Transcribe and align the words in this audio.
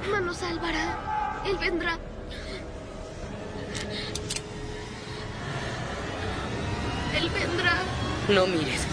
Batman 0.00 0.24
nos 0.24 0.38
salvará. 0.38 1.42
Él 1.44 1.58
vendrá. 1.58 1.98
Él 7.14 7.28
vendrá. 7.28 7.74
No 8.28 8.46
mires. 8.46 8.86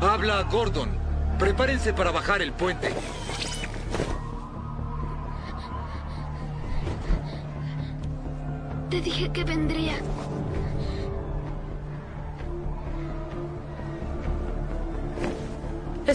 Habla 0.00 0.42
Gordon. 0.42 0.96
Prepárense 1.40 1.92
para 1.92 2.12
bajar 2.12 2.40
el 2.40 2.52
puente. 2.52 2.94
Te 8.90 9.00
dije 9.00 9.32
que 9.32 9.42
vendría. 9.42 9.94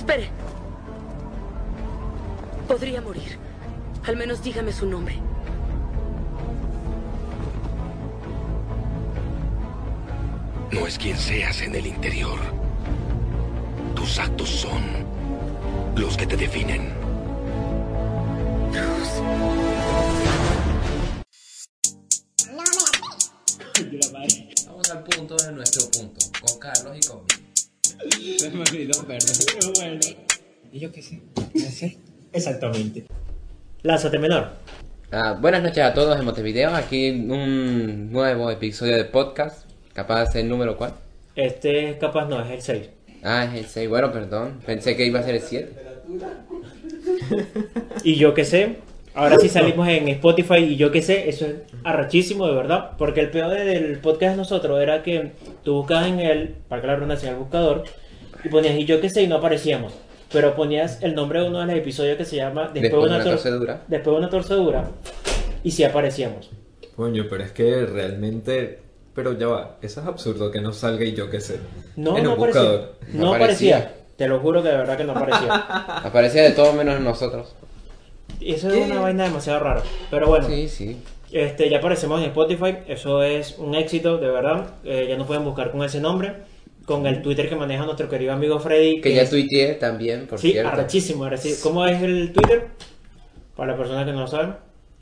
Espere. 0.09 0.31
Podría 2.67 2.99
morir. 2.99 3.37
Al 4.07 4.17
menos 4.17 4.41
dígame 4.41 4.71
su 4.71 4.87
nombre. 4.87 5.19
No 10.71 10.87
es 10.87 10.97
quien 10.97 11.15
seas 11.15 11.61
en 11.61 11.75
el 11.75 11.85
interior. 11.85 12.39
Tus 13.93 14.17
actos 14.17 14.49
son 14.49 14.81
los 15.95 16.17
que 16.17 16.25
te 16.25 16.37
definen. 16.37 16.89
Y 30.79 30.83
yo 30.83 30.93
qué 30.93 31.01
sé. 31.01 31.19
Exactamente. 32.31 33.03
Lánzate 33.81 34.17
menor. 34.17 34.47
Ah, 35.11 35.37
buenas 35.37 35.61
noches 35.61 35.83
a 35.83 35.93
todos 35.93 36.17
en 36.17 36.23
Montevideo. 36.23 36.73
Aquí 36.73 37.09
un 37.09 38.13
nuevo 38.13 38.49
episodio 38.49 38.95
de 38.95 39.03
podcast. 39.03 39.69
Capaz 39.91 40.33
el 40.37 40.47
número 40.47 40.77
cuál? 40.77 40.93
Este 41.35 41.97
capaz 41.99 42.29
no, 42.29 42.41
es 42.41 42.49
el 42.49 42.61
6. 42.61 42.89
Ah, 43.23 43.43
es 43.43 43.59
el 43.59 43.65
6. 43.65 43.89
Bueno, 43.89 44.13
perdón. 44.13 44.61
Pensé 44.65 44.95
que 44.95 45.05
iba 45.05 45.19
a 45.19 45.23
ser 45.23 45.35
el 45.35 45.41
7. 45.41 45.69
Y 48.05 48.15
yo 48.15 48.33
qué 48.33 48.45
sé. 48.45 48.77
Ahora 49.13 49.37
sí 49.37 49.49
salimos 49.49 49.85
en 49.89 50.07
Spotify 50.07 50.59
y 50.59 50.77
yo 50.77 50.91
qué 50.91 51.01
sé, 51.01 51.27
eso 51.27 51.45
es 51.45 51.55
arrachísimo 51.83 52.47
de 52.47 52.53
verdad. 52.53 52.91
Porque 52.97 53.19
el 53.19 53.31
peor 53.31 53.53
del 53.53 53.99
podcast 53.99 54.31
de 54.31 54.37
nosotros 54.37 54.81
era 54.81 55.03
que 55.03 55.33
tú 55.61 55.73
buscabas 55.73 56.07
en 56.07 56.21
el, 56.21 56.55
para 56.69 56.79
que 56.79 56.87
la 56.87 56.95
redundancia 56.95 57.27
en 57.27 57.35
el 57.35 57.41
buscador, 57.41 57.83
y 58.45 58.47
ponías 58.47 58.75
y 58.75 58.85
yo 58.85 59.01
qué 59.01 59.09
sé 59.09 59.23
y 59.23 59.27
no 59.27 59.35
aparecíamos. 59.35 59.93
Pero 60.31 60.55
ponías 60.55 61.01
el 61.01 61.15
nombre 61.15 61.41
de 61.41 61.47
uno 61.49 61.59
de 61.59 61.65
los 61.65 61.75
episodios 61.75 62.17
que 62.17 62.25
se 62.25 62.35
llama 62.35 62.69
Después 62.73 62.91
de 62.91 62.97
una 63.09 63.19
tor- 63.23 63.31
torcedura. 63.31 63.81
Después 63.87 64.13
de 64.13 64.17
una 64.19 64.29
torcedura. 64.29 64.89
Y 65.63 65.71
sí 65.71 65.83
aparecíamos. 65.83 66.49
Coño, 66.95 67.25
pero 67.29 67.43
es 67.43 67.51
que 67.51 67.85
realmente. 67.85 68.79
Pero 69.15 69.33
ya 69.37 69.47
va, 69.47 69.77
eso 69.81 70.01
es 70.01 70.07
absurdo 70.07 70.51
que 70.51 70.61
no 70.61 70.71
salga 70.71 71.03
y 71.03 71.13
yo 71.13 71.29
qué 71.29 71.41
sé. 71.41 71.59
No, 71.95 72.17
en 72.17 72.23
no 72.23 72.33
un 72.33 72.37
aparecía. 72.37 72.61
buscador. 72.61 72.95
No, 73.13 73.25
No 73.25 73.33
aparecía. 73.35 73.77
aparecía. 73.77 73.95
Te 74.17 74.27
lo 74.27 74.39
juro 74.39 74.61
que 74.61 74.69
de 74.69 74.77
verdad 74.77 74.97
que 74.97 75.03
no 75.05 75.13
aparecía. 75.13 75.53
Aparecía 76.03 76.43
de 76.43 76.51
todo 76.51 76.73
menos 76.73 76.99
nosotros. 76.99 77.55
Y 78.39 78.53
eso 78.53 78.69
es 78.69 78.85
una 78.89 79.01
vaina 79.01 79.23
demasiado 79.23 79.59
rara. 79.61 79.81
Pero 80.11 80.27
bueno, 80.27 80.47
Sí, 80.47 80.67
sí. 80.67 81.01
este, 81.31 81.69
ya 81.69 81.79
aparecemos 81.79 82.19
en 82.21 82.27
Spotify. 82.27 82.77
Eso 82.87 83.23
es 83.23 83.57
un 83.57 83.75
éxito, 83.75 84.17
de 84.17 84.29
verdad. 84.29 84.67
Eh, 84.83 85.07
ya 85.09 85.17
nos 85.17 85.25
pueden 85.25 85.43
buscar 85.43 85.71
con 85.71 85.83
ese 85.83 85.99
nombre. 86.01 86.33
Con 86.89 87.05
el 87.05 87.21
Twitter 87.21 87.47
que 87.47 87.55
maneja 87.55 87.85
nuestro 87.85 88.09
querido 88.09 88.33
amigo 88.33 88.59
Freddy. 88.59 88.99
Que 88.99 89.13
ya 89.13 89.21
es- 89.21 89.29
tuiteé 89.29 89.75
también, 89.75 90.25
por 90.25 90.39
Sí, 90.39 90.53
cierto. 90.53 90.71
arrechísimo, 90.71 91.23
arrechísimo. 91.25 91.61
¿Cómo 91.61 91.85
es 91.85 92.01
el 92.01 92.33
Twitter? 92.33 92.65
Para 93.55 93.73
las 93.73 93.77
personas 93.79 94.07
que 94.07 94.11
no 94.11 94.21
lo 94.21 94.27
saben. 94.27 94.55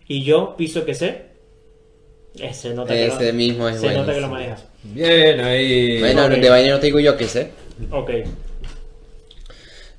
Y 0.06 0.22
yo, 0.26 0.56
piso 0.58 0.84
que 0.84 0.94
sé. 0.94 1.28
Ese 2.38 2.74
nota 2.74 2.92
que 2.94 3.08
Ese 3.08 3.28
lo, 3.32 3.38
mismo 3.38 3.70
es 3.70 3.80
se 3.80 3.94
nota 3.94 4.14
que 4.14 4.20
lo 4.20 4.28
manejas. 4.28 4.66
Bien 4.84 5.40
ahí. 5.40 6.00
Bueno, 6.02 6.26
Ok. 6.26 6.32
de 6.32 6.50
vaina 6.50 6.74
no 6.74 6.80
te 6.82 6.88
digo 6.88 7.00
yo 7.00 7.16
qué 7.16 7.26
sé. 7.26 7.52
Ok. 7.90 8.12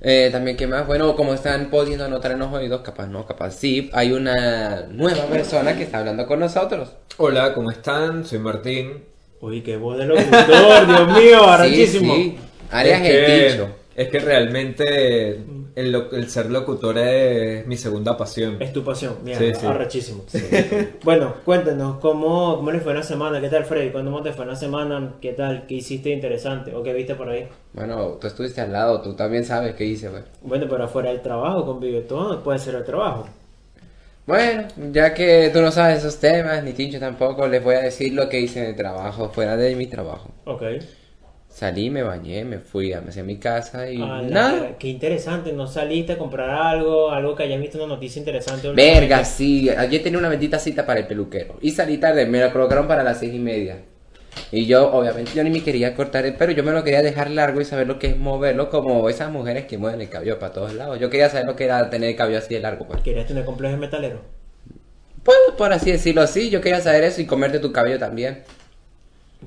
Eh, 0.03 0.29
también, 0.31 0.59
¿qué 0.59 0.67
más? 0.67 0.87
Bueno, 0.87 1.17
como 1.17 1.33
están 1.33 1.71
pudiendo 1.71 2.07
notar 2.07 2.33
en 2.33 2.41
los 2.41 2.53
oídos, 2.53 2.83
capaz 2.83 3.07
no, 3.07 3.25
capaz 3.27 3.53
sí, 3.53 3.89
hay 3.95 4.13
una 4.13 4.83
nueva 4.91 5.25
persona 5.25 5.75
que 5.75 5.85
está 5.85 6.01
hablando 6.01 6.27
con 6.27 6.39
nosotros. 6.39 6.91
Hola, 7.17 7.55
¿cómo 7.55 7.71
están? 7.71 8.27
Soy 8.27 8.39
Martín. 8.41 9.08
Uy, 9.41 9.61
qué 9.63 9.77
voz 9.77 9.97
de 9.99 10.07
locutor, 10.07 10.87
Dios 10.87 11.17
mío, 11.17 11.45
arrechísimo. 11.49 12.15
Sí, 12.15 12.23
sí. 12.23 12.39
Arias 12.71 13.01
es, 13.03 13.09
el 13.09 13.27
que, 13.27 13.49
dicho. 13.53 13.69
es 13.95 14.09
que 14.09 14.19
realmente 14.19 15.41
el, 15.77 16.29
ser 16.29 16.51
locutor 16.51 16.99
es 16.99 17.65
mi 17.67 17.77
segunda 17.77 18.17
pasión. 18.17 18.57
Es 18.61 18.73
tu 18.73 18.83
pasión, 18.83 19.17
mira, 19.23 19.39
Sí, 19.39 19.53
sí. 19.55 19.65
arrechísimo. 19.67 20.25
Bueno, 21.05 21.35
cuéntanos, 21.45 21.99
¿cómo, 21.99 22.57
¿cómo 22.57 22.73
les 22.73 22.83
fue 22.83 22.93
la 22.95 23.03
semana? 23.05 23.41
¿Qué 23.41 23.49
tal, 23.49 23.65
Freddy? 23.65 23.91
¿Cómo 23.91 24.23
te 24.23 24.33
fue 24.33 24.45
la 24.45 24.57
semana? 24.57 25.15
¿Qué 25.21 25.33
tal? 25.33 25.67
¿Qué 25.67 25.75
hiciste 25.77 26.11
interesante? 26.11 26.75
¿O 26.75 26.83
qué 26.83 26.93
viste 26.93 27.15
por 27.15 27.29
ahí? 27.29 27.47
Bueno, 27.73 28.19
tú 28.21 28.27
estuviste 28.27 28.61
al 28.61 28.73
lado, 28.73 29.01
tú 29.01 29.15
también 29.15 29.45
sabes 29.45 29.75
qué 29.77 29.85
hice, 29.85 30.09
güey. 30.09 30.23
Bueno, 30.43 30.67
pero 30.69 30.85
afuera 30.85 31.11
del 31.11 31.23
trabajo, 31.23 31.65
convive 31.65 32.01
todo, 32.03 32.43
puede 32.43 32.59
ser 32.59 32.75
el 32.75 32.85
trabajo. 32.85 33.27
Bueno, 34.29 34.69
ya 34.93 35.15
que 35.15 35.49
tú 35.55 35.63
no 35.63 35.71
sabes 35.71 36.01
esos 36.01 36.21
temas, 36.21 36.63
ni 36.63 36.75
Tincho 36.75 37.01
tampoco, 37.01 37.49
les 37.49 37.65
voy 37.65 37.77
a 37.77 37.81
decir 37.81 38.13
lo 38.13 38.29
que 38.29 38.39
hice 38.39 38.61
en 38.61 38.67
el 38.67 38.77
trabajo, 38.77 39.31
fuera 39.31 39.57
de 39.57 39.75
mi 39.75 39.87
trabajo. 39.87 40.31
Ok. 40.45 40.65
Salí, 41.49 41.89
me 41.89 42.03
bañé, 42.03 42.45
me 42.45 42.59
fui 42.59 42.93
a 42.93 43.01
mi 43.01 43.39
casa 43.39 43.91
y 43.91 43.97
Ah, 44.03 44.21
nada. 44.23 44.77
Qué 44.79 44.89
interesante, 44.89 45.55
¿no 45.55 45.67
saliste 45.67 46.13
a 46.13 46.19
comprar 46.19 46.51
algo? 46.51 47.11
Algo 47.11 47.35
que 47.35 47.45
hayas 47.45 47.59
visto 47.59 47.79
una 47.79 47.95
noticia 47.95 48.19
interesante. 48.21 48.71
Verga, 48.73 49.25
sí, 49.25 49.71
ayer 49.71 50.03
tenía 50.03 50.19
una 50.19 50.29
bendita 50.29 50.59
cita 50.59 50.85
para 50.85 51.01
el 51.01 51.07
peluquero 51.07 51.57
y 51.63 51.71
salí 51.71 51.97
tarde, 51.97 52.27
me 52.27 52.39
la 52.39 52.53
colocaron 52.53 52.87
para 52.87 53.03
las 53.03 53.21
seis 53.21 53.33
y 53.33 53.39
media. 53.39 53.79
Y 54.51 54.67
yo, 54.67 54.93
obviamente, 54.93 55.33
yo 55.35 55.45
ni 55.45 55.51
me 55.51 55.63
quería 55.63 55.95
cortar 55.95 56.25
el 56.27 56.35
pelo, 56.35 56.53
yo 56.53 56.63
me 56.65 56.73
lo 56.73 56.85
quería 56.85 57.03
dejar 57.03 57.31
largo 57.31 57.61
y 57.61 57.65
saber 57.65 57.87
lo 57.87 57.99
que 57.99 58.09
es 58.09 58.17
moverlo, 58.17 58.71
como 58.71 59.09
esas 59.09 59.31
mujeres 59.31 59.67
que 59.67 59.79
mueven 59.79 60.01
el 60.01 60.09
cabello 60.09 60.39
para 60.39 60.53
todos 60.53 60.75
lados. 60.75 60.99
Yo 60.99 61.11
quería 61.11 61.29
saber 61.29 61.47
lo 61.47 61.57
que 61.57 61.65
era 61.65 61.91
tener 61.91 62.11
el 62.11 62.17
cabello 62.17 62.39
así 62.39 62.55
de 62.55 62.61
largo, 62.61 62.87
pues. 62.87 63.01
¿Querías 63.03 63.27
tener 63.27 63.45
complejo 63.45 63.75
de 63.75 63.81
metalero? 63.81 64.21
Pues, 65.23 65.39
por 65.57 65.73
así 65.73 65.91
decirlo 65.91 66.23
así, 66.23 66.51
yo 66.51 66.61
quería 66.61 66.81
saber 66.81 67.05
eso 67.05 67.21
y 67.21 67.27
comerte 67.27 67.59
tu 67.59 67.73
cabello 67.73 67.99
también. 67.99 68.45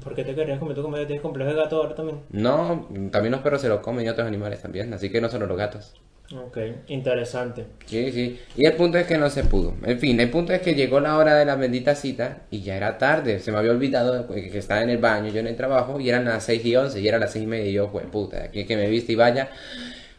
¿Por 0.04 0.16
qué 0.16 0.24
te 0.24 0.34
querías 0.34 0.60
comer 0.60 0.76
tú 0.76 0.84
como 0.84 0.96
tienes 0.98 1.22
complejo 1.22 1.50
de 1.50 1.56
gato 1.58 1.78
ahora 1.78 1.96
también? 1.96 2.20
No, 2.30 2.88
también 3.12 3.32
los 3.32 3.42
perros 3.42 3.62
se 3.62 3.68
lo 3.68 3.82
comen 3.82 4.06
y 4.06 4.10
otros 4.10 4.28
animales 4.28 4.62
también, 4.62 4.94
así 4.94 5.10
que 5.10 5.20
no 5.20 5.30
solo 5.30 5.48
los 5.48 5.58
gatos. 5.58 5.96
Ok, 6.34 6.58
interesante. 6.88 7.66
Sí, 7.86 8.12
sí. 8.12 8.40
Y 8.56 8.66
el 8.66 8.74
punto 8.74 8.98
es 8.98 9.06
que 9.06 9.18
no 9.18 9.30
se 9.30 9.44
pudo. 9.44 9.76
En 9.84 10.00
fin, 10.00 10.20
el 10.20 10.30
punto 10.30 10.54
es 10.54 10.62
que 10.62 10.76
llegó 10.76 11.00
la 11.00 11.18
hora 11.18 11.36
de 11.36 11.46
la 11.46 11.56
bendita 11.56 11.94
cita 11.96 12.44
y 12.50 12.62
ya 12.62 12.78
era 12.78 12.98
tarde. 12.98 13.40
Se 13.40 13.52
me 13.52 13.58
había 13.58 13.72
olvidado 13.72 14.28
que 14.28 14.58
estaba 14.58 14.82
en 14.82 14.90
el 14.90 14.98
baño, 14.98 15.30
yo 15.32 15.40
en 15.40 15.48
el 15.48 15.56
trabajo, 15.56 16.00
y 16.00 16.10
eran 16.10 16.26
las 16.26 16.44
6 16.46 16.66
y 16.66 16.76
11, 16.76 17.02
y 17.02 17.08
era 17.08 17.20
las 17.20 17.32
6 17.32 17.44
y 17.44 17.48
media, 17.48 17.70
y 17.70 17.74
yo, 17.74 17.92
pues 17.92 18.06
puta, 18.06 18.44
aquí 18.46 18.66
que 18.66 18.78
me 18.78 18.88
viste 18.88 19.12
y 19.12 19.16
vaya. 19.16 19.50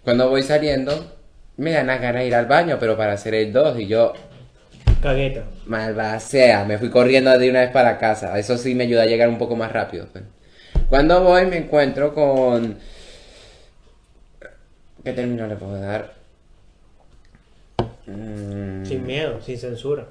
Cuando 0.05 0.28
voy 0.28 0.43
saliendo, 0.43 1.17
me 1.56 1.73
dan 1.73 1.87
las 1.87 2.00
ganas 2.00 2.23
de 2.23 2.29
ir 2.29 2.34
al 2.34 2.47
baño, 2.47 2.77
pero 2.79 2.97
para 2.97 3.12
hacer 3.15 3.34
el 3.34 3.53
2, 3.53 3.81
y 3.81 3.87
yo, 3.87 4.12
Cagueta. 5.03 5.44
malvada 5.67 6.21
sea, 6.21 6.65
me 6.65 6.79
fui 6.79 6.91
corriendo 6.91 7.37
de 7.37 7.50
una 7.50 7.61
vez 7.61 7.71
para 7.71 7.99
casa. 7.99 8.39
Eso 8.39 8.56
sí 8.56 8.75
me 8.75 8.84
ayuda 8.84 9.03
a 9.03 9.06
llegar 9.06 9.29
un 9.29 9.39
poco 9.39 9.56
más 9.56 9.73
rápido. 9.73 10.06
pues. 10.12 10.25
Cuando 10.89 11.23
voy 11.25 11.47
me 11.47 11.56
encuentro 11.56 12.15
con... 12.15 12.79
¿Qué 15.04 15.12
término 15.12 15.46
le 15.46 15.56
puedo 15.56 15.78
dar? 15.80 16.14
Mm, 18.06 18.84
Sin 18.84 19.04
miedo, 19.06 19.40
sin 19.40 19.58
censura. 19.58 20.06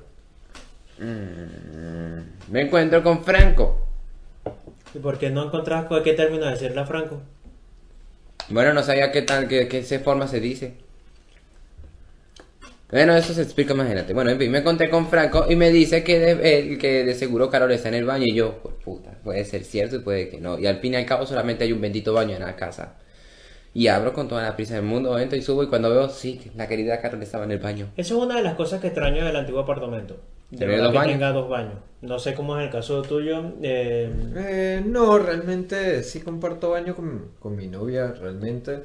mm, 1.00 2.52
me 2.52 2.62
encuentro 2.62 3.04
con 3.04 3.24
Franco. 3.24 3.88
¿Y 4.94 5.00
por 5.00 5.18
qué 5.18 5.30
no 5.30 5.44
encontrabas 5.46 5.88
con 5.88 6.02
qué 6.04 6.14
término 6.14 6.46
decirle 6.46 6.80
a 6.82 6.86
Franco? 6.86 7.22
Bueno, 8.50 8.72
no 8.74 8.84
sabía 8.84 9.12
qué 9.12 9.24
tal, 9.24 9.48
qué, 9.48 9.68
qué 9.68 9.84
se 9.84 9.98
forma 10.00 10.28
se 10.28 10.40
dice. 10.40 10.76
Bueno, 12.92 13.16
eso 13.16 13.34
se 13.34 13.42
explica 13.42 13.74
más 13.74 13.86
adelante. 13.86 14.14
Bueno, 14.14 14.32
en 14.32 14.38
fin, 14.38 14.52
me 14.52 14.58
encontré 14.60 14.90
con 14.90 15.08
Franco 15.08 15.46
y 15.50 15.56
me 15.56 15.70
dice 15.70 16.04
que 16.04 16.20
de, 16.20 16.60
él- 16.60 16.78
que 16.78 17.06
de 17.06 17.14
seguro 17.16 17.50
Carol 17.50 17.72
está 17.72 17.88
en 17.88 17.94
el 17.96 18.06
baño 18.06 18.26
y 18.26 18.36
yo, 18.36 18.60
pues 18.62 18.76
puta, 18.84 19.12
puede 19.24 19.46
ser 19.46 19.64
cierto 19.64 19.96
y 19.96 20.00
puede 20.00 20.28
que 20.30 20.42
no. 20.42 20.60
Y 20.60 20.68
al 20.68 20.80
fin 20.80 20.94
y 20.94 20.98
al 20.98 21.06
cabo 21.06 21.26
solamente 21.26 21.64
hay 21.64 21.72
un 21.72 21.80
bendito 21.80 22.14
baño 22.14 22.36
en 22.36 22.42
la 22.42 22.56
casa. 22.58 22.98
Y 23.74 23.88
abro 23.88 24.14
con 24.14 24.28
toda 24.28 24.44
la 24.44 24.56
prisa 24.56 24.76
del 24.76 24.84
mundo, 24.84 25.18
entro 25.20 25.38
y 25.38 25.42
subo 25.42 25.64
y 25.64 25.68
cuando 25.68 25.90
veo, 25.90 26.10
sí, 26.10 26.38
que 26.38 26.52
la 26.56 26.68
querida 26.68 27.02
Carol 27.02 27.22
estaba 27.24 27.46
en 27.46 27.52
el 27.52 27.60
baño. 27.60 27.88
Eso 27.96 28.18
es 28.18 28.24
una 28.26 28.36
de 28.36 28.44
las 28.44 28.56
cosas 28.56 28.82
que 28.82 28.88
extraño 28.88 29.24
del 29.26 29.36
antiguo 29.36 29.62
apartamento. 29.62 30.18
De 30.50 30.58
¿Tiene 30.58 30.74
verdad 30.74 30.86
dos 30.86 30.92
que 30.92 30.98
baños? 30.98 31.14
tenga 31.14 31.32
dos 31.32 31.50
baños. 31.50 31.76
No 32.02 32.20
sé 32.20 32.34
cómo 32.34 32.58
es 32.58 32.66
el 32.66 32.72
caso 32.72 33.02
tuyo. 33.04 33.54
eh, 33.62 34.12
Eh, 34.36 34.84
no, 34.86 35.18
realmente 35.20 36.04
sí 36.04 36.22
comparto 36.22 36.72
baño 36.72 36.96
con, 36.96 37.32
con 37.40 37.56
mi 37.56 37.68
novia, 37.68 38.14
realmente. 38.14 38.84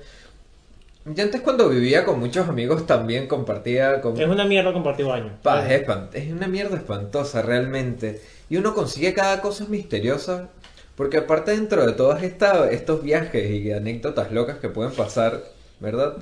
Y 1.15 1.21
antes 1.21 1.41
cuando 1.41 1.69
vivía 1.69 2.05
con 2.05 2.19
muchos 2.19 2.49
amigos 2.49 2.85
también 2.87 3.29
compartía 3.29 4.01
con... 4.01 4.21
es 4.21 4.27
una 4.29 4.45
mierda 4.45 4.73
compartir 4.73 5.07
baño. 5.07 5.31
Pa, 5.43 5.65
es, 5.73 5.87
es 6.15 6.33
una 6.33 6.49
mierda 6.49 6.77
espantosa 6.77 7.43
realmente. 7.43 8.21
Y 8.51 8.57
uno 8.57 8.75
consigue 8.75 9.15
cada 9.15 9.41
cosa 9.41 9.67
misteriosa. 9.69 10.49
Porque 10.97 11.19
aparte 11.19 11.51
dentro 11.53 11.87
de 11.87 11.93
todos 11.93 12.23
esta- 12.23 12.71
estos 12.71 13.03
viajes 13.03 13.51
y 13.51 13.71
anécdotas 13.73 14.33
locas 14.33 14.59
que 14.59 14.69
pueden 14.69 14.93
pasar, 14.93 15.43
¿verdad? 15.81 16.17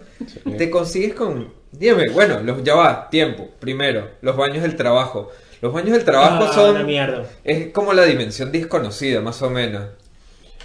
Te 0.59 0.69
consigues 0.71 1.15
con... 1.15 1.53
Dime, 1.73 2.09
bueno, 2.11 2.41
los, 2.41 2.62
ya 2.65 2.75
va, 2.75 3.09
tiempo. 3.11 3.49
Primero, 3.61 4.09
los 4.21 4.37
baños 4.37 4.62
del 4.62 4.76
trabajo. 4.76 5.31
Los 5.61 5.73
baños 5.73 5.93
del 5.93 6.05
trabajo 6.05 6.44
Ah, 6.44 6.53
son... 6.53 6.71
una 6.76 6.85
mierda. 6.85 7.25
Es 7.44 7.69
como 7.73 7.93
la 7.93 8.05
dimensión 8.05 8.50
desconocida, 8.53 9.21
más 9.21 9.41
o 9.43 9.50
menos. 9.50 9.85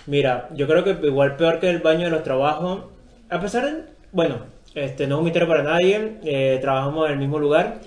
Mira, 0.08 0.50
yo 0.56 0.68
creo 0.68 0.84
que 0.84 0.98
igual 1.06 1.36
peor 1.36 1.60
que 1.60 1.70
el 1.70 1.80
baño 1.80 2.06
de 2.06 2.12
los 2.12 2.24
trabajos, 2.24 2.86
a 3.30 3.40
pesar 3.40 3.66
de, 3.66 3.84
bueno, 4.12 4.40
este 4.74 5.08
no 5.08 5.16
es 5.16 5.20
un 5.20 5.26
misterio 5.26 5.48
para 5.48 5.64
nadie, 5.64 6.18
eh, 6.24 6.58
trabajamos 6.62 7.06
en 7.08 7.14
el 7.14 7.20
mismo 7.20 7.38
lugar 7.40 7.80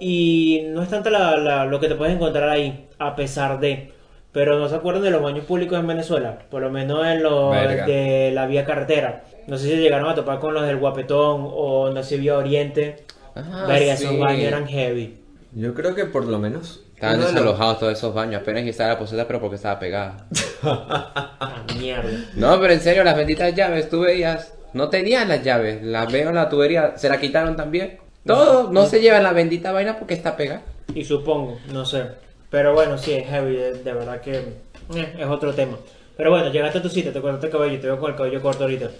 y 0.00 0.62
no 0.68 0.82
es 0.82 0.88
tanto 0.88 1.10
la- 1.10 1.36
la- 1.36 1.64
lo 1.66 1.78
que 1.80 1.88
te 1.88 1.94
puedes 1.94 2.14
encontrar 2.14 2.48
ahí, 2.48 2.88
a 2.98 3.14
pesar 3.14 3.60
de, 3.60 3.92
pero 4.32 4.58
no 4.58 4.68
se 4.68 4.76
acuerdan 4.76 5.02
de 5.02 5.10
los 5.10 5.22
baños 5.22 5.44
públicos 5.44 5.78
en 5.78 5.86
Venezuela, 5.86 6.38
por 6.50 6.62
lo 6.62 6.70
menos 6.70 7.06
en 7.06 7.22
los 7.22 7.50
Verga. 7.50 7.86
de 7.86 8.30
la 8.32 8.46
vía 8.46 8.64
carretera. 8.64 9.24
No 9.46 9.58
sé 9.58 9.68
si 9.68 9.76
llegaron 9.76 10.08
a 10.08 10.14
topar 10.14 10.38
con 10.38 10.54
los 10.54 10.66
del 10.66 10.76
Guapetón 10.76 11.48
o 11.52 11.90
no 11.90 12.02
sé, 12.02 12.16
vía 12.18 12.36
Oriente. 12.36 13.04
Ah, 13.34 13.64
Verga, 13.66 13.96
sí. 13.96 14.04
esos 14.04 14.18
baños 14.18 14.44
eran 14.44 14.66
heavy. 14.66 15.18
Yo 15.52 15.74
creo 15.74 15.94
que 15.94 16.04
por 16.04 16.24
lo 16.26 16.38
menos... 16.38 16.84
Estaban 16.94 17.20
desalojados 17.20 17.78
todos 17.78 17.94
esos 17.94 18.12
baños. 18.12 18.42
Apenas 18.42 18.62
que 18.62 18.68
estaba 18.70 18.90
la 18.90 18.98
poseta, 18.98 19.26
pero 19.26 19.40
porque 19.40 19.56
estaba 19.56 19.78
pegada. 19.78 20.26
Ah, 20.62 21.64
mierda. 21.78 22.10
No, 22.36 22.60
pero 22.60 22.74
en 22.74 22.80
serio, 22.80 23.02
las 23.02 23.16
benditas 23.16 23.54
llaves, 23.54 23.88
tú 23.88 24.00
veías. 24.00 24.52
No 24.74 24.90
tenían 24.90 25.28
las 25.28 25.42
llaves. 25.42 25.82
Las 25.82 26.12
veo 26.12 26.28
en 26.28 26.34
la 26.34 26.50
tubería. 26.50 26.98
Se 26.98 27.08
la 27.08 27.18
quitaron 27.18 27.56
también. 27.56 27.98
Todo. 28.26 28.70
No 28.70 28.84
se 28.84 29.00
llevan 29.00 29.22
la 29.22 29.32
bendita 29.32 29.72
vaina 29.72 29.98
porque 29.98 30.12
está 30.12 30.36
pegada. 30.36 30.60
Y 30.94 31.04
supongo, 31.04 31.58
no 31.72 31.86
sé. 31.86 32.04
Pero 32.50 32.74
bueno, 32.74 32.98
sí, 32.98 33.12
es 33.12 33.28
heavy, 33.28 33.54
de, 33.54 33.72
de 33.74 33.92
verdad 33.92 34.20
que 34.20 34.34
eh, 34.34 35.14
es 35.18 35.26
otro 35.26 35.54
tema. 35.54 35.78
Pero 36.16 36.30
bueno, 36.30 36.50
llegaste 36.50 36.78
a 36.78 36.82
tu 36.82 36.88
sitio, 36.88 37.12
te 37.12 37.20
cortaste 37.20 37.46
el 37.46 37.52
cabello, 37.52 37.80
te 37.80 37.86
veo 37.86 37.98
con 37.98 38.10
el 38.10 38.16
cabello 38.16 38.42
corto 38.42 38.64
ahorita. 38.64 38.90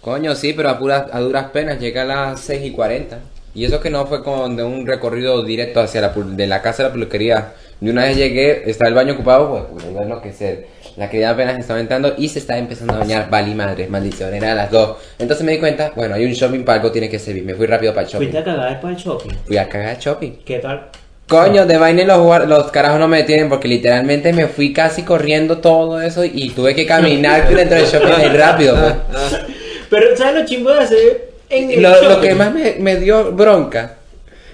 Coño, 0.00 0.34
sí, 0.34 0.52
pero 0.52 0.68
a, 0.68 0.78
puras, 0.78 1.06
a 1.10 1.20
duras 1.20 1.50
penas 1.50 1.80
llega 1.80 2.02
a 2.02 2.04
las 2.04 2.40
6 2.40 2.66
y 2.66 2.70
40. 2.70 3.18
Y 3.54 3.64
eso 3.64 3.80
que 3.80 3.90
no 3.90 4.06
fue 4.06 4.22
con 4.22 4.56
de 4.56 4.62
un 4.62 4.86
recorrido 4.86 5.42
directo 5.42 5.80
hacia 5.80 6.00
la 6.00 6.10
de 6.10 6.46
la 6.46 6.62
casa 6.62 6.82
de 6.82 6.88
la 6.90 6.92
peluquería. 6.92 7.54
De 7.80 7.90
una 7.90 8.04
vez 8.04 8.16
llegué, 8.16 8.70
estaba 8.70 8.88
el 8.88 8.94
baño 8.94 9.14
ocupado, 9.14 9.48
pues, 9.50 9.64
pues 9.72 9.86
iba 9.90 10.00
a 10.02 10.04
enloquecer. 10.04 10.66
La 10.96 11.08
querida 11.08 11.30
apenas 11.30 11.58
estaba 11.58 11.80
entrando 11.80 12.14
y 12.16 12.28
se 12.28 12.40
estaba 12.40 12.58
empezando 12.58 12.94
a 12.94 12.98
bañar. 12.98 13.30
Vali 13.30 13.54
madre, 13.54 13.88
maldición, 13.88 14.34
era 14.34 14.52
a 14.52 14.54
las 14.54 14.70
2. 14.70 14.96
Entonces 15.18 15.44
me 15.44 15.52
di 15.52 15.58
cuenta, 15.58 15.92
bueno, 15.96 16.14
hay 16.14 16.24
un 16.24 16.32
shopping 16.32 16.64
para 16.64 16.80
algo, 16.80 16.92
tiene 16.92 17.08
que 17.08 17.18
servir. 17.18 17.44
Me 17.44 17.54
fui 17.54 17.66
rápido 17.66 17.92
para 17.94 18.06
el 18.06 18.12
shopping. 18.12 18.26
Fuiste 18.26 18.38
a 18.38 18.44
cagar 18.44 18.80
para 18.80 18.94
el 18.94 19.00
shopping. 19.00 19.30
Fui 19.46 19.56
a 19.56 19.68
cagar 19.68 19.98
shopping. 19.98 20.32
¿Qué 20.44 20.58
tal? 20.58 20.90
Coño, 21.28 21.66
de 21.66 21.76
vaina 21.76 22.04
los, 22.04 22.48
los 22.48 22.70
carajos 22.70 22.98
no 22.98 23.06
me 23.06 23.18
detienen 23.18 23.48
porque 23.48 23.68
literalmente 23.68 24.32
me 24.32 24.46
fui 24.46 24.72
casi 24.72 25.02
corriendo 25.02 25.58
todo 25.58 26.00
eso 26.00 26.24
y 26.24 26.50
tuve 26.50 26.74
que 26.74 26.86
caminar 26.86 27.48
dentro 27.54 27.76
del 27.76 27.86
shopping 27.86 28.34
rápido. 28.34 28.76
pues. 28.76 29.40
Pero 29.90 30.16
¿sabes 30.16 30.40
lo 30.40 30.46
chimbo 30.46 30.70
de 30.70 30.80
hacer 30.80 31.28
en 31.50 31.70
el 31.70 31.82
Lo, 31.82 32.20
que 32.20 32.34
más 32.34 32.52
me, 32.52 32.76
me 32.78 32.96
dio 32.96 33.32
bronca 33.32 33.98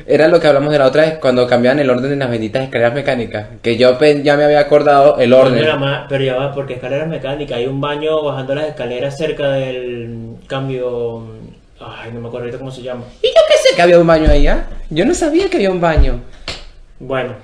era 0.07 0.29
lo 0.29 0.39
que 0.39 0.47
hablamos 0.47 0.73
de 0.73 0.79
la 0.79 0.87
otra 0.87 1.03
vez 1.03 1.19
cuando 1.19 1.47
cambiaban 1.47 1.79
el 1.79 1.89
orden 1.89 2.11
de 2.11 2.17
las 2.17 2.31
benditas 2.31 2.65
escaleras 2.65 2.95
mecánicas. 2.95 3.47
Que 3.63 3.77
yo 3.77 3.99
ya 4.23 4.37
me 4.37 4.45
había 4.45 4.61
acordado 4.61 5.19
el 5.19 5.33
orden. 5.33 5.65
pero 6.09 6.25
ya 6.25 6.37
va, 6.37 6.53
porque 6.53 6.75
escaleras 6.75 7.09
mecánicas, 7.09 7.59
hay 7.59 7.67
un 7.67 7.81
baño 7.81 8.23
bajando 8.23 8.55
las 8.55 8.69
escaleras 8.69 9.17
cerca 9.17 9.53
del 9.53 10.37
cambio... 10.47 11.27
Ay, 11.81 12.13
no 12.13 12.21
me 12.21 12.29
acuerdo 12.29 12.45
ahorita 12.45 12.59
cómo 12.59 12.71
se 12.71 12.83
llama. 12.83 13.05
Y 13.21 13.27
yo 13.27 13.41
qué 13.49 13.55
sé 13.69 13.77
que 13.77 13.83
había 13.83 13.99
un 13.99 14.07
baño 14.07 14.31
ahí, 14.31 14.47
¿ah? 14.47 14.65
Yo 14.91 15.05
no 15.05 15.15
sabía 15.15 15.51
que 15.51 15.57
había 15.57 15.71
un 15.71 15.81
baño. 15.81 16.21
Bueno. 16.99 17.35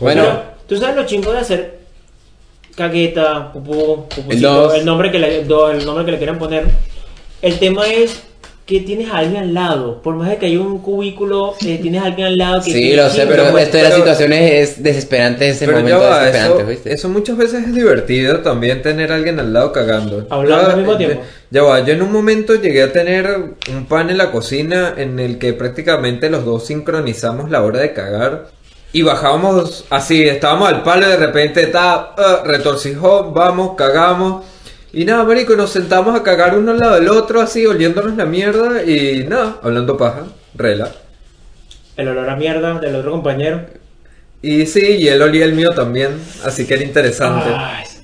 Bueno. 0.00 0.22
Pero, 0.22 0.42
¿tú 0.66 0.76
sabes 0.76 0.96
lo 0.96 1.06
chimbo 1.06 1.32
de 1.32 1.38
hacer 1.38 1.78
cagueta, 2.74 3.52
pupú, 3.52 4.08
pupusito, 4.08 4.74
El 4.74 4.84
nombre 4.84 5.10
que 5.10 5.18
le, 5.18 5.40
el 5.40 5.48
nombre 5.48 6.04
que 6.04 6.12
le 6.12 6.18
quieran 6.18 6.38
poner? 6.38 6.64
El 7.42 7.58
tema 7.58 7.86
es 7.86 8.22
que 8.66 8.80
tienes 8.80 9.10
a 9.10 9.18
alguien 9.18 9.42
al 9.42 9.54
lado. 9.54 10.00
Por 10.00 10.14
más 10.14 10.30
de 10.30 10.38
que 10.38 10.46
haya 10.46 10.58
un 10.58 10.78
cubículo, 10.78 11.54
eh, 11.64 11.78
tienes 11.82 12.02
a 12.02 12.06
alguien 12.06 12.28
al 12.28 12.38
lado 12.38 12.62
que... 12.64 12.70
Sí, 12.70 12.96
lo 12.96 13.08
sé, 13.10 13.26
pero 13.26 13.56
esto 13.58 13.76
de 13.76 13.82
las 13.82 13.94
situaciones 13.94 14.52
es 14.52 14.82
desesperante 14.82 15.48
ese 15.48 15.66
Pero 15.66 15.78
momento 15.78 16.00
va, 16.00 16.24
desesperante, 16.24 16.62
eso, 16.62 16.70
¿viste? 16.70 16.92
eso 16.94 17.08
muchas 17.10 17.36
veces 17.36 17.66
es 17.66 17.74
divertido 17.74 18.40
también 18.40 18.80
tener 18.80 19.12
a 19.12 19.16
alguien 19.16 19.38
al 19.38 19.52
lado 19.52 19.72
cagando. 19.72 20.26
Hablando 20.30 20.70
al 20.70 20.76
mismo 20.78 20.96
tiempo. 20.96 21.22
Ya 21.50 21.62
va, 21.62 21.84
yo 21.84 21.92
en 21.92 22.02
un 22.02 22.10
momento 22.10 22.54
llegué 22.54 22.82
a 22.82 22.92
tener 22.92 23.54
un 23.70 23.86
pan 23.86 24.10
en 24.10 24.18
la 24.18 24.32
cocina 24.32 24.94
en 24.96 25.18
el 25.20 25.38
que 25.38 25.52
prácticamente 25.52 26.30
los 26.30 26.44
dos 26.44 26.66
sincronizamos 26.66 27.50
la 27.50 27.62
hora 27.62 27.80
de 27.80 27.92
cagar. 27.92 28.48
Y 28.94 29.02
bajábamos 29.02 29.86
así, 29.90 30.22
estábamos 30.22 30.68
al 30.68 30.84
palo 30.84 31.04
y 31.04 31.10
de 31.10 31.16
repente 31.16 31.66
ta, 31.66 32.14
ah, 32.16 32.42
retorcijó, 32.44 33.32
vamos, 33.32 33.74
cagamos. 33.76 34.44
Y 34.92 35.04
nada, 35.04 35.24
marico, 35.24 35.56
nos 35.56 35.70
sentamos 35.70 36.14
a 36.14 36.22
cagar 36.22 36.56
uno 36.56 36.70
al 36.70 36.78
lado 36.78 36.94
del 36.94 37.08
otro, 37.08 37.40
así, 37.40 37.66
oliéndonos 37.66 38.16
la 38.16 38.24
mierda 38.24 38.84
y 38.84 39.26
nada, 39.28 39.56
hablando 39.64 39.96
paja, 39.96 40.26
rela. 40.54 40.92
El 41.96 42.06
olor 42.06 42.30
a 42.30 42.36
mierda 42.36 42.78
del 42.78 42.94
otro 42.94 43.10
compañero. 43.10 43.62
Y 44.40 44.64
sí, 44.66 44.98
y 45.00 45.08
él 45.08 45.20
olía 45.22 45.44
el 45.44 45.54
mío 45.54 45.72
también, 45.72 46.12
así 46.44 46.64
que 46.64 46.74
era 46.74 46.84
interesante. 46.84 47.50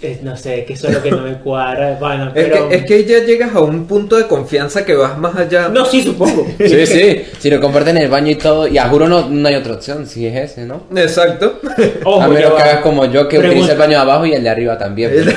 Es- 0.03 0.17
es- 0.19 0.23
no 0.23 0.37
sé, 0.37 0.65
que 0.65 0.73
eso 0.75 0.89
es 0.89 0.95
lo 0.95 1.03
que 1.03 1.11
no 1.11 1.23
me 1.23 1.35
cuadra. 1.39 1.97
Bueno, 2.01 2.27
Es, 2.27 2.33
pero... 2.35 2.69
que, 2.69 2.77
es 2.77 2.85
que 2.85 3.05
ya 3.05 3.19
llegas 3.25 3.55
a 3.55 3.61
un 3.61 3.87
punto 3.87 4.17
de 4.17 4.27
confianza 4.27 4.85
que 4.85 4.95
vas 4.95 5.17
más 5.19 5.37
allá. 5.37 5.69
No, 5.69 5.85
sí, 5.85 6.03
supongo. 6.03 6.47
Sí, 6.59 6.87
sí, 6.87 7.23
si 7.39 7.51
lo 7.51 7.61
comparten 7.61 7.97
en 7.97 8.05
el 8.05 8.09
baño 8.11 8.31
y 8.31 8.37
todo, 8.37 8.67
y 8.69 8.79
a 8.79 8.89
juro 8.89 9.09
no, 9.09 9.29
no 9.29 9.49
hay 9.49 9.55
otra 9.57 9.75
opción, 9.75 10.07
si 10.07 10.27
es 10.27 10.37
ese, 10.53 10.65
¿no? 10.67 10.83
Exacto. 10.97 11.61
Ojo, 12.05 12.23
a 12.23 12.29
menos 12.29 12.53
que 12.55 12.63
hagas 12.63 12.81
como 12.83 13.05
yo, 13.07 13.29
que 13.29 13.39
Pregunta- 13.39 13.49
utilice 13.51 13.73
el 13.73 13.79
baño 13.79 13.91
de 13.93 13.97
abajo 14.03 14.27
y 14.27 14.33
el 14.35 14.43
de 14.43 14.49
arriba 14.51 14.77
también. 14.79 15.13
pues. 15.13 15.37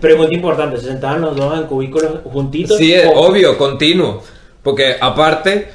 Pregunta 0.00 0.34
importante, 0.34 0.78
¿se 0.78 0.86
sentaban 0.86 1.20
los 1.20 1.36
dos 1.36 1.56
en 1.58 1.66
cubículos 1.66 2.10
juntitos? 2.24 2.76
sí, 2.78 2.92
es 2.92 3.08
obvio, 3.14 3.56
continuo. 3.56 4.22
Porque 4.62 4.96
aparte, 5.00 5.68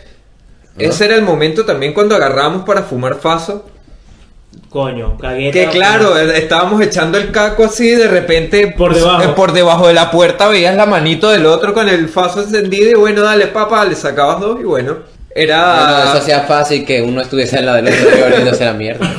ese 0.77 1.05
era 1.05 1.15
el 1.15 1.21
momento 1.21 1.65
también 1.65 1.93
cuando 1.93 2.15
agarramos 2.15 2.63
para 2.65 2.83
fumar 2.83 3.15
faso. 3.15 3.65
Coño, 4.69 5.17
cagueta. 5.17 5.53
Que 5.53 5.67
claro, 5.67 6.17
eh, 6.17 6.37
estábamos 6.37 6.81
echando 6.81 7.17
el 7.17 7.31
caco 7.31 7.65
así, 7.65 7.89
de 7.89 8.07
repente 8.07 8.73
Por 8.77 8.93
debajo. 8.93 9.23
eh, 9.23 9.27
por 9.35 9.51
debajo 9.53 9.87
de 9.87 9.93
la 9.93 10.11
puerta 10.11 10.47
veías 10.47 10.75
la 10.75 10.85
manito 10.85 11.29
del 11.29 11.45
otro 11.45 11.73
con 11.73 11.87
el 11.89 12.09
faso 12.09 12.41
encendido 12.41 12.89
y 12.91 12.93
bueno, 12.95 13.21
dale 13.21 13.47
papá, 13.47 13.85
le 13.85 13.95
sacabas 13.95 14.39
dos 14.39 14.59
y 14.59 14.63
bueno, 14.63 14.97
era... 15.33 15.85
Bueno, 15.85 16.03
eso 16.09 16.17
hacía 16.19 16.41
fácil 16.41 16.85
que 16.85 17.01
uno 17.01 17.21
estuviese 17.21 17.57
al 17.57 17.65
lado 17.65 17.81
del 17.81 17.87
otro 17.93 18.17
y 18.17 18.21
oliéndose 18.21 18.65
la 18.65 18.73
mierda. 18.73 19.09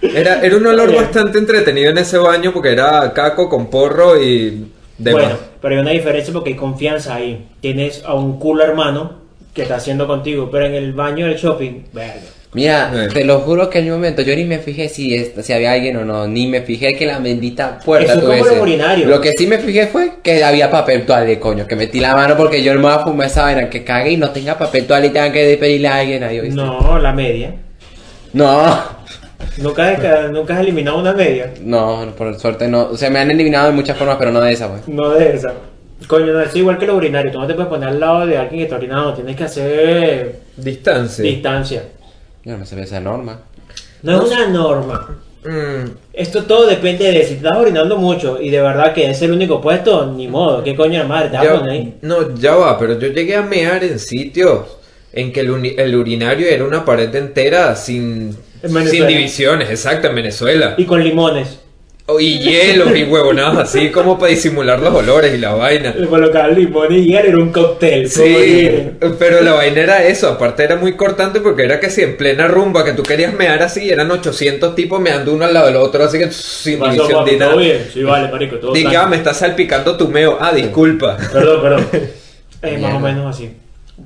Era, 0.00 0.40
era 0.40 0.56
un 0.56 0.66
olor 0.66 0.88
Oye. 0.88 0.96
bastante 0.96 1.38
entretenido 1.38 1.90
en 1.90 1.98
ese 1.98 2.16
baño 2.18 2.52
porque 2.52 2.72
era 2.72 3.12
caco 3.12 3.48
con 3.48 3.68
porro 3.68 4.20
y 4.22 4.66
demás. 4.96 5.24
Bueno, 5.24 5.38
pero 5.60 5.74
hay 5.74 5.80
una 5.80 5.90
diferencia 5.90 6.32
porque 6.32 6.50
hay 6.50 6.56
confianza 6.56 7.16
ahí. 7.16 7.46
Tienes 7.60 8.02
a 8.04 8.14
un 8.14 8.38
culo 8.38 8.64
hermano 8.64 9.14
que 9.52 9.62
está 9.62 9.76
haciendo 9.76 10.06
contigo, 10.06 10.48
pero 10.50 10.66
en 10.66 10.74
el 10.74 10.92
baño 10.92 11.26
del 11.26 11.36
shopping, 11.36 11.84
verga. 11.92 12.20
Mira, 12.56 12.90
te 13.12 13.22
lo 13.22 13.40
juro 13.40 13.68
que 13.68 13.80
en 13.80 13.84
un 13.88 13.90
momento 13.96 14.22
yo 14.22 14.34
ni 14.34 14.44
me 14.44 14.58
fijé 14.58 14.88
si, 14.88 15.22
si 15.42 15.52
había 15.52 15.72
alguien 15.72 15.98
o 15.98 16.06
no, 16.06 16.26
ni 16.26 16.46
me 16.46 16.62
fijé 16.62 16.96
que 16.96 17.04
la 17.04 17.18
bendita 17.18 17.78
puerta 17.84 18.14
Eso 18.14 18.32
es 18.32 18.42
como 18.48 18.64
tuviese. 18.64 19.04
Lo 19.04 19.20
que 19.20 19.34
sí 19.34 19.46
me 19.46 19.58
fijé 19.58 19.88
fue 19.88 20.12
que 20.22 20.42
había 20.42 20.70
papel 20.70 21.04
toalé, 21.04 21.38
coño, 21.38 21.66
que 21.66 21.76
metí 21.76 22.00
la 22.00 22.14
mano 22.14 22.34
porque 22.34 22.62
yo 22.62 22.72
no 22.72 22.80
me 22.80 22.86
voy 22.86 22.94
a 22.94 23.00
fumar 23.00 23.26
esa 23.26 23.42
vaina, 23.42 23.68
que 23.68 23.84
cague 23.84 24.12
y 24.12 24.16
no 24.16 24.30
tenga 24.30 24.56
papel 24.56 24.86
toalé 24.86 25.08
y 25.08 25.10
tenga 25.10 25.30
que 25.30 25.46
despedirle 25.46 25.88
a 25.88 25.96
alguien 25.96 26.24
ahí, 26.24 26.40
¿oíste? 26.40 26.56
No, 26.56 26.98
la 26.98 27.12
media. 27.12 27.54
No, 28.32 28.74
¿Nunca 29.58 29.90
has, 29.90 30.30
nunca 30.30 30.54
has 30.54 30.60
eliminado 30.60 30.98
una 30.98 31.12
media? 31.12 31.52
no, 31.60 32.14
por 32.16 32.38
suerte 32.40 32.68
no. 32.68 32.84
O 32.86 32.96
sea, 32.96 33.10
me 33.10 33.18
han 33.18 33.30
eliminado 33.30 33.66
de 33.66 33.72
muchas 33.74 33.98
formas, 33.98 34.16
pero 34.18 34.30
no 34.30 34.40
de 34.40 34.52
esa, 34.54 34.68
pues. 34.70 34.88
No 34.88 35.10
de 35.10 35.34
esa. 35.34 35.52
Coño, 36.06 36.32
no, 36.32 36.40
es 36.40 36.54
igual 36.56 36.78
que 36.78 36.86
los 36.86 36.96
urinarios. 36.96 37.32
Tú 37.32 37.38
no 37.40 37.46
te 37.46 37.52
puedes 37.54 37.68
poner 37.68 37.88
al 37.90 38.00
lado 38.00 38.26
de 38.26 38.36
alguien 38.36 38.60
que 38.60 38.64
está 38.64 38.76
orinando. 38.76 39.14
Tienes 39.14 39.36
que 39.36 39.44
hacer 39.44 40.40
Distancia. 40.56 41.22
distancia. 41.22 41.82
Yo 42.46 42.56
no 42.56 42.64
sabía 42.64 42.84
esa 42.84 43.00
norma. 43.00 43.40
No 44.02 44.22
es 44.22 44.30
una 44.30 44.46
norma. 44.46 45.18
Mm, 45.44 45.90
Esto 46.12 46.44
todo 46.44 46.66
depende 46.66 47.10
de 47.10 47.24
si 47.24 47.34
estás 47.34 47.56
orinando 47.56 47.96
mucho 47.98 48.40
y 48.40 48.50
de 48.50 48.60
verdad 48.62 48.94
que 48.94 49.10
es 49.10 49.20
el 49.22 49.32
único 49.32 49.60
puesto, 49.60 50.06
ni 50.12 50.28
modo. 50.28 50.62
¿Qué 50.62 50.74
coño 50.76 51.00
de 51.02 51.08
madre 51.08 51.28
te 51.30 51.36
vas 51.36 51.44
a 51.46 51.48
ya- 51.52 51.58
poner 51.58 51.70
ahí? 51.72 51.94
no, 52.02 52.34
ya 52.36 52.54
va, 52.54 52.78
pero 52.78 52.98
yo 52.98 53.08
llegué 53.08 53.34
a 53.36 53.42
mear 53.42 53.82
en 53.82 53.98
sitios 53.98 54.78
en 55.12 55.32
que 55.32 55.40
el, 55.40 55.74
el 55.78 55.94
urinario 55.96 56.46
era 56.48 56.64
una 56.64 56.84
pared 56.84 57.12
entera 57.16 57.74
sin, 57.74 58.36
sin 58.62 59.06
divisiones, 59.08 59.68
exacto, 59.70 60.06
en 60.08 60.14
Venezuela. 60.14 60.74
Y 60.78 60.84
con 60.84 61.02
limones. 61.02 61.58
Oh, 62.08 62.20
Y 62.20 62.38
hielos 62.40 62.96
y 62.96 63.02
huevonadas 63.02 63.58
así 63.58 63.90
como 63.90 64.16
para 64.18 64.30
disimular 64.30 64.80
los 64.80 64.94
olores 64.94 65.34
y 65.34 65.38
la 65.38 65.54
vaina. 65.54 65.92
Le 65.96 66.06
colocaban 66.06 66.54
limones 66.54 67.04
y 67.04 67.14
era 67.14 67.36
un 67.36 67.50
cóctel. 67.50 68.08
Sí, 68.08 68.90
pero 69.18 69.40
la 69.42 69.54
vaina 69.54 69.80
era 69.80 70.04
eso, 70.04 70.28
aparte 70.28 70.62
era 70.62 70.76
muy 70.76 70.92
cortante 70.94 71.40
porque 71.40 71.64
era 71.64 71.80
que 71.80 71.90
si 71.90 72.02
en 72.02 72.16
plena 72.16 72.46
rumba 72.46 72.84
que 72.84 72.92
tú 72.92 73.02
querías 73.02 73.34
mear 73.34 73.60
así, 73.62 73.90
eran 73.90 74.08
800 74.10 74.74
tipos 74.76 75.00
meando 75.00 75.34
uno 75.34 75.44
al 75.46 75.54
lado 75.54 75.66
del 75.66 75.76
otro, 75.76 76.04
así 76.04 76.18
que 76.18 76.30
sin 76.30 76.78
papi, 76.78 76.92
de 76.92 76.96
¿todo 76.98 77.26
nada. 77.38 77.56
bien? 77.56 77.86
Sí, 77.92 78.02
vale, 78.04 78.30
marico, 78.30 78.56
todo 78.56 78.72
Diga, 78.72 79.06
me 79.06 79.16
está 79.16 79.34
salpicando 79.34 79.96
tu 79.96 80.06
meo. 80.08 80.38
Ah, 80.40 80.52
disculpa. 80.52 81.16
Perdón, 81.32 81.62
perdón. 81.62 81.86
Eh, 82.62 82.78
más 82.78 82.94
o 82.94 83.00
menos 83.00 83.36
así. 83.36 83.50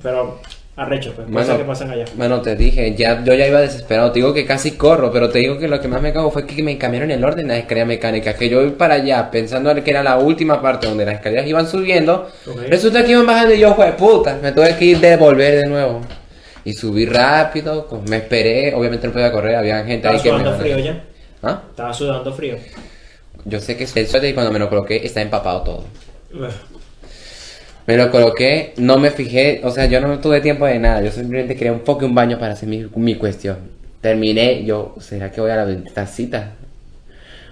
Pero 0.03 0.41
arrecho, 0.81 1.13
pues. 1.15 1.29
Mano, 1.29 1.47
Cosas 1.47 1.59
que 1.59 1.65
pasan 1.65 1.91
allá. 1.91 2.05
mano, 2.17 2.41
te 2.41 2.57
dije, 2.57 2.95
ya, 2.97 3.23
yo 3.23 3.35
ya 3.35 3.47
iba 3.47 3.61
desesperado. 3.61 4.11
Te 4.13 4.19
digo 4.21 4.33
que 4.33 4.45
casi 4.47 4.73
corro, 4.73 5.13
pero 5.13 5.29
te 5.29 5.39
digo 5.41 5.59
que 5.59 5.69
lo 5.69 5.81
que 5.81 5.89
más 5.89 6.01
me 6.03 6.13
cago 6.13 6.31
fue 6.31 6.47
que 6.47 6.63
me 6.63 6.77
cambiaron 6.79 7.11
el 7.11 7.23
orden 7.23 7.47
de 7.47 7.55
las 7.55 7.63
escaleras 7.63 7.89
mecánicas. 7.89 8.35
Que 8.35 8.49
yo 8.49 8.63
iba 8.63 8.77
para 8.79 8.95
allá 8.95 9.31
pensando 9.31 9.73
que 9.83 9.91
era 9.91 10.03
la 10.03 10.19
última 10.19 10.61
parte 10.61 10.87
donde 10.87 11.05
las 11.05 11.15
escaleras 11.17 11.47
iban 11.47 11.67
subiendo. 11.67 12.29
Resulta 12.69 13.05
que 13.05 13.13
iban 13.13 13.27
bajando 13.27 13.55
y 13.55 13.59
yo, 13.61 13.75
fue 13.75 13.93
puta, 13.93 14.39
me 14.43 14.53
tuve 14.53 14.75
que 14.77 14.85
ir 14.87 14.99
de 15.01 15.17
volver 15.17 15.57
de 15.61 15.67
nuevo. 15.67 16.01
Y 16.65 16.73
subí 16.75 17.07
rápido, 17.07 17.87
pues, 17.89 18.03
me 18.09 18.17
esperé. 18.19 18.75
Obviamente 18.75 19.07
no 19.07 19.13
podía 19.13 19.33
correr, 19.33 19.57
había 19.57 19.79
gente 19.85 20.09
Estaba 20.09 20.15
ahí 20.17 20.23
que 20.23 20.33
me. 20.33 20.39
sudando 20.39 20.59
frío 20.61 20.79
ya. 20.79 21.05
¿Ah? 21.43 21.63
Estaba 21.71 21.93
sudando 21.95 22.33
frío. 22.33 22.57
Yo 23.45 23.61
sé 23.61 23.77
que 23.77 23.85
es 23.85 23.97
el 23.97 24.07
suéter 24.07 24.31
y 24.31 24.35
cuando 24.35 24.53
me 24.53 24.59
lo 24.59 24.69
coloqué 24.69 25.05
está 25.05 25.23
empapado 25.23 25.63
todo. 25.63 25.85
Me 27.91 27.97
lo 27.97 28.09
coloqué, 28.09 28.73
no 28.77 28.99
me 28.99 29.11
fijé, 29.11 29.63
o 29.65 29.71
sea, 29.73 29.87
yo 29.87 30.01
no 30.01 30.21
tuve 30.21 30.41
tiempo 30.41 30.65
de 30.65 30.79
nada, 30.79 31.03
yo 31.03 31.11
simplemente 31.11 31.57
quería 31.57 31.73
un 31.73 31.81
poco 31.81 32.07
un 32.07 32.15
baño 32.15 32.39
para 32.39 32.53
hacer 32.53 32.69
mi, 32.69 32.87
mi 32.95 33.17
cuestión. 33.17 33.57
Terminé, 34.01 34.65
yo, 34.65 34.95
¿será 35.01 35.33
que 35.33 35.41
voy 35.41 35.51
a 35.51 35.57
la 35.57 35.65
bendita 35.65 36.07
cita? 36.07 36.53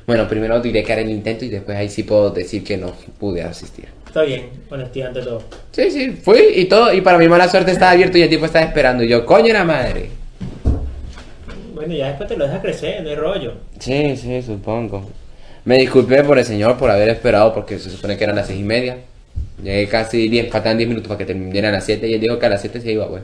Bueno, 0.06 0.28
primero 0.28 0.60
diré 0.60 0.84
que 0.84 0.92
haré 0.92 1.02
el 1.02 1.10
intento 1.10 1.44
y 1.44 1.48
después 1.48 1.76
ahí 1.76 1.88
sí 1.88 2.04
puedo 2.04 2.30
decir 2.30 2.62
que 2.62 2.76
no 2.76 2.92
pude 3.18 3.42
asistir. 3.42 3.86
Está 4.06 4.22
bien, 4.22 4.48
honestidad 4.70 5.08
ante 5.08 5.22
todo. 5.22 5.42
Sí, 5.72 5.90
sí, 5.90 6.10
fui 6.10 6.40
y 6.54 6.66
todo, 6.66 6.94
y 6.94 7.00
para 7.00 7.18
mi 7.18 7.26
mala 7.26 7.48
suerte 7.48 7.72
estaba 7.72 7.90
abierto 7.90 8.16
y 8.16 8.22
el 8.22 8.28
tipo 8.28 8.44
estaba 8.44 8.64
esperando. 8.64 9.02
Y 9.02 9.08
yo, 9.08 9.26
coño 9.26 9.52
la 9.52 9.64
madre. 9.64 10.08
Bueno, 11.74 11.96
ya 11.96 12.10
después 12.10 12.28
te 12.28 12.36
lo 12.36 12.44
dejas 12.44 12.60
crecer, 12.60 13.02
no 13.02 13.08
hay 13.08 13.16
rollo. 13.16 13.54
Sí, 13.80 14.16
sí, 14.16 14.40
supongo. 14.42 15.10
Me 15.64 15.78
disculpé 15.78 16.22
por 16.22 16.38
el 16.38 16.44
señor 16.44 16.78
por 16.78 16.92
haber 16.92 17.08
esperado 17.08 17.52
porque 17.52 17.80
se 17.80 17.90
supone 17.90 18.16
que 18.16 18.22
eran 18.22 18.36
las 18.36 18.46
seis 18.46 18.60
y 18.60 18.62
media. 18.62 18.98
Llegué 19.62 19.88
casi 19.88 20.28
10, 20.28 20.50
faltan 20.50 20.76
10 20.76 20.88
minutos 20.88 21.08
para 21.08 21.18
que 21.18 21.24
terminaran 21.24 21.72
las 21.72 21.84
7 21.84 22.06
y 22.06 22.14
él 22.14 22.20
dijo 22.20 22.38
que 22.38 22.46
a 22.46 22.50
las 22.50 22.60
7 22.60 22.80
se 22.80 22.92
iba, 22.92 23.08
pues. 23.08 23.22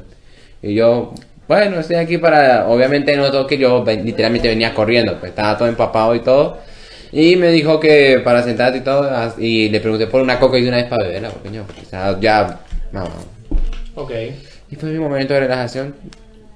Y 0.62 0.75
yo, 0.75 1.14
bueno, 1.47 1.81
estoy 1.81 1.97
aquí 1.97 2.19
para... 2.19 2.69
Obviamente 2.69 3.17
notó 3.17 3.47
que 3.47 3.59
yo 3.59 3.85
literalmente 3.85 4.49
venía 4.49 4.75
corriendo, 4.75 5.19
pues 5.21 5.31
estaba 5.31 5.57
todo 5.57 5.69
empapado 5.69 6.14
y 6.14 6.21
todo. 6.21 6.59
Y 7.12 7.37
me 7.37 7.53
dijo 7.53 7.79
que 7.79 8.21
para 8.25 8.43
sentarte 8.43 8.79
y 8.79 8.81
todo, 8.81 9.09
y 9.38 9.69
le 9.69 9.79
pregunté 9.81 10.09
por 10.09 10.21
una 10.23 10.41
coca 10.41 10.59
y 10.59 10.67
una 10.67 10.79
vez 10.79 10.87
para 10.87 11.05
beberla, 11.05 11.29
porque 11.29 11.53
yo, 11.53 11.62
o 11.62 11.88
sea, 11.88 12.19
ya... 12.19 12.61
Vamos. 12.91 13.12
Ok. 13.95 14.11
Y 14.71 14.76
fue 14.76 14.91
mi 14.91 14.99
momento 14.99 15.35
de 15.35 15.41
relajación. 15.41 15.95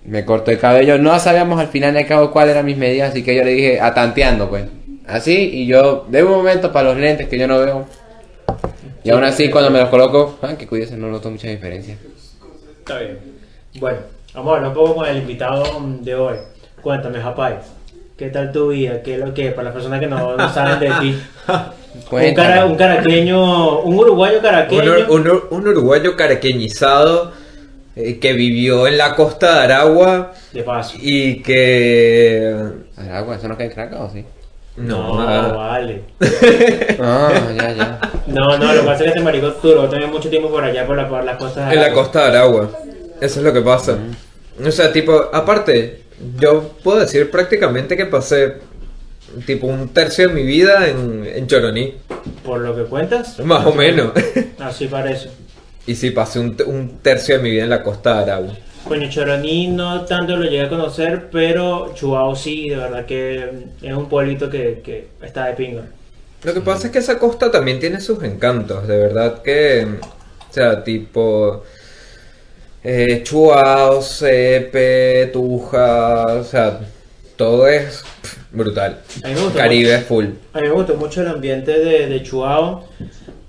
Me 0.04 0.24
cortó 0.24 0.50
el 0.50 0.58
cabello. 0.58 0.98
No 0.98 1.18
sabíamos 1.20 1.60
al 1.60 1.68
final 1.68 1.94
de 1.94 2.06
cabo 2.06 2.32
cuáles 2.32 2.52
eran 2.52 2.66
mis 2.66 2.76
medidas, 2.76 3.10
así 3.10 3.22
que 3.22 3.36
yo 3.36 3.44
le 3.44 3.52
dije, 3.52 3.80
atanteando, 3.80 4.48
pues. 4.48 4.64
Así, 5.06 5.50
y 5.52 5.66
yo, 5.66 6.06
de 6.08 6.22
un 6.24 6.30
momento 6.30 6.72
para 6.72 6.88
los 6.88 6.98
lentes 6.98 7.28
que 7.28 7.38
yo 7.38 7.46
no 7.46 7.58
veo. 7.58 7.86
Y 9.08 9.10
aún 9.10 9.24
así, 9.24 9.48
cuando 9.50 9.70
me 9.70 9.80
los 9.80 9.88
coloco, 9.88 10.38
ah, 10.42 10.54
que 10.58 10.66
cuídese, 10.66 10.96
no 10.96 11.08
noto 11.08 11.30
mucha 11.30 11.48
diferencia. 11.48 11.96
Está 12.80 12.98
bien. 12.98 13.18
Bueno, 13.80 13.98
vamos 14.34 14.52
a 14.52 14.56
hablar 14.56 14.68
un 14.70 14.74
poco 14.74 14.94
con 14.96 15.08
el 15.08 15.16
invitado 15.18 15.64
de 16.00 16.14
hoy. 16.14 16.36
Cuéntame, 16.82 17.18
Japay. 17.20 17.54
¿Qué 18.16 18.28
tal 18.30 18.50
tu 18.52 18.68
vida? 18.68 19.02
¿Qué 19.02 19.14
es 19.14 19.20
lo 19.20 19.32
que, 19.32 19.50
para 19.52 19.64
las 19.64 19.72
personas 19.74 20.00
que 20.00 20.06
no, 20.08 20.36
no 20.36 20.52
saben 20.52 20.80
de 20.80 20.90
ti? 21.00 21.18
Un, 22.12 22.34
cara- 22.34 22.66
un 22.66 22.76
caraqueño, 22.76 23.80
un 23.80 23.94
uruguayo 23.98 24.40
caraqueño. 24.42 24.82
Un, 24.82 24.88
ur- 24.88 25.08
un 25.08 25.24
ur- 25.24 25.46
un 25.50 25.68
uruguayo 25.68 26.16
caraqueñizado 26.16 27.32
eh, 27.96 28.18
que 28.20 28.34
vivió 28.34 28.86
en 28.86 28.98
la 28.98 29.14
costa 29.16 29.54
de 29.54 29.60
Aragua 29.72 30.32
De 30.52 30.62
paso. 30.62 30.96
y 31.00 31.42
que... 31.42 32.54
¿Aragua? 32.96 33.36
¿Eso 33.36 33.48
no 33.48 33.56
cae 33.56 33.66
en 33.66 33.72
Caracas 33.72 34.00
o 34.00 34.10
sí? 34.12 34.24
No, 34.78 35.20
ah, 35.20 35.48
vale. 35.48 36.02
Ah, 37.00 37.32
ya, 37.56 37.72
ya. 37.72 38.00
No, 38.26 38.56
no, 38.58 38.72
lo 38.74 38.80
que 38.80 38.86
pasa 38.86 38.92
es 38.92 39.02
que 39.02 39.08
este 39.08 39.20
marico 39.20 39.50
duró 39.62 39.88
también 39.88 40.10
mucho 40.10 40.28
tiempo 40.28 40.50
por 40.50 40.62
allá, 40.64 40.86
por, 40.86 40.96
la, 40.96 41.08
por 41.08 41.24
las 41.24 41.36
costas 41.36 41.68
de 41.68 41.74
en 41.74 41.80
la 41.80 41.92
costa 41.92 42.22
de 42.22 42.36
Aragua. 42.38 42.70
Eso 43.20 43.40
es 43.40 43.44
lo 43.44 43.52
que 43.52 43.60
pasa. 43.60 43.98
O 44.64 44.70
sea, 44.70 44.92
tipo, 44.92 45.30
aparte, 45.32 46.02
yo 46.38 46.74
puedo 46.82 47.00
decir 47.00 47.30
prácticamente 47.30 47.96
que 47.96 48.06
pasé 48.06 48.54
tipo 49.46 49.66
un 49.66 49.88
tercio 49.88 50.28
de 50.28 50.34
mi 50.34 50.42
vida 50.42 50.88
en, 50.88 51.24
en 51.26 51.46
Choroní. 51.46 51.94
Por 52.44 52.60
lo 52.60 52.74
que 52.76 52.82
cuentas, 52.84 53.38
Más 53.40 53.66
o 53.66 53.72
menos. 53.72 54.12
así 54.60 54.86
parece. 54.86 55.30
y 55.86 55.94
sí, 55.94 56.10
pasé 56.10 56.38
un, 56.38 56.56
un 56.66 56.98
tercio 57.02 57.36
de 57.36 57.42
mi 57.42 57.50
vida 57.50 57.64
en 57.64 57.70
la 57.70 57.82
costa 57.82 58.14
de 58.14 58.22
Aragua. 58.32 58.54
Coño, 58.86 59.08
Choroní 59.10 59.68
no 59.68 60.04
tanto 60.04 60.36
lo 60.36 60.44
llegué 60.44 60.62
a 60.62 60.68
conocer, 60.68 61.28
pero 61.30 61.92
Chuao 61.94 62.34
sí, 62.34 62.68
de 62.68 62.76
verdad 62.76 63.06
que 63.06 63.50
es 63.82 63.92
un 63.92 64.08
pueblito 64.08 64.48
que, 64.48 64.80
que 64.84 65.08
está 65.22 65.46
de 65.46 65.54
pinga. 65.54 65.82
Lo 66.42 66.54
que 66.54 66.60
pasa 66.60 66.86
es 66.86 66.92
que 66.92 67.00
esa 67.00 67.18
costa 67.18 67.50
también 67.50 67.80
tiene 67.80 68.00
sus 68.00 68.22
encantos, 68.22 68.86
de 68.86 68.96
verdad 68.96 69.42
que, 69.42 69.86
o 70.48 70.52
sea, 70.52 70.84
tipo 70.84 71.64
eh, 72.84 73.22
Chuao, 73.24 74.00
Sepe, 74.00 75.30
Tuja, 75.32 76.26
o 76.26 76.44
sea, 76.44 76.80
todo 77.36 77.66
es 77.66 78.04
pff, 78.22 78.36
brutal. 78.52 79.00
A 79.24 79.28
mí 79.28 79.34
me 79.34 79.40
gustó 79.40 79.58
Caribe 79.58 79.94
es 79.96 80.04
full. 80.04 80.26
A 80.52 80.60
mí 80.60 80.68
me 80.68 80.74
gustó 80.74 80.94
mucho 80.94 81.22
el 81.22 81.28
ambiente 81.28 81.78
de, 81.78 82.06
de 82.06 82.22
Chuao, 82.22 82.88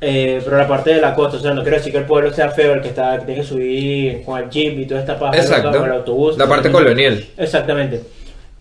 eh, 0.01 0.41
pero 0.43 0.57
la 0.57 0.67
parte 0.67 0.93
de 0.93 1.01
la 1.01 1.13
costa, 1.13 1.37
o 1.37 1.39
sea, 1.39 1.53
no 1.53 1.61
quiero 1.61 1.77
decir 1.77 1.91
que 1.91 1.97
el 1.97 2.05
pueblo 2.05 2.31
sea 2.31 2.49
feo, 2.51 2.73
el 2.73 2.81
que 2.81 2.89
está 2.89 3.19
que 3.19 3.25
tiene 3.25 3.41
que 3.41 3.47
subir 3.47 4.23
con 4.23 4.41
el 4.41 4.49
jeep 4.49 4.79
y 4.79 4.85
toda 4.85 5.01
esta 5.01 5.19
paja, 5.19 5.35
Exacto. 5.35 5.71
con 5.71 5.85
el 5.85 5.91
autobús. 5.91 6.37
La 6.37 6.47
parte 6.47 6.71
colonial. 6.71 7.23
Exactamente. 7.37 8.01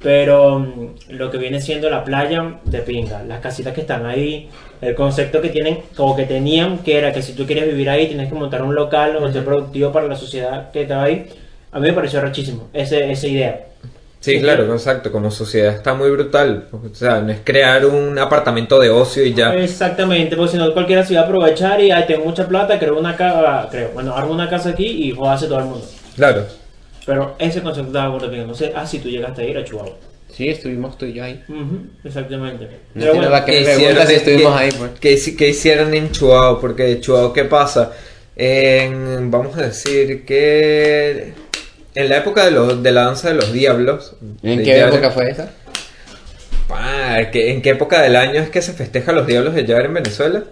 Pero 0.00 0.58
mm, 0.60 1.10
lo 1.10 1.30
que 1.30 1.38
viene 1.38 1.60
siendo 1.60 1.90
la 1.90 2.04
playa 2.04 2.58
de 2.64 2.78
pinga, 2.80 3.22
las 3.22 3.40
casitas 3.40 3.72
que 3.72 3.82
están 3.82 4.06
ahí, 4.06 4.48
el 4.80 4.94
concepto 4.94 5.40
que 5.40 5.48
tienen, 5.48 5.80
como 5.96 6.16
que 6.16 6.24
tenían, 6.24 6.78
que 6.78 6.98
era 6.98 7.12
que 7.12 7.22
si 7.22 7.34
tú 7.34 7.46
querías 7.46 7.66
vivir 7.66 7.88
ahí, 7.90 8.06
tienes 8.06 8.28
que 8.28 8.34
montar 8.34 8.62
un 8.62 8.74
local 8.74 9.16
o 9.16 9.32
ser 9.32 9.44
productivo 9.44 9.92
para 9.92 10.06
la 10.06 10.16
sociedad 10.16 10.70
que 10.72 10.82
estaba 10.82 11.04
ahí. 11.04 11.26
A 11.70 11.78
mí 11.78 11.88
me 11.88 11.92
pareció 11.92 12.20
rachísimo 12.20 12.68
ese, 12.72 13.10
esa 13.10 13.26
idea. 13.26 13.64
Sí, 14.20 14.34
Sí. 14.34 14.40
claro, 14.40 14.72
exacto, 14.72 15.12
como 15.12 15.30
sociedad 15.30 15.74
está 15.74 15.94
muy 15.94 16.10
brutal. 16.10 16.66
O 16.72 16.92
sea, 16.94 17.20
no 17.20 17.30
es 17.32 17.38
crear 17.44 17.86
un 17.86 18.18
apartamento 18.18 18.80
de 18.80 18.90
ocio 18.90 19.24
y 19.24 19.32
ya. 19.32 19.54
Exactamente, 19.54 20.36
porque 20.36 20.52
si 20.52 20.58
no 20.58 20.72
cualquiera 20.74 21.04
se 21.04 21.12
iba 21.12 21.22
a 21.22 21.24
aprovechar 21.24 21.80
y 21.80 21.90
ay, 21.92 22.04
tengo 22.06 22.24
mucha 22.24 22.46
plata, 22.48 22.78
creo 22.80 22.98
una 22.98 23.16
casa, 23.16 23.68
creo, 23.70 23.90
bueno, 23.94 24.14
armo 24.16 24.32
una 24.32 24.50
casa 24.50 24.70
aquí 24.70 24.86
y 24.86 25.12
jodase 25.12 25.46
todo 25.46 25.60
el 25.60 25.64
mundo. 25.66 25.86
Claro. 26.16 26.44
Pero 27.06 27.36
ese 27.38 27.62
concepto 27.62 27.88
estaba 27.90 28.08
gordo, 28.08 28.28
no 28.46 28.54
sé, 28.54 28.72
ah, 28.74 28.84
si 28.86 28.98
tú 28.98 29.08
llegaste 29.08 29.42
a 29.42 29.44
ir 29.44 29.56
a 29.56 29.64
Chihuahua. 29.64 29.94
Sí, 30.30 30.48
estuvimos 30.48 30.98
tú 30.98 31.06
y 31.06 31.14
yo 31.14 31.24
ahí. 31.24 31.42
Exactamente. 32.04 32.64
No 32.94 33.00
Pero 33.00 33.14
bueno, 33.14 33.30
la 33.30 33.44
que 33.44 33.52
me 33.52 33.60
hicieron 33.72 34.06
si 34.06 34.12
en- 34.12 34.18
estuvimos 34.18 34.52
qué- 34.52 34.58
ahí, 34.64 34.70
pues. 34.76 34.90
qué 35.00 35.12
hici- 35.14 35.36
qué 35.36 35.48
hicieron 35.48 35.94
en 35.94 36.10
Chuao? 36.12 36.60
Porque 36.60 37.00
Chuao, 37.00 37.32
¿qué 37.32 37.44
pasa? 37.44 37.92
En, 38.36 39.30
vamos 39.30 39.56
a 39.56 39.62
decir 39.62 40.24
que 40.24 41.32
en 41.98 42.08
la 42.08 42.18
época 42.18 42.44
de, 42.44 42.50
los, 42.52 42.82
de 42.82 42.92
la 42.92 43.02
danza 43.06 43.28
de 43.28 43.34
los 43.34 43.52
diablos. 43.52 44.14
¿En 44.42 44.58
qué 44.62 44.78
Yare- 44.78 44.88
época 44.92 45.10
fue 45.10 45.30
esa? 45.30 45.50
Ah, 46.70 47.18
¿que- 47.32 47.50
¿En 47.50 47.60
qué 47.62 47.70
época 47.70 48.00
del 48.02 48.14
año 48.16 48.40
es 48.40 48.50
que 48.50 48.62
se 48.62 48.72
festeja 48.72 49.12
los 49.12 49.26
diablos 49.26 49.54
de 49.54 49.64
Yare 49.66 49.86
en 49.86 49.94
Venezuela? 49.94 50.42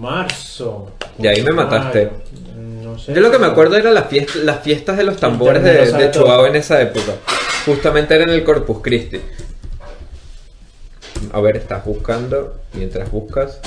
marzo. 0.00 0.90
Y 1.18 1.26
ahí 1.26 1.42
me 1.42 1.52
mataste. 1.52 2.06
Mayo, 2.06 2.90
No 2.90 2.98
sé. 2.98 3.14
Yo 3.14 3.20
lo 3.20 3.30
que 3.30 3.38
me 3.38 3.46
acuerdo 3.46 3.76
era 3.76 3.90
las 3.92 4.06
fiestas, 4.08 4.36
las 4.36 4.60
fiestas 4.60 4.96
de 4.96 5.04
los 5.04 5.16
tambores 5.18 5.62
de. 5.62 6.10
Chuao 6.10 6.46
en 6.46 6.56
esa 6.56 6.80
época. 6.82 7.12
Justamente 7.66 8.14
era 8.14 8.24
en 8.24 8.30
el 8.30 8.42
Corpus 8.44 8.78
Christi. 8.82 9.20
A 11.32 11.40
ver, 11.40 11.56
estás 11.56 11.84
buscando. 11.84 12.60
Mientras 12.72 13.10
buscas. 13.10 13.60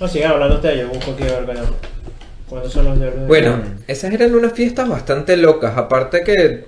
No, 0.00 0.06
sigan 0.08 0.32
hablando 0.32 0.56
ustedes, 0.56 0.80
yo 0.80 0.88
busco 0.88 1.12
aquí 1.12 1.22
a 1.24 1.40
ver 1.40 1.58
bueno, 2.48 2.62
cuándo 2.64 2.70
son 2.70 2.84
los 2.86 2.98
diablos 2.98 3.20
de- 3.22 3.26
Bueno, 3.26 3.62
esas 3.86 4.12
eran 4.12 4.34
unas 4.34 4.52
fiestas 4.52 4.88
bastante 4.88 5.36
locas. 5.36 5.76
Aparte 5.76 6.22
que 6.24 6.64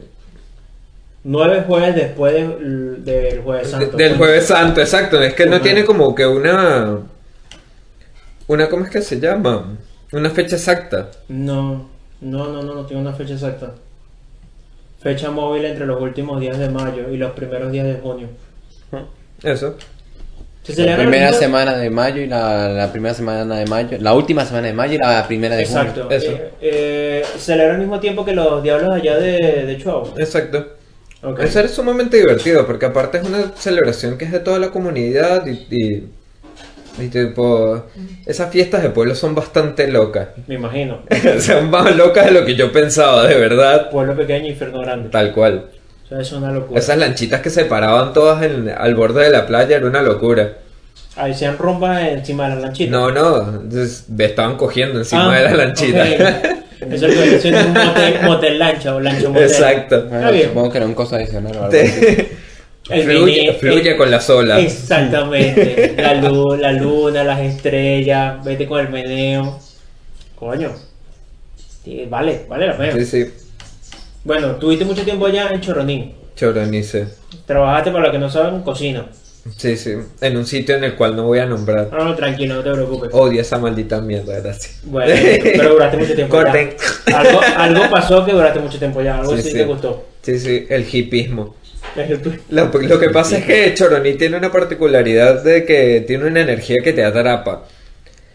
Nueve 1.23 1.65
jueves 1.67 1.95
después 1.95 2.33
de- 2.35 2.97
del 3.13 3.41
Jueves 3.43 3.69
Santo. 3.71 3.97
del 3.97 4.17
Jueves 4.17 4.47
Santo, 4.47 4.81
exacto. 4.81 5.23
Es 5.23 5.35
que 5.35 5.45
no 5.47 5.61
tiene 5.61 5.85
como 5.85 6.15
que 6.15 6.27
una. 6.27 6.99
Una, 8.47 8.69
¿cómo 8.69 8.85
es 8.85 8.91
que 8.91 9.03
se 9.03 9.21
llama? 9.21 9.77
Una 10.13 10.31
fecha 10.31 10.57
exacta. 10.57 11.11
No, 11.29 11.89
no, 12.23 12.49
no, 12.49 12.63
no, 12.63 12.75
no 12.75 12.87
tengo 12.87 13.03
una 13.03 13.13
fecha 13.13 13.35
exacta. 13.35 13.75
Fecha 15.01 15.31
móvil 15.31 15.65
entre 15.67 15.87
los 15.87 16.01
últimos 16.01 16.41
días 16.41 16.59
de 16.59 16.69
mayo 16.71 17.11
y 17.11 17.17
los 17.19 17.33
primeros 17.33 17.71
días 17.71 17.87
de 17.87 17.95
junio. 17.95 18.29
Eso. 19.43 19.77
Se 20.75 20.85
La 20.85 20.97
primera 20.97 21.33
semana 21.33 21.77
de 21.77 21.91
mayo 21.91 22.21
y 22.21 22.27
la, 22.27 22.69
la 22.69 22.91
primera 22.93 23.15
semana 23.15 23.57
de 23.57 23.67
mayo, 23.67 23.97
la 24.01 24.15
última 24.15 24.45
semana 24.45 24.69
de 24.69 24.73
mayo 24.73 24.95
y 24.95 24.99
la 24.99 25.27
primera 25.27 25.57
de 25.57 25.67
junio. 25.67 25.81
Exacto. 25.83 26.09
Eh, 26.11 26.51
eh, 26.61 27.25
celebra 27.39 27.75
al 27.75 27.81
mismo 27.81 28.01
tiempo 28.01 28.25
que 28.25 28.33
los 28.33 28.63
diablos 28.63 28.91
allá 28.95 29.19
de, 29.19 29.67
de 29.67 29.77
Chihuahua. 29.79 30.15
Exacto. 30.19 30.81
Eso 31.39 31.61
es 31.61 31.71
sumamente 31.73 32.17
divertido 32.17 32.67
porque 32.67 32.87
aparte 32.87 33.19
es 33.19 33.25
una 33.25 33.53
celebración 33.55 34.17
que 34.17 34.25
es 34.25 34.33
de 34.33 34.41
toda 34.41 34.59
la 34.59 34.71
comunidad 34.71 35.47
y, 35.47 35.67
y, 35.71 36.09
y 36.99 37.09
tipo, 37.09 37.85
esas 38.25 38.51
fiestas 38.51 38.83
de 38.83 38.89
pueblo 38.89 39.15
son 39.15 39.35
bastante 39.35 39.87
locas. 39.89 40.29
Me 40.47 40.55
imagino. 40.55 41.03
son 41.41 41.69
más 41.69 41.95
locas 41.95 42.25
de 42.27 42.33
lo 42.33 42.47
que 42.47 42.55
yo 42.55 42.73
pensaba, 42.73 43.27
de 43.27 43.39
verdad. 43.39 43.91
Pueblo 43.91 44.17
pequeño, 44.17 44.49
infierno 44.49 44.81
grande. 44.81 45.11
Tal 45.11 45.33
cual. 45.33 45.67
Sea, 46.11 46.21
es 46.21 46.33
una 46.33 46.53
locura. 46.53 46.79
Esas 46.79 46.99
lanchitas 46.99 47.41
que 47.41 47.49
se 47.51 47.65
paraban 47.65 48.13
todas 48.13 48.43
en- 48.43 48.69
al 48.69 48.95
borde 48.95 49.25
de 49.25 49.31
la 49.31 49.47
playa 49.47 49.77
era 49.79 49.87
una 49.87 50.03
locura. 50.03 50.59
Ahí 51.17 51.33
se 51.35 51.47
han 51.47 51.57
rumbas 51.57 52.03
encima 52.07 52.49
de 52.49 52.57
la 52.57 52.61
lanchita. 52.63 52.91
No, 52.91 53.11
no, 53.11 53.39
entonces, 53.63 54.05
me 54.09 54.27
estaban 54.27 54.57
cogiendo 54.59 54.99
encima 54.99 55.33
Ah, 55.35 55.39
de 55.39 55.45
la 55.45 55.55
lanchita. 55.55 56.05
Eso 56.81 57.07
es 57.07 57.15
lo 57.17 57.41
que 57.41 57.57
un 57.57 57.73
motel, 57.75 58.15
motel 58.25 58.59
lancha 58.59 58.95
o 58.95 59.01
lancha 59.01 59.29
motel. 59.29 59.43
Exacto. 59.45 60.07
Bueno, 60.09 60.33
bien. 60.33 60.49
supongo 60.49 60.71
que 60.71 60.79
era 60.79 60.87
un 60.87 60.95
cosa 60.95 61.17
adicional 61.17 61.55
o 61.57 61.65
algo 61.65 61.71
fluye, 63.05 63.43
mini- 63.43 63.53
fluye 63.59 63.91
el- 63.93 63.97
con 63.97 64.11
las 64.11 64.31
olas. 64.31 64.61
Exactamente. 64.61 65.95
La, 65.99 66.15
luz, 66.15 66.59
la 66.59 66.73
luna, 66.73 67.23
las 67.23 67.41
estrellas, 67.41 68.43
vete 68.45 68.67
con 68.67 68.81
el 68.81 68.89
meneo. 68.89 69.59
Coño. 70.37 70.73
Sí, 71.85 72.07
vale, 72.09 72.47
vale 72.49 72.67
la 72.69 72.77
pena. 72.77 72.93
Sí, 72.95 73.05
sí. 73.05 73.27
Bueno, 74.25 74.57
tuviste 74.57 74.85
mucho 74.85 75.03
tiempo 75.03 75.27
allá 75.27 75.49
en 75.53 75.61
Choronín. 75.61 76.15
Choronice. 76.37 77.09
Trabajaste, 77.47 77.91
para 77.91 78.05
los 78.05 78.13
que 78.13 78.19
no 78.19 78.31
saben, 78.31 78.63
cocina. 78.63 79.07
Sí, 79.57 79.77
sí. 79.77 79.95
En 80.21 80.37
un 80.37 80.47
sitio 80.47 80.77
en 80.77 80.85
el 80.85 80.95
cual 80.95 81.17
no 81.17 81.25
voy 81.25 81.39
a 81.39 81.47
nombrar. 81.47 81.89
No, 81.91 82.05
no, 82.05 82.15
tranquilo, 82.15 82.57
no 82.57 82.63
te 82.63 82.71
preocupes. 82.73 83.11
Odio 83.13 83.41
esa 83.41 83.59
maldita 83.59 84.01
mierda, 84.01 84.39
gracias. 84.41 84.81
Bueno, 84.85 85.15
pero 85.43 85.71
duraste 85.71 85.97
mucho 85.97 86.15
tiempo 86.15 86.37
Corten. 86.37 86.75
Algo, 87.15 87.41
algo 87.57 87.91
pasó 87.91 88.25
que 88.25 88.33
duraste 88.33 88.61
mucho 88.61 88.79
tiempo 88.79 89.01
allá. 89.01 89.19
Algo 89.19 89.35
Sí, 89.37 89.43
sí, 89.43 89.51
sí. 89.51 89.57
te 89.57 89.65
gustó. 89.65 90.07
Sí, 90.23 90.39
sí, 90.39 90.67
el 90.69 90.87
hipismo. 90.91 91.57
Lo, 92.51 92.67
lo 92.71 93.01
que 93.01 93.09
pasa 93.11 93.39
es 93.39 93.45
que 93.47 93.75
Choroní 93.75 94.15
tiene 94.15 94.37
una 94.37 94.53
particularidad 94.53 95.43
de 95.43 95.65
que 95.65 96.05
tiene 96.07 96.27
una 96.27 96.41
energía 96.43 96.77
que 96.85 96.93
te 96.93 97.03
atrapa. 97.03 97.65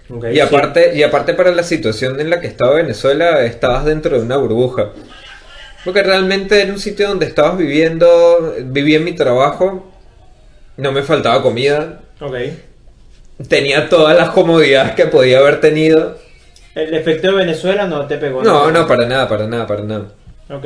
Ok, 0.10 0.26
Y 0.32 0.36
sí. 0.36 0.40
aparte, 0.42 0.96
y 0.96 1.04
aparte 1.04 1.34
para 1.36 1.52
la 1.52 1.64
situación 1.64 2.20
en 2.20 2.30
la 2.32 2.42
que 2.42 2.48
estaba 2.48 2.74
Venezuela, 2.76 3.46
estabas 3.46 3.86
dentro 3.86 4.18
de 4.18 4.26
una 4.26 4.38
burbuja. 4.38 4.90
Porque 5.86 6.04
realmente 6.04 6.62
era 6.62 6.74
un 6.74 6.80
sitio 6.80 7.08
donde 7.08 7.28
estabas 7.28 7.58
viviendo, 7.58 8.56
vivía 8.64 8.98
en 8.98 9.04
mi 9.06 9.14
trabajo, 9.14 9.92
no 10.78 10.92
me 10.92 11.04
faltaba 11.04 11.42
comida, 11.42 12.02
Ok. 12.20 12.36
tenía 13.48 13.88
todas 13.88 14.18
las 14.18 14.30
comodidades 14.32 14.94
que 14.96 15.06
podía 15.06 15.40
haber 15.40 15.62
tenido. 15.62 16.18
El 16.74 16.94
efecto 16.94 17.28
de 17.28 17.34
Venezuela 17.34 17.86
no 17.88 18.06
te 18.08 18.18
pegó. 18.18 18.44
No, 18.44 18.72
no, 18.72 18.88
para 18.88 19.06
nada, 19.06 19.30
para 19.30 19.48
nada, 19.48 19.66
para 19.68 19.84
nada. 19.84 20.06
Ok. 20.50 20.66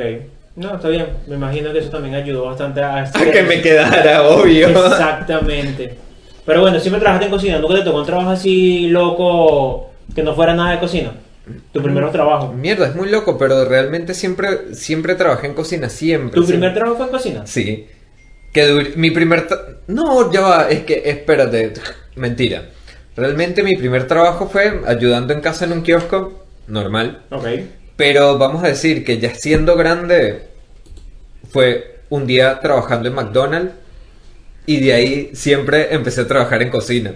No, 0.56 0.74
está 0.74 0.88
bien. 0.88 1.06
Me 1.28 1.36
imagino 1.36 1.72
que 1.72 1.78
eso 1.78 1.90
también 1.90 2.16
ayudó 2.16 2.46
bastante 2.46 2.82
a... 2.82 3.04
A 3.04 3.12
que 3.30 3.42
me 3.44 3.60
quedara, 3.62 4.22
obvio. 4.26 4.68
Exactamente. 4.68 5.96
Pero 6.44 6.62
bueno, 6.62 6.80
siempre 6.80 7.00
trabajaste 7.00 7.26
en 7.26 7.30
cocina. 7.32 7.58
¿Nunca 7.58 7.76
te 7.76 7.82
tocó 7.82 7.98
un 8.00 8.06
trabajo 8.06 8.30
así 8.30 8.88
loco 8.88 9.90
que 10.14 10.22
no 10.24 10.34
fuera 10.34 10.54
nada 10.54 10.72
de 10.72 10.78
cocina? 10.80 11.12
Tu 11.72 11.82
primer 11.82 12.10
trabajo. 12.12 12.52
Mierda, 12.52 12.86
es 12.86 12.94
muy 12.94 13.08
loco, 13.08 13.36
pero 13.38 13.64
realmente 13.64 14.14
siempre, 14.14 14.74
siempre 14.74 15.14
trabajé 15.14 15.48
en 15.48 15.54
cocina, 15.54 15.88
siempre. 15.88 16.34
¿Tu 16.34 16.44
siempre. 16.44 16.68
primer 16.68 16.74
trabajo 16.74 16.96
fue 16.96 17.06
en 17.06 17.12
cocina? 17.12 17.46
Sí. 17.46 17.86
Que 18.52 18.92
mi 18.96 19.10
primer... 19.10 19.46
No, 19.86 20.30
ya 20.32 20.40
va, 20.40 20.68
es 20.68 20.84
que, 20.84 21.02
espérate, 21.04 21.72
mentira. 22.16 22.70
Realmente 23.16 23.62
mi 23.62 23.76
primer 23.76 24.06
trabajo 24.06 24.48
fue 24.48 24.82
ayudando 24.86 25.32
en 25.32 25.40
casa 25.40 25.64
en 25.64 25.72
un 25.72 25.82
kiosco, 25.82 26.44
normal. 26.68 27.22
Ok. 27.30 27.46
Pero 27.96 28.38
vamos 28.38 28.64
a 28.64 28.68
decir 28.68 29.04
que 29.04 29.18
ya 29.18 29.34
siendo 29.34 29.76
grande, 29.76 30.48
fue 31.50 32.00
un 32.08 32.26
día 32.26 32.60
trabajando 32.60 33.08
en 33.08 33.14
McDonald's 33.14 33.72
y 34.66 34.80
de 34.80 34.92
ahí 34.92 35.30
siempre 35.34 35.94
empecé 35.94 36.22
a 36.22 36.28
trabajar 36.28 36.62
en 36.62 36.70
cocina. 36.70 37.14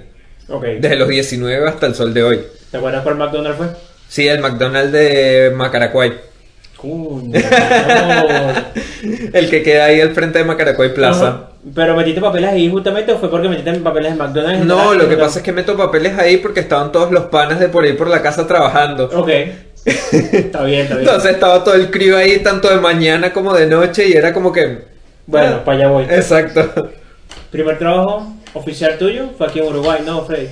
Ok. 0.49 0.65
Desde 0.81 0.97
los 0.97 1.09
19 1.09 1.69
hasta 1.69 1.87
el 1.87 1.95
sol 1.95 2.13
de 2.13 2.23
hoy. 2.23 2.41
¿Te 2.71 2.77
acuerdas 2.77 3.03
cuál 3.03 3.17
McDonald's 3.17 3.57
fue? 3.57 3.69
Sí, 4.09 4.29
el 4.29 4.41
McDonald's 4.41 4.93
de 4.93 5.53
Macaracuay. 5.55 6.13
Coño. 6.77 7.33
El 9.33 9.51
que 9.51 9.63
queda 9.63 9.87
ahí 9.87 10.01
al 10.01 10.11
frente 10.13 10.39
de 10.39 10.45
Macaracuay 10.45 10.93
Plaza. 10.93 11.29
Ajá. 11.29 11.49
¿Pero 11.75 11.97
metiste 11.97 12.21
papeles 12.21 12.51
ahí 12.51 12.71
justamente 12.71 13.13
o 13.13 13.19
fue 13.19 13.31
porque 13.31 13.49
metiste 13.49 13.73
papeles 13.81 14.13
en 14.13 14.19
McDonald's? 14.19 14.67
No, 14.67 14.77
general? 14.77 14.99
lo 14.99 15.09
que 15.09 15.17
pasa 15.17 15.39
es 15.39 15.45
que 15.45 15.53
meto 15.53 15.77
papeles 15.77 16.19
ahí 16.19 16.37
porque 16.37 16.61
estaban 16.61 16.93
todos 16.93 17.11
los 17.11 17.25
panas 17.25 17.59
de 17.59 17.69
por 17.69 17.85
ahí 17.85 17.95
por 17.95 18.09
la 18.09 18.21
casa 18.21 18.47
trabajando. 18.47 19.09
Ok. 19.15 19.29
está 19.85 20.63
bien, 20.65 20.83
está 20.83 20.97
bien. 20.97 21.09
Entonces 21.09 21.31
estaba 21.33 21.65
todo 21.65 21.75
el 21.75 21.91
crío 21.91 22.19
ahí, 22.19 22.41
tanto 22.41 22.69
de 22.69 22.81
mañana 22.81 23.33
como 23.33 23.55
de 23.55 23.67
noche, 23.67 24.07
y 24.09 24.13
era 24.13 24.35
como 24.35 24.53
que. 24.53 24.81
Bueno, 25.27 25.65
para 25.65 25.79
allá 25.79 25.89
voy. 25.89 26.05
Exacto. 26.05 26.91
¿Primer 27.51 27.79
trabajo 27.79 28.35
oficial 28.53 28.99
tuyo? 28.99 29.31
Fue 29.39 29.47
aquí 29.47 29.61
en 29.61 29.67
Uruguay, 29.67 30.03
¿no, 30.05 30.23
Freddy? 30.25 30.49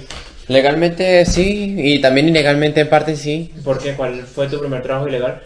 Legalmente 0.48 1.24
sí, 1.24 1.76
y 1.78 2.00
también 2.00 2.28
ilegalmente 2.28 2.80
en 2.80 2.88
parte 2.88 3.16
sí. 3.16 3.52
¿Por 3.64 3.78
qué? 3.78 3.94
¿Cuál 3.94 4.22
fue 4.22 4.48
tu 4.48 4.58
primer 4.58 4.82
trabajo 4.82 5.08
ilegal? 5.08 5.40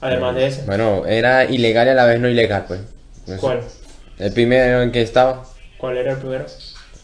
Además 0.00 0.34
de 0.34 0.46
ese. 0.46 0.62
Bueno, 0.62 1.06
era 1.06 1.44
ilegal 1.44 1.86
y 1.86 1.90
a 1.90 1.94
la 1.94 2.06
vez 2.06 2.18
no 2.18 2.28
ilegal, 2.28 2.64
pues. 2.66 2.80
No 3.26 3.34
sé. 3.34 3.40
¿Cuál? 3.40 3.60
El 4.18 4.32
primero 4.32 4.82
en 4.82 4.92
que 4.92 5.02
estaba. 5.02 5.44
¿Cuál 5.78 5.98
era 5.98 6.12
el 6.12 6.18
primero? 6.18 6.46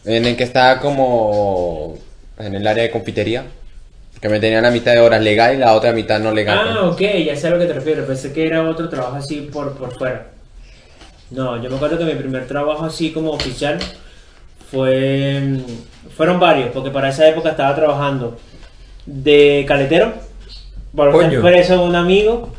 En 0.05 0.25
el 0.25 0.35
que 0.35 0.43
estaba 0.43 0.79
como 0.79 1.97
en 2.37 2.55
el 2.55 2.65
área 2.65 2.83
de 2.83 2.91
confitería. 2.91 3.45
Que 4.19 4.27
me 4.27 4.39
tenían 4.39 4.63
la 4.63 4.71
mitad 4.71 4.91
de 4.91 4.99
horas 4.99 5.21
legal 5.21 5.55
y 5.55 5.57
la 5.59 5.73
otra 5.73 5.93
mitad 5.93 6.19
no 6.19 6.33
legal. 6.33 6.59
Ah, 6.59 6.93
pues. 6.97 7.11
ok, 7.11 7.25
ya 7.25 7.35
sé 7.35 7.47
a 7.47 7.51
lo 7.51 7.59
que 7.59 7.67
te 7.67 7.73
refieres. 7.73 8.05
Pensé 8.05 8.33
que 8.33 8.45
era 8.45 8.67
otro 8.67 8.89
trabajo 8.89 9.15
así 9.15 9.49
por, 9.53 9.77
por 9.77 9.97
fuera. 9.97 10.27
No, 11.29 11.61
yo 11.61 11.69
me 11.69 11.75
acuerdo 11.75 11.97
que 11.97 12.05
mi 12.05 12.15
primer 12.15 12.47
trabajo 12.47 12.83
así 12.85 13.11
como 13.11 13.31
oficial 13.31 13.79
fue... 14.71 15.59
Fueron 16.15 16.39
varios, 16.39 16.69
porque 16.69 16.89
para 16.91 17.09
esa 17.09 17.27
época 17.27 17.49
estaba 17.51 17.73
trabajando 17.75 18.37
de 19.05 19.63
caletero 19.67 20.13
por 20.95 21.09
una 21.09 21.31
empresa 21.31 21.73
de 21.75 21.79
un 21.79 21.95
amigo 21.95 22.49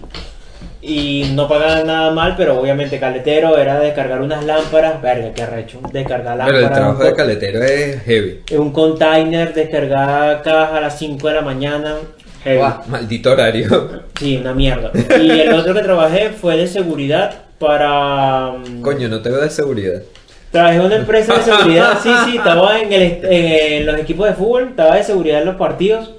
y 0.82 1.30
no 1.34 1.46
pagaban 1.46 1.86
nada 1.86 2.10
mal, 2.10 2.34
pero 2.38 2.58
obviamente 2.58 2.98
caletero 2.98 3.58
era 3.58 3.78
descargar 3.78 4.22
unas 4.22 4.44
lámparas, 4.44 5.02
verga, 5.02 5.32
qué 5.34 5.42
arrecho, 5.42 5.78
descargar 5.92 6.38
lámparas. 6.38 6.54
Pero 6.54 6.66
el 6.68 6.72
trabajo 6.72 7.04
de 7.04 7.14
caletero 7.14 7.62
es 7.62 8.02
heavy. 8.02 8.40
en 8.48 8.60
un 8.60 8.72
container, 8.72 9.52
descargar 9.52 10.42
cajas 10.42 10.72
a 10.72 10.80
las 10.80 10.98
5 10.98 11.28
de 11.28 11.34
la 11.34 11.42
mañana. 11.42 11.96
heavy. 12.42 12.62
Maldito 12.88 13.32
horario. 13.32 14.00
Sí, 14.20 14.36
una 14.36 14.52
mierda. 14.52 14.90
Y 15.18 15.30
el 15.30 15.54
otro 15.54 15.72
que 15.72 15.80
trabajé 15.80 16.28
fue 16.30 16.56
de 16.58 16.66
seguridad 16.66 17.32
para... 17.58 18.52
mm, 18.52 18.82
Coño, 18.82 19.08
no 19.08 19.22
te 19.22 19.30
veo 19.30 19.40
de 19.40 19.48
seguridad. 19.48 20.02
Trabajé 20.50 20.76
en 20.76 20.82
una 20.82 20.96
empresa 20.96 21.34
de 21.36 21.42
seguridad, 21.42 21.98
sí, 22.02 22.10
sí, 22.26 22.36
estaba 22.38 22.80
en, 22.80 22.92
el, 22.92 23.02
est- 23.02 23.24
en 23.24 23.86
los 23.86 23.98
equipos 23.98 24.26
de 24.26 24.34
fútbol, 24.34 24.68
estaba 24.70 24.96
de 24.96 25.04
seguridad 25.04 25.40
en 25.40 25.46
los 25.46 25.56
partidos. 25.56 26.10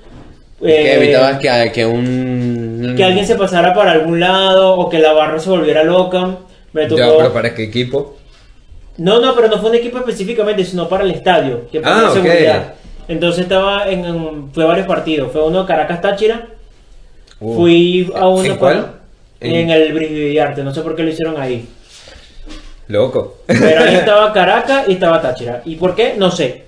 Que 0.61 0.93
Eh, 0.93 0.95
evitabas 0.95 1.39
que, 1.39 1.71
que 1.73 1.85
un. 1.85 2.93
que 2.95 3.03
alguien 3.03 3.25
se 3.25 3.35
pasara 3.35 3.73
para 3.73 3.91
algún 3.93 4.19
lado 4.19 4.75
o 4.77 4.89
que 4.89 4.99
la 4.99 5.11
barra 5.13 5.39
se 5.39 5.49
volviera 5.49 5.83
loca. 5.83 6.37
Me 6.73 6.85
tocó... 6.85 6.99
Ya, 7.01 7.17
pero 7.17 7.33
¿para 7.33 7.53
qué 7.53 7.63
equipo? 7.63 8.17
No, 8.97 9.19
no, 9.19 9.33
pero 9.35 9.47
no 9.47 9.57
fue 9.59 9.71
un 9.71 9.75
equipo 9.77 9.97
específicamente, 9.97 10.63
sino 10.63 10.87
para 10.87 11.03
el 11.03 11.11
estadio, 11.11 11.67
que 11.71 11.81
para 11.81 11.97
Ah, 11.97 12.01
la 12.03 12.07
ok. 12.09 12.13
seguridad. 12.15 12.73
Entonces 13.07 13.43
estaba 13.43 13.89
en, 13.89 14.05
en- 14.05 14.53
fue 14.53 14.63
varios 14.63 14.85
partidos, 14.87 15.31
fue 15.31 15.43
uno 15.45 15.65
Caracas 15.65 15.99
Táchira, 16.01 16.47
Uh, 17.43 17.55
fui 17.55 18.11
a 18.15 18.27
uno 18.27 18.43
¿En 18.45 18.55
cuál? 18.57 18.75
para- 18.81 18.93
en 19.39 19.69
el 19.71 19.93
Brigadiarte, 19.93 20.63
no 20.63 20.71
sé 20.71 20.81
por 20.81 20.95
qué 20.95 21.01
lo 21.01 21.09
hicieron 21.09 21.41
ahí. 21.41 21.67
Loco. 22.87 23.37
Pero 23.47 23.83
ahí 23.83 23.95
estaba 23.97 24.33
Caracas 24.33 24.87
y 24.87 24.93
estaba 24.93 25.21
Táchira. 25.21 25.61
¿Y 25.65 25.75
por 25.75 25.95
qué? 25.95 26.15
No 26.17 26.31
sé. 26.31 26.63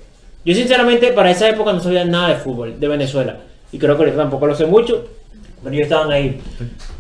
Yo 0.46 0.54
sinceramente 0.54 1.14
para 1.14 1.32
esa 1.32 1.50
época 1.50 1.72
no 1.72 1.82
sabía 1.82 2.04
nada 2.04 2.30
de 2.30 2.36
fútbol, 2.36 2.80
de 2.80 2.88
Venezuela. 2.88 3.38
Y 3.72 3.80
creo 3.80 3.98
que 3.98 4.12
tampoco 4.12 4.46
lo 4.46 4.56
sé 4.56 4.66
mucho, 4.66 5.08
pero 5.64 5.74
ellos 5.74 5.86
estaban 5.86 6.12
ahí. 6.12 6.40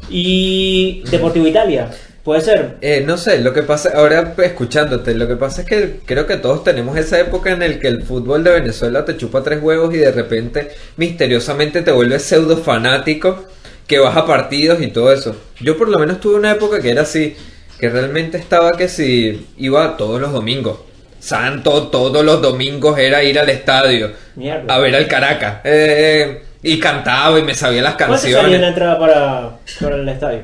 Y 0.09 1.03
Deportivo 1.09 1.45
Italia, 1.45 1.89
puede 2.23 2.41
ser. 2.41 2.77
Eh, 2.81 3.03
no 3.05 3.17
sé, 3.17 3.39
lo 3.39 3.53
que 3.53 3.63
pasa, 3.63 3.91
ahora 3.95 4.33
escuchándote, 4.37 5.13
lo 5.13 5.27
que 5.27 5.35
pasa 5.35 5.61
es 5.61 5.67
que 5.67 5.99
creo 6.05 6.25
que 6.25 6.37
todos 6.37 6.63
tenemos 6.63 6.97
esa 6.97 7.19
época 7.19 7.51
en 7.51 7.61
el 7.61 7.79
que 7.79 7.89
el 7.89 8.03
fútbol 8.03 8.43
de 8.43 8.51
Venezuela 8.51 9.05
te 9.05 9.17
chupa 9.17 9.43
tres 9.43 9.61
huevos 9.61 9.93
y 9.93 9.97
de 9.97 10.11
repente 10.11 10.71
misteriosamente 10.97 11.81
te 11.81 11.91
vuelves 11.91 12.23
pseudo 12.23 12.57
fanático, 12.57 13.43
que 13.85 13.99
vas 13.99 14.15
a 14.15 14.25
partidos 14.25 14.81
y 14.81 14.87
todo 14.87 15.11
eso. 15.11 15.35
Yo 15.59 15.77
por 15.77 15.89
lo 15.89 15.99
menos 15.99 16.19
tuve 16.19 16.35
una 16.35 16.51
época 16.51 16.79
que 16.79 16.91
era 16.91 17.01
así, 17.01 17.35
que 17.83 17.89
realmente 17.89 18.37
estaba 18.37 18.77
que 18.77 18.87
si 18.87 19.45
iba 19.57 19.97
todos 19.97 20.21
los 20.21 20.31
domingos. 20.31 20.77
Santo, 21.19 21.87
todos 21.89 22.23
los 22.23 22.41
domingos 22.41 22.97
era 22.97 23.21
ir 23.25 23.37
al 23.37 23.49
estadio 23.49 24.11
Mierda. 24.37 24.73
a 24.73 24.79
ver 24.79 24.95
al 24.95 25.05
Caracas. 25.05 25.55
Eh, 25.65 26.43
y 26.61 26.79
cantaba 26.79 27.37
y 27.39 27.43
me 27.43 27.53
sabía 27.53 27.81
las 27.81 27.95
¿Cuánto 27.95 28.15
salía 28.19 28.37
la 28.37 28.41
canciones. 28.43 28.69
entrada 28.69 28.97
para, 28.99 29.49
para 29.81 29.95
el 29.97 30.07
estadio? 30.07 30.39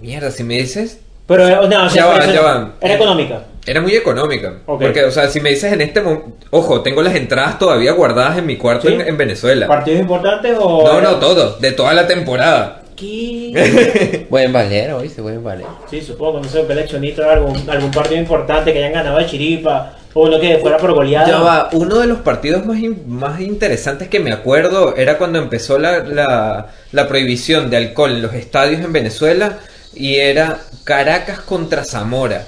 Mierda, 0.00 0.30
si 0.30 0.42
me 0.42 0.54
dices 0.54 1.00
Pero 1.26 1.46
eh, 1.46 1.68
no, 1.68 1.84
o 1.84 1.90
sea, 1.90 2.02
Ya 2.02 2.06
va, 2.06 2.14
pero 2.14 2.26
ya 2.26 2.32
eso- 2.32 2.42
va. 2.44 2.74
era 2.80 2.94
económica. 2.94 3.42
Era 3.66 3.80
muy 3.82 3.94
económica. 3.94 4.54
Porque, 4.64 5.04
o 5.04 5.10
sea, 5.10 5.28
si 5.28 5.38
me 5.42 5.50
dices 5.50 5.70
en 5.70 5.82
este 5.82 6.00
momento. 6.00 6.30
Ojo, 6.48 6.80
tengo 6.80 7.02
las 7.02 7.14
entradas 7.14 7.58
todavía 7.58 7.92
guardadas 7.92 8.38
en 8.38 8.46
mi 8.46 8.56
cuarto 8.56 8.88
¿Sí? 8.88 8.94
en, 8.94 9.02
en 9.02 9.18
Venezuela. 9.18 9.66
¿Partidos 9.66 10.00
importantes 10.00 10.56
o.? 10.58 10.82
No, 10.88 11.02
no, 11.02 11.16
todo. 11.16 11.58
De 11.58 11.72
toda 11.72 11.92
la 11.92 12.06
temporada. 12.06 12.79
¿Qué? 13.00 14.26
Buen 14.30 14.52
valero, 14.52 15.00
¿viste? 15.00 15.22
Buen 15.22 15.42
valero. 15.42 15.78
Sí, 15.90 16.02
supongo, 16.02 16.40
no 16.40 16.48
sé, 16.48 16.60
o 16.60 17.30
algún, 17.30 17.70
algún 17.70 17.90
partido 17.90 18.20
importante 18.20 18.72
que 18.72 18.78
hayan 18.78 18.92
ganado 18.92 19.18
de 19.18 19.26
chiripa 19.26 19.96
o 20.12 20.24
uno 20.24 20.38
que 20.38 20.58
fuera 20.58 20.76
por 20.76 20.92
goleada. 20.92 21.26
Ya 21.26 21.38
va, 21.38 21.68
uno 21.72 21.98
de 21.98 22.06
los 22.06 22.18
partidos 22.18 22.66
más, 22.66 22.78
in- 22.78 23.04
más 23.08 23.40
interesantes 23.40 24.08
que 24.08 24.20
me 24.20 24.32
acuerdo 24.32 24.96
era 24.96 25.16
cuando 25.16 25.38
empezó 25.38 25.78
la, 25.78 26.00
la, 26.00 26.68
la 26.92 27.08
prohibición 27.08 27.70
de 27.70 27.78
alcohol 27.78 28.10
en 28.10 28.22
los 28.22 28.34
estadios 28.34 28.82
en 28.82 28.92
Venezuela 28.92 29.58
y 29.94 30.16
era 30.16 30.58
Caracas 30.84 31.40
contra 31.40 31.84
Zamora. 31.84 32.46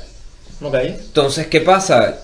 Ok. 0.61 0.75
Entonces, 0.75 1.47
¿qué 1.47 1.61
pasa? 1.61 2.19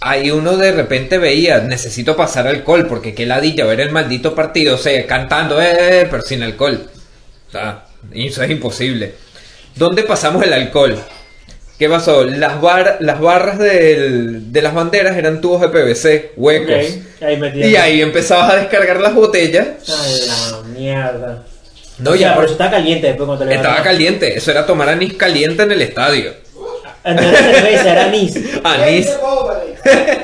Ahí 0.00 0.30
uno 0.30 0.56
de 0.56 0.72
repente 0.72 1.18
veía, 1.18 1.58
necesito 1.60 2.16
pasar 2.16 2.46
alcohol, 2.46 2.86
porque 2.88 3.14
qué 3.14 3.26
ladilla 3.26 3.66
ver 3.66 3.80
el 3.80 3.90
maldito 3.90 4.34
partido, 4.34 4.76
o 4.76 4.78
sea, 4.78 5.06
cantando, 5.06 5.60
eh, 5.60 6.00
eh, 6.02 6.08
pero 6.10 6.22
sin 6.22 6.42
alcohol. 6.42 6.88
Está, 7.50 7.84
eso 8.12 8.42
es 8.44 8.50
imposible. 8.50 9.14
¿Dónde 9.74 10.04
pasamos 10.04 10.44
el 10.44 10.52
alcohol? 10.52 10.96
¿Qué 11.78 11.88
pasó? 11.88 12.24
Las, 12.24 12.60
bar- 12.60 12.98
las 13.00 13.20
barras 13.20 13.58
del- 13.58 14.52
de 14.52 14.62
las 14.62 14.72
banderas 14.72 15.16
eran 15.16 15.40
tubos 15.40 15.60
de 15.62 15.68
PVC, 15.68 16.32
huecos. 16.36 16.74
Ahí 17.20 17.40
Y 17.56 17.74
ahí 17.76 18.00
empezabas 18.02 18.52
a 18.52 18.56
descargar 18.56 19.00
las 19.00 19.14
botellas. 19.14 19.66
Ay, 19.88 20.14
la 20.28 20.62
mierda. 20.78 21.42
No, 21.98 22.10
O 22.12 22.14
sea, 22.14 22.20
ya, 22.22 22.34
pero 22.34 22.44
eso 22.44 22.52
está 22.52 22.70
caliente 22.70 23.08
después 23.08 23.26
cuando 23.26 23.44
te 23.44 23.54
Estaba 23.54 23.82
caliente. 23.82 24.36
Eso 24.36 24.50
era 24.52 24.64
tomar 24.64 24.88
anís 24.88 25.14
caliente 25.14 25.62
en 25.64 25.72
el 25.72 25.82
estadio. 25.82 26.34
No 27.04 27.12
era 27.12 28.04
anís. 28.04 28.36
Anís, 28.64 29.08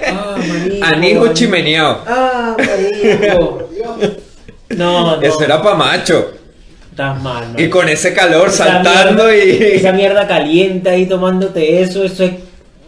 Ah, 0.09 0.37
anís 0.83 1.17
o 1.19 1.33
chimeneado. 1.33 2.05
Ah, 2.07 2.57
marico. 2.57 3.69
No, 4.69 5.17
no. 5.17 5.23
Eso 5.23 5.43
era 5.43 5.63
pa' 5.63 5.75
macho. 5.75 6.33
Estás 6.97 7.23
mal, 7.23 7.53
¿no? 7.53 7.61
Y 7.63 7.69
con 7.69 7.91
ese 7.91 8.15
calor 8.15 8.49
Esa 8.49 8.65
saltando 8.65 9.25
mierda- 9.25 9.37
y... 9.45 9.77
Esa 9.77 9.93
mierda 9.93 10.27
caliente 10.27 10.89
ahí 10.89 11.05
tomándote 11.05 11.83
eso, 11.83 12.03
eso 12.03 12.25
es... 12.25 12.33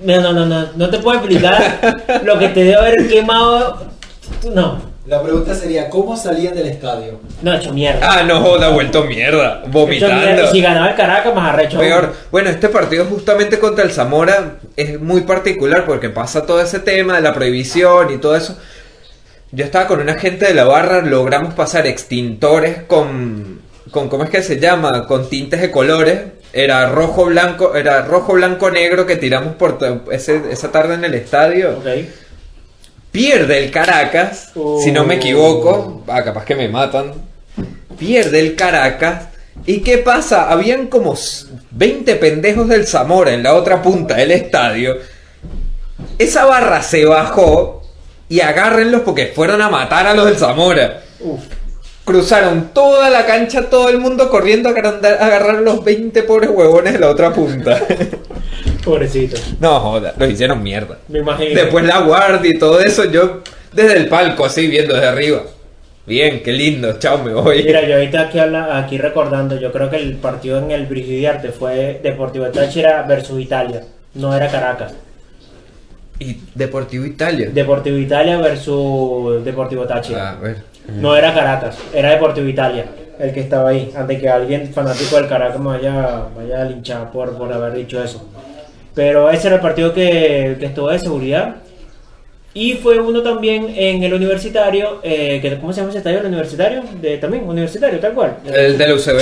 No, 0.00 0.22
no, 0.22 0.32
no, 0.32 0.46
no, 0.46 0.66
no 0.76 0.88
te 0.88 0.98
puedo 0.98 1.18
explicar 1.18 2.22
lo 2.24 2.38
que 2.38 2.48
te 2.48 2.60
debe 2.64 2.76
haber 2.76 3.06
quemado. 3.06 3.86
No, 4.54 4.80
La 5.06 5.22
pregunta 5.22 5.54
sería, 5.54 5.90
¿cómo 5.90 6.16
salían 6.16 6.54
del 6.54 6.68
estadio? 6.68 7.20
no, 7.42 7.52
hecho 7.54 7.70
mierda. 7.74 8.00
Ah, 8.02 8.22
no 8.22 8.40
joda, 8.40 8.70
vuelto 8.70 9.04
mierda. 9.04 9.58
Hecho 9.60 9.70
Vomitando. 9.72 10.14
mierda. 10.26 10.50
Si 10.52 10.60
ganaba 10.62 10.88
el 10.88 10.94
Caracas, 10.96 11.34
más 11.34 11.52
arrecho. 11.52 11.78
Peor. 11.78 12.14
Bueno, 12.30 12.48
este 12.48 12.70
partido 12.70 13.04
justamente 13.04 13.58
contra 13.58 13.84
el 13.84 13.90
Zamora 13.92 14.54
es 14.74 14.98
muy 14.98 15.20
particular 15.22 15.84
porque 15.84 16.08
pasa 16.08 16.46
todo 16.46 16.62
ese 16.62 16.78
tema 16.78 17.16
de 17.16 17.20
la 17.20 17.34
prohibición 17.34 18.10
y 18.14 18.16
todo 18.16 18.36
eso. 18.36 18.56
Yo 19.52 19.64
estaba 19.66 19.86
con 19.86 20.00
una 20.00 20.14
gente 20.14 20.46
de 20.46 20.54
la 20.54 20.64
barra, 20.64 21.02
logramos 21.02 21.52
pasar 21.52 21.86
extintores 21.86 22.84
con, 22.86 23.60
con 23.90 24.08
¿cómo 24.08 24.24
es 24.24 24.30
que 24.30 24.42
se 24.42 24.58
llama? 24.58 25.06
Con 25.06 25.28
tintes 25.28 25.60
de 25.60 25.70
colores. 25.70 26.20
Era 26.52 26.88
rojo, 26.88 27.26
blanco, 27.26 27.74
era 27.74 28.02
rojo, 28.02 28.32
blanco, 28.34 28.70
negro 28.70 29.04
que 29.06 29.16
tiramos 29.16 29.54
por 29.56 29.78
ese- 30.10 30.42
esa 30.50 30.70
tarde 30.72 30.94
en 30.94 31.04
el 31.04 31.14
estadio. 31.14 31.78
Ok. 31.78 31.86
Pierde 33.12 33.64
el 33.64 33.70
Caracas, 33.70 34.52
si 34.84 34.92
no 34.92 35.04
me 35.04 35.14
equivoco. 35.16 36.04
Ah, 36.08 36.22
capaz 36.22 36.44
que 36.44 36.54
me 36.54 36.68
matan. 36.68 37.12
Pierde 37.98 38.40
el 38.40 38.54
Caracas. 38.54 39.28
¿Y 39.66 39.80
qué 39.80 39.98
pasa? 39.98 40.50
Habían 40.50 40.86
como 40.86 41.14
s- 41.14 41.46
20 41.70 42.14
pendejos 42.16 42.68
del 42.68 42.86
Zamora 42.86 43.32
en 43.32 43.42
la 43.42 43.54
otra 43.54 43.82
punta 43.82 44.14
del 44.16 44.30
estadio. 44.30 44.96
Esa 46.18 46.44
barra 46.44 46.82
se 46.82 47.04
bajó 47.04 47.82
y 48.28 48.40
agárrenlos 48.40 49.02
porque 49.02 49.26
fueron 49.34 49.62
a 49.62 49.68
matar 49.68 50.06
a 50.06 50.14
los 50.14 50.26
del 50.26 50.36
Zamora. 50.36 51.02
Uf. 51.20 51.40
Cruzaron 52.08 52.70
toda 52.72 53.10
la 53.10 53.26
cancha, 53.26 53.68
todo 53.68 53.90
el 53.90 53.98
mundo 53.98 54.30
corriendo 54.30 54.70
a 54.70 54.72
agarrar, 54.72 55.56
a 55.56 55.60
los 55.60 55.84
20 55.84 56.22
pobres 56.22 56.48
huevones 56.48 56.94
de 56.94 57.00
la 57.00 57.10
otra 57.10 57.34
punta. 57.34 57.78
Pobrecito. 58.82 59.36
no 59.60 59.78
joda, 59.78 60.14
los 60.16 60.30
hicieron 60.30 60.62
mierda. 60.62 60.96
Me 61.08 61.18
imagino. 61.18 61.54
Después 61.54 61.84
la 61.84 62.00
guardia 62.00 62.50
y 62.50 62.58
todo 62.58 62.80
eso, 62.80 63.04
yo 63.04 63.42
desde 63.74 63.98
el 63.98 64.08
palco 64.08 64.46
así 64.46 64.68
viendo 64.68 64.94
desde 64.94 65.06
arriba. 65.06 65.42
Bien, 66.06 66.42
qué 66.42 66.50
lindo, 66.50 66.98
chao, 66.98 67.18
me 67.18 67.34
voy. 67.34 67.62
Mira, 67.62 67.86
yo 67.86 67.96
ahorita 67.96 68.22
aquí, 68.22 68.38
habla, 68.38 68.78
aquí 68.78 68.96
recordando, 68.96 69.60
yo 69.60 69.70
creo 69.70 69.90
que 69.90 69.96
el 69.96 70.14
partido 70.14 70.60
en 70.60 70.70
el 70.70 70.86
Brigidiarte 70.86 71.50
fue 71.50 72.00
Deportivo 72.02 72.46
Táchira 72.46 73.02
versus 73.02 73.38
Italia, 73.38 73.82
no 74.14 74.34
era 74.34 74.48
Caracas. 74.48 74.94
Y 76.18 76.38
Deportivo 76.54 77.04
Italia. 77.04 77.50
Deportivo 77.52 77.98
Italia 77.98 78.38
versus 78.38 79.44
Deportivo 79.44 79.84
Táchira. 79.84 80.30
Ah, 80.30 80.32
a 80.38 80.40
ver. 80.40 80.77
No 80.88 81.16
era 81.16 81.34
Caracas, 81.34 81.76
era 81.94 82.10
Deportivo 82.10 82.46
Italia 82.48 82.84
el 83.18 83.32
que 83.32 83.40
estaba 83.40 83.70
ahí, 83.70 83.90
antes 83.96 84.20
que 84.20 84.28
alguien 84.28 84.72
fanático 84.72 85.16
del 85.16 85.26
Caracas 85.28 85.58
me 85.58 85.66
vaya, 85.66 86.26
vaya 86.36 86.62
a 86.62 86.64
linchar 86.64 87.10
por, 87.10 87.36
por 87.36 87.52
haber 87.52 87.72
dicho 87.74 88.00
eso. 88.02 88.24
Pero 88.94 89.28
ese 89.30 89.48
era 89.48 89.56
el 89.56 89.62
partido 89.62 89.92
que, 89.92 90.56
que 90.58 90.66
estuvo 90.66 90.88
de 90.88 90.98
seguridad. 91.00 91.56
Y 92.54 92.74
fue 92.74 92.98
uno 93.00 93.22
también 93.22 93.72
en 93.76 94.02
el 94.02 94.14
universitario, 94.14 95.00
eh, 95.02 95.40
que, 95.42 95.58
¿cómo 95.58 95.72
se 95.72 95.80
llama 95.80 95.90
ese 95.90 95.98
estadio? 95.98 96.20
¿El 96.20 96.26
universitario? 96.26 96.82
De, 97.00 97.18
también, 97.18 97.48
universitario, 97.48 97.98
tal 98.00 98.14
cual. 98.14 98.36
El 98.46 98.78
del 98.78 98.92
UCB. 98.92 99.20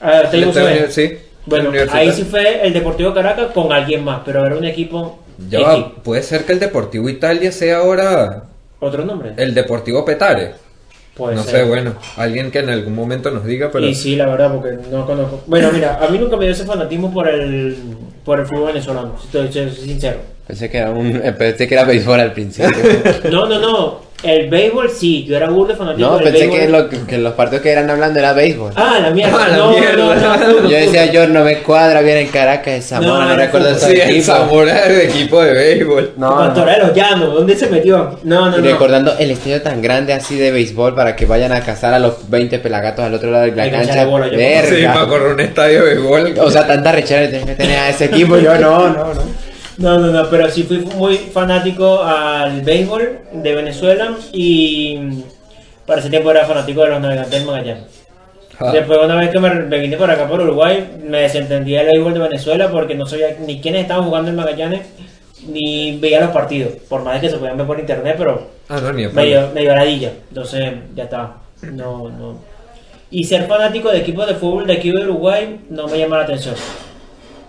Ah, 0.00 0.22
El 0.32 0.44
UCB. 0.46 0.54
del- 0.64 0.92
sí. 0.92 1.18
Bueno, 1.46 1.72
ahí 1.92 2.12
sí 2.12 2.24
fue 2.24 2.64
el 2.66 2.72
Deportivo 2.74 3.14
Caracas 3.14 3.48
con 3.54 3.72
alguien 3.72 4.04
más, 4.04 4.20
pero 4.24 4.44
era 4.44 4.54
un 4.56 4.64
equipo 4.64 5.18
Ya 5.48 5.60
X. 5.60 5.68
va, 5.68 5.92
puede 6.02 6.22
ser 6.22 6.44
que 6.44 6.52
el 6.52 6.60
Deportivo 6.60 7.08
Italia 7.08 7.50
sea 7.50 7.78
ahora 7.78 8.44
¿Otro 8.78 9.04
nombre? 9.06 9.32
el 9.38 9.54
Deportivo 9.54 10.04
Petare. 10.04 10.52
Puede 11.16 11.36
no 11.36 11.42
ser. 11.42 11.56
sé, 11.56 11.62
bueno, 11.64 11.94
alguien 12.16 12.50
que 12.50 12.60
en 12.60 12.70
algún 12.70 12.94
momento 12.94 13.30
nos 13.30 13.44
diga, 13.44 13.70
pero 13.72 13.86
Y 13.86 13.94
sí, 13.94 14.16
la 14.16 14.26
verdad, 14.26 14.52
porque 14.54 14.78
no 14.90 15.04
conozco. 15.06 15.42
Bueno, 15.46 15.70
mira, 15.72 15.98
a 16.02 16.08
mí 16.08 16.18
nunca 16.18 16.36
me 16.36 16.44
dio 16.44 16.52
ese 16.52 16.64
fanatismo 16.64 17.12
por 17.12 17.28
el, 17.28 17.76
por 18.24 18.40
el 18.40 18.46
fútbol 18.46 18.68
venezolano, 18.68 19.16
si 19.20 19.28
te 19.28 19.52
soy 19.52 19.70
sincero. 19.70 20.18
Pensé 20.46 20.68
que 20.70 20.78
era 20.78 20.90
un, 20.90 21.16
eh, 21.22 21.32
pensé 21.32 21.68
que 21.68 21.74
era 21.74 21.84
béisbol 21.84 22.20
al 22.20 22.32
principio. 22.32 22.70
No, 23.30 23.46
no, 23.46 23.58
no. 23.60 24.09
El 24.22 24.50
béisbol 24.50 24.90
sí, 24.90 25.24
yo 25.24 25.34
era 25.36 25.48
burdo 25.48 25.74
fanático 25.74 26.06
No, 26.06 26.14
del 26.18 26.24
pensé 26.24 26.46
béisbol. 26.48 26.58
que, 26.60 26.68
lo, 26.68 26.88
que- 26.90 27.06
que 27.06 27.18
los 27.18 27.32
partidos 27.32 27.62
que 27.62 27.70
eran 27.70 27.88
hablando 27.88 28.18
era 28.18 28.34
béisbol. 28.34 28.72
Ah, 28.76 28.98
la 29.00 29.10
mierda. 29.10 29.30
Ah, 29.40 29.48
la 29.48 29.56
no, 29.56 29.70
mierda. 29.70 29.96
no, 29.96 30.36
no, 30.36 30.68
Yo 30.68 30.76
decía, 30.76 31.06
yo 31.06 31.26
no 31.26 31.42
me 31.42 31.58
cuadra 31.62 32.02
bien 32.02 32.18
en 32.18 32.28
Caracas, 32.28 32.74
en 32.74 32.82
Zamora, 32.82 33.24
No, 33.26 33.36
recuerdo 33.36 33.70
ese 33.70 33.86
sí, 33.86 33.92
el 34.00 34.10
equipo. 34.10 34.24
Zamora 34.26 34.86
de 34.88 35.04
equipo 35.06 35.42
de 35.42 35.52
béisbol. 35.54 36.12
No, 36.18 36.44
los 36.54 36.94
Llanos, 36.94 37.34
¿dónde 37.34 37.56
se 37.56 37.68
metió? 37.68 38.18
No, 38.24 38.50
no, 38.50 38.58
Y 38.58 38.62
no. 38.62 38.70
recordando 38.70 39.14
el 39.18 39.30
estadio 39.30 39.62
tan 39.62 39.80
grande 39.80 40.12
así 40.12 40.36
de 40.36 40.50
béisbol 40.50 40.94
para 40.94 41.16
que 41.16 41.24
vayan 41.24 41.52
a 41.52 41.60
cazar 41.62 41.94
a 41.94 41.98
los 41.98 42.28
20 42.28 42.58
pelagatos 42.58 43.04
al 43.04 43.14
otro 43.14 43.30
lado 43.30 43.44
de 43.44 43.52
la 43.56 43.70
cancha. 43.70 44.04
bola, 44.04 44.26
Verga. 44.26 44.68
Sí, 44.76 44.84
para 44.84 45.06
correr 45.06 45.32
un 45.32 45.40
estadio 45.40 45.84
de 45.84 45.94
béisbol. 45.94 46.34
O 46.40 46.50
sea, 46.50 46.66
tanta 46.66 46.92
rechera 46.92 47.30
que 47.30 47.54
tener 47.54 47.78
a 47.78 47.88
ese 47.88 48.04
equipo. 48.06 48.36
Yo 48.36 48.54
no, 48.58 48.88
no, 48.90 49.14
no. 49.14 49.49
No, 49.80 49.98
no, 49.98 50.08
no, 50.08 50.30
pero 50.30 50.48
sí 50.50 50.62
fui 50.62 50.78
muy 50.78 51.16
fanático 51.16 52.02
al 52.02 52.60
béisbol 52.60 53.18
de 53.32 53.54
Venezuela 53.54 54.14
y 54.32 54.98
para 55.86 56.00
ese 56.00 56.10
tiempo 56.10 56.30
era 56.30 56.44
fanático 56.44 56.82
de 56.82 56.90
los 56.90 57.00
navegantes 57.00 57.32
del 57.32 57.44
Magallanes. 57.44 57.84
Ah. 58.58 58.70
Después, 58.72 58.98
una 59.02 59.16
vez 59.16 59.30
que 59.30 59.40
me, 59.40 59.54
me 59.54 59.78
vine 59.78 59.96
por 59.96 60.10
acá 60.10 60.28
por 60.28 60.40
Uruguay, 60.40 60.98
me 61.02 61.22
desentendí 61.22 61.72
del 61.72 61.86
béisbol 61.86 62.14
de 62.14 62.20
Venezuela 62.20 62.70
porque 62.70 62.94
no 62.94 63.06
sabía 63.06 63.36
ni 63.44 63.60
quiénes 63.60 63.82
estaban 63.82 64.04
jugando 64.04 64.30
en 64.30 64.36
Magallanes 64.36 64.82
ni 65.48 65.98
veía 65.98 66.20
los 66.20 66.30
partidos, 66.30 66.74
por 66.88 67.02
más 67.02 67.14
de 67.14 67.20
que 67.22 67.30
se 67.30 67.38
podían 67.38 67.56
ver 67.56 67.66
por 67.66 67.80
internet, 67.80 68.14
pero 68.18 68.60
Ah, 68.70 68.78
no, 68.80 68.92
ni 68.92 69.02
a 69.04 69.08
medio, 69.08 69.50
medio 69.52 69.74
ladilla. 69.74 70.12
Entonces, 70.28 70.74
ya 70.94 71.04
está. 71.04 71.38
No, 71.62 72.08
no. 72.08 72.38
Y 73.10 73.24
ser 73.24 73.48
fanático 73.48 73.90
de 73.90 73.98
equipos 73.98 74.28
de 74.28 74.34
fútbol 74.34 74.64
de 74.64 74.74
aquí 74.74 74.92
de 74.92 75.02
Uruguay 75.02 75.60
no 75.70 75.88
me 75.88 75.98
llama 75.98 76.18
la 76.18 76.22
atención. 76.22 76.54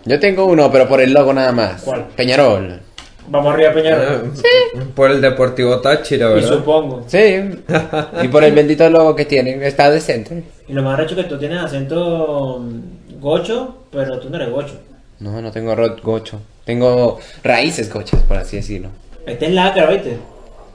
Yo 0.06 0.20
tengo 0.20 0.46
uno, 0.46 0.72
pero 0.72 0.88
por 0.88 1.02
el 1.02 1.14
logo 1.14 1.34
nada 1.34 1.52
más. 1.52 1.82
¿Cuál? 1.84 2.08
Peñarol. 2.16 2.80
Vamos 3.28 3.54
arriba, 3.54 3.72
Peñarol. 3.72 4.32
Ah, 4.76 4.80
Por 4.96 5.12
el 5.12 5.22
Deportivo 5.22 5.80
Táchira, 5.80 6.32
Y 6.32 6.34
¿verdad? 6.36 6.50
supongo. 6.50 7.04
Sí. 7.08 7.18
y 8.24 8.28
por 8.28 8.44
el 8.44 8.54
bendito 8.54 8.90
logo 8.90 9.16
que 9.16 9.26
tienen. 9.26 9.62
Está 9.64 9.90
decente. 9.92 10.44
Y 10.68 10.74
lo 10.74 10.82
más 10.82 10.98
recho 10.98 11.16
que 11.16 11.24
tú 11.26 11.38
tienes 11.38 11.60
acento 11.60 12.60
mm, 12.60 13.20
gocho, 13.22 13.76
pero 13.92 14.20
tú 14.20 14.30
no 14.30 14.38
eres 14.38 14.50
gocho. 14.50 14.74
No, 15.20 15.42
no 15.42 15.52
tengo 15.52 15.76
ro- 15.76 15.96
gocho. 16.02 16.42
Tengo 16.66 17.20
raíces 17.44 17.94
gochas, 17.94 18.22
por 18.24 18.38
así 18.38 18.58
decirlo. 18.58 18.90
Este 19.26 19.46
es 19.46 19.52
lacra, 19.54 19.86
¿viste? 19.88 20.18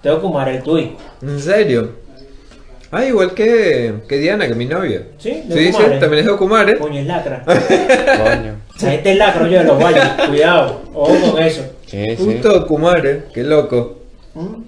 Tengo 0.03 0.41
el 0.49 0.62
tuyo. 0.62 0.91
¿En 1.23 1.41
serio? 1.41 1.91
Ah, 2.92 3.05
igual 3.05 3.35
que, 3.35 3.94
que 4.09 4.16
Diana, 4.18 4.46
que 4.46 4.55
mi 4.55 4.64
novia. 4.64 5.03
Sí, 5.18 5.42
de 5.46 5.55
Sí, 5.55 5.64
sí, 5.66 5.75
Ocumare. 5.75 5.99
también 5.99 6.20
es 6.20 6.27
de 6.27 6.33
Ocumare. 6.33 6.79
Coño, 6.79 7.01
es 7.01 7.07
lacra. 7.07 7.42
Coño. 7.44 8.61
O 8.75 8.79
sea, 8.79 8.94
este 8.94 9.12
es 9.12 9.18
lacra, 9.18 9.49
yo 9.49 9.59
de 9.59 9.64
los 9.64 9.83
valles. 9.83 10.05
Cuidado. 10.29 10.83
Ojo 10.94 11.33
con 11.33 11.42
eso. 11.42 11.62
Sí, 11.87 12.05
sí. 12.11 12.16
Justo 12.25 12.62
Ocumare, 12.62 13.22
qué 13.35 13.42
loco. 13.42 13.99
Mm, 14.35 14.62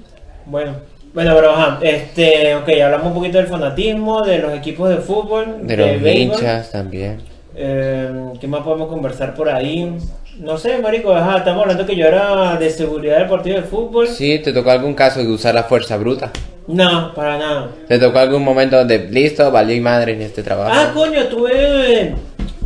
Bueno. 0.47 0.73
Bueno, 1.15 1.33
pero 1.35 1.51
ajá, 1.51 1.79
este, 1.83 2.55
ok, 2.55 2.69
hablamos 2.85 3.09
un 3.09 3.15
poquito 3.15 3.39
del 3.39 3.47
fanatismo, 3.47 4.23
de 4.23 4.39
los 4.39 4.53
equipos 4.53 4.89
de 4.91 4.97
fútbol, 4.99 5.67
De 5.67 5.77
los 5.77 6.03
béisbol. 6.03 6.37
hinchas 6.37 6.71
también. 6.71 7.19
Eh, 7.61 8.09
¿Qué 8.41 8.47
más 8.47 8.63
podemos 8.63 8.89
conversar 8.89 9.35
por 9.35 9.49
ahí? 9.49 9.93
No 10.39 10.57
sé, 10.57 10.79
marico, 10.79 11.13
ajá, 11.13 11.39
estamos 11.39 11.63
hablando 11.63 11.85
que 11.85 11.97
yo 11.97 12.07
era 12.07 12.57
de 12.57 12.71
seguridad 12.71 13.19
del 13.19 13.29
partido 13.29 13.57
de 13.57 13.65
fútbol. 13.65 14.07
Sí, 14.07 14.39
¿te 14.39 14.53
tocó 14.53 14.71
algún 14.71 14.95
caso 14.95 15.19
de 15.19 15.27
usar 15.27 15.57
la 15.57 15.65
fuerza 15.65 15.97
bruta? 15.97 16.31
No, 16.69 17.13
para 17.15 17.37
nada. 17.37 17.71
¿Te 17.89 17.99
tocó 17.99 18.21
algún 18.21 18.45
momento 18.45 18.77
donde, 18.77 19.09
listo, 19.11 19.51
valió 19.51 19.75
y 19.75 19.81
madre 19.81 20.13
en 20.13 20.23
este 20.23 20.45
trabajo? 20.45 20.71
Ah, 20.73 20.93
coño, 20.95 21.19
estuve 21.21 22.15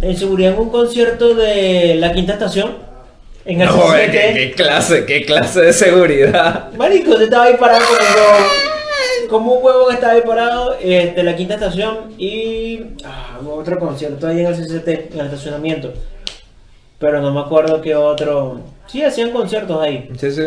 en 0.02 0.16
seguridad 0.16 0.52
en 0.52 0.58
un 0.58 0.68
concierto 0.68 1.34
de 1.34 1.94
la 1.94 2.12
quinta 2.12 2.34
estación. 2.34 2.72
En 3.46 3.62
el 3.62 3.68
No. 3.68 3.92
¿qué, 3.94 4.32
qué 4.34 4.52
clase, 4.54 5.06
qué 5.06 5.24
clase 5.24 5.62
de 5.62 5.72
seguridad. 5.72 6.70
Marico, 6.76 7.12
yo 7.12 7.22
estaba 7.24 7.44
ahí 7.44 7.56
parado 7.58 7.80
como, 7.86 8.48
como 9.32 9.54
un 9.54 9.64
huevo 9.64 9.88
que 9.88 9.94
estaba 9.94 10.12
ahí 10.12 10.20
parado 10.24 10.76
eh, 10.78 11.12
de 11.16 11.22
la 11.22 11.34
quinta 11.34 11.54
estación 11.54 12.12
y 12.18 12.80
ah, 13.04 13.38
hubo 13.42 13.54
otro 13.54 13.78
concierto 13.78 14.26
ahí 14.28 14.40
en 14.40 14.46
el 14.46 14.54
CCT, 14.54 14.88
en 15.14 15.20
el 15.20 15.26
estacionamiento. 15.26 15.92
Pero 16.98 17.20
no 17.20 17.32
me 17.32 17.40
acuerdo 17.40 17.80
qué 17.80 17.96
otro. 17.96 18.60
Sí, 18.86 19.02
hacían 19.02 19.30
conciertos 19.30 19.80
ahí, 19.80 20.10
Sí, 20.18 20.30
sí. 20.30 20.42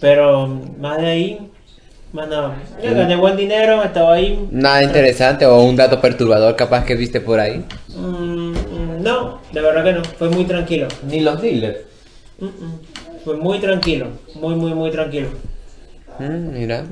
pero 0.00 0.46
más 0.78 0.98
de 0.98 1.06
ahí, 1.06 1.50
Más 2.12 2.28
nada. 2.28 2.56
Yo 2.82 2.94
gané 2.94 3.14
buen 3.16 3.36
dinero, 3.36 3.82
estaba 3.84 4.14
ahí. 4.14 4.48
Nada 4.50 4.82
interesante 4.82 5.44
o 5.46 5.62
un 5.62 5.76
dato 5.76 6.00
perturbador 6.00 6.56
capaz 6.56 6.84
que 6.84 6.96
viste 6.96 7.20
por 7.20 7.38
ahí. 7.38 7.64
Mm, 7.88 8.52
mm, 8.52 9.02
no, 9.02 9.40
de 9.52 9.60
verdad 9.60 9.84
que 9.84 9.92
no. 9.92 10.02
Fue 10.18 10.28
muy 10.28 10.44
tranquilo. 10.44 10.88
Ni 11.04 11.20
los 11.20 11.40
dealers. 11.40 11.78
Mm, 12.40 12.46
mm. 12.46 12.80
Fue 13.24 13.36
muy 13.36 13.58
tranquilo. 13.60 14.06
Muy, 14.34 14.54
muy, 14.56 14.72
muy 14.74 14.90
tranquilo. 14.90 15.28
Mm, 16.18 16.52
mira. 16.52 16.84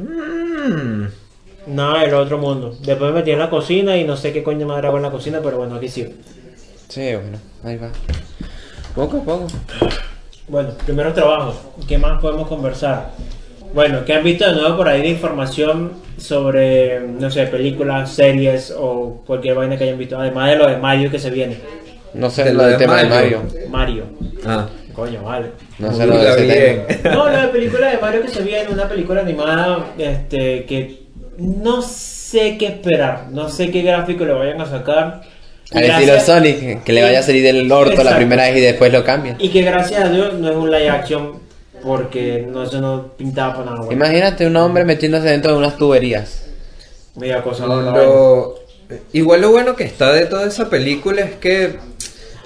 Nada 1.69 2.01
del 2.03 2.15
otro 2.15 2.39
mundo. 2.39 2.75
Después 2.83 3.13
me 3.13 3.19
metí 3.21 3.31
en 3.31 3.39
la 3.39 3.51
cocina 3.51 3.97
y 3.97 4.05
no 4.05 4.17
sé 4.17 4.33
qué 4.33 4.43
coño 4.43 4.67
madre 4.67 4.89
hago 4.89 4.97
en 4.97 5.03
la 5.03 5.11
cocina, 5.11 5.41
pero 5.43 5.59
bueno, 5.59 5.75
aquí 5.77 5.89
sí. 5.89 6.07
Sí, 6.89 7.15
bueno, 7.15 7.39
ahí 7.63 7.77
va. 7.77 7.91
Poco 8.95 9.19
a 9.19 9.23
poco. 9.23 9.47
Bueno, 10.49 10.71
primeros 10.87 11.15
trabajos. 11.15 11.57
¿Qué 11.87 11.99
más 11.99 12.21
podemos 12.21 12.49
conversar? 12.49 13.11
Bueno, 13.75 14.03
¿qué 14.07 14.15
han 14.15 14.25
visto 14.25 14.47
de 14.49 14.55
nuevo 14.59 14.79
por 14.79 14.89
ahí 14.89 15.03
de 15.03 15.09
información 15.09 15.93
sobre, 16.17 17.01
no 17.01 17.31
sé, 17.31 17.47
películas, 17.47 18.11
series 18.13 18.75
o 18.77 19.23
cualquier 19.27 19.55
vaina 19.57 19.77
que 19.77 19.85
hayan 19.85 19.99
visto? 19.99 20.19
Además 20.19 20.51
de 20.51 20.57
lo 20.57 20.69
de 20.69 20.79
Mario 20.79 21.11
que 21.11 21.19
se 21.19 21.29
viene. 21.29 21.59
No 22.15 22.31
sé 22.31 22.45
De 22.45 22.55
lo 22.55 22.63
del 22.63 22.73
de 22.73 22.79
tema 22.79 23.03
de 23.03 23.09
Mario. 23.11 23.43
Mario. 23.69 24.05
Ah. 24.47 24.67
Coño, 24.95 25.23
vale. 25.23 25.51
No 25.79 25.93
sé 25.93 26.07
lo 26.07 26.17
de 26.19 26.43
bien. 26.43 27.03
tema. 27.03 27.15
No, 27.15 27.29
la 27.29 27.53
película 27.53 27.89
de 27.89 27.99
Mario 27.99 28.23
que 28.23 28.29
se 28.29 28.43
viene, 28.43 28.71
una 28.71 28.89
película 28.89 29.21
animada, 29.21 29.93
este, 29.99 30.65
que 30.65 31.08
no 31.39 31.83
sé 31.83 32.57
qué 32.59 32.67
esperar, 32.67 33.27
no 33.31 33.49
sé 33.49 33.71
qué 33.71 33.83
gráfico 33.83 34.25
le 34.25 34.33
vayan 34.33 34.61
a 34.61 34.67
sacar. 34.67 35.23
Al 35.73 35.85
estilo 35.85 36.19
Sonic, 36.21 36.83
que 36.85 36.93
le 36.93 37.03
vaya 37.03 37.21
a 37.21 37.23
salir 37.23 37.43
del 37.43 37.71
orto 37.71 38.03
la 38.03 38.17
primera 38.17 38.45
vez 38.45 38.57
y 38.57 38.61
después 38.61 38.93
lo 38.93 39.05
cambia. 39.05 39.37
Y 39.39 39.51
que 39.51 39.63
gracias 39.63 40.05
a 40.05 40.09
Dios 40.09 40.35
no 40.35 40.49
es 40.51 40.57
un 40.57 40.71
live 40.71 40.89
action, 40.89 41.33
porque 41.83 42.47
no, 42.51 42.63
eso 42.63 42.81
no 42.81 43.09
pintaba 43.17 43.53
para 43.53 43.65
nada 43.67 43.77
bueno. 43.79 43.93
Imagínate 43.93 44.47
un 44.47 44.57
hombre 44.57 44.85
metiéndose 44.85 45.29
dentro 45.29 45.53
de 45.53 45.59
unas 45.59 45.77
tuberías. 45.77 46.45
Media 47.17 47.43
cosa. 47.43 47.67
Lo- 47.67 48.55
Igual 49.13 49.43
lo 49.43 49.51
bueno 49.51 49.77
que 49.77 49.85
está 49.85 50.13
de 50.15 50.25
toda 50.25 50.47
esa 50.47 50.71
película 50.71 51.21
es 51.21 51.33
que 51.37 51.77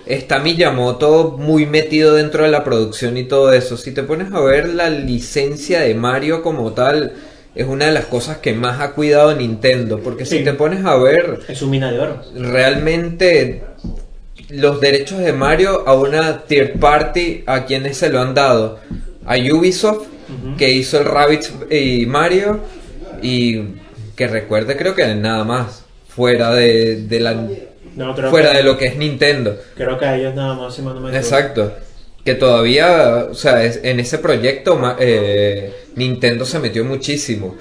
está 0.07 0.41
Miyamoto 0.41 1.37
muy 1.39 1.67
metido 1.67 2.15
dentro 2.15 2.43
de 2.43 2.51
la 2.51 2.65
producción 2.65 3.17
y 3.17 3.23
todo 3.25 3.53
eso. 3.53 3.77
Si 3.77 3.93
te 3.93 4.03
pones 4.03 4.33
a 4.33 4.41
ver 4.41 4.69
la 4.71 4.91
licencia 4.91 5.81
de 5.83 5.95
Mario 5.95 6.43
como 6.43 6.73
tal, 6.73 7.13
es 7.55 7.67
una 7.67 7.87
de 7.87 7.93
las 7.93 8.07
cosas 8.07 8.39
que 8.39 8.53
más 8.55 8.81
ha 8.81 8.93
cuidado 8.93 9.35
Nintendo. 9.35 9.99
Porque 10.01 10.25
si 10.25 10.43
te 10.45 10.53
pones 10.55 10.85
a 10.85 10.97
ver, 10.97 11.41
Es 11.49 11.59
su 11.59 11.69
mina 11.69 11.91
de 11.93 11.99
oro. 12.01 12.21
realmente 12.35 13.63
los 14.51 14.81
derechos 14.81 15.19
de 15.19 15.33
Mario 15.33 15.85
a 15.87 15.95
una 15.95 16.43
third 16.45 16.79
party, 16.79 17.45
¿a 17.47 17.65
quienes 17.65 17.97
se 17.97 18.11
lo 18.11 18.21
han 18.21 18.35
dado? 18.35 18.79
A 19.27 19.37
Ubisoft, 19.37 20.07
que 20.59 20.71
hizo 20.73 20.99
el 20.99 21.05
Rabbids 21.05 21.53
y 21.71 22.07
Mario, 22.07 22.61
y 23.23 23.63
que 24.17 24.27
recuerde 24.29 24.77
creo 24.77 24.95
que 24.95 25.15
nada 25.15 25.45
más, 25.45 25.85
fuera 26.09 26.53
de, 26.53 26.97
de 27.07 27.21
la... 27.21 27.35
No, 27.97 28.15
fuera 28.31 28.53
que- 28.53 28.57
de 28.59 28.63
lo 28.63 28.79
que 28.79 28.87
es 28.87 28.97
Nintendo. 28.97 29.57
Creo 29.77 29.99
que 29.99 30.05
a 30.07 30.17
ellos 30.17 30.35
nada 30.35 30.55
más, 30.55 30.75
si 30.75 30.81
no 30.83 30.99
me. 30.99 31.15
Exacto. 31.17 31.73
Que 32.25 32.35
todavía, 32.35 33.27
o 33.31 33.35
sea, 33.35 33.65
es- 33.65 33.81
en 33.83 33.99
ese 34.01 34.19
proyecto 34.19 34.77
ma- 34.77 34.97
eh, 34.99 35.73
Nintendo 35.97 36.45
se 36.45 36.59
metió 36.61 36.85
muchísimo 36.85 37.57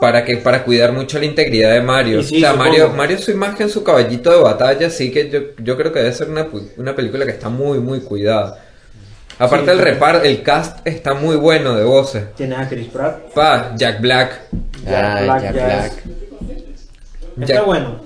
para 0.00 0.24
que 0.24 0.36
para 0.36 0.64
cuidar 0.64 0.92
mucho 0.92 1.18
la 1.18 1.24
integridad 1.24 1.72
de 1.72 1.80
Mario. 1.80 2.22
Sí, 2.22 2.36
o 2.36 2.40
sea, 2.40 2.50
supongo. 2.52 2.68
Mario, 2.70 2.88
Mario 2.90 3.18
su 3.18 3.30
imagen, 3.30 3.70
su 3.70 3.82
caballito 3.82 4.30
de 4.30 4.42
batalla, 4.42 4.90
sí 4.90 5.10
que 5.10 5.30
yo, 5.30 5.40
yo 5.62 5.76
creo 5.78 5.92
que 5.92 6.00
debe 6.00 6.12
ser 6.12 6.28
una, 6.28 6.46
pu- 6.46 6.68
una 6.76 6.94
película 6.94 7.24
que 7.24 7.30
está 7.30 7.48
muy, 7.48 7.78
muy 7.78 8.00
cuidada. 8.00 8.60
Aparte 9.38 9.64
Sí, 9.66 9.70
el 9.72 9.78
repar, 9.78 10.26
el 10.26 10.42
cast 10.42 10.86
está 10.86 11.14
muy 11.14 11.36
bueno 11.36 11.74
de 11.74 11.84
voces. 11.84 12.34
Tienes 12.36 12.58
a 12.58 12.68
Chris 12.68 12.86
Pratt. 12.88 13.32
Pa, 13.34 13.72
Jack 13.76 14.00
Black. 14.00 14.40
Ah, 14.86 15.20
Black 15.24 15.54
Jack. 15.54 15.92
Está 17.40 17.46
Jack- 17.54 17.64
bueno. 17.64 18.00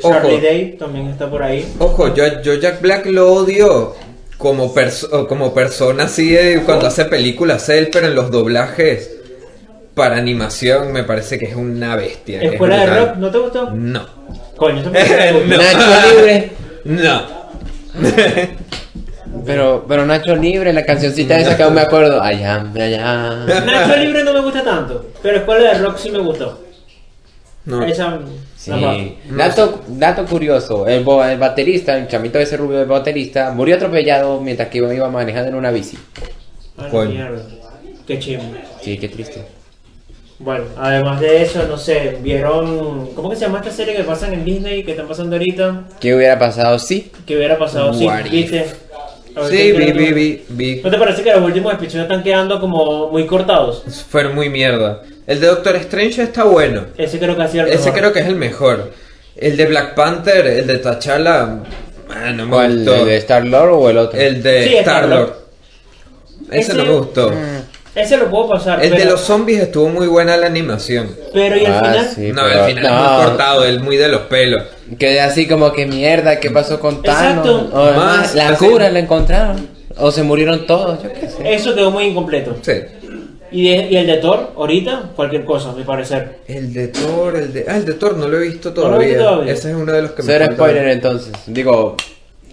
Charlie 0.00 0.40
Day 0.40 0.76
también 0.78 1.08
está 1.08 1.28
por 1.30 1.42
ahí. 1.42 1.66
ojo, 1.78 2.14
yo, 2.14 2.42
yo 2.42 2.54
Jack 2.54 2.80
Black 2.80 3.06
lo 3.06 3.32
odio 3.32 3.94
como, 4.38 4.72
perso- 4.74 5.26
como 5.26 5.52
persona 5.52 6.04
así 6.04 6.30
de 6.30 6.62
cuando 6.64 6.86
hace 6.86 7.04
películas 7.04 7.68
él, 7.68 7.88
pero 7.92 8.06
en 8.06 8.14
los 8.14 8.30
doblajes 8.30 9.16
para 9.94 10.16
animación 10.16 10.92
me 10.92 11.02
parece 11.04 11.38
que 11.38 11.46
es 11.46 11.56
una 11.56 11.96
bestia. 11.96 12.40
es 12.40 12.52
Escuela 12.52 12.78
de 12.78 12.86
rock, 12.86 13.16
¿no 13.16 13.30
te 13.30 13.38
gustó? 13.38 13.70
No. 13.72 14.06
Coño, 14.56 14.90
me. 14.90 15.00
No. 15.46 15.56
Nacho 15.56 16.16
Libre. 16.16 16.50
No. 16.84 17.22
Pero, 19.44 19.84
pero 19.88 20.04
Nacho 20.06 20.34
Libre, 20.34 20.72
la 20.72 20.84
cancioncita 20.84 21.38
esa 21.38 21.56
que 21.56 21.62
aún 21.62 21.74
me 21.74 21.80
acuerdo. 21.82 22.20
Allá, 22.20 22.64
allá. 22.74 23.44
Nacho 23.64 23.96
Libre 23.96 24.24
no 24.24 24.32
me 24.32 24.40
gusta 24.40 24.62
tanto, 24.64 25.06
pero 25.22 25.38
Escuela 25.38 25.72
de 25.74 25.78
Rock 25.78 25.98
sí 25.98 26.10
me 26.10 26.18
gustó. 26.18 26.58
No. 27.64 27.84
Esa. 27.84 28.18
Sí. 28.56 28.70
pa- 28.70 28.96
Dato, 29.36 29.80
dato 29.88 30.24
curioso, 30.24 30.86
el, 30.86 31.04
baterista, 31.04 31.96
el 31.98 32.08
chamito 32.08 32.38
ese 32.38 32.56
rubio 32.56 32.78
del 32.78 32.88
baterista, 32.88 33.50
murió 33.52 33.76
atropellado 33.76 34.40
mientras 34.40 34.68
que 34.68 34.78
iba, 34.78 34.92
iba 34.94 35.08
manejando 35.10 35.50
en 35.50 35.54
una 35.54 35.70
bici. 35.70 35.98
Ah, 36.76 36.84
la 36.84 36.88
Coño. 36.88 37.10
mierda. 37.10 37.42
Qué 38.06 38.18
chimbo. 38.18 38.44
Sí, 38.80 38.96
qué 38.98 39.08
triste. 39.08 39.44
Bueno, 40.38 40.64
además 40.76 41.20
de 41.20 41.42
eso, 41.42 41.66
no 41.66 41.76
sé, 41.76 42.16
vieron. 42.22 43.08
¿Cómo 43.14 43.28
que 43.28 43.36
se 43.36 43.42
llama 43.46 43.58
esta 43.58 43.72
serie 43.72 43.96
que 43.96 44.04
pasan 44.04 44.32
en 44.32 44.44
Disney, 44.44 44.84
que 44.84 44.92
están 44.92 45.08
pasando 45.08 45.34
ahorita? 45.36 45.82
¿Qué 46.00 46.14
hubiera 46.14 46.38
pasado 46.38 46.78
si? 46.78 47.10
¿Qué 47.26 47.36
hubiera 47.36 47.58
pasado 47.58 47.92
si 47.92 48.06
if? 48.06 48.30
viste? 48.30 48.66
Sí, 49.48 49.56
¿qué 49.56 49.72
vi, 49.72 49.92
vi, 49.92 50.12
vi, 50.12 50.44
vi. 50.48 50.80
¿No 50.82 50.90
te 50.90 50.98
parece 50.98 51.22
que 51.22 51.32
los 51.32 51.42
últimos 51.42 51.72
episodios 51.74 52.04
están 52.04 52.22
quedando 52.22 52.58
como 52.60 53.08
muy 53.10 53.26
cortados? 53.26 53.82
Fueron 54.10 54.34
muy 54.34 54.48
mierda. 54.48 55.02
El 55.26 55.40
de 55.40 55.46
Doctor 55.46 55.76
Strange 55.76 56.22
está 56.22 56.44
bueno. 56.44 56.86
Ese 56.96 57.18
creo 57.18 57.36
que 57.36 57.42
ha 57.42 57.48
sido 57.48 57.64
el 57.66 57.70
Ese 57.72 57.78
mejor. 57.86 57.98
creo 58.00 58.12
que 58.12 58.20
es 58.20 58.26
el 58.26 58.34
mejor. 58.36 58.92
El 59.36 59.56
de 59.56 59.66
Black 59.66 59.94
Panther, 59.94 60.46
el 60.46 60.66
de 60.66 60.78
T'Challa, 60.82 61.60
ah, 62.10 62.30
no 62.34 62.46
me 62.46 62.56
¿O 62.56 62.62
el, 62.62 62.76
gustó. 62.78 62.94
el 62.96 63.04
de 63.06 63.16
Star 63.18 63.44
Lord 63.44 63.70
o 63.72 63.90
el 63.90 63.98
otro? 63.98 64.18
El 64.18 64.42
de 64.42 64.64
Sí, 64.64 64.76
Star-Lord. 64.78 65.20
Star-Lord. 65.20 65.48
Ese 66.50 66.60
Ese- 66.60 66.74
no 66.74 66.84
me 66.84 66.90
gustó. 66.98 67.32
Ese 67.98 68.16
lo 68.16 68.30
puedo 68.30 68.48
pasar. 68.48 68.84
El 68.84 68.90
de 68.92 69.04
los 69.04 69.20
zombies 69.20 69.60
estuvo 69.62 69.88
muy 69.88 70.06
buena 70.06 70.36
la 70.36 70.46
animación. 70.46 71.14
Pero 71.32 71.56
y 71.56 71.64
al 71.66 71.72
Ah, 71.74 71.78
final. 71.92 72.08
sí, 72.14 72.32
no, 72.32 72.42
pero- 72.42 72.62
al 72.62 72.68
final 72.70 72.84
es 72.84 72.90
no. 72.90 72.98
muy 73.12 73.24
cortado, 73.26 73.64
él 73.64 73.80
muy 73.80 73.96
de 73.96 74.08
los 74.08 74.20
pelos. 74.22 74.62
Quedé 74.98 75.20
así 75.20 75.46
como 75.48 75.72
que 75.72 75.86
mierda, 75.86 76.38
¿qué 76.40 76.50
pasó 76.50 76.78
con 76.80 77.02
Thanos? 77.02 77.46
Exacto. 77.46 77.70
O, 77.78 77.92
Más, 77.94 78.34
la 78.34 78.50
así. 78.50 78.64
cura 78.66 78.90
la 78.90 78.98
encontraron. 79.00 79.68
O 79.96 80.10
se 80.12 80.22
murieron 80.22 80.66
todos, 80.66 81.02
yo 81.02 81.12
qué 81.12 81.28
sé. 81.28 81.54
Eso 81.54 81.74
quedó 81.74 81.90
muy 81.90 82.04
incompleto. 82.04 82.56
Sí. 82.62 82.72
Y, 83.50 83.70
de- 83.70 83.88
y 83.90 83.96
el 83.96 84.06
de 84.06 84.18
Thor, 84.18 84.52
ahorita, 84.56 85.10
cualquier 85.16 85.44
cosa, 85.44 85.70
a 85.70 85.72
mi 85.72 85.82
parecer. 85.82 86.40
El 86.46 86.72
de 86.72 86.88
Thor, 86.88 87.34
el 87.36 87.52
de. 87.52 87.64
Ah, 87.66 87.76
el 87.78 87.84
de 87.86 87.94
Thor 87.94 88.16
no 88.16 88.28
lo 88.28 88.36
he 88.38 88.48
visto 88.48 88.68
¿No 88.70 88.74
lo 88.76 88.82
todavía. 88.82 89.08
viste 89.08 89.22
todavía? 89.24 89.52
Ese 89.52 89.70
es 89.70 89.76
uno 89.76 89.90
de 89.92 90.02
los 90.02 90.10
que 90.12 90.22
Cero 90.22 90.44
falta 90.46 90.54
spoiler 90.62 90.88
entonces. 90.88 91.32
Digo, 91.46 91.96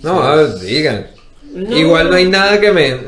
No, 0.02 0.22
a 0.24 0.36
ver, 0.36 0.56
digan. 0.60 1.08
No. 1.54 1.78
Igual 1.78 2.10
no 2.10 2.16
hay 2.16 2.26
nada 2.26 2.60
que 2.60 2.72
me. 2.72 2.88
eh, 2.90 3.00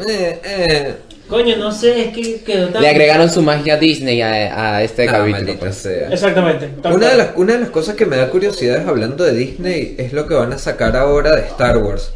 eh. 0.44 0.94
Coño, 1.30 1.58
no 1.58 1.72
sé, 1.72 2.06
es 2.06 2.14
que 2.14 2.42
quedó 2.46 2.70
tan. 2.70 2.82
le 2.82 2.90
agregaron 2.90 3.30
su 3.30 3.42
magia 3.42 3.76
Disney 3.78 4.22
a, 4.22 4.76
a 4.78 4.84
este 4.84 5.04
Ah, 5.04 5.12
capítulo. 5.12 5.32
maldita 5.32 5.60
pues. 5.60 5.76
sea. 5.76 6.10
Exactamente. 6.10 6.70
tal 6.82 6.94
Una 6.94 7.08
de, 7.08 7.16
cual. 7.16 7.18
las, 7.28 7.36
una 7.36 7.54
de 7.54 7.60
las 7.60 7.70
cosas 7.70 7.96
que 7.96 8.06
me 8.06 8.16
da 8.16 8.30
curiosidad 8.30 8.78
es 8.82 8.88
hablando 8.88 9.24
de 9.26 9.34
Disney 9.34 9.96
es 9.98 10.14
lo 10.14 10.26
que 10.28 10.36
van 10.36 10.54
a 10.54 10.58
sacar 10.58 10.96
ahora 10.96 11.36
de 11.36 11.42
Star 11.48 11.78
Wars. 11.80 12.14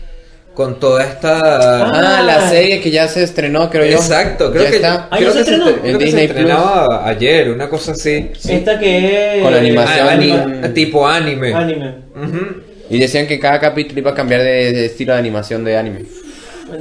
Con 0.53 0.79
toda 0.81 1.03
esta. 1.03 2.17
Ah, 2.19 2.21
la 2.23 2.35
Ah. 2.45 2.49
serie 2.49 2.81
que 2.81 2.91
ya 2.91 3.07
se 3.07 3.23
estrenó, 3.23 3.69
creo 3.69 3.85
yo. 3.85 3.97
Exacto, 3.97 4.51
creo 4.51 4.63
Ya 4.63 4.69
que, 4.69 4.75
está. 4.77 5.07
Ah, 5.09 5.17
creo 5.17 5.29
¿ya 5.29 5.31
se 5.33 5.37
que 5.39 5.43
se, 5.45 5.51
estrenó? 5.55 5.65
estre- 5.71 5.81
creo 5.81 5.91
En 5.93 5.97
que 5.97 5.99
se 5.99 6.05
Disney 6.05 6.25
estrenaba 6.25 7.07
ayer, 7.07 7.49
una 7.51 7.69
cosa 7.69 7.91
así. 7.93 8.31
Esta 8.49 8.77
que 8.79 9.37
es. 9.37 9.43
Con 9.43 9.53
animación. 9.53 10.07
Ah, 10.07 10.11
ani- 10.11 10.31
Animación. 10.31 10.73
tipo 10.73 11.07
anime. 11.07 11.53
Anime. 11.53 11.95
Ujú. 12.15 12.61
Y 12.89 12.99
decían 12.99 13.27
que 13.27 13.39
cada 13.39 13.59
capítulo 13.61 13.99
iba 13.99 14.11
a 14.11 14.15
cambiar 14.15 14.41
de, 14.41 14.71
de 14.73 14.85
estilo 14.87 15.13
de 15.13 15.19
animación 15.19 15.63
de 15.63 15.77
anime. 15.77 16.03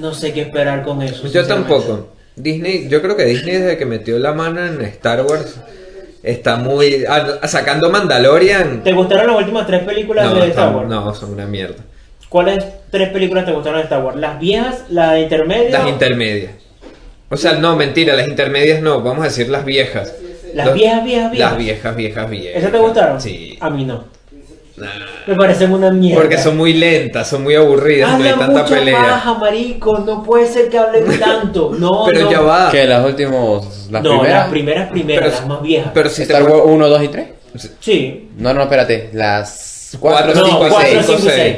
No 0.00 0.12
sé 0.14 0.32
qué 0.32 0.42
esperar 0.42 0.82
con 0.82 1.00
eso. 1.02 1.22
Yo 1.22 1.42
sinceramente. 1.42 1.68
tampoco. 1.68 2.08
Disney, 2.36 2.88
yo 2.88 3.02
creo 3.02 3.16
que 3.16 3.24
Disney 3.24 3.56
desde 3.56 3.76
que 3.76 3.86
metió 3.86 4.18
la 4.18 4.32
mano 4.32 4.64
en 4.64 4.80
Star 4.82 5.22
Wars 5.26 5.56
está 6.22 6.56
muy 6.56 7.04
ah, 7.08 7.40
sacando 7.46 7.90
Mandalorian. 7.90 8.82
¿Te 8.82 8.92
gustaron 8.92 9.26
las 9.28 9.36
últimas 9.36 9.66
tres 9.66 9.82
películas 9.82 10.26
No, 10.32 10.40
de 10.40 10.48
Star 10.48 10.74
Wars? 10.74 10.88
no, 10.88 11.14
son 11.14 11.32
una 11.32 11.46
mierda. 11.46 11.82
¿Cuáles 12.28 12.64
tres 12.90 13.08
películas 13.10 13.44
te 13.44 13.52
gustaron 13.52 13.78
de 13.80 13.84
Star 13.84 14.02
Wars? 14.04 14.16
¿Las 14.16 14.38
viejas? 14.38 14.84
¿La 14.90 15.12
de? 15.12 15.28
Las 15.70 15.88
intermedias. 15.88 16.52
O 17.28 17.36
sea, 17.36 17.54
no, 17.54 17.76
mentira, 17.76 18.14
las 18.16 18.26
intermedias 18.28 18.82
no, 18.82 19.02
vamos 19.02 19.20
a 19.22 19.28
decir 19.28 19.48
las 19.48 19.64
viejas. 19.64 20.14
Las 20.54 20.66
Los- 20.66 20.74
viejas, 20.74 21.04
viejas, 21.04 21.30
viejas. 21.30 21.50
Las 21.50 21.58
viejas, 21.58 21.96
viejas, 21.96 22.30
viejas. 22.30 22.58
¿Esas 22.58 22.72
te 22.72 22.78
gustaron? 22.78 23.20
Sí. 23.20 23.56
A 23.60 23.70
mí 23.70 23.84
no. 23.84 24.04
Me 25.26 25.34
parecen 25.34 25.72
una 25.72 25.90
mierda. 25.90 26.20
Porque 26.22 26.38
son 26.38 26.56
muy 26.56 26.72
lentas, 26.74 27.28
son 27.28 27.42
muy 27.42 27.54
aburridas, 27.54 28.10
no 28.18 28.24
hay 28.24 28.30
Habla 28.30 28.46
tanta 28.46 28.62
mucha 28.62 28.74
pelea. 28.74 28.98
paja, 28.98 29.34
marico. 29.34 29.98
No 29.98 30.22
puede 30.22 30.46
ser 30.46 30.68
que 30.68 30.78
hablen 30.78 31.18
tanto. 31.20 31.72
No, 31.78 32.04
Pero 32.06 32.22
no. 32.22 32.30
ya 32.30 32.40
va. 32.40 32.70
Que 32.70 32.84
las 32.86 33.04
últimos. 33.04 33.88
Las 33.90 34.02
no, 34.02 34.10
primeras. 34.10 34.38
las 34.40 34.48
primeras, 34.50 34.90
primeras, 34.90 35.24
Pero- 35.24 35.36
las 35.36 35.46
más 35.48 35.62
viejas. 35.62 35.90
Pero 35.94 36.08
si 36.08 36.22
Star 36.22 36.42
Wars 36.44 36.62
1, 36.64 36.88
2 36.88 37.02
y 37.02 37.08
3. 37.08 37.26
Sí. 37.80 38.30
No, 38.38 38.54
no, 38.54 38.62
espérate. 38.62 39.10
Las 39.12 39.96
Cuatro, 40.00 40.32
4, 40.32 40.40
No, 40.42 40.46
5 40.48 40.66
y 40.66 40.70
4, 40.70 40.88
6. 40.90 41.02
5 41.06 41.12
y 41.18 41.22
seis. 41.22 41.34
6. 41.34 41.56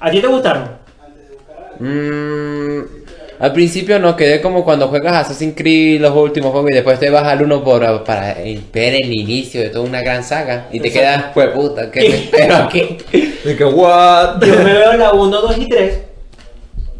¿A 0.00 0.10
ti 0.10 0.20
te 0.20 0.26
gustaron? 0.26 0.70
Mm, 1.78 2.80
Al 3.42 3.52
principio 3.52 3.98
no 3.98 4.14
quedé 4.14 4.40
como 4.40 4.62
cuando 4.62 4.86
juegas 4.86 5.26
Assassin's 5.26 5.56
Creed 5.56 6.00
los 6.00 6.14
últimos 6.14 6.52
juegos 6.52 6.70
y 6.70 6.74
después 6.74 7.00
te 7.00 7.10
vas 7.10 7.26
al 7.26 7.42
uno 7.42 7.64
por, 7.64 8.04
para 8.04 8.34
ver 8.34 8.94
el 8.94 9.12
inicio 9.12 9.60
de 9.60 9.68
toda 9.68 9.84
una 9.84 10.00
gran 10.00 10.22
saga 10.22 10.68
y 10.70 10.78
te 10.78 10.92
quedas, 10.92 11.24
pues 11.34 11.48
puta, 11.48 11.90
¿qué 11.90 12.08
me 12.08 12.14
espero 12.14 12.54
aquí? 12.54 12.98
Y 13.44 13.56
que, 13.56 13.64
what? 13.64 14.40
Yo 14.46 14.54
me 14.58 14.72
veo 14.72 14.92
la 14.92 15.12
1, 15.12 15.40
2 15.40 15.58
y 15.58 15.68
3 15.68 16.00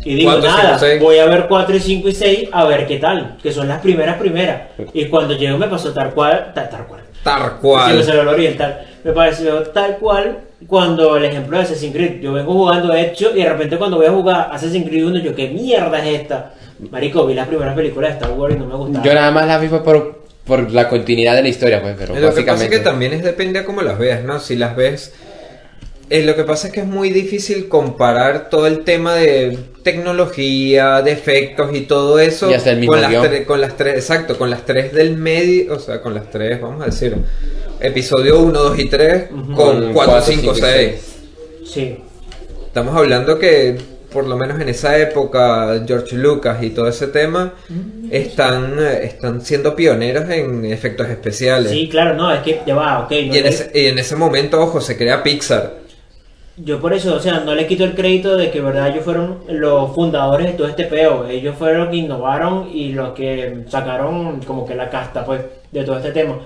y 0.05 0.15
digo, 0.17 0.33
Cuatro, 0.33 0.51
nada, 0.51 0.79
cinco, 0.81 1.05
voy 1.05 1.19
a 1.19 1.27
ver 1.27 1.47
4, 1.49 1.79
5 1.79 2.09
y 2.09 2.13
6 2.13 2.49
a 2.51 2.65
ver 2.65 2.89
qué 2.89 2.97
tal, 2.97 3.37
que 3.41 3.53
son 3.53 3.69
las 3.69 3.81
primeras 3.81 4.17
primeras. 4.17 4.63
Y 4.93 5.05
cuando 5.05 5.37
llego 5.37 5.59
me 5.59 5.69
pasó 5.69 5.93
tal 5.93 6.13
cual, 6.13 6.51
tal, 6.53 6.69
tal 6.69 6.87
cual. 6.89 7.02
Tal 7.23 7.43
Sí, 7.43 7.57
cual. 7.61 7.97
me 7.97 8.03
salió 8.03 8.23
el 8.23 8.29
oriental. 8.29 8.87
Me 9.05 9.13
pareció 9.13 9.63
tal 9.65 9.97
cual 9.99 10.39
cuando 10.67 11.17
el 11.17 11.25
ejemplo 11.25 11.57
de 11.57 11.65
Assassin's 11.65 11.93
Creed. 11.95 12.21
Yo 12.21 12.33
vengo 12.33 12.53
jugando 12.53 12.95
hecho 12.95 13.31
y 13.35 13.43
de 13.43 13.49
repente 13.49 13.77
cuando 13.77 13.97
voy 13.97 14.07
a 14.07 14.11
jugar 14.13 14.49
Assassin's 14.53 14.89
Creed 14.89 15.07
1, 15.07 15.19
yo, 15.21 15.35
¿qué 15.35 15.49
mierda 15.49 15.99
es 16.07 16.21
esta? 16.21 16.55
Marico, 16.91 17.27
vi 17.27 17.35
las 17.35 17.49
primeras 17.49 17.75
películas 17.75 18.11
de 18.11 18.17
Star 18.19 18.31
Wars 18.39 18.55
y 18.55 18.59
no 18.59 18.67
me 18.67 18.75
gustaron. 18.77 19.05
Yo 19.05 19.15
nada 19.15 19.31
más 19.31 19.47
la 19.47 19.59
vi 19.59 19.69
fue 19.69 19.83
por, 19.85 20.23
por 20.45 20.71
la 20.73 20.89
continuidad 20.89 21.35
de 21.37 21.43
la 21.43 21.49
historia, 21.49 21.81
pues, 21.81 21.95
pero 21.99 22.15
Lo 22.19 22.35
que 22.35 22.43
pasa 22.43 22.65
es 22.65 22.71
que 22.71 22.79
también 22.81 23.13
es 23.13 23.23
depende 23.23 23.61
de 23.61 23.65
cómo 23.65 23.83
las 23.83 23.99
veas, 23.99 24.25
¿no? 24.25 24.39
Si 24.41 24.57
las 24.57 24.75
ves... 24.77 25.13
eh, 26.11 26.25
lo 26.25 26.35
que 26.37 26.45
pasa 26.45 26.69
es 26.69 26.73
que 26.73 26.81
es 26.81 26.87
muy 26.87 27.11
difícil 27.11 27.69
comparar 27.69 28.51
todo 28.51 28.67
el 28.67 28.81
tema 28.85 29.15
de 29.15 29.59
tecnología, 29.83 31.03
de 31.03 31.13
efectos 31.13 31.75
y 31.75 31.83
todo 31.83 32.19
eso 32.19 32.51
Y 32.51 32.55
hasta 32.55 32.71
el 32.71 32.79
mismo 32.79 32.93
con, 32.93 33.03
las 33.03 33.13
tre- 33.13 33.45
con 33.45 33.61
las 33.61 33.77
tres, 33.77 33.95
exacto, 33.97 34.37
con 34.39 34.51
las 34.51 34.65
tres 34.65 34.93
del 34.93 35.17
medio, 35.17 35.75
o 35.75 35.79
sea, 35.79 36.01
con 36.01 36.15
las 36.15 36.31
tres, 36.31 36.61
vamos 36.61 36.83
a 36.83 36.87
decir, 36.87 37.17
episodio 37.81 38.41
1, 38.41 38.59
2 38.59 38.79
y 38.79 38.85
3, 38.89 39.25
Ujú. 39.33 39.41
con 39.41 39.55
Con 39.55 39.93
4, 39.93 39.93
cuatro, 39.93 40.23
5, 40.23 40.55
cinco 40.55 40.57
y 40.57 40.61
6. 40.61 41.15
Sí. 41.67 41.99
Estamos 42.67 42.97
hablando 42.97 43.39
que, 43.39 43.77
por 44.13 44.27
lo 44.27 44.37
menos 44.37 44.61
en 44.61 44.69
esa 44.69 44.97
época, 44.99 45.83
George 45.87 46.17
Lucas 46.17 46.63
y 46.63 46.71
todo 46.71 46.87
ese 46.89 47.09
tema 47.09 47.55
están, 48.11 48.77
eh, 48.79 49.01
están 49.05 49.41
siendo 49.43 49.75
pioneros 49.75 50.29
en 50.31 50.65
efectos 50.67 51.09
especiales. 51.09 51.71
Sí, 51.73 51.89
claro, 51.89 52.15
no, 52.15 52.33
es 52.33 52.41
que 52.43 52.61
ya 52.67 52.75
va, 52.75 53.01
ok. 53.01 53.11
no 53.11 53.17
Y 53.17 53.39
en, 53.39 53.43
le- 53.45 53.49
ese, 53.49 53.71
y 53.75 53.87
en 53.87 53.99
ese 53.99 54.17
momento, 54.17 54.61
ojo, 54.61 54.81
se 54.81 54.97
crea 54.97 55.23
Pixar. 55.23 55.82
Yo 56.59 56.81
por 56.81 56.93
eso, 56.93 57.15
o 57.15 57.21
sea, 57.21 57.41
no 57.41 57.55
le 57.55 57.67
quito 57.67 57.85
el 57.85 57.95
crédito 57.95 58.37
de 58.37 58.51
que, 58.51 58.61
verdad, 58.61 58.89
ellos 58.91 59.05
fueron 59.05 59.39
los 59.49 59.95
fundadores 59.95 60.47
de 60.49 60.53
todo 60.53 60.67
este 60.69 60.85
peo. 60.85 61.27
Ellos 61.27 61.57
fueron 61.59 61.81
los 61.81 61.89
que 61.89 61.97
innovaron 61.97 62.69
y 62.73 62.93
los 62.93 63.13
que 63.13 63.65
sacaron 63.69 64.41
como 64.43 64.67
que 64.67 64.75
la 64.75 64.91
casta, 64.91 65.25
pues, 65.25 65.41
de 65.71 65.83
todo 65.85 65.97
este 65.97 66.13
tema. 66.13 66.39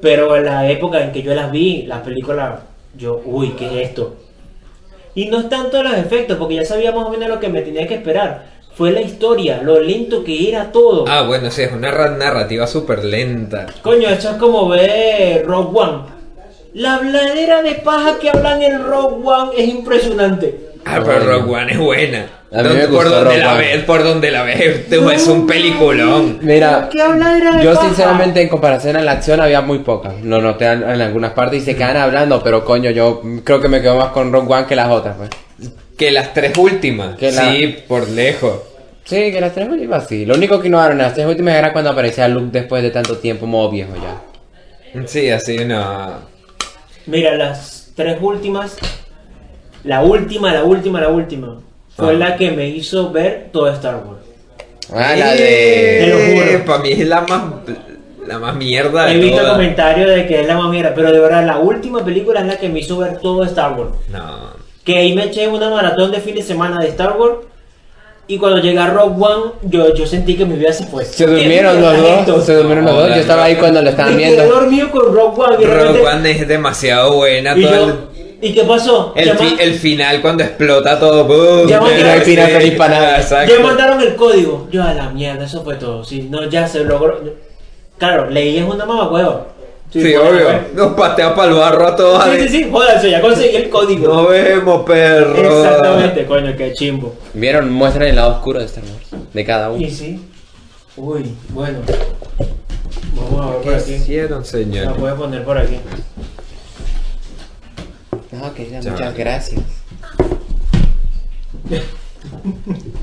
Pero 0.00 0.36
en 0.36 0.44
la 0.44 0.70
época 0.70 1.02
en 1.02 1.10
que 1.10 1.22
yo 1.22 1.34
las 1.34 1.50
vi, 1.50 1.82
las 1.82 2.00
películas, 2.02 2.60
yo, 2.96 3.20
uy, 3.24 3.50
¿qué 3.58 3.66
es 3.66 3.88
esto? 3.88 4.14
Y 5.16 5.26
no 5.26 5.40
es 5.40 5.48
tanto 5.48 5.82
los 5.82 5.94
efectos, 5.94 6.36
porque 6.38 6.54
ya 6.54 6.64
sabía 6.64 6.92
más 6.92 7.06
o 7.06 7.10
menos 7.10 7.28
lo 7.28 7.40
que 7.40 7.48
me 7.48 7.62
tenía 7.62 7.86
que 7.88 7.94
esperar. 7.96 8.58
Fue 8.74 8.92
la 8.92 9.00
historia, 9.00 9.60
lo 9.60 9.80
lento 9.80 10.22
que 10.22 10.48
era 10.50 10.70
todo. 10.70 11.04
Ah, 11.08 11.24
bueno, 11.26 11.50
sí, 11.50 11.62
es 11.62 11.72
una 11.72 11.90
ra- 11.90 12.16
narrativa 12.16 12.64
súper 12.68 13.04
lenta. 13.04 13.66
Coño, 13.82 14.08
eso 14.08 14.30
es 14.30 14.36
como 14.36 14.68
ver 14.68 15.44
Rogue 15.44 15.80
One. 15.80 16.17
La 16.74 16.98
bladera 16.98 17.62
de 17.62 17.74
paja 17.76 18.18
que 18.20 18.30
hablan 18.30 18.62
en 18.62 18.84
Rogue 18.84 19.16
One 19.26 19.50
es 19.56 19.68
impresionante. 19.68 20.54
Ah, 20.84 21.00
pero 21.04 21.20
Rogue 21.20 21.54
One 21.54 21.72
es 21.72 21.78
buena. 21.78 22.26
A 22.50 22.62
mí 22.62 22.68
me 22.74 22.88
por, 22.88 23.04
gustó 23.04 23.24
donde 23.24 23.38
la 23.38 23.52
One. 23.54 23.58
ves, 23.60 23.84
por 23.84 24.02
donde 24.04 24.30
la 24.30 24.42
ves, 24.42 24.88
tú, 24.90 25.10
es 25.10 25.26
un 25.26 25.46
peliculón. 25.46 26.38
Mira, 26.40 26.88
¿Qué 26.90 27.02
habladera 27.02 27.56
de 27.56 27.64
yo 27.64 27.74
paja? 27.74 27.86
sinceramente 27.88 28.40
en 28.40 28.48
comparación 28.48 28.96
a 28.96 29.02
la 29.02 29.12
acción 29.12 29.40
había 29.40 29.60
muy 29.60 29.80
poca. 29.80 30.14
Lo 30.22 30.40
noté 30.40 30.64
en, 30.66 30.82
en 30.82 31.00
algunas 31.02 31.32
partes 31.32 31.62
y 31.62 31.64
se 31.64 31.76
quedan 31.76 31.96
hablando, 31.98 32.42
pero 32.42 32.64
coño, 32.64 32.90
yo 32.90 33.22
creo 33.44 33.60
que 33.60 33.68
me 33.68 33.82
quedo 33.82 33.96
más 33.96 34.08
con 34.12 34.32
Rogue 34.32 34.50
One 34.52 34.66
que 34.66 34.76
las 34.76 34.88
otras, 34.88 35.16
pues. 35.16 35.30
Que 35.98 36.10
las 36.10 36.32
tres 36.32 36.56
últimas. 36.56 37.16
Que 37.16 37.32
la- 37.32 37.50
Sí, 37.52 37.76
por 37.86 38.08
lejos. 38.08 38.60
Sí, 39.04 39.32
que 39.32 39.40
las 39.40 39.52
tres 39.54 39.68
últimas 39.68 40.06
sí. 40.06 40.24
Lo 40.24 40.34
único 40.34 40.60
que 40.60 40.68
innovaron 40.68 40.98
en 40.98 41.04
las 41.04 41.14
tres 41.14 41.26
últimas 41.26 41.54
era 41.54 41.72
cuando 41.72 41.90
aparecía 41.90 42.28
Luke 42.28 42.48
después 42.52 42.82
de 42.82 42.90
tanto 42.90 43.18
tiempo 43.18 43.46
modo 43.46 43.70
viejo 43.70 43.92
ya. 43.96 45.02
Sí, 45.06 45.28
así 45.30 45.64
no. 45.66 46.37
Mira, 47.08 47.34
las 47.36 47.90
tres 47.96 48.18
últimas, 48.20 48.76
la 49.84 50.02
última, 50.02 50.52
la 50.52 50.62
última, 50.64 51.00
la 51.00 51.08
última, 51.08 51.60
fue 51.96 52.10
Ah. 52.10 52.12
la 52.12 52.36
que 52.36 52.50
me 52.50 52.68
hizo 52.68 53.10
ver 53.10 53.48
todo 53.52 53.68
Star 53.72 53.96
Wars. 54.06 54.20
Ah, 54.92 55.14
la 55.16 55.34
Te 55.36 56.06
lo 56.08 56.16
de... 56.16 56.52
juro. 56.52 56.64
Para 56.66 56.78
mí 56.82 56.92
es 56.92 57.06
la 57.08 57.20
más, 57.22 57.42
la 58.26 58.38
más 58.38 58.54
mierda 58.56 59.06
de 59.06 59.12
He 59.12 59.18
visto 59.18 59.46
comentarios 59.48 60.10
de 60.10 60.26
que 60.26 60.40
es 60.42 60.46
la 60.46 60.56
más 60.56 60.70
mierda, 60.70 60.92
pero 60.94 61.10
de 61.12 61.18
verdad, 61.20 61.44
la 61.46 61.58
última 61.58 62.04
película 62.04 62.40
es 62.40 62.46
la 62.46 62.56
que 62.58 62.68
me 62.68 62.80
hizo 62.80 62.98
ver 62.98 63.18
todo 63.20 63.42
Star 63.44 63.72
Wars. 63.78 63.92
No. 64.10 64.58
Que 64.84 64.98
ahí 64.98 65.14
me 65.14 65.24
eché 65.24 65.48
una 65.48 65.68
maratón 65.70 66.10
de 66.10 66.20
fin 66.20 66.34
de 66.34 66.42
semana 66.42 66.78
de 66.80 66.88
Star 66.88 67.16
Wars. 67.18 67.46
Y 68.30 68.36
cuando 68.36 68.58
llegué 68.60 68.78
a 68.78 68.88
Rogue 68.88 69.14
One, 69.24 69.52
yo, 69.62 69.94
yo 69.94 70.06
sentí 70.06 70.36
que 70.36 70.44
mi 70.44 70.56
vida 70.56 70.70
se 70.72 70.84
fue. 70.86 71.04
Se 71.06 71.26
durmieron 71.26 71.80
los 71.80 72.26
dos, 72.26 72.44
se 72.44 72.54
durmieron 72.54 72.84
los 72.84 72.94
dos. 72.94 73.08
Yo 73.08 73.14
estaba 73.16 73.44
ahí 73.44 73.56
cuando 73.56 73.80
lo 73.80 73.88
estaban 73.90 74.16
viendo. 74.18 74.46
dormido 74.46 74.90
con 74.90 75.14
Rogue 75.14 75.42
One. 75.42 75.56
Y, 75.60 75.64
repente- 75.66 76.00
One 76.06 76.30
es 76.30 76.46
demasiado 76.48 77.14
buena. 77.14 77.56
y, 77.56 77.62
todo 77.62 77.72
yo- 77.74 77.84
el- 77.86 77.94
¿y 78.42 78.52
qué 78.52 78.64
pasó? 78.64 79.14
El, 79.16 79.30
fi- 79.38 79.56
el 79.58 79.74
final 79.74 80.20
cuando 80.20 80.44
explota 80.44 81.00
todo. 81.00 81.24
¡boom! 81.24 81.66
Ya 81.68 81.78
Y 81.78 81.80
no 81.80 82.10
hay 82.10 82.20
final 82.20 82.50
feliz 82.50 82.74
para 82.76 83.00
nada. 83.00 83.16
Exacto. 83.20 83.54
Ya 83.56 83.62
mandaron 83.62 84.00
el 84.02 84.14
código. 84.14 84.68
Yo 84.70 84.82
a 84.82 84.92
la 84.92 85.08
mierda, 85.08 85.46
eso 85.46 85.64
fue 85.64 85.76
todo. 85.76 86.04
Sí, 86.04 86.28
no, 86.30 86.44
ya 86.50 86.68
se 86.68 86.84
logró. 86.84 87.18
Claro, 87.96 88.28
leí 88.28 88.58
es 88.58 88.64
una 88.64 88.84
mamacueva. 88.84 89.46
Sí, 89.90 90.00
bueno, 90.14 90.30
obvio. 90.30 90.60
Nos 90.74 90.92
patea 90.94 91.34
para 91.34 91.50
el 91.50 91.56
barro 91.58 91.86
a 91.86 91.96
todos. 91.96 92.24
Sí, 92.24 92.40
sí, 92.40 92.48
sí, 92.48 92.68
jódanse, 92.70 93.10
ya 93.10 93.20
conseguí 93.22 93.56
el 93.56 93.70
código. 93.70 94.06
Nos 94.14 94.28
vemos, 94.28 94.82
perro. 94.84 95.64
Exactamente, 95.64 96.26
coño, 96.26 96.54
qué 96.56 96.72
chimbo. 96.74 97.14
Vieron, 97.32 97.72
muestran 97.72 98.08
el 98.08 98.16
lado 98.16 98.32
oscuro 98.36 98.58
de 98.60 98.66
Star 98.66 98.84
Wars. 98.84 99.24
De 99.32 99.44
cada 99.44 99.70
uno. 99.70 99.80
Y 99.84 99.90
sí. 99.90 100.20
Uy, 100.96 101.32
bueno. 101.50 101.78
Vamos 103.14 103.40
a 103.40 103.50
ver 103.50 103.62
por 103.62 103.72
¿Qué 103.72 103.78
aquí. 103.78 103.92
hicieron, 103.94 104.38
La 104.40 104.44
señor? 104.44 104.96
puedes 104.96 105.16
poner 105.16 105.44
por 105.44 105.56
aquí. 105.58 105.78
No, 108.32 108.52
querida, 108.54 108.80
Ya. 108.80 108.90
muchas 108.92 109.16
gracias. 109.16 109.60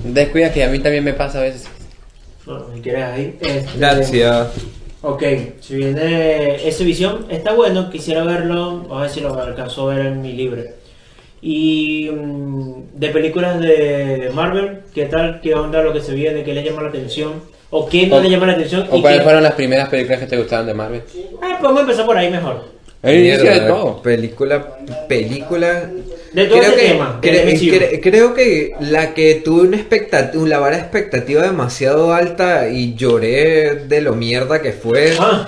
Descuida 0.04 0.52
que 0.54 0.64
a 0.64 0.70
mí 0.70 0.80
también 0.80 1.04
me 1.04 1.14
pasa 1.14 1.40
a 1.40 1.42
veces. 1.42 1.66
Bueno, 2.46 2.66
si 2.76 2.82
quieres 2.82 3.04
ahí. 3.04 3.38
este, 3.42 3.66
Gracias. 3.78 4.48
Ok, 5.08 5.24
si 5.62 5.76
viene 5.76 6.68
ese 6.68 6.84
visión, 6.84 7.28
está 7.30 7.54
bueno, 7.54 7.92
quisiera 7.92 8.24
verlo, 8.24 8.88
a 8.92 9.02
ver 9.02 9.10
si 9.12 9.20
lo 9.22 9.40
alcanzo 9.40 9.90
a 9.92 9.94
ver 9.96 10.08
en 10.08 10.22
mi 10.24 10.34
libre. 10.34 10.74
Y 11.44 12.10
mm, 12.12 12.74
de 12.96 13.10
películas 13.10 13.60
de 13.60 14.32
Marvel, 14.34 14.80
¿qué 14.96 15.06
tal? 15.06 15.42
¿Qué 15.42 15.54
onda 15.54 15.84
lo 15.84 15.94
que 15.94 16.02
se 16.02 16.16
viene? 16.16 16.44
¿Qué 16.44 16.56
le 16.56 16.64
llama 16.64 16.82
la 16.82 16.90
atención? 16.90 17.34
¿O 17.70 17.88
qué 17.88 18.08
no 18.08 18.20
le 18.20 18.32
llama 18.32 18.48
la 18.48 18.54
atención? 18.54 18.88
¿O 18.90 18.98
y 18.98 19.02
cuáles 19.02 19.20
qué- 19.20 19.24
fueron 19.26 19.44
las 19.44 19.54
primeras 19.54 19.90
películas 19.90 20.22
que 20.22 20.26
te 20.26 20.38
gustaban 20.38 20.66
de 20.66 20.74
Marvel? 20.74 21.04
Ah, 21.40 21.60
podemos 21.62 21.82
empezar 21.82 22.06
por 22.08 22.18
ahí 22.18 22.32
mejor. 22.32 22.64
El 23.04 23.20
inicio 23.20 23.44
de 23.44 23.52
Mierda, 23.52 23.68
todo. 23.68 24.02
Película, 24.02 24.78
película. 25.08 25.88
De 26.36 26.46
todo 26.48 26.60
creo 26.60 26.72
ese 26.72 26.82
que, 26.82 26.88
tema, 26.90 27.20
cre- 27.22 27.60
cre- 27.60 28.00
creo 28.04 28.34
que 28.34 28.74
la 28.82 29.14
que 29.14 29.36
tuve 29.36 29.62
una 29.68 29.78
expectativa, 29.78 30.48
la 30.48 30.60
vara 30.60 30.76
de 30.76 30.82
expectativa 30.84 31.42
demasiado 31.44 32.14
alta 32.14 32.68
y 32.70 32.94
lloré 32.96 33.76
de 33.88 34.02
lo 34.02 34.14
mierda 34.16 34.62
que 34.62 34.74
fue, 34.74 35.16
Ah, 35.20 35.48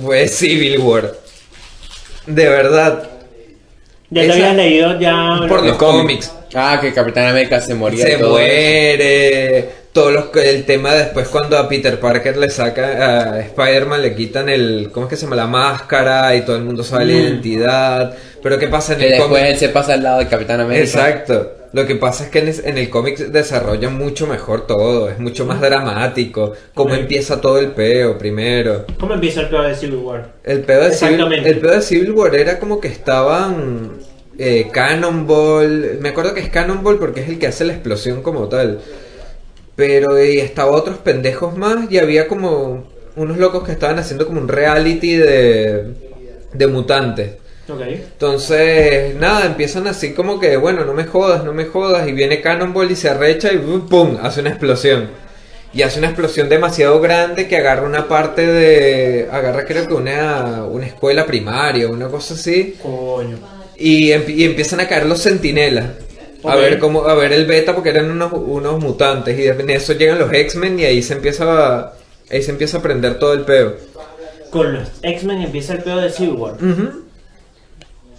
fue 0.00 0.28
Civil 0.28 0.78
War. 0.78 1.14
De 2.26 2.48
verdad, 2.48 3.08
ya 4.10 4.20
te 4.22 4.26
Esa- 4.26 4.34
habías 4.34 4.56
leído 4.56 5.00
ya... 5.00 5.40
por 5.48 5.64
los 5.64 5.76
cómics. 5.76 6.28
cómics. 6.28 6.34
Ah, 6.54 6.78
que 6.82 6.92
Capitán 6.92 7.28
América 7.28 7.60
se 7.60 7.74
moría. 7.74 8.04
Se 8.04 8.16
todo. 8.18 8.30
muere, 8.32 9.70
todo 9.92 10.10
los, 10.12 10.24
el 10.36 10.64
tema 10.66 10.94
después 10.94 11.28
cuando 11.28 11.58
a 11.58 11.68
Peter 11.68 11.98
Parker 11.98 12.36
le 12.36 12.48
saca, 12.50 13.34
a 13.34 13.40
Spider-Man 13.40 14.02
le 14.02 14.14
quitan 14.14 14.48
el, 14.48 14.90
¿cómo 14.92 15.06
es 15.06 15.10
que 15.10 15.16
se 15.16 15.22
llama? 15.24 15.36
La 15.36 15.46
máscara 15.48 16.34
y 16.36 16.42
todo 16.42 16.56
el 16.56 16.62
mundo 16.62 16.82
sabe 16.84 17.06
la 17.06 17.12
Mm. 17.14 17.16
identidad. 17.22 18.16
Pero 18.42 18.58
¿qué 18.58 18.68
pasa 18.68 18.92
en 18.92 18.98
Que 19.00 19.04
el 19.06 19.10
después 19.12 19.28
cómic? 19.30 19.44
él 19.46 19.58
se 19.58 19.68
pasa 19.70 19.94
al 19.94 20.02
lado 20.02 20.18
de 20.20 20.28
Capitán 20.28 20.60
América. 20.60 20.84
Exacto. 20.84 21.52
Lo 21.72 21.86
que 21.86 21.94
pasa 21.96 22.24
es 22.24 22.30
que 22.30 22.40
en, 22.40 22.48
es- 22.48 22.64
en 22.64 22.78
el 22.78 22.88
cómic 22.90 23.16
desarrolla 23.18 23.90
mucho 23.90 24.26
mejor 24.26 24.66
todo, 24.66 25.08
es 25.08 25.18
mucho 25.20 25.44
más 25.46 25.60
dramático, 25.60 26.52
cómo 26.74 26.94
Ok. 26.94 27.00
empieza 27.00 27.40
todo 27.40 27.58
el 27.58 27.68
peo 27.72 28.16
primero. 28.18 28.86
¿Cómo 28.98 29.14
empieza 29.14 29.40
el 29.42 29.48
peor 29.50 29.66
de 29.68 29.74
Civil 29.76 29.96
War? 29.96 30.32
El 30.44 30.60
pedo 30.62 30.84
de 30.84 30.92
Civil, 30.92 31.20
el 31.32 31.58
pedo 31.60 31.72
de 31.72 31.82
Civil 31.82 32.10
War 32.12 32.34
era 32.34 32.58
como 32.58 32.80
que 32.80 32.88
estaban 32.88 33.92
eh, 34.38 34.68
Cannonball, 34.72 35.98
me 36.00 36.08
acuerdo 36.08 36.32
que 36.34 36.40
es 36.40 36.48
Cannonball 36.48 36.98
porque 36.98 37.20
es 37.20 37.28
el 37.28 37.38
que 37.38 37.46
hace 37.48 37.64
la 37.64 37.72
explosión 37.74 38.22
como 38.22 38.48
tal. 38.48 38.80
Pero 39.80 40.18
eh, 40.18 40.40
estaba 40.42 40.72
otros 40.72 40.98
pendejos 40.98 41.56
más 41.56 41.90
y 41.90 41.96
había 41.96 42.28
como 42.28 42.84
unos 43.16 43.38
locos 43.38 43.64
que 43.64 43.72
estaban 43.72 43.98
haciendo 43.98 44.26
como 44.26 44.38
un 44.38 44.46
reality 44.48 45.16
de, 45.16 45.84
de 46.52 46.66
mutantes. 46.66 47.30
Entonces, 48.12 49.14
nada, 49.14 49.46
empiezan 49.46 49.86
así 49.86 50.12
como 50.12 50.38
que, 50.38 50.58
bueno, 50.58 50.84
no 50.84 50.92
me 50.92 51.04
jodas, 51.04 51.44
no 51.44 51.54
me 51.54 51.64
jodas, 51.64 52.06
y 52.06 52.12
viene 52.12 52.42
Cannonball 52.42 52.90
y 52.90 52.96
se 52.96 53.08
arrecha 53.08 53.52
y 53.54 53.58
¡pum! 53.58 53.88
¡pum! 53.88 54.18
hace 54.22 54.40
una 54.40 54.50
explosión. 54.50 55.08
Y 55.72 55.80
hace 55.80 55.98
una 56.00 56.08
explosión 56.08 56.50
demasiado 56.50 57.00
grande 57.00 57.48
que 57.48 57.56
agarra 57.56 57.86
una 57.86 58.06
parte 58.06 58.44
de, 58.46 59.28
agarra 59.32 59.64
creo 59.64 59.88
que 59.88 59.94
una, 59.94 60.64
una 60.64 60.84
escuela 60.86 61.24
primaria, 61.24 61.88
una 61.88 62.08
cosa 62.08 62.34
así, 62.34 62.76
Coño. 62.82 63.38
y, 63.78 64.08
empi- 64.10 64.34
y 64.36 64.44
empiezan 64.44 64.80
a 64.80 64.88
caer 64.88 65.06
los 65.06 65.20
A 66.44 66.56
ver 66.56 66.78
cómo, 66.78 67.04
a 67.04 67.14
ver 67.14 67.32
el 67.32 67.46
beta 67.46 67.74
porque 67.74 67.90
eran 67.90 68.10
unos, 68.10 68.32
unos 68.32 68.80
mutantes 68.80 69.38
y 69.38 69.46
en 69.46 69.68
eso 69.70 69.92
llegan 69.92 70.18
los 70.18 70.32
X-Men 70.32 70.78
y 70.80 70.84
ahí 70.84 71.02
se 71.02 71.14
empieza 71.14 71.78
a, 71.78 71.92
ahí 72.30 72.42
se 72.42 72.50
empieza 72.50 72.78
a 72.78 72.82
prender 72.82 73.18
todo 73.18 73.32
el 73.34 73.40
peo. 73.42 73.74
Con 74.50 74.72
los 74.74 74.88
X-Men 75.02 75.42
empieza 75.42 75.74
el 75.74 75.82
pedo 75.82 75.98
de 76.00 76.10
Civil 76.10 76.34
War. 76.34 76.54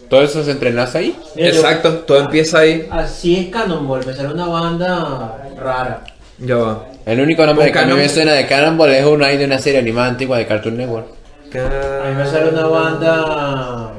¿Todo 0.09 0.21
eso 0.23 0.43
se 0.43 0.51
entrenaste 0.51 0.97
ahí? 0.97 1.15
Exacto, 1.35 1.99
todo 1.99 2.19
empieza 2.19 2.59
ahí. 2.59 2.87
Así 2.91 3.37
es 3.37 3.47
Cannonball, 3.49 4.05
me 4.05 4.13
sale 4.13 4.33
una 4.33 4.45
banda 4.47 5.49
rara. 5.57 6.03
Ya 6.37 6.55
va. 6.57 6.85
El 7.05 7.19
único 7.21 7.45
nombre 7.45 7.71
que 7.71 7.79
a 7.79 7.83
mí 7.85 7.91
canon- 7.91 7.97
me 7.97 8.09
suena 8.09 8.33
de 8.33 8.45
Cannonball 8.45 8.91
es 8.93 9.05
uno 9.05 9.25
ahí 9.25 9.37
de 9.37 9.45
una 9.45 9.57
serie 9.57 9.79
animada 9.79 10.09
antigua 10.09 10.37
de 10.37 10.45
Cartoon 10.45 10.77
Network. 10.77 11.07
A 11.55 12.09
mí 12.09 12.15
me 12.15 12.25
sale 12.27 12.49
una 12.49 12.67
banda... 12.67 13.93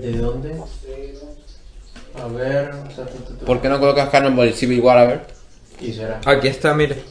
¿De 0.00 0.12
dónde? 0.12 0.54
A 2.22 2.26
ver... 2.28 2.70
ta, 2.70 3.04
ta, 3.04 3.04
ta, 3.06 3.34
ta. 3.38 3.44
¿Por 3.46 3.60
qué 3.60 3.68
no 3.68 3.80
colocas 3.80 4.08
Cannonball 4.10 4.48
y 4.48 4.52
Civil 4.52 4.80
War 4.80 4.98
a 4.98 5.04
ver? 5.06 5.20
¿Y 5.80 5.92
será? 5.92 6.20
Aquí 6.26 6.48
está, 6.48 6.74
mire. 6.74 7.02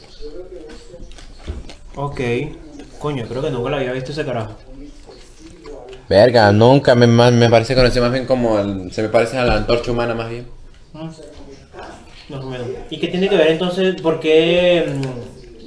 Ok. 1.96 2.20
Coño, 2.98 3.26
creo 3.28 3.42
que 3.42 3.50
nunca 3.50 3.70
la 3.70 3.76
había 3.78 3.92
visto 3.92 4.12
ese 4.12 4.24
carajo. 4.24 4.54
Verga, 6.08 6.52
nunca 6.52 6.94
me, 6.94 7.06
me 7.06 7.48
parece 7.48 7.74
conocer 7.74 8.02
más 8.02 8.12
bien 8.12 8.26
como 8.26 8.58
el- 8.58 8.92
se 8.92 9.02
me 9.02 9.08
parece 9.08 9.38
a 9.38 9.44
la 9.44 9.56
antorcha 9.56 9.92
humana 9.92 10.14
más 10.14 10.28
bien. 10.28 10.46
Más 10.92 11.18
o 12.44 12.46
menos. 12.50 12.66
¿Y 12.90 12.98
qué 12.98 13.08
tiene 13.08 13.28
que 13.28 13.36
ver 13.36 13.48
entonces? 13.48 14.00
¿Por 14.00 14.20
qué 14.20 14.86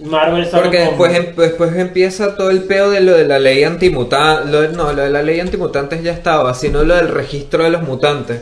mm, 0.02 0.08
Marvel 0.10 0.46
sabe 0.46 0.64
Porque 0.64 0.80
después, 0.80 1.16
em- 1.16 1.36
después 1.36 1.76
empieza 1.76 2.36
todo 2.36 2.50
el 2.52 2.64
peo 2.64 2.90
de 2.92 3.02
lo 3.02 3.14
de 3.14 3.26
la 3.26 3.40
ley 3.40 3.64
antimutante. 3.64 4.52
Lo 4.52 4.68
no, 4.72 4.94
lo 4.94 5.02
de 5.02 5.10
la 5.10 5.24
ley 5.24 5.40
antimutantes 5.40 6.04
ya 6.04 6.12
estaba, 6.12 6.54
sino 6.54 6.84
lo 6.84 6.96
del 6.96 7.10
registro 7.10 7.64
de 7.64 7.70
los 7.72 7.82
mutantes. 7.84 8.42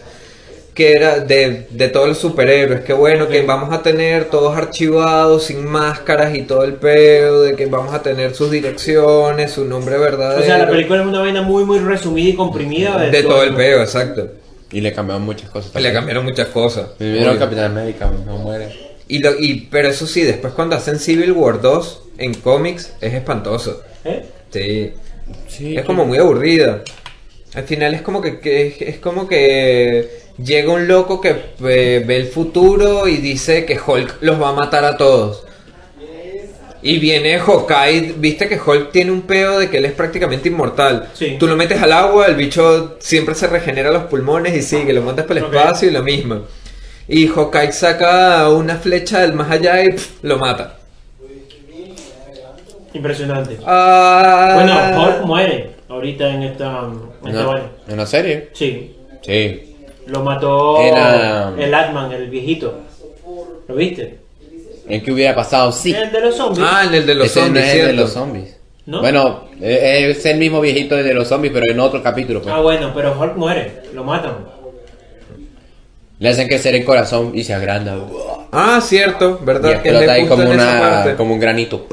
Que 0.74 0.94
era 0.94 1.20
de, 1.20 1.68
de 1.70 1.88
todos 1.90 2.08
los 2.08 2.18
superhéroes. 2.18 2.82
Que 2.82 2.94
bueno, 2.94 3.28
que 3.28 3.42
vamos 3.42 3.74
a 3.74 3.84
tener 3.84 4.26
todos 4.26 4.56
archivados, 4.58 5.46
sin 5.46 5.66
máscaras 5.66 6.34
y 6.36 6.44
todo 6.44 6.64
el 6.64 6.76
peo. 6.76 7.42
De 7.42 7.56
que 7.56 7.66
vamos 7.66 7.94
a 7.94 8.02
tener 8.02 8.34
sus 8.34 8.52
direcciones, 8.52 9.52
su 9.52 9.66
nombre 9.66 9.98
verdadero. 9.98 10.42
O 10.42 10.46
sea, 10.46 10.58
la 10.58 10.70
película 10.70 11.02
es 11.02 11.08
una 11.08 11.20
vaina 11.20 11.42
muy, 11.42 11.66
muy 11.66 11.80
resumida 11.80 12.30
y 12.30 12.36
comprimida 12.36 12.98
de, 12.98 13.12
de 13.12 13.24
todo 13.24 13.44
el 13.44 13.54
peo, 13.54 13.82
exacto. 13.82 14.30
Y 14.72 14.80
le 14.82 14.94
cambiaron 14.94 15.24
muchas 15.24 15.50
cosas. 15.50 15.82
Le 15.82 15.92
cambiaron 15.92 16.24
muchas 16.24 16.48
cosas. 16.48 16.88
Vivieron. 16.98 17.38
Capitán 17.38 17.72
América, 17.72 18.10
no 18.26 18.38
muere. 18.38 18.92
Y, 19.08 19.20
lo, 19.20 19.38
y 19.38 19.68
pero 19.70 19.90
eso 19.90 20.08
sí, 20.08 20.22
después 20.22 20.54
cuando 20.54 20.78
hacen 20.78 20.98
Civil 20.98 21.34
War 21.34 21.62
2 21.62 22.04
en 22.18 22.34
cómics 22.36 22.94
es 23.02 23.14
espantoso. 23.14 23.84
¿Eh? 24.06 24.24
Sí. 24.50 24.94
Sí, 25.48 25.76
Es 25.76 25.84
como 25.86 26.06
muy 26.06 26.18
aburrida. 26.18 26.84
Al 27.54 27.64
final 27.64 27.94
es 27.94 28.02
como 28.02 28.22
que, 28.22 28.40
que 28.40 28.68
es, 28.68 28.82
es 28.82 28.98
como 29.00 29.28
que 29.28 30.21
llega 30.38 30.72
un 30.74 30.88
loco 30.88 31.20
que 31.22 31.30
eh, 31.30 32.04
ve 32.06 32.16
el 32.18 32.28
futuro 32.28 33.08
y 33.08 33.18
dice 33.18 33.66
que 33.66 33.80
Hulk 33.80 34.18
los 34.22 34.42
va 34.42 34.50
a 34.50 34.54
matar 34.54 34.86
a 34.86 34.98
todos. 34.98 35.46
Y 36.84 36.98
viene 36.98 37.38
Hawkeye, 37.38 38.16
viste 38.18 38.48
que 38.48 38.60
Hulk 38.60 38.92
tiene 38.92 39.12
un 39.12 39.22
peo 39.22 39.60
de 39.60 39.70
que 39.70 39.78
él 39.78 39.86
es 39.86 39.92
prácticamente 39.92 40.50
inmortal. 40.50 41.10
Sí. 41.14 41.36
Tú 41.40 41.46
lo 41.48 41.56
metes 41.56 41.80
al 41.80 41.92
agua, 41.94 42.26
el 42.26 42.36
bicho 42.36 42.98
siempre 43.00 43.36
se 43.36 43.46
regenera 43.46 43.92
los 43.92 44.06
pulmones 44.06 44.56
y 44.56 44.64
sigue, 44.64 44.92
lo 44.92 45.04
mandas 45.04 45.28
para 45.28 45.42
el 45.42 45.46
espacio 45.46 45.90
y 45.90 45.92
lo 45.92 46.02
mismo. 46.02 46.42
Y 47.08 47.28
Hawkeye 47.28 47.72
saca 47.72 48.50
una 48.50 48.78
flecha 48.78 49.20
del 49.20 49.34
más 49.34 49.52
allá 49.52 49.84
y 49.84 49.90
pff, 49.92 50.24
lo 50.24 50.40
mata. 50.40 50.78
Impresionante. 52.94 53.58
Ah, 53.66 54.54
Bueno, 54.56 55.04
Hulk 55.06 55.26
muere 55.26 55.72
ahorita 55.88 56.34
en 56.34 56.44
esta, 56.44 56.90
en 57.24 57.28
esta 57.30 57.44
¿No? 57.44 57.48
vaina. 57.50 57.68
¿En 57.88 57.98
la 57.98 58.06
serie? 58.06 58.50
Sí. 58.54 58.96
Sí. 59.22 59.71
Lo 60.08 60.24
mató 60.24 60.82
Era- 60.82 61.54
el 61.58 61.74
Atman, 61.74 62.12
el 62.12 62.30
viejito. 62.30 62.80
¿Lo 63.68 63.76
viste? 63.76 64.20
¿En 64.88 65.02
qué 65.04 65.12
hubiera 65.12 65.36
pasado? 65.36 65.72
Sí. 65.72 65.93
El 65.93 66.12
de 66.12 66.20
los 66.22 66.36
zombies. 66.36 66.68
Ah, 66.70 66.84
en 66.86 66.93
el 66.93 67.06
de 67.06 67.16
los 67.16 67.28
Ese 67.28 67.39
zombies, 67.41 67.64
no 67.66 67.72
es 67.72 67.76
el 67.76 67.88
de 67.88 67.93
los 67.93 68.12
zombies. 68.12 68.58
¿No? 68.86 68.99
Bueno, 68.99 69.45
eh, 69.62 70.08
es 70.10 70.26
el 70.26 70.38
mismo 70.38 70.60
viejito 70.60 70.95
de 70.95 71.14
los 71.14 71.28
zombies, 71.28 71.54
pero 71.54 71.72
en 71.72 71.80
otro 71.80 72.02
capítulo. 72.02 72.41
Pues. 72.41 72.54
Ah, 72.54 72.60
bueno, 72.62 72.91
pero 72.93 73.18
Hulk 73.18 73.36
muere. 73.38 73.84
Lo 73.93 74.04
matan. 74.04 74.34
Le 76.20 76.30
hacen 76.30 76.47
crecer 76.47 76.76
el 76.76 76.84
corazón 76.84 77.32
y 77.34 77.43
se 77.43 77.54
agranda. 77.54 77.97
Ah, 78.52 78.80
cierto, 78.82 79.39
Y 79.41 79.45
¿verdad? 79.45 79.82
Que 79.82 79.89
él 79.89 79.95
explota 79.95 80.14
ahí 80.14 80.28
como, 80.28 80.43
en 80.43 80.52
esa 80.52 80.72
una, 80.72 80.80
parte. 80.80 81.16
como 81.16 81.34
un 81.34 81.39
granito. 81.39 81.88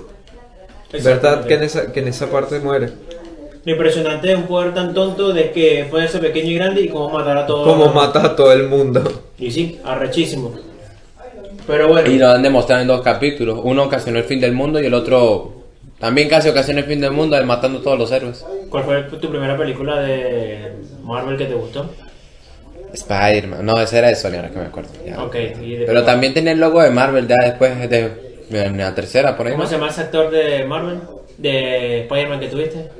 ¿Verdad 0.92 1.46
que 1.46 1.54
en, 1.54 1.62
esa, 1.62 1.92
que 1.92 2.00
en 2.00 2.08
esa 2.08 2.26
parte 2.30 2.58
muere? 2.58 2.90
Lo 3.68 3.72
impresionante 3.74 4.28
de 4.28 4.34
un 4.34 4.44
poder 4.44 4.72
tan 4.72 4.94
tonto 4.94 5.30
de 5.34 5.50
que 5.50 5.86
puede 5.90 6.08
ser 6.08 6.22
pequeño 6.22 6.52
y 6.52 6.54
grande 6.54 6.80
y 6.80 6.88
cómo 6.88 7.10
matar 7.10 7.36
a 7.36 7.46
todos. 7.46 7.66
Como 7.68 7.92
matas 7.92 8.24
a 8.24 8.34
todo 8.34 8.50
el 8.50 8.62
mundo. 8.66 9.02
Y 9.38 9.50
sí, 9.50 9.78
arrechísimo. 9.84 10.54
Pero 11.66 11.88
bueno. 11.88 12.10
Y 12.10 12.16
lo 12.16 12.28
han 12.28 12.42
demostrado 12.42 12.80
en 12.80 12.88
dos 12.88 13.02
capítulos. 13.02 13.60
Uno 13.62 13.82
ocasionó 13.84 14.16
el 14.20 14.24
fin 14.24 14.40
del 14.40 14.52
mundo 14.52 14.80
y 14.80 14.86
el 14.86 14.94
otro 14.94 15.52
también 15.98 16.30
casi 16.30 16.48
ocasionó 16.48 16.78
el 16.80 16.86
fin 16.86 16.98
del 17.02 17.10
mundo, 17.10 17.36
matando 17.44 17.80
a 17.80 17.82
todos 17.82 17.98
los 17.98 18.10
héroes. 18.10 18.42
¿Cuál 18.70 18.84
fue 18.84 19.02
tu 19.02 19.28
primera 19.28 19.54
película 19.54 20.00
de 20.00 20.72
Marvel 21.04 21.36
que 21.36 21.44
te 21.44 21.52
gustó? 21.52 21.90
Spider-Man. 22.94 23.66
No, 23.66 23.78
esa 23.82 23.98
era 23.98 24.08
de 24.08 24.16
Sony, 24.16 24.36
ahora 24.36 24.48
que 24.48 24.58
me 24.60 24.64
acuerdo. 24.64 24.88
ya. 25.06 25.22
Ok, 25.22 25.36
y 25.62 25.74
de- 25.76 25.84
Pero 25.84 26.04
también 26.04 26.32
tenía 26.32 26.52
el 26.52 26.58
logo 26.58 26.80
de 26.82 26.88
Marvel 26.88 27.28
ya 27.28 27.36
después 27.44 27.78
de, 27.90 28.46
de 28.48 28.70
la 28.70 28.94
tercera, 28.94 29.36
por 29.36 29.46
ahí. 29.46 29.52
¿Cómo 29.52 29.64
¿no? 29.64 29.68
se 29.68 29.74
llama 29.74 29.90
ese 29.90 30.00
actor 30.00 30.30
de 30.30 30.64
Marvel? 30.64 31.00
De 31.36 32.00
Spider-Man 32.04 32.40
que 32.40 32.48
tuviste. 32.48 32.97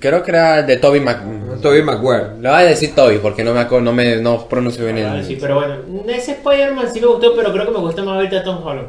Creo 0.00 0.22
que 0.22 0.30
era 0.30 0.60
el 0.60 0.66
de 0.66 0.76
Toby 0.78 1.00
Mac... 1.00 1.22
Toby 1.60 1.82
Maguire. 1.82 2.30
Le 2.40 2.48
voy 2.48 2.58
a 2.58 2.62
decir 2.62 2.94
Toby 2.94 3.18
porque 3.18 3.44
no 3.44 3.52
me 3.52 3.60
acuerdo, 3.60 3.84
no 3.84 3.92
me 3.92 4.16
no 4.16 4.48
pronuncio 4.48 4.84
bien 4.84 4.96
Ah, 5.04 5.18
el... 5.18 5.24
sí, 5.24 5.36
pero 5.38 5.56
bueno. 5.56 5.76
Ese 6.08 6.32
Spider-Man 6.32 6.90
sí 6.90 7.00
me 7.00 7.06
gustó, 7.06 7.36
pero 7.36 7.52
creo 7.52 7.66
que 7.66 7.70
me 7.72 7.78
gusta 7.78 8.02
más 8.02 8.16
ahorita 8.16 8.42
Tom 8.42 8.66
Holland. 8.66 8.88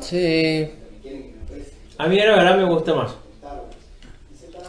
Sí. 0.00 0.70
A 1.96 2.06
mí 2.06 2.16
la 2.16 2.36
verdad 2.36 2.56
me 2.56 2.64
gusta 2.64 2.94
más. 2.94 3.14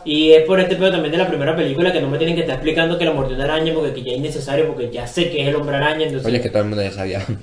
Y 0.06 0.32
es 0.32 0.44
por 0.46 0.60
este 0.60 0.76
pedo 0.78 0.92
también 0.92 1.12
de 1.12 1.18
la 1.18 1.28
primera 1.28 1.56
película 1.56 1.92
que 1.92 2.00
no 2.02 2.08
me 2.10 2.18
tienen 2.18 2.34
que 2.36 2.42
estar 2.42 2.56
explicando 2.56 2.98
que 2.98 3.06
la 3.06 3.12
mordió 3.12 3.36
una 3.36 3.44
araña 3.44 3.74
porque 3.74 3.94
que 3.94 4.04
ya 4.04 4.12
es 4.14 4.18
innecesario, 4.18 4.68
porque 4.68 4.90
ya 4.90 5.06
sé 5.06 5.30
que 5.30 5.42
es 5.42 5.48
el 5.50 5.56
hombre 5.56 5.76
araña, 5.76 6.04
entonces... 6.06 6.26
Oye, 6.26 6.38
es 6.38 6.42
que 6.44 6.50
todo 6.50 6.64
el 6.64 6.70
mundo 6.70 6.84
ya 6.84 6.92
sabía. 6.92 7.26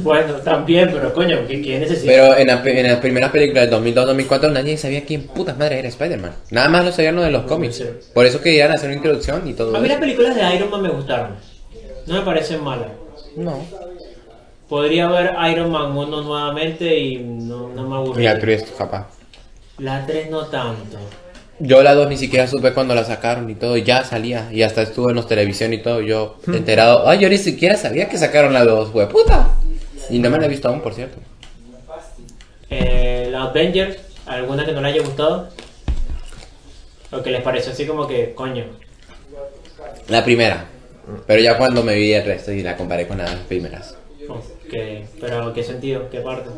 Bueno, 0.00 0.34
también, 0.36 0.90
pero 0.92 1.12
coño, 1.12 1.38
¿qué, 1.46 1.60
qué 1.62 1.78
necesidad? 1.78 2.12
Pero 2.12 2.36
en, 2.38 2.46
la, 2.48 2.62
en 2.64 2.86
las 2.86 2.98
primeras 3.00 3.30
películas 3.30 3.70
del 3.70 3.94
2002-2004 3.94 4.52
nadie 4.52 4.76
sabía 4.76 5.04
quién 5.04 5.26
putas 5.26 5.56
madre 5.58 5.78
era 5.78 5.88
Spider-Man. 5.88 6.32
Nada 6.50 6.68
más 6.68 6.84
lo 6.84 6.92
sabían 6.92 7.16
los 7.16 7.24
de 7.24 7.30
los 7.30 7.42
cómics. 7.44 7.76
Sí. 7.76 7.84
Por 8.14 8.26
eso 8.26 8.40
querían 8.40 8.72
hacer 8.72 8.88
una 8.88 8.96
introducción 8.96 9.46
y 9.46 9.52
todo 9.54 9.76
A 9.76 9.80
mí 9.80 9.88
las 9.88 9.98
películas 9.98 10.34
de 10.34 10.56
Iron 10.56 10.70
Man 10.70 10.82
me 10.82 10.88
gustaron. 10.88 11.36
No 12.06 12.14
me 12.14 12.20
parecen 12.22 12.64
malas. 12.64 12.88
No. 13.36 13.64
Podría 14.68 15.08
ver 15.08 15.32
Iron 15.52 15.70
Man 15.70 15.96
1 15.96 16.22
nuevamente 16.22 16.98
y 16.98 17.16
no, 17.18 17.68
no 17.68 17.82
me 17.88 17.96
Y 17.96 17.98
aburriría. 17.98 18.34
la 18.34 18.40
3, 18.40 18.64
capaz. 18.76 19.06
La 19.78 20.06
3 20.06 20.30
no 20.30 20.46
tanto. 20.46 20.98
Yo 21.60 21.82
la 21.82 21.94
2 21.94 22.08
ni 22.08 22.16
siquiera 22.16 22.46
supe 22.46 22.72
cuando 22.72 22.94
la 22.94 23.04
sacaron 23.04 23.50
y 23.50 23.54
todo. 23.54 23.76
y 23.76 23.82
Ya 23.82 24.04
salía. 24.04 24.48
Y 24.52 24.62
hasta 24.62 24.82
estuvo 24.82 25.10
en 25.10 25.16
los 25.16 25.26
televisión 25.26 25.72
y 25.72 25.78
todo. 25.78 26.00
Yo 26.00 26.36
enterado. 26.46 27.08
Ay, 27.08 27.18
yo 27.18 27.28
ni 27.28 27.38
siquiera 27.38 27.76
sabía 27.76 28.08
que 28.08 28.18
sacaron 28.18 28.52
la 28.52 28.64
2, 28.64 28.92
güey. 28.92 29.08
Puta. 29.08 29.50
Y 30.10 30.18
no 30.18 30.30
me 30.30 30.38
la 30.38 30.46
he 30.46 30.48
visto 30.48 30.68
aún, 30.68 30.80
por 30.80 30.94
cierto. 30.94 31.18
Eh, 32.70 33.28
la 33.30 33.44
Avengers, 33.44 33.96
¿alguna 34.26 34.64
que 34.64 34.72
no 34.72 34.80
le 34.80 34.88
haya 34.88 35.02
gustado? 35.02 35.48
O 37.10 37.22
que 37.22 37.30
les 37.30 37.42
pareció 37.42 37.72
así 37.72 37.86
como 37.86 38.06
que, 38.06 38.34
coño. 38.34 38.64
La 40.08 40.24
primera. 40.24 40.66
Pero 41.26 41.40
ya 41.40 41.56
cuando 41.56 41.82
me 41.82 41.94
vi 41.94 42.12
el 42.12 42.24
resto 42.24 42.52
y 42.52 42.62
la 42.62 42.76
comparé 42.76 43.08
con 43.08 43.18
las 43.18 43.30
primeras. 43.48 43.96
Ok, 44.28 44.74
pero 45.20 45.52
¿qué 45.54 45.62
sentido? 45.62 46.10
¿Qué 46.10 46.20
parte? 46.20 46.50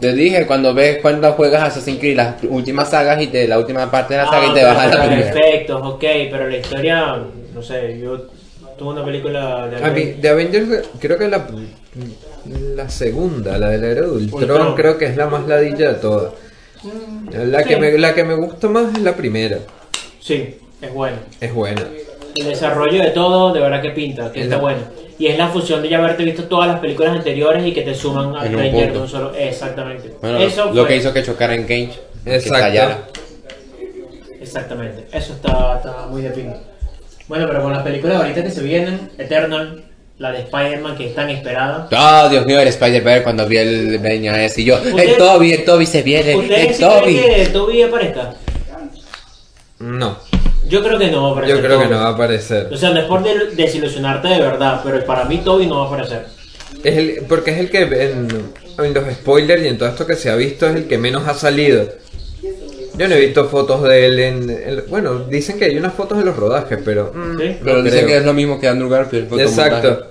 Te 0.00 0.12
dije, 0.14 0.46
cuando 0.46 0.72
ves 0.72 0.98
cuando 1.02 1.32
juegas 1.32 1.62
Assassin's 1.62 1.98
Creed, 2.00 2.16
las 2.16 2.36
últimas 2.48 2.88
sagas 2.90 3.20
y 3.22 3.26
te, 3.26 3.46
la 3.46 3.58
última 3.58 3.90
parte 3.90 4.14
de 4.14 4.20
la 4.22 4.30
saga 4.30 4.46
y 4.46 4.54
te 4.54 4.62
Ah, 4.62 4.68
bajas 4.68 4.86
pero 4.90 4.98
la 4.98 5.06
primera. 5.08 5.30
efectos, 5.30 5.80
ok, 5.84 6.00
pero 6.30 6.48
la 6.48 6.56
historia, 6.56 7.16
no 7.54 7.62
sé, 7.62 7.98
yo 8.00 8.18
tuve 8.78 8.88
una 8.94 9.04
película 9.04 9.66
de 9.68 9.84
A 9.84 9.90
mí, 9.90 10.04
de 10.18 10.28
Avengers, 10.30 10.88
creo 10.98 11.18
que 11.18 11.28
la, 11.28 11.46
la 12.74 12.88
segunda, 12.88 13.58
la 13.58 13.68
de 13.68 13.78
la 13.78 13.86
era 13.88 14.00
de 14.02 14.08
Ultron, 14.10 14.42
Ultron. 14.50 14.74
creo 14.74 14.96
que 14.96 15.04
es 15.04 15.16
la 15.18 15.26
más 15.26 15.46
ladilla 15.46 15.92
de 15.92 15.94
todas. 15.98 16.32
La, 17.32 17.62
que 17.64 17.76
me, 17.76 17.98
la 17.98 18.14
que 18.14 18.24
me 18.24 18.34
gusta 18.36 18.68
más 18.68 18.94
es 18.94 19.02
la 19.02 19.14
primera. 19.14 19.58
Sí, 20.18 20.54
es 20.80 20.94
bueno. 20.94 21.18
Es 21.42 21.52
buena. 21.52 21.82
El 22.34 22.46
desarrollo 22.46 23.02
de 23.02 23.10
todo, 23.10 23.52
de 23.52 23.60
verdad 23.60 23.82
que 23.82 23.90
pinta, 23.90 24.32
que 24.32 24.38
Es 24.40 24.44
está 24.46 24.56
la- 24.56 24.62
bueno. 24.62 24.78
Y 25.20 25.26
es 25.26 25.36
la 25.38 25.48
fusión 25.48 25.82
de 25.82 25.88
ya 25.90 25.98
haberte 25.98 26.24
visto 26.24 26.44
todas 26.44 26.66
las 26.66 26.80
películas 26.80 27.12
anteriores 27.16 27.64
y 27.66 27.72
que 27.72 27.82
te 27.82 27.94
suman 27.94 28.34
a 28.34 28.46
En 28.46 28.54
un 28.54 28.60
Avengers 28.60 28.84
punto. 28.86 28.92
de 28.94 29.00
un 29.04 29.08
solo. 29.08 29.34
Exactamente. 29.36 30.14
Bueno, 30.20 30.38
Eso 30.38 30.64
lo 30.72 30.72
fue- 30.72 30.86
que 30.88 30.96
hizo 30.96 31.12
que 31.12 31.22
chocara 31.22 31.54
en 31.54 31.62
Cage. 31.64 31.90
que 32.24 32.34
Exacto. 32.36 33.04
Exactamente. 34.40 35.04
Eso 35.12 35.34
está, 35.34 35.76
está 35.76 36.06
muy 36.08 36.22
de 36.22 36.30
pinta. 36.30 36.58
Bueno, 37.28 37.46
pero 37.46 37.62
con 37.62 37.72
las 37.72 37.82
películas 37.82 38.16
ahorita 38.16 38.42
que 38.42 38.50
se 38.50 38.62
vienen, 38.62 39.10
Eternal, 39.18 39.84
la 40.18 40.32
de 40.32 40.38
Spider-Man 40.40 40.96
que 40.96 41.08
es 41.08 41.14
tan 41.14 41.28
esperada. 41.30 41.88
Oh, 41.92 42.28
Dios 42.30 42.46
mío, 42.46 42.58
el 42.60 42.68
Spider-Man 42.68 43.22
cuando 43.22 43.46
vi 43.46 43.58
el 43.58 43.98
veña 43.98 44.42
ese 44.42 44.62
y 44.62 44.64
yo, 44.64 44.78
el 44.78 44.88
¿Ustedes- 44.94 45.18
Toby, 45.18 45.52
el 45.52 45.64
Toby 45.64 45.86
se 45.86 46.02
viene, 46.02 46.34
¿Ustedes 46.34 46.66
el 46.68 46.74
sí 46.74 46.82
creen 46.82 47.00
Toby. 47.00 47.14
que 47.44 47.46
Toby 47.52 47.82
aparezca? 47.82 48.34
No, 49.78 50.16
Yo 50.70 50.82
creo 50.82 50.98
que 50.98 51.10
no 51.10 51.22
va 51.22 51.28
a 51.28 51.32
aparecer. 51.32 51.56
yo 51.56 51.62
creo 51.62 51.80
que 51.80 51.88
no 51.88 51.96
va 51.96 52.06
a 52.06 52.10
aparecer. 52.10 52.68
O 52.72 52.76
sea, 52.76 52.90
no 52.90 53.00
es 53.00 53.06
por 53.06 53.22
desilusionarte 53.22 54.28
de 54.28 54.40
verdad, 54.40 54.80
pero 54.84 55.04
para 55.04 55.24
mí 55.24 55.38
Toby 55.38 55.66
no 55.66 55.78
va 55.80 55.84
a 55.84 55.86
aparecer. 55.88 56.26
Es 56.84 56.96
el, 56.96 57.24
porque 57.28 57.50
es 57.50 57.58
el 57.58 57.70
que 57.70 57.82
en, 57.82 58.28
en 58.78 58.94
los 58.94 59.12
spoilers 59.14 59.62
y 59.64 59.68
en 59.68 59.78
todo 59.78 59.88
esto 59.88 60.06
que 60.06 60.14
se 60.16 60.30
ha 60.30 60.36
visto 60.36 60.66
es 60.68 60.76
el 60.76 60.86
que 60.86 60.96
menos 60.98 61.26
ha 61.26 61.34
salido. 61.34 61.86
Yo 62.96 63.08
no 63.08 63.14
he 63.14 63.20
visto 63.20 63.48
fotos 63.48 63.82
de 63.82 64.06
él 64.06 64.18
en... 64.20 64.50
en- 64.50 64.84
bueno, 64.88 65.20
dicen 65.20 65.58
que 65.58 65.64
hay 65.66 65.76
unas 65.78 65.94
fotos 65.94 66.18
de 66.18 66.24
los 66.24 66.36
rodajes, 66.36 66.78
pero... 66.84 67.12
mm, 67.14 67.38
¿Sí? 67.38 67.56
Pero 67.64 67.82
dicen 67.82 68.00
creo. 68.00 68.06
que 68.08 68.16
es 68.18 68.24
lo 68.24 68.32
mismo 68.34 68.60
que 68.60 68.68
Andrew 68.68 68.88
Garfield. 68.90 69.40
Exacto. 69.40 70.06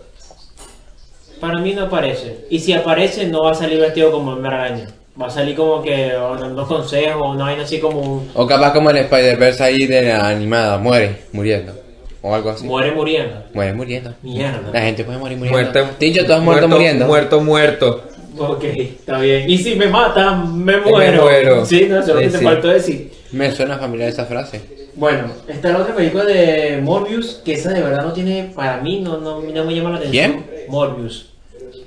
Para 1.40 1.60
mí 1.60 1.74
no 1.74 1.84
aparece. 1.84 2.46
Y 2.50 2.60
si 2.60 2.74
aparece, 2.74 3.26
no 3.28 3.44
va 3.44 3.52
a 3.52 3.56
salir 3.56 3.80
vestido 3.80 4.12
como 4.12 4.38
en 4.38 4.46
Araña. 4.46 4.88
Va 5.22 5.28
a 5.28 5.30
salir 5.30 5.56
como 5.56 5.82
que 5.82 6.14
dando 6.14 6.66
consejos 6.66 7.22
o 7.22 7.32
una 7.32 7.46
vaina 7.46 7.64
así 7.64 7.80
como 7.80 8.00
un- 8.00 8.30
O 8.34 8.48
capaz 8.48 8.72
como 8.74 8.90
el 8.90 8.98
Spider-Verse 8.98 9.64
ahí 9.64 9.86
de 9.86 10.02
la 10.04 10.30
animada, 10.30 10.78
muere 10.78 11.24
muriendo. 11.34 11.74
O 12.22 12.34
algo 12.36 12.50
así. 12.50 12.66
muere 12.66 12.92
muriendo. 12.92 13.44
Muere 13.54 13.74
muriendo. 13.74 14.14
Mierda. 14.22 14.70
La 14.74 14.82
gente 14.82 15.04
puede 15.06 15.18
morir 15.18 15.38
muriendo. 15.38 15.62
Muerte, 15.72 15.84
Tincho, 15.98 16.26
tú 16.26 16.34
has 16.34 16.42
muerto, 16.42 16.68
muriendo. 16.68 17.06
Muerto, 17.06 17.40
muerto. 17.42 18.04
Ok, 18.38 18.64
está 18.64 19.20
bien. 19.20 19.50
Y 19.50 19.58
si 19.58 19.76
me 19.76 19.88
matan, 19.88 20.58
me 20.64 20.78
me 20.78 20.92
muero. 20.92 21.24
muero. 21.24 21.66
Sí, 21.66 21.88
no, 21.90 22.00
eso 22.00 22.10
es 22.10 22.16
lo 22.16 22.22
que 22.22 22.30
te 22.38 22.44
faltó 22.44 22.68
decir. 22.70 23.12
Me 23.32 23.52
suena 23.52 23.78
familiar 23.78 24.10
esa 24.10 24.26
frase. 24.26 24.62
Bueno, 24.96 25.32
está 25.48 25.70
la 25.72 25.80
otra 25.80 25.96
película 25.96 26.26
de 26.26 26.80
Morbius, 26.82 27.42
que 27.44 27.54
esa 27.54 27.70
de 27.72 27.82
verdad 27.82 28.04
no 28.04 28.12
tiene, 28.14 28.52
para 28.56 28.78
mí, 28.82 29.00
no, 29.02 29.18
no, 29.18 29.42
no 29.42 29.64
me 29.66 29.74
llama 29.76 29.92
la 29.92 29.98
atención. 29.98 30.46
Morbius. 30.68 31.30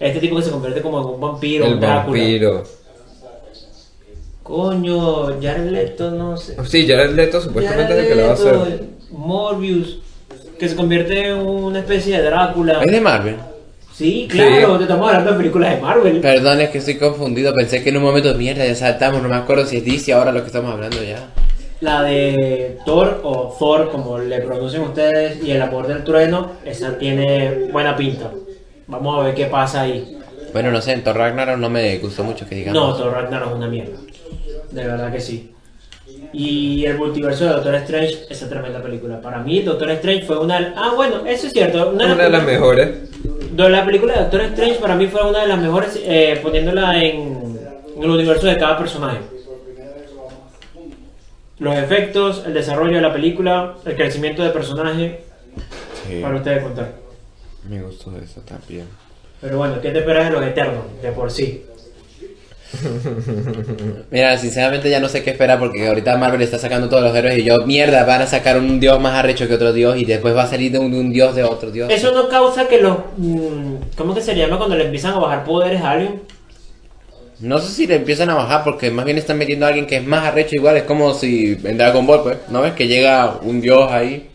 Este 0.00 0.18
tipo 0.20 0.36
que 0.36 0.42
se 0.42 0.50
convierte 0.50 0.80
como 0.82 1.00
en 1.00 1.06
un 1.14 1.20
vampiro, 1.20 1.64
El 1.66 1.74
un 1.74 1.80
Drácula. 1.80 2.18
vampiro. 2.18 2.64
Coño, 4.52 5.40
Jared 5.40 5.70
Leto, 5.70 6.10
no 6.10 6.36
sé. 6.36 6.54
Sí, 6.66 6.86
Jared 6.86 7.14
Leto 7.14 7.40
supuestamente 7.40 7.94
es 7.94 7.98
el 8.00 8.08
que 8.08 8.14
lo 8.14 8.26
va 8.26 8.32
a 8.34 8.36
Jared 8.36 8.60
hacer. 8.60 8.84
Morbius, 9.10 9.98
que 10.58 10.68
se 10.68 10.76
convierte 10.76 11.28
en 11.28 11.38
una 11.38 11.78
especie 11.78 12.18
de 12.18 12.24
Drácula. 12.24 12.82
¿Es 12.84 12.92
de 12.92 13.00
Marvel? 13.00 13.36
Sí, 13.94 14.28
claro, 14.30 14.76
te 14.76 14.82
estamos 14.82 15.08
hablando 15.08 15.30
de 15.30 15.36
películas 15.38 15.74
de 15.74 15.80
Marvel. 15.80 16.20
Perdón, 16.20 16.60
es 16.60 16.68
que 16.68 16.78
estoy 16.78 16.96
confundido. 16.96 17.54
Pensé 17.54 17.82
que 17.82 17.88
en 17.88 17.96
un 17.96 18.02
momento 18.02 18.34
mierda 18.34 18.66
ya 18.66 18.74
saltamos. 18.74 19.22
No 19.22 19.30
me 19.30 19.36
acuerdo 19.36 19.64
si 19.64 19.78
es 19.78 19.86
DC 19.86 20.12
ahora 20.12 20.32
lo 20.32 20.40
que 20.42 20.48
estamos 20.48 20.70
hablando 20.70 21.02
ya. 21.02 21.30
La 21.80 22.02
de 22.02 22.76
Thor 22.84 23.22
o 23.24 23.56
Thor, 23.58 23.90
como 23.90 24.18
le 24.18 24.38
pronuncian 24.42 24.82
ustedes, 24.82 25.42
y 25.42 25.52
el 25.52 25.62
amor 25.62 25.86
del 25.86 26.04
trueno, 26.04 26.52
esa 26.66 26.98
tiene 26.98 27.70
buena 27.72 27.96
pinta. 27.96 28.30
Vamos 28.86 29.18
a 29.18 29.24
ver 29.24 29.34
qué 29.34 29.46
pasa 29.46 29.80
ahí. 29.80 30.18
Bueno, 30.52 30.70
no 30.70 30.82
sé, 30.82 30.92
en 30.92 31.02
Thor 31.02 31.16
Ragnarok 31.16 31.56
no 31.56 31.70
me 31.70 31.96
gustó 32.00 32.22
mucho 32.22 32.46
que 32.46 32.56
digamos. 32.56 32.78
No, 32.78 32.94
Thor 32.94 33.14
Ragnarok 33.14 33.48
es 33.48 33.56
una 33.56 33.68
mierda. 33.68 33.96
De 34.72 34.84
verdad 34.86 35.12
que 35.12 35.20
sí. 35.20 35.50
Y 36.32 36.84
el 36.84 36.98
multiverso 36.98 37.44
de 37.44 37.50
Doctor 37.50 37.74
Strange, 37.76 38.26
esa 38.28 38.48
tremenda 38.48 38.82
película. 38.82 39.20
Para 39.20 39.38
mí, 39.38 39.60
Doctor 39.62 39.90
Strange 39.92 40.24
fue 40.24 40.38
una. 40.38 40.74
Ah, 40.76 40.92
bueno, 40.94 41.24
eso 41.26 41.46
es 41.46 41.52
cierto. 41.52 41.90
Una 41.90 42.14
de 42.14 42.30
las 42.30 42.44
mejores. 42.44 42.90
la 43.56 43.84
película 43.84 44.14
de 44.14 44.20
Doctor 44.22 44.40
Strange 44.42 44.74
para 44.80 44.94
mí 44.96 45.06
fue 45.06 45.28
una 45.28 45.42
de 45.42 45.48
las 45.48 45.58
mejores 45.60 46.00
eh, 46.02 46.38
poniéndola 46.42 47.02
en, 47.02 47.58
en 47.96 48.02
el 48.02 48.10
universo 48.10 48.46
de 48.46 48.56
cada 48.58 48.78
personaje. 48.78 49.18
Los 51.58 51.76
efectos, 51.76 52.42
el 52.46 52.54
desarrollo 52.54 52.96
de 52.96 53.02
la 53.02 53.12
película, 53.12 53.74
el 53.84 53.94
crecimiento 53.94 54.42
de 54.42 54.50
personaje, 54.50 55.20
Sí, 56.08 56.20
para 56.20 56.36
ustedes 56.36 56.62
contar. 56.62 56.92
me 57.68 57.80
gustó 57.82 58.12
eso 58.16 58.40
también. 58.40 58.86
Pero 59.40 59.58
bueno, 59.58 59.80
¿qué 59.80 59.90
te 59.90 60.00
esperas 60.00 60.24
de 60.28 60.32
los 60.32 60.44
Eternos? 60.44 60.84
De 61.00 61.12
por 61.12 61.30
sí. 61.30 61.64
Mira, 64.10 64.36
sinceramente 64.38 64.90
ya 64.90 65.00
no 65.00 65.08
sé 65.08 65.22
qué 65.22 65.30
esperar 65.30 65.58
porque 65.58 65.86
ahorita 65.86 66.16
Marvel 66.16 66.42
está 66.42 66.58
sacando 66.58 66.88
todos 66.88 67.02
los 67.02 67.14
héroes 67.14 67.38
y 67.38 67.44
yo, 67.44 67.66
mierda, 67.66 68.04
van 68.04 68.22
a 68.22 68.26
sacar 68.26 68.58
un 68.58 68.80
dios 68.80 69.00
más 69.00 69.14
arrecho 69.14 69.46
que 69.48 69.54
otro 69.54 69.72
dios 69.72 69.96
y 69.96 70.04
después 70.04 70.36
va 70.36 70.44
a 70.44 70.46
salir 70.46 70.72
de 70.72 70.78
un, 70.78 70.92
de 70.92 71.00
un 71.00 71.12
dios 71.12 71.34
de 71.34 71.44
otro 71.44 71.70
dios. 71.70 71.90
Eso 71.90 72.12
no 72.12 72.28
causa 72.28 72.68
que 72.68 72.80
los... 72.80 72.98
mm, 73.16 73.74
¿Cómo 73.96 74.14
que 74.14 74.20
se 74.20 74.34
llama 74.34 74.58
cuando 74.58 74.76
le 74.76 74.84
empiezan 74.84 75.14
a 75.14 75.18
bajar 75.18 75.44
poderes 75.44 75.80
a 75.82 75.90
alguien? 75.92 76.22
No 77.40 77.58
sé 77.58 77.72
si 77.72 77.86
le 77.86 77.96
empiezan 77.96 78.30
a 78.30 78.34
bajar 78.34 78.62
porque 78.62 78.90
más 78.90 79.04
bien 79.04 79.18
están 79.18 79.36
metiendo 79.36 79.66
a 79.66 79.68
alguien 79.68 79.86
que 79.86 79.96
es 79.96 80.06
más 80.06 80.24
arrecho 80.24 80.54
igual. 80.54 80.76
Es 80.76 80.84
como 80.84 81.12
si 81.12 81.58
en 81.64 81.76
Dragon 81.76 82.06
Ball, 82.06 82.22
pues, 82.22 82.38
¿no 82.48 82.62
ves? 82.62 82.72
Que 82.74 82.86
llega 82.86 83.38
un 83.42 83.60
dios 83.60 83.90
ahí 83.90 84.28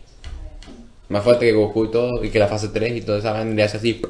más 1.08 1.24
fuerte 1.24 1.46
que 1.46 1.52
Goku 1.52 1.86
y 1.86 1.90
todo 1.90 2.24
y 2.24 2.28
que 2.28 2.38
la 2.38 2.48
fase 2.48 2.68
3 2.68 2.96
y 2.96 3.00
toda 3.00 3.18
esa 3.18 3.32
vaina 3.32 3.54
le 3.54 3.62
hace 3.62 3.78
así. 3.78 4.02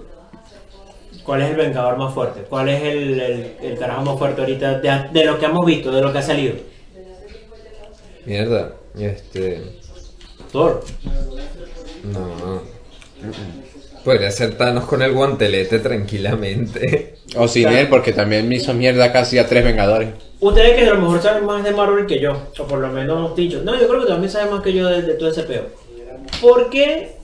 ¿Cuál 1.28 1.42
es 1.42 1.50
el 1.50 1.56
vengador 1.56 1.98
más 1.98 2.14
fuerte? 2.14 2.40
¿Cuál 2.48 2.70
es 2.70 2.82
el, 2.84 3.20
el, 3.20 3.52
el 3.60 3.78
carajo 3.78 4.00
más 4.00 4.18
fuerte 4.18 4.40
ahorita 4.40 4.80
de, 4.80 5.08
de 5.12 5.24
lo 5.26 5.38
que 5.38 5.44
hemos 5.44 5.66
visto, 5.66 5.92
de 5.92 6.00
lo 6.00 6.10
que 6.10 6.20
ha 6.20 6.22
salido? 6.22 6.54
Mierda. 8.24 8.72
Este. 8.98 9.62
Thor. 10.50 10.82
No. 12.04 12.62
Podría 14.02 14.30
ser 14.30 14.56
Thanos 14.56 14.86
con 14.86 15.02
el 15.02 15.12
guantelete 15.12 15.80
tranquilamente. 15.80 17.16
O 17.36 17.46
sin 17.46 17.68
él 17.68 17.88
porque 17.88 18.14
también 18.14 18.48
me 18.48 18.54
hizo 18.54 18.72
mierda 18.72 19.12
casi 19.12 19.38
a 19.38 19.46
tres 19.46 19.62
vengadores. 19.64 20.08
Ustedes 20.40 20.76
que 20.76 20.88
a 20.88 20.94
lo 20.94 21.02
mejor 21.02 21.20
saben 21.20 21.44
más 21.44 21.62
de 21.62 21.72
Marvel 21.72 22.06
que 22.06 22.20
yo, 22.20 22.42
o 22.58 22.66
por 22.66 22.78
lo 22.78 22.88
menos 22.88 23.36
dicho. 23.36 23.60
No, 23.62 23.78
yo 23.78 23.86
creo 23.86 24.00
que 24.00 24.08
también 24.08 24.32
saben 24.32 24.50
más 24.50 24.62
que 24.62 24.72
yo 24.72 24.88
de, 24.88 25.02
de 25.02 25.12
todo 25.12 25.28
ese 25.28 25.42
peo. 25.42 25.66
¿Por 26.40 26.70
qué, 26.70 27.16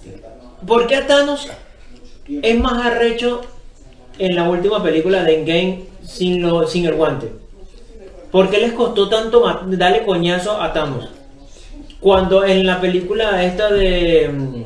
¿Por 0.66 0.86
qué 0.86 0.96
a 0.96 1.06
Thanos 1.06 1.48
es 2.28 2.60
más 2.60 2.84
arrecho 2.84 3.40
en 4.18 4.34
la 4.36 4.48
última 4.48 4.82
película 4.82 5.22
de 5.24 5.34
Endgame 5.38 5.80
sin, 6.04 6.42
lo, 6.42 6.66
sin 6.66 6.86
el 6.86 6.94
guante? 6.94 7.28
¿Por 8.30 8.50
qué 8.50 8.58
les 8.58 8.72
costó 8.72 9.08
tanto 9.08 9.44
darle 9.68 10.04
coñazo 10.04 10.60
a 10.60 10.72
Thanos? 10.72 11.08
Cuando 12.00 12.44
en 12.44 12.66
la 12.66 12.80
película 12.80 13.42
esta 13.44 13.70
de... 13.72 14.28
mm, 14.32 14.62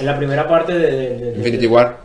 En 0.00 0.06
la 0.06 0.16
primera 0.16 0.48
parte 0.48 0.72
de... 0.72 0.90
de- 0.90 1.10
de- 1.16 1.30
de- 1.32 1.36
Infinity 1.38 1.66
War. 1.66 1.98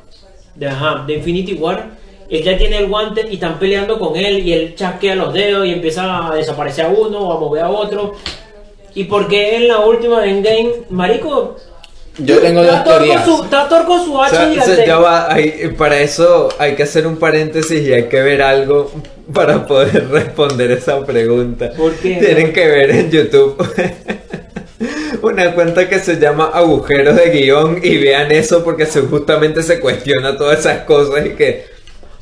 de, 0.55 0.67
ajá, 0.67 1.03
de 1.07 1.13
Infinity 1.15 1.53
War, 1.53 1.85
él 2.29 2.43
ya 2.43 2.55
tiene 2.57 2.77
el 2.77 2.87
guante 2.87 3.25
y 3.29 3.35
están 3.35 3.57
peleando 3.57 3.97
con 3.97 4.15
él 4.15 4.45
y 4.45 4.53
él 4.53 4.75
chasquea 4.75 5.15
los 5.15 5.33
dedos 5.33 5.65
y 5.65 5.71
empieza 5.71 6.27
a 6.27 6.35
desaparecer 6.35 6.85
a 6.85 6.89
uno 6.89 7.17
o 7.19 7.33
a 7.33 7.39
mover 7.39 7.63
a 7.63 7.69
otro. 7.71 8.13
¿Y 8.93 9.05
porque 9.05 9.55
en 9.55 9.67
la 9.69 9.79
última 9.79 10.21
de 10.21 10.29
Endgame, 10.29 10.71
marico? 10.91 11.55
Yo 12.19 12.39
tengo 12.39 12.61
dos 12.63 12.71
está 12.75 12.83
Thor 12.83 12.93
con 12.93 13.05
teorías. 13.05 13.25
su- 13.25 13.85
con 13.87 14.05
su 14.05 14.13
O 14.15 14.23
hacha 14.23 14.49
o 14.49 14.61
sea, 14.65 14.85
ya 14.85 14.97
va, 14.97 15.33
hay- 15.33 15.73
para 15.77 15.99
eso 15.99 16.49
hay 16.59 16.75
que 16.75 16.83
hacer 16.83 17.07
un 17.07 17.17
paréntesis 17.17 17.81
y 17.87 17.93
hay 17.93 18.03
que 18.03 18.21
ver 18.21 18.41
algo 18.41 18.91
para 19.33 19.65
poder 19.65 20.07
responder 20.11 20.71
esa 20.71 21.05
pregunta. 21.05 21.71
¿Por 21.77 21.93
qué? 21.93 22.15
Tienen 22.15 22.51
que 22.53 22.67
ver 22.67 22.89
en 22.91 23.09
YouTube 23.11 23.55
una 25.21 25.53
cuenta 25.53 25.87
que 25.89 25.99
se 25.99 26.19
llama 26.19 26.51
Agujeros 26.53 27.15
de 27.15 27.29
Guión 27.29 27.79
y 27.83 27.97
vean 27.97 28.31
eso 28.31 28.63
porque 28.63 28.85
se, 28.85 29.01
justamente 29.01 29.63
se 29.63 29.79
cuestiona 29.79 30.37
todas 30.37 30.59
esas 30.59 30.79
cosas 30.83 31.25
y 31.25 31.29
que... 31.31 31.65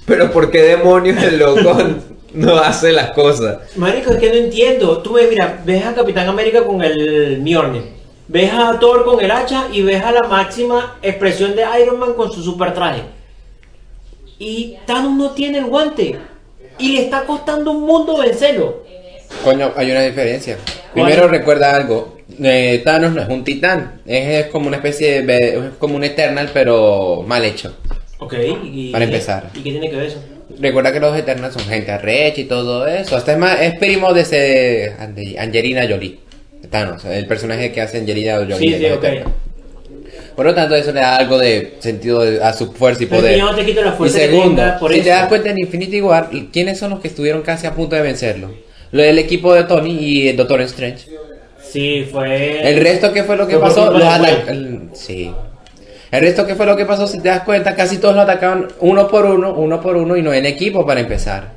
Pero 0.06 0.32
¿por 0.32 0.50
qué 0.52 0.62
demonios 0.62 1.22
el 1.22 1.38
loco 1.40 1.78
no 2.34 2.58
hace 2.58 2.94
las 2.94 3.12
cosas? 3.12 3.58
Marico, 3.76 4.12
es 4.14 4.20
que 4.20 4.30
no 4.30 4.36
entiendo. 4.36 5.00
Tú 5.00 5.14
ves, 5.14 5.28
mira, 5.30 5.60
ves 5.66 5.86
a 5.86 5.94
Capitán 5.94 6.28
América 6.30 6.64
con 6.64 6.82
el 6.82 7.40
Mjolnir. 7.42 7.97
Ves 8.30 8.52
a 8.52 8.78
Thor 8.80 9.06
con 9.06 9.24
el 9.24 9.32
hacha 9.32 9.68
y 9.72 9.82
ves 9.82 10.04
a 10.04 10.12
la 10.12 10.24
máxima 10.24 10.98
expresión 11.02 11.56
de 11.56 11.64
Iron 11.82 11.98
Man 11.98 12.14
con 12.14 12.32
su 12.32 12.44
super 12.44 12.74
traje. 12.74 13.02
Y 14.38 14.76
Thanos 14.86 15.14
no 15.14 15.32
tiene 15.32 15.60
el 15.60 15.66
guante. 15.66 16.18
Y 16.78 16.94
le 16.94 17.04
está 17.04 17.24
costando 17.24 17.72
un 17.72 17.84
mundo 17.86 18.18
vencerlo. 18.18 18.84
Coño, 19.44 19.72
hay 19.76 19.92
una 19.92 20.02
diferencia. 20.02 20.58
¿Cuál? 20.94 21.06
Primero 21.06 21.28
recuerda 21.30 21.76
algo. 21.76 22.18
Eh, 22.42 22.82
Thanos 22.84 23.14
no 23.14 23.22
es 23.22 23.30
un 23.30 23.44
titán. 23.44 24.02
Es, 24.06 24.46
es 24.46 24.52
como 24.52 24.68
una 24.68 24.78
especie 24.78 25.24
de... 25.24 25.58
Es 25.58 25.74
como 25.80 25.96
un 25.96 26.04
Eternal 26.04 26.50
pero 26.54 27.24
mal 27.26 27.46
hecho. 27.46 27.74
Ok, 28.20 28.34
y, 28.64 28.92
Para 28.92 29.06
empezar. 29.06 29.52
¿Y 29.54 29.60
qué 29.60 29.72
tiene 29.72 29.90
que 29.90 29.96
ver 29.96 30.06
eso? 30.08 30.20
Recuerda 30.60 30.92
que 30.92 31.00
los 31.00 31.18
Eternals 31.18 31.54
son 31.54 31.64
gente 31.64 31.92
arrecha 31.92 32.42
y 32.42 32.46
todo 32.46 32.88
eso. 32.88 33.16
Hasta 33.16 33.34
es 33.34 33.38
más, 33.38 33.62
es 33.62 33.78
primo 33.78 34.14
de 34.14 34.22
ese 34.22 34.96
Angelina 35.40 35.88
Jolie. 35.88 36.27
Thanos, 36.70 37.06
el 37.06 37.26
personaje 37.28 37.72
que 37.72 37.82
hace 37.82 37.98
Angelina 38.00 38.36
Jolie. 38.36 38.56
Sí, 38.58 38.74
sí, 38.76 38.80
los 38.88 38.98
ok. 38.98 39.04
Eternals. 39.04 39.36
Por 40.36 40.46
lo 40.46 40.54
tanto, 40.54 40.76
eso 40.76 40.92
le 40.92 41.00
da 41.00 41.16
algo 41.16 41.38
de 41.40 41.78
sentido 41.80 42.22
a 42.44 42.54
su 42.54 42.72
fuerza 42.72 43.04
y 43.04 43.06
poder. 43.08 43.40
no 43.40 43.56
te 43.56 43.66
quito 43.66 43.82
la 43.82 43.90
y 43.90 43.94
fuerza 43.94 44.20
que 44.20 44.26
segundo, 44.28 44.64
por 44.80 44.92
si 44.92 44.98
eso. 45.00 45.04
te 45.06 45.10
das 45.10 45.28
cuenta 45.28 45.50
en 45.50 45.58
Infinity 45.60 46.02
War, 46.02 46.30
¿quiénes 46.54 46.78
son 46.78 46.92
los 46.92 47.00
que 47.00 47.08
estuvieron 47.08 47.42
casi 47.42 47.66
a 47.66 47.74
punto 47.74 47.96
de 47.96 48.04
vencerlo? 48.04 48.54
Lo 48.92 49.02
del 49.02 49.18
equipo 49.18 49.54
de 49.56 49.64
Tony 49.64 49.98
y 50.00 50.28
el 50.30 50.38
Doctor 50.38 50.62
Strange. 50.62 51.08
Sí, 51.62 52.08
fue. 52.12 52.70
El 52.70 52.80
resto, 52.82 53.12
¿qué 53.12 53.24
fue 53.24 53.36
lo 53.36 53.48
que 53.48 53.54
Fue 53.58 53.62
pasó? 53.64 53.92
Los 53.92 54.04
el- 54.48 54.90
Sí. 54.94 55.32
El 56.12 56.22
resto, 56.22 56.46
¿qué 56.48 56.56
fue 56.56 56.66
lo 56.66 56.78
que 56.78 56.86
pasó? 56.86 57.06
Si 57.08 57.20
te 57.20 57.28
das 57.28 57.42
cuenta, 57.42 57.76
casi 57.76 57.98
todos 57.98 58.16
lo 58.16 58.22
atacaban 58.22 58.68
uno 58.80 59.08
por 59.10 59.26
uno, 59.26 59.54
uno 59.54 59.82
por 59.82 59.98
uno 59.98 60.16
y 60.16 60.22
no 60.22 60.32
en 60.34 60.46
equipo 60.46 60.86
para 60.86 61.02
empezar. 61.02 61.57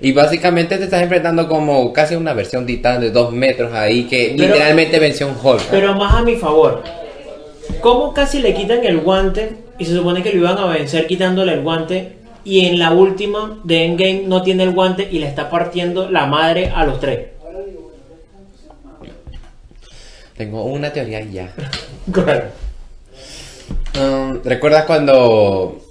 Y 0.00 0.12
básicamente 0.12 0.78
te 0.78 0.84
estás 0.84 1.02
enfrentando 1.02 1.46
como 1.46 1.92
casi 1.92 2.14
una 2.14 2.32
versión 2.32 2.66
titán 2.66 3.00
de 3.00 3.10
dos 3.10 3.32
metros 3.32 3.72
ahí 3.74 4.04
que 4.04 4.34
Pero- 4.36 4.48
literalmente 4.54 4.98
venció 4.98 5.28
un 5.28 5.36
Hulk. 5.40 5.62
Pero 5.70 5.94
más 5.94 6.14
a 6.14 6.22
mi 6.22 6.36
favor. 6.36 6.82
¿Cómo 7.80 8.12
casi 8.14 8.40
le 8.40 8.54
quitan 8.54 8.84
el 8.84 8.98
guante? 9.00 9.56
Y 9.78 9.84
se 9.84 9.94
supone 9.94 10.22
que 10.22 10.30
lo 10.32 10.38
iban 10.38 10.58
a 10.58 10.66
vencer 10.66 11.06
quitándole 11.06 11.52
el 11.54 11.62
guante. 11.62 12.16
Y 12.44 12.66
en 12.66 12.78
la 12.78 12.90
última 12.92 13.58
de 13.62 13.84
Endgame 13.84 14.22
no 14.26 14.42
tiene 14.42 14.64
el 14.64 14.72
guante 14.72 15.06
y 15.10 15.18
le 15.18 15.26
está 15.28 15.48
partiendo 15.48 16.10
la 16.10 16.26
madre 16.26 16.72
a 16.74 16.84
los 16.84 16.98
tres. 16.98 17.28
Tengo 20.36 20.64
una 20.64 20.92
teoría 20.92 21.20
ya. 21.20 21.52
Claro. 22.10 22.46
Um, 24.00 24.40
¿Recuerdas 24.42 24.86
cuando 24.86 25.81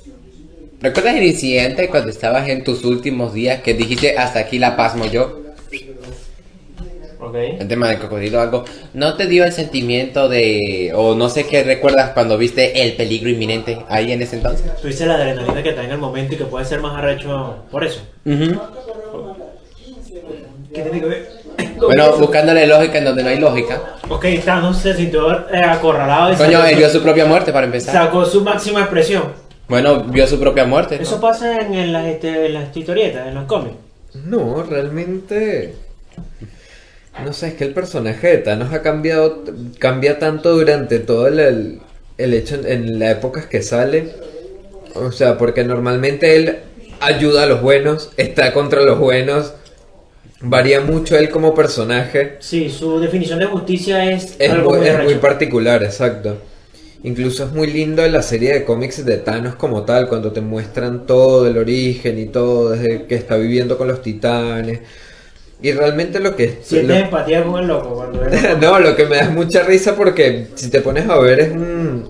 ¿Recuerdas 0.82 1.16
el 1.16 1.24
incidente 1.24 1.90
cuando 1.90 2.10
estabas 2.10 2.50
en 2.50 2.64
tus 2.64 2.84
últimos 2.84 3.34
días 3.34 3.62
que 3.62 3.76
dijiste 3.76 4.18
hasta 4.18 4.40
aquí 4.40 4.58
la 4.58 4.76
pasmo 4.76 5.06
yo? 5.06 5.42
Ok. 7.20 7.36
El 7.36 7.68
tema 7.68 7.88
del 7.90 8.00
cocodrilo, 8.00 8.42
algo. 8.42 8.66
¿No 8.96 9.14
te 9.14 9.28
dio 9.28 9.46
el 9.46 9.52
sentimiento 9.54 10.28
de. 10.28 10.92
o 10.96 11.14
no 11.14 11.30
sé 11.30 11.46
qué 11.46 11.64
recuerdas 11.64 12.10
cuando 12.12 12.36
viste 12.36 12.82
el 12.82 12.94
peligro 12.94 13.30
inminente 13.30 13.78
ahí 13.90 14.12
en 14.12 14.24
ese 14.24 14.38
entonces? 14.38 14.76
Tuviste 14.82 15.06
la 15.06 15.16
adrenalina 15.16 15.62
que 15.62 15.70
está 15.70 15.84
en 15.84 15.92
el 15.92 16.00
momento 16.00 16.34
y 16.34 16.38
que 16.38 16.46
puede 16.46 16.66
ser 16.66 16.80
más 16.82 16.98
arrecho 16.98 17.58
por 17.70 17.84
eso. 17.84 18.02
¿Qué 20.74 20.82
tiene 20.82 21.00
que 21.00 21.06
ver? 21.06 21.30
Bueno, 21.78 22.18
buscándole 22.18 22.66
lógica 22.66 22.98
en 22.98 23.06
donde 23.06 23.22
no 23.24 23.30
hay 23.30 23.40
lógica. 23.40 23.98
Ok, 24.10 24.26
Thanos 24.44 24.78
se 24.78 24.96
sintió 24.96 25.32
eh, 25.52 25.64
acorralado 25.64 26.34
y 26.34 26.36
Coño, 26.36 26.66
él 26.66 26.76
vio 26.76 26.90
su 26.90 27.04
propia 27.04 27.26
muerte 27.26 27.52
para 27.54 27.66
empezar. 27.68 27.94
sacó 27.94 28.26
su 28.26 28.42
máxima 28.42 28.82
expresión. 28.82 29.41
Bueno, 29.72 30.04
vio 30.04 30.28
su 30.28 30.38
propia 30.38 30.66
muerte. 30.66 30.98
¿no? 30.98 31.02
Eso 31.02 31.22
pasa 31.22 31.62
en, 31.62 31.74
en 31.74 31.94
las, 31.94 32.06
este, 32.06 32.48
en 32.48 32.54
las 32.56 32.76
historietas, 32.76 33.26
en 33.26 33.36
los 33.36 33.46
cómics. 33.46 33.78
No, 34.26 34.64
realmente. 34.64 35.76
No 37.24 37.32
sé, 37.32 37.48
es 37.48 37.54
que 37.54 37.64
el 37.64 37.74
personaje 37.74 38.28
de 38.28 38.38
Thanos 38.40 38.74
ha 38.74 38.82
cambiado, 38.82 39.46
cambia 39.80 40.20
tanto 40.20 40.52
durante 40.58 41.00
todo 41.00 41.28
el, 41.30 41.80
el, 42.18 42.34
hecho 42.34 42.56
en, 42.56 42.66
en 42.68 43.00
las 43.00 43.12
épocas 43.14 43.46
que 43.46 43.62
sale. 43.62 44.10
O 44.94 45.14
sea, 45.14 45.38
porque 45.38 45.64
normalmente 45.64 46.36
él 46.36 46.58
ayuda 47.00 47.44
a 47.44 47.46
los 47.46 47.62
buenos, 47.62 48.12
está 48.18 48.52
contra 48.52 48.82
los 48.82 49.00
buenos, 49.00 49.54
varía 50.42 50.82
mucho 50.82 51.18
él 51.18 51.30
como 51.30 51.56
personaje. 51.56 52.36
Sí, 52.40 52.70
su 52.70 53.00
definición 53.00 53.40
de 53.40 53.46
justicia 53.46 54.12
es, 54.12 54.36
Es, 54.38 54.52
algo 54.52 54.72
muy, 54.72 54.80
muy, 54.80 54.88
es 54.90 54.94
muy 54.96 55.04
arrecho. 55.06 55.22
particular, 55.22 55.82
exacto. 55.82 56.38
Incluso 57.04 57.46
es 57.46 57.52
muy 57.52 57.68
lindo 57.68 58.04
en 58.06 58.12
la 58.14 58.22
serie 58.22 58.54
de 58.54 58.64
cómics 58.64 59.04
de 59.06 59.18
Thanos 59.18 59.56
como 59.56 59.84
tal, 59.86 60.08
cuando 60.08 60.32
te 60.32 60.42
muestran 60.42 61.08
todo 61.08 61.48
el 61.48 61.58
origen 61.58 62.20
y 62.20 62.26
todo, 62.28 62.70
desde 62.72 63.06
que 63.08 63.16
está 63.16 63.38
viviendo 63.38 63.78
con 63.78 63.88
los 63.88 64.02
titanes. 64.04 64.82
Y 65.64 65.72
realmente 65.74 66.20
lo 66.20 66.36
que... 66.36 66.60
Sientes 66.62 66.88
lo- 67.00 67.06
empatía 67.06 67.44
con 67.44 67.60
el 67.62 67.68
loco 67.68 67.96
cuando 67.96 68.20
ve- 68.22 68.58
no, 68.62 68.80
lo 68.80 68.96
que 68.96 69.06
me 69.06 69.16
da 69.18 69.24
es 69.24 69.32
mucha 69.32 69.64
risa 69.64 69.96
porque 69.96 70.48
si 70.56 70.70
te 70.70 70.82
pones 70.82 71.08
a 71.10 71.18
ver 71.20 71.40
es 71.40 71.52
un, 71.52 72.10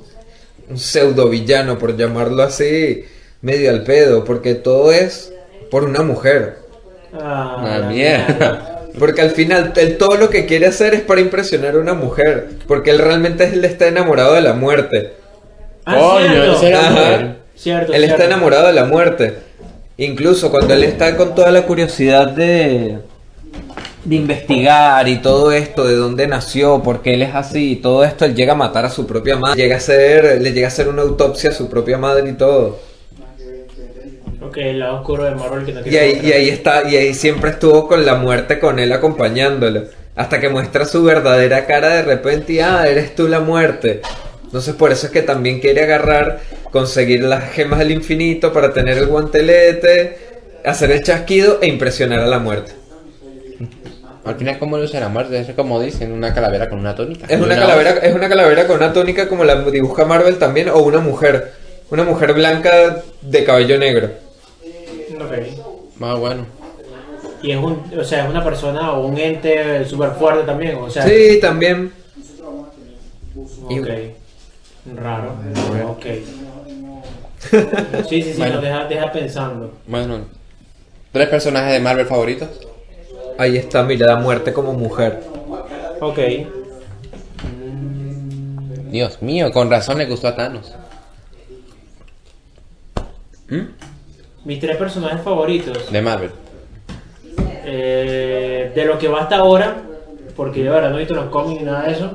un 0.69 0.77
pseudo 0.77 1.29
villano, 1.29 1.77
por 1.77 1.95
llamarlo 1.97 2.43
así, 2.43 3.03
medio 3.41 3.71
al 3.71 3.83
pedo, 3.83 4.23
porque 4.25 4.55
todo 4.55 4.91
es 4.91 5.33
por 5.69 5.83
una 5.85 6.01
mujer. 6.01 6.57
Ah, 7.13 7.55
Ah, 7.59 7.79
la 7.79 7.87
mierda. 7.89 8.70
Porque 8.97 9.21
al 9.21 9.31
final 9.31 9.73
él 9.75 9.97
todo 9.97 10.17
lo 10.17 10.29
que 10.29 10.45
quiere 10.45 10.67
hacer 10.67 10.93
es 10.93 11.01
para 11.01 11.21
impresionar 11.21 11.75
a 11.75 11.79
una 11.79 11.93
mujer, 11.93 12.49
porque 12.67 12.91
él 12.91 12.99
realmente 12.99 13.45
él 13.45 13.63
está 13.63 13.87
enamorado 13.87 14.33
de 14.33 14.41
la 14.41 14.53
muerte. 14.53 15.13
Ah, 15.85 15.97
Coño, 15.97 16.55
cierto. 16.59 16.79
Ajá. 16.79 17.35
Cierto, 17.55 17.93
Él 17.93 18.03
está 18.03 18.25
enamorado 18.25 18.67
de 18.67 18.73
la 18.73 18.85
muerte. 18.85 19.35
Incluso 19.97 20.49
cuando 20.49 20.73
él 20.73 20.83
está 20.83 21.15
con 21.15 21.35
toda 21.35 21.51
la 21.51 21.63
curiosidad 21.63 22.27
de, 22.27 22.97
de 24.03 24.15
investigar 24.15 25.07
y 25.07 25.17
todo 25.17 25.51
esto, 25.51 25.85
de 25.85 25.95
dónde 25.95 26.27
nació, 26.27 26.81
por 26.81 27.01
qué 27.01 27.13
él 27.13 27.21
es 27.21 27.35
así 27.35 27.73
y 27.73 27.75
todo 27.75 28.03
esto, 28.03 28.25
él 28.25 28.33
llega 28.33 28.53
a 28.53 28.55
matar 28.55 28.85
a 28.85 28.89
su 28.89 29.05
propia 29.05 29.37
madre. 29.37 29.61
Llega 29.61 29.75
a 29.75 29.77
hacer, 29.77 30.41
le 30.41 30.53
llega 30.53 30.67
a 30.67 30.69
hacer 30.69 30.87
una 30.87 31.03
autopsia 31.03 31.51
a 31.51 31.53
su 31.53 31.69
propia 31.69 31.97
madre 31.99 32.29
y 32.29 32.33
todo. 32.33 32.79
Ok, 34.41 34.57
el 34.57 34.79
lado 34.79 34.97
oscuro 34.97 35.23
de 35.23 35.35
Marvel 35.35 35.65
que 35.65 35.73
no 35.73 35.81
Y 35.81 35.83
quiere 35.83 35.99
ahí, 35.99 36.19
y 36.23 36.31
ahí 36.31 36.49
está, 36.49 36.89
y 36.89 36.95
ahí 36.95 37.13
siempre 37.13 37.51
estuvo 37.51 37.87
con 37.87 38.05
la 38.05 38.15
muerte 38.15 38.59
con 38.59 38.79
él 38.79 38.91
acompañándolo. 38.91 39.83
Hasta 40.15 40.39
que 40.39 40.49
muestra 40.49 40.85
su 40.85 41.03
verdadera 41.03 41.65
cara 41.67 41.89
de 41.89 42.01
repente 42.01 42.53
y 42.53 42.59
ah, 42.59 42.87
eres 42.87 43.15
tú 43.15 43.27
la 43.27 43.39
muerte. 43.39 44.01
Entonces 44.43 44.73
por 44.75 44.91
eso 44.91 45.05
es 45.05 45.13
que 45.13 45.21
también 45.21 45.59
quiere 45.59 45.83
agarrar, 45.83 46.39
conseguir 46.71 47.23
las 47.23 47.51
gemas 47.51 47.79
del 47.79 47.91
infinito 47.91 48.51
para 48.51 48.73
tener 48.73 48.97
el 48.97 49.05
guantelete, 49.05 50.17
hacer 50.65 50.91
el 50.91 51.03
chasquido 51.03 51.59
e 51.61 51.67
impresionar 51.67 52.19
a 52.19 52.27
la 52.27 52.39
muerte. 52.39 52.73
Al 54.23 54.35
final, 54.35 54.59
¿cómo 54.59 54.77
luce 54.77 54.99
la 54.99 55.09
muerte? 55.09 55.39
Es 55.39 55.49
como 55.55 55.79
dicen, 55.79 56.11
una 56.11 56.33
calavera 56.33 56.69
con 56.69 56.79
una 56.79 56.95
túnica. 56.95 57.25
Es 57.27 57.39
Y 57.39 57.43
una 57.43 57.55
calavera, 57.55 57.91
es 57.91 58.13
una 58.13 58.29
calavera 58.29 58.67
con 58.67 58.77
una 58.77 58.93
tónica 58.93 59.27
como 59.27 59.43
la 59.43 59.55
dibuja 59.63 60.05
Marvel 60.05 60.37
también, 60.37 60.69
o 60.69 60.79
una 60.79 60.99
mujer. 60.99 61.53
Una 61.89 62.03
mujer 62.03 62.33
blanca 62.33 63.03
de 63.21 63.43
cabello 63.43 63.77
negro. 63.77 64.09
Más 65.97 66.19
bueno. 66.19 66.45
Y 67.43 67.51
es 67.51 67.57
un, 67.57 67.83
o 67.99 68.03
sea, 68.03 68.23
es 68.25 68.29
una 68.29 68.43
persona 68.43 68.93
o 68.93 69.05
un 69.07 69.17
ente 69.17 69.85
súper 69.85 70.11
fuerte 70.11 70.43
también, 70.43 70.77
o 70.77 70.89
sea. 70.89 71.03
Sí, 71.03 71.39
también. 71.41 71.91
Ok. 73.65 73.87
Raro. 74.95 75.33
Ok. 75.89 76.05
Sí, 78.07 78.21
sí, 78.21 78.33
sí, 78.33 78.37
Bueno. 78.37 78.55
nos 78.55 78.63
deja, 78.63 78.85
deja 78.85 79.11
pensando. 79.11 79.73
Bueno, 79.87 80.19
¿tres 81.11 81.27
personajes 81.29 81.73
de 81.73 81.79
Marvel 81.79 82.05
favoritos? 82.05 82.49
Ahí 83.37 83.57
está, 83.57 83.83
mira, 83.83 84.05
la 84.07 84.17
muerte 84.17 84.53
como 84.53 84.73
mujer. 84.73 85.23
Ok. 85.99 86.19
Dios 88.91 89.21
mío, 89.21 89.51
con 89.51 89.71
razón 89.71 89.97
le 89.97 90.05
gustó 90.05 90.27
a 90.27 90.35
Thanos. 90.35 90.75
¿Mm? 93.49 93.61
Mis 94.45 94.59
tres 94.59 94.77
personajes 94.77 95.21
favoritos. 95.21 95.91
De 95.91 96.01
Marvel. 96.01 96.31
Eh, 97.63 98.71
de 98.73 98.85
lo 98.85 98.97
que 98.97 99.07
va 99.07 99.21
hasta 99.21 99.37
ahora, 99.37 99.81
porque 100.35 100.63
yo 100.63 100.73
ahora 100.73 100.89
no 100.89 100.95
he 100.95 100.99
visto 100.99 101.13
los 101.13 101.25
cómics 101.25 101.59
ni 101.61 101.65
nada 101.67 101.83
de 101.83 101.91
eso, 101.93 102.11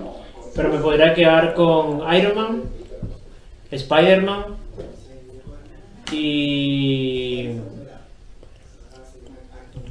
pero 0.55 0.70
me 0.72 0.79
podría 0.79 1.14
quedar 1.14 1.55
con 1.55 2.01
Iron 2.14 2.35
Man, 2.35 2.62
Spider-Man 3.70 4.45
y. 6.12 7.51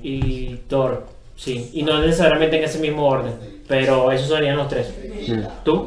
y 0.04 0.56
Thor. 0.68 1.06
Sí, 1.38 1.70
y 1.74 1.84
no 1.84 2.00
necesariamente 2.00 2.58
en 2.58 2.64
ese 2.64 2.80
mismo 2.80 3.06
orden, 3.08 3.34
pero 3.68 4.12
esos 4.12 4.28
serían 4.30 4.58
los 4.58 4.70
tres. 4.70 4.94
¿Tú? 5.64 5.86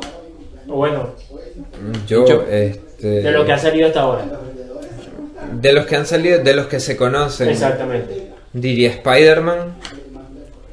O 0.68 0.74
bueno, 0.76 1.08
Yo, 2.06 2.26
Yo- 2.26 2.42
este. 2.42 3.06
de 3.22 3.30
lo 3.32 3.44
que 3.46 3.52
ha 3.52 3.58
salido 3.58 3.86
hasta 3.88 4.00
ahora. 4.00 4.24
De 5.60 5.72
los 5.72 5.86
que 5.86 5.96
han 5.96 6.06
salido, 6.06 6.42
de 6.42 6.54
los 6.54 6.66
que 6.66 6.80
se 6.80 6.96
conocen, 6.96 7.48
Exactamente. 7.48 8.32
diría 8.52 8.90
Spider-Man, 8.90 9.74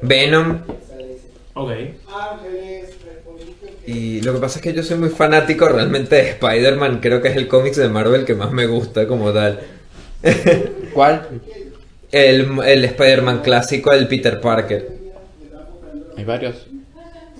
Venom. 0.02 0.58
Ok. 1.54 1.70
Y 3.86 4.20
lo 4.22 4.34
que 4.34 4.40
pasa 4.40 4.58
es 4.58 4.62
que 4.62 4.72
yo 4.72 4.82
soy 4.82 4.98
muy 4.98 5.10
fanático 5.10 5.68
realmente 5.68 6.16
de 6.16 6.30
Spider-Man. 6.30 6.98
Creo 7.00 7.22
que 7.22 7.28
es 7.28 7.36
el 7.36 7.46
cómics 7.46 7.76
de 7.76 7.88
Marvel 7.88 8.24
que 8.24 8.34
más 8.34 8.50
me 8.52 8.66
gusta 8.66 9.06
como 9.06 9.32
tal. 9.32 9.60
¿Cuál? 10.92 11.28
El, 12.10 12.58
el 12.64 12.84
Spider-Man 12.84 13.42
clásico, 13.42 13.92
el 13.92 14.08
Peter 14.08 14.40
Parker. 14.40 14.88
Hay 16.16 16.24
varios. 16.24 16.66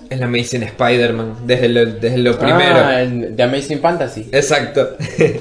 El 0.09 0.23
Amazing 0.23 0.63
Spider-Man, 0.63 1.35
desde 1.47 1.69
lo, 1.69 1.85
desde 1.85 2.19
lo 2.19 2.39
primero. 2.39 2.77
Ah, 2.77 3.03
el 3.03 3.35
de 3.35 3.43
Amazing 3.43 3.81
Fantasy. 3.81 4.29
Exacto. 4.31 4.91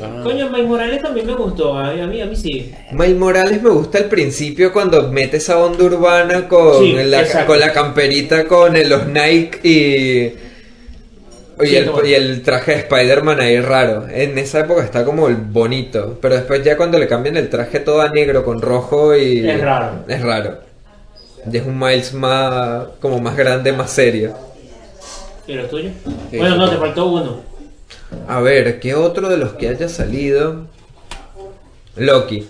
Ah. 0.01 0.21
Coño, 0.23 0.49
Mike 0.49 0.63
Morales 0.67 1.01
también 1.03 1.27
me 1.27 1.35
gustó. 1.35 1.77
A 1.77 1.89
a 1.91 2.07
mí, 2.07 2.19
a 2.21 2.25
mí 2.25 2.35
sí. 2.35 2.73
Miles 2.91 3.15
Morales 3.17 3.61
me 3.61 3.69
gusta 3.69 3.99
al 3.99 4.05
principio 4.05 4.73
cuando 4.73 5.09
mete 5.11 5.37
esa 5.37 5.59
onda 5.59 5.83
urbana 5.83 6.47
con, 6.47 6.79
Sí, 6.79 6.93
la, 6.93 7.45
con 7.45 7.59
la 7.59 7.71
camperita, 7.71 8.45
con 8.45 8.75
el- 8.75 8.89
los 8.89 9.05
Nike 9.07 9.59
y, 9.63 9.71
y, 11.63 11.67
Sí, 11.67 11.75
el, 11.75 11.91
y 12.05 12.13
el 12.15 12.41
traje 12.41 12.71
de 12.71 12.77
Spider-Man 12.79 13.39
ahí 13.39 13.59
raro. 13.61 14.07
En 14.09 14.37
esa 14.39 14.61
época 14.61 14.83
está 14.83 15.05
como 15.05 15.27
el 15.27 15.35
bonito, 15.35 16.17
pero 16.21 16.35
después 16.35 16.63
ya 16.63 16.75
cuando 16.75 16.97
le 16.97 17.07
cambian 17.07 17.37
el 17.37 17.49
traje 17.49 17.79
todo 17.81 18.01
a 18.01 18.09
negro 18.09 18.43
con 18.43 18.61
rojo 18.61 19.15
y... 19.15 19.47
Es 19.47 19.61
raro. 19.61 20.03
Es 20.07 20.21
raro. 20.23 20.57
Ya 21.47 21.59
es 21.61 21.67
un 21.67 21.77
Miles 21.77 22.13
más, 22.15 22.85
como 22.99 23.19
más 23.21 23.37
grande, 23.37 23.71
más 23.71 23.91
serio. 23.91 24.33
¿Y 25.47 25.53
lo 25.53 25.65
tuyo? 25.67 25.89
Sí, 26.31 26.37
bueno, 26.37 26.55
no, 26.55 26.69
te 26.69 26.77
faltó 26.77 27.05
uno. 27.07 27.41
A 28.27 28.39
ver, 28.41 28.79
¿qué 28.79 28.95
otro 28.95 29.29
de 29.29 29.37
los 29.37 29.53
que 29.53 29.69
haya 29.69 29.87
salido? 29.89 30.67
Loki. 31.95 32.45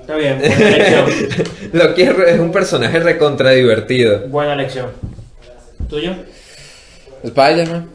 Está 0.00 0.16
bien, 0.16 0.38
buena 0.38 0.68
elección. 0.68 1.06
Loki 1.72 2.02
es, 2.02 2.40
un 2.40 2.50
personaje 2.50 2.98
recontra 3.00 3.50
divertido. 3.50 4.20
buena 4.28 4.54
elección. 4.54 4.86
¿Tuyo? 5.88 6.12
Spider-Man. 7.22 7.90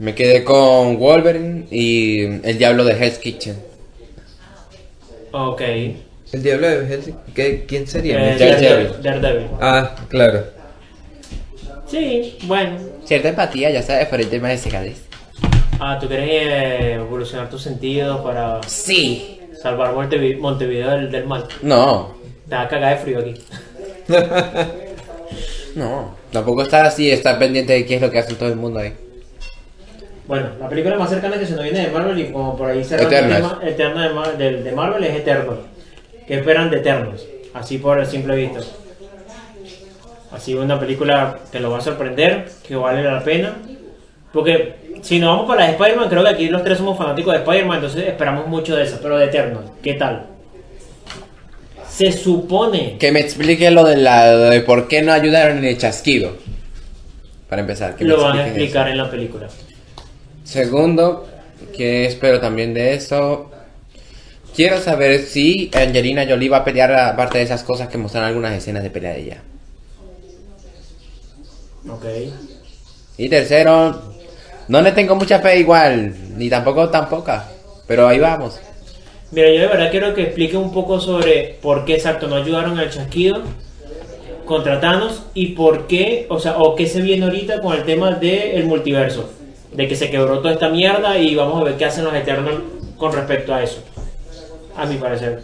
Me 0.00 0.14
quedé 0.14 0.44
con 0.44 0.98
Wolverine 0.98 1.66
y 1.70 2.24
el 2.46 2.58
Diablo 2.58 2.84
de 2.84 2.92
Hell's 2.92 3.18
Kitchen. 3.18 3.56
Ok. 5.32 5.60
El 6.32 6.42
diablo 6.42 6.68
de 6.68 6.86
Hellsing, 6.92 7.16
¿qué- 7.34 7.64
¿quién 7.66 7.86
sería? 7.86 8.34
Eh, 8.34 8.38
Daredevil. 8.38 8.88
Darede- 9.02 9.20
Daredevil. 9.20 9.48
Ah, 9.60 9.96
claro. 10.08 10.44
Sí, 11.86 12.36
bueno. 12.44 12.76
Cierta 13.08 13.28
empatía, 13.30 13.70
ya 13.70 13.80
sabes, 13.82 14.06
por 14.08 14.20
el 14.20 14.28
tema 14.28 14.48
de 14.48 14.58
secadez. 14.58 14.98
Ah, 15.80 15.96
¿tú 15.98 16.08
quieres 16.08 16.28
eh, 16.28 16.92
evolucionar 16.96 17.48
tus 17.48 17.62
sentidos 17.62 18.20
para 18.20 18.60
Sí. 18.66 19.40
salvar 19.62 19.94
Montevi- 19.94 20.36
Montevideo 20.38 20.90
del, 20.90 21.10
del 21.10 21.24
mal? 21.26 21.46
No, 21.62 22.14
Te 22.46 22.54
va 22.54 22.60
a 22.62 22.68
cagar 22.68 22.98
de 22.98 23.02
frío 23.02 23.18
aquí. 23.20 23.34
no. 25.74 26.16
Tampoco 26.32 26.62
estar 26.62 26.84
así, 26.84 27.10
estar 27.10 27.38
pendiente 27.38 27.72
de 27.72 27.86
qué 27.86 27.94
es 27.94 28.02
lo 28.02 28.10
que 28.10 28.18
hace 28.18 28.34
todo 28.34 28.50
el 28.50 28.56
mundo 28.56 28.80
ahí. 28.80 28.92
Bueno, 30.26 30.50
la 30.60 30.68
película 30.68 30.98
más 30.98 31.08
cercana 31.08 31.38
que 31.38 31.46
se 31.46 31.54
nos 31.54 31.62
viene 31.64 31.86
de 31.86 31.88
Marvel 31.90 32.18
y 32.20 32.30
como 32.30 32.58
por 32.58 32.68
ahí 32.70 32.84
cerrando 32.84 33.16
el 33.16 33.26
tema 33.36 33.58
eterno 33.62 34.02
de, 34.02 34.08
Mar- 34.10 34.36
del- 34.36 34.64
de 34.64 34.72
Marvel 34.72 35.04
es 35.04 35.16
Eternals. 35.16 35.60
¿Qué 36.26 36.34
esperan 36.34 36.68
de 36.68 36.76
Eternos? 36.76 37.24
Así 37.54 37.78
por 37.78 37.98
el 37.98 38.04
simple 38.06 38.36
vista. 38.36 38.60
Así 40.32 40.54
una 40.54 40.78
película 40.78 41.38
que 41.50 41.60
lo 41.60 41.70
va 41.70 41.78
a 41.78 41.80
sorprender, 41.80 42.48
que 42.66 42.76
vale 42.76 43.02
la 43.02 43.22
pena. 43.22 43.56
Porque 44.32 44.74
si 45.02 45.18
nos 45.18 45.30
vamos 45.30 45.46
para 45.46 45.60
la 45.62 45.66
de 45.68 45.72
Spider-Man, 45.72 46.08
creo 46.08 46.22
que 46.22 46.28
aquí 46.28 46.48
los 46.48 46.62
tres 46.62 46.78
somos 46.78 46.98
fanáticos 46.98 47.32
de 47.32 47.38
Spider-Man, 47.40 47.76
entonces 47.76 48.08
esperamos 48.08 48.46
mucho 48.46 48.76
de 48.76 48.84
esa. 48.84 48.98
Pero 49.00 49.18
de 49.18 49.24
Eternals, 49.24 49.70
¿qué 49.82 49.94
tal? 49.94 50.26
Se 51.88 52.12
supone 52.12 52.96
Que 52.98 53.10
me 53.10 53.20
explique 53.20 53.70
lo 53.70 53.82
de, 53.84 53.96
la, 53.96 54.36
de 54.36 54.60
por 54.60 54.86
qué 54.86 55.02
no 55.02 55.12
ayudaron 55.12 55.58
en 55.58 55.64
el 55.64 55.78
chasquido. 55.78 56.36
Para 57.48 57.62
empezar. 57.62 57.96
Que 57.96 58.04
me 58.04 58.10
lo 58.10 58.22
van 58.22 58.38
a 58.38 58.46
explicar 58.46 58.88
en 58.88 58.98
la 58.98 59.10
película. 59.10 59.46
eso. 59.46 59.56
Segundo, 60.44 61.26
que 61.74 62.04
espero 62.04 62.40
también 62.40 62.74
de 62.74 62.94
esto. 62.94 63.50
Quiero 64.54 64.78
saber 64.80 65.20
si 65.20 65.70
Angelina 65.72 66.26
Jolie 66.28 66.48
va 66.48 66.58
a 66.58 66.64
pelear 66.64 66.92
aparte 66.92 67.38
de 67.38 67.44
esas 67.44 67.62
cosas 67.62 67.88
que 67.88 67.96
muestran 67.96 68.24
algunas 68.24 68.52
escenas 68.52 68.82
de 68.82 68.90
pelea 68.90 69.12
de 69.12 69.20
ella. 69.20 69.42
Ok. 71.88 72.04
Y 73.16 73.28
tercero, 73.28 74.00
no 74.68 74.80
le 74.80 74.92
tengo 74.92 75.14
mucha 75.16 75.40
fe 75.40 75.58
igual, 75.58 76.14
ni 76.36 76.48
tampoco 76.48 76.88
tan 76.88 77.08
poca. 77.08 77.48
Pero 77.86 78.06
ahí 78.06 78.18
vamos. 78.18 78.60
Mira, 79.30 79.48
yo 79.52 79.60
de 79.60 79.66
verdad 79.66 79.90
quiero 79.90 80.14
que 80.14 80.22
explique 80.22 80.56
un 80.56 80.72
poco 80.72 81.00
sobre 81.00 81.58
por 81.60 81.84
qué 81.84 81.94
exacto 81.94 82.28
no 82.28 82.36
ayudaron 82.36 82.78
al 82.78 82.90
chasquido 82.90 83.42
contra 84.46 84.80
Thanos 84.80 85.24
y 85.34 85.48
por 85.48 85.86
qué, 85.86 86.26
o 86.30 86.38
sea, 86.40 86.56
o 86.58 86.74
qué 86.74 86.86
se 86.86 87.02
viene 87.02 87.24
ahorita 87.26 87.60
con 87.60 87.74
el 87.76 87.84
tema 87.84 88.12
del 88.12 88.64
multiverso. 88.64 89.28
De 89.72 89.86
que 89.86 89.96
se 89.96 90.10
quebró 90.10 90.38
toda 90.38 90.54
esta 90.54 90.70
mierda 90.70 91.18
y 91.18 91.34
vamos 91.34 91.60
a 91.60 91.64
ver 91.64 91.76
qué 91.76 91.84
hacen 91.84 92.04
los 92.04 92.14
Eternals 92.14 92.60
con 92.96 93.12
respecto 93.12 93.54
a 93.54 93.62
eso. 93.62 93.82
A 94.76 94.86
mi 94.86 94.96
parecer. 94.96 95.42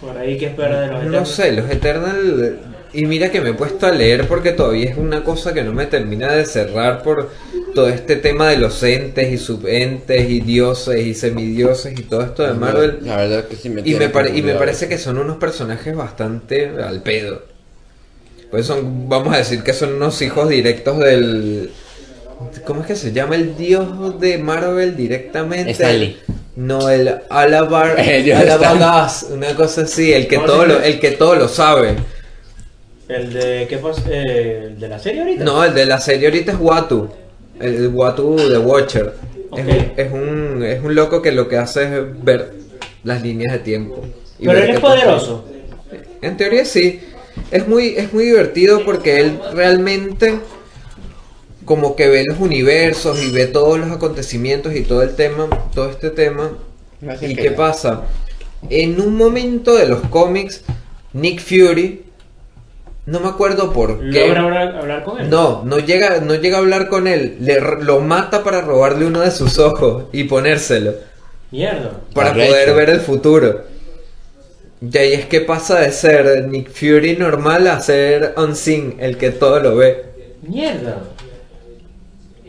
Por 0.00 0.16
ahí, 0.16 0.38
¿qué 0.38 0.46
espera 0.46 0.80
de 0.80 0.86
los 0.86 0.94
No 0.96 1.00
Eternals? 1.08 1.28
sé, 1.30 1.52
los 1.52 1.68
Eternal. 1.70 2.60
Y 2.92 3.06
mira 3.06 3.30
que 3.30 3.40
me 3.40 3.50
he 3.50 3.54
puesto 3.54 3.86
a 3.86 3.92
leer 3.92 4.26
porque 4.26 4.52
todavía 4.52 4.90
es 4.90 4.96
una 4.96 5.22
cosa 5.22 5.54
que 5.54 5.62
no 5.62 5.72
me 5.72 5.86
termina 5.86 6.32
de 6.32 6.44
cerrar 6.44 7.02
por 7.02 7.30
todo 7.74 7.88
este 7.88 8.16
tema 8.16 8.48
de 8.48 8.58
los 8.58 8.82
entes 8.82 9.32
y 9.32 9.38
subentes 9.38 10.28
y 10.28 10.40
dioses 10.40 11.06
y 11.06 11.14
semidioses 11.14 11.96
y 11.98 12.02
todo 12.02 12.22
esto 12.22 12.42
de 12.44 12.54
Marvel. 12.54 12.98
La 13.02 13.16
verdad 13.16 13.44
que 13.46 13.54
sí 13.56 13.68
me 13.68 13.82
Y 13.84 13.94
me, 13.94 14.08
pare- 14.08 14.36
y 14.36 14.42
me 14.42 14.54
parece 14.54 14.88
que 14.88 14.98
son 14.98 15.18
unos 15.18 15.36
personajes 15.36 15.94
bastante 15.94 16.68
al 16.68 17.00
pedo. 17.02 17.42
Pues 18.50 18.66
son, 18.66 19.08
vamos 19.08 19.32
a 19.34 19.38
decir 19.38 19.62
que 19.62 19.72
son 19.72 19.94
unos 19.94 20.20
hijos 20.22 20.48
directos 20.48 20.98
del... 20.98 21.70
¿Cómo 22.64 22.80
es 22.80 22.86
que 22.88 22.96
se 22.96 23.12
llama 23.12 23.36
el 23.36 23.56
dios 23.56 24.18
de 24.18 24.38
Marvel 24.38 24.96
directamente? 24.96 25.70
Stanley. 25.72 26.18
No, 26.56 26.88
el 26.90 27.20
Alabar, 27.28 28.00
Alabagas, 28.34 29.26
una 29.30 29.54
cosa 29.54 29.82
así, 29.82 30.12
el 30.12 30.26
que 30.26 30.36
¿Cómo 30.36 30.48
todo 30.48 30.66
lo, 30.66 30.80
el 30.82 30.98
que 30.98 31.12
todo 31.12 31.36
lo 31.36 31.48
sabe. 31.48 31.94
El 33.10 33.32
de, 33.32 33.66
¿qué 33.68 33.78
pasa? 33.78 34.02
Eh, 34.08 34.66
¿El 34.68 34.78
de 34.80 34.88
la 34.88 34.98
serie 34.98 35.20
ahorita? 35.22 35.44
No, 35.44 35.64
el 35.64 35.74
de 35.74 35.84
la 35.86 36.00
serie 36.00 36.28
ahorita 36.28 36.52
es 36.52 36.58
Watu. 36.60 37.08
El 37.58 37.88
Watu 37.88 38.36
de 38.36 38.58
Watcher. 38.58 39.14
Es, 39.56 39.64
un, 39.64 39.92
es, 39.96 40.12
un, 40.12 40.62
es 40.64 40.82
un 40.84 40.94
loco 40.94 41.20
que 41.20 41.32
lo 41.32 41.48
que 41.48 41.56
hace 41.56 41.82
es 41.84 42.24
ver 42.24 42.52
las 43.02 43.20
líneas 43.22 43.52
de 43.52 43.58
tiempo. 43.58 44.04
y 44.38 44.46
Pero 44.46 44.58
él 44.58 44.70
es 44.70 44.80
pasa. 44.80 44.94
poderoso. 44.94 45.44
En 46.22 46.36
teoría 46.36 46.64
sí. 46.64 47.00
Es 47.50 47.66
muy, 47.66 47.94
es 47.96 48.12
muy 48.12 48.26
divertido 48.26 48.84
porque 48.84 49.20
él 49.20 49.40
realmente 49.54 50.38
como 51.64 51.96
que 51.96 52.08
ve 52.08 52.24
los 52.24 52.38
universos 52.38 53.22
y 53.22 53.30
ve 53.30 53.46
todos 53.46 53.78
los 53.78 53.90
acontecimientos 53.90 54.74
y 54.74 54.82
todo 54.82 55.02
el 55.02 55.14
tema, 55.16 55.48
todo 55.74 55.90
este 55.90 56.10
tema. 56.10 56.52
¿Y 57.20 57.34
qué 57.34 57.50
pasa? 57.50 58.02
En 58.68 59.00
un 59.00 59.16
momento 59.16 59.74
de 59.74 59.86
los 59.88 60.00
cómics, 60.10 60.62
Nick 61.12 61.40
Fury, 61.40 62.02
no 63.06 63.20
me 63.20 63.28
acuerdo 63.28 63.72
por 63.72 63.98
qué. 63.98 64.26
¿Logra 64.26 64.42
hablar, 64.42 64.76
hablar 64.76 65.04
con 65.04 65.20
él? 65.20 65.30
No, 65.30 65.62
no 65.64 65.78
llega, 65.78 66.20
no 66.20 66.34
llega 66.34 66.58
a 66.58 66.60
hablar 66.60 66.88
con 66.88 67.06
él. 67.06 67.38
Le, 67.40 67.60
lo 67.60 68.00
mata 68.00 68.42
para 68.44 68.60
robarle 68.60 69.06
uno 69.06 69.20
de 69.20 69.30
sus 69.30 69.58
ojos 69.58 70.04
y 70.12 70.24
ponérselo. 70.24 70.94
Mierda. 71.50 71.92
Para 72.14 72.32
poder 72.32 72.74
ver 72.74 72.90
el 72.90 73.00
futuro. 73.00 73.64
Y 74.80 74.96
ahí 74.96 75.12
es 75.12 75.26
que 75.26 75.40
pasa 75.40 75.80
de 75.80 75.92
ser 75.92 76.48
Nick 76.48 76.70
Fury 76.70 77.16
normal 77.16 77.66
a 77.66 77.80
ser 77.80 78.34
Unseen, 78.36 78.96
el 79.00 79.18
que 79.18 79.30
todo 79.30 79.60
lo 79.60 79.76
ve. 79.76 80.04
Mierda. 80.42 80.98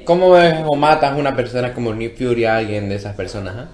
¿Cómo 0.05 0.31
ves 0.31 0.55
o 0.65 0.75
matas 0.75 1.13
a 1.13 1.15
una 1.15 1.35
persona 1.35 1.73
como 1.73 1.93
Nick 1.93 2.17
Fury 2.17 2.45
a 2.45 2.57
alguien 2.57 2.89
de 2.89 2.95
esas 2.95 3.15
personas? 3.15 3.55
ah? 3.57 3.69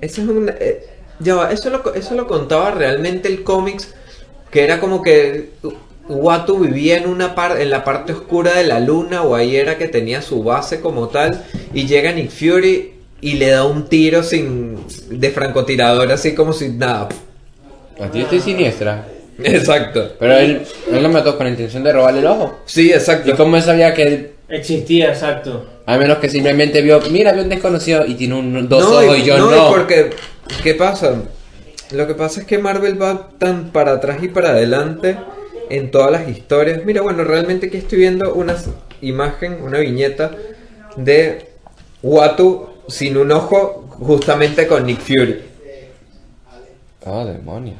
Eso 0.00 0.22
es 0.22 0.28
un... 0.28 0.48
eh, 0.48 0.86
ya 1.20 1.34
va, 1.36 1.52
eso 1.52 1.70
lo, 1.70 1.94
eso 1.94 2.14
lo 2.14 2.26
contaba 2.26 2.72
realmente 2.72 3.28
el 3.28 3.44
cómics, 3.44 3.94
que 4.50 4.64
era 4.64 4.80
como 4.80 5.02
que 5.02 5.50
Watu 6.08 6.58
vivía 6.58 6.96
en 6.96 7.08
una 7.08 7.34
par, 7.34 7.60
en 7.60 7.70
la 7.70 7.84
parte 7.84 8.12
oscura 8.12 8.54
de 8.54 8.64
la 8.64 8.80
luna, 8.80 9.22
o 9.22 9.34
ahí 9.34 9.56
era 9.56 9.78
que 9.78 9.88
tenía 9.88 10.22
su 10.22 10.42
base 10.42 10.80
como 10.80 11.08
tal, 11.08 11.44
y 11.72 11.86
llega 11.86 12.12
Nick 12.12 12.30
Fury 12.30 12.92
y 13.20 13.34
le 13.34 13.50
da 13.50 13.64
un 13.64 13.88
tiro 13.88 14.22
sin 14.22 14.78
de 15.10 15.30
francotirador, 15.30 16.10
así 16.10 16.34
como 16.34 16.52
si 16.52 16.68
nada. 16.70 17.08
A 18.00 18.10
ti 18.10 18.20
estoy 18.20 18.40
siniestra. 18.40 19.06
Exacto. 19.44 20.12
Pero 20.18 20.34
él, 20.34 20.62
él 20.90 21.02
lo 21.02 21.08
mató 21.08 21.36
con 21.36 21.46
la 21.46 21.50
intención 21.50 21.82
de 21.82 21.92
robarle 21.92 22.20
el 22.20 22.26
ojo. 22.26 22.60
Sí, 22.66 22.92
exacto. 22.92 23.30
¿Y 23.30 23.34
cómo 23.34 23.56
él 23.56 23.62
sabía 23.62 23.94
que 23.94 24.02
él, 24.02 24.32
Existía, 24.52 25.08
exacto. 25.08 25.66
a 25.86 25.96
menos 25.96 26.18
que 26.18 26.28
simplemente 26.28 26.82
vio, 26.82 27.00
mira, 27.10 27.32
vio 27.32 27.42
un 27.42 27.48
desconocido 27.48 28.04
y 28.04 28.14
tiene 28.14 28.34
un, 28.34 28.68
dos 28.68 28.82
no, 28.82 28.98
ojos 28.98 29.18
y, 29.18 29.24
yo 29.24 29.38
no? 29.38 29.50
no, 29.50 29.68
porque, 29.70 30.10
¿qué 30.62 30.74
pasa? 30.74 31.22
Lo 31.90 32.06
que 32.06 32.14
pasa 32.14 32.40
es 32.40 32.46
que 32.46 32.58
Marvel 32.58 33.00
va 33.00 33.30
tan 33.38 33.70
para 33.70 33.92
atrás 33.92 34.18
y 34.20 34.28
para 34.28 34.50
adelante 34.50 35.16
en 35.72 35.90
todas 35.90 36.10
las 36.12 36.28
historias. 36.28 36.84
Mira, 36.84 37.02
bueno, 37.02 37.24
realmente 37.24 37.66
aquí 37.66 37.78
estoy 37.78 37.98
viendo 37.98 38.34
una 38.34 38.56
imagen, 39.00 39.62
una 39.62 39.78
viñeta 39.78 40.30
de 40.96 41.46
Watu 42.02 42.68
sin 42.88 43.16
un 43.16 43.30
ojo, 43.32 43.86
justamente 43.98 44.66
con 44.66 44.84
Nick 44.86 45.00
Fury. 45.00 45.40
Oh, 47.04 47.24
demonios. 47.24 47.78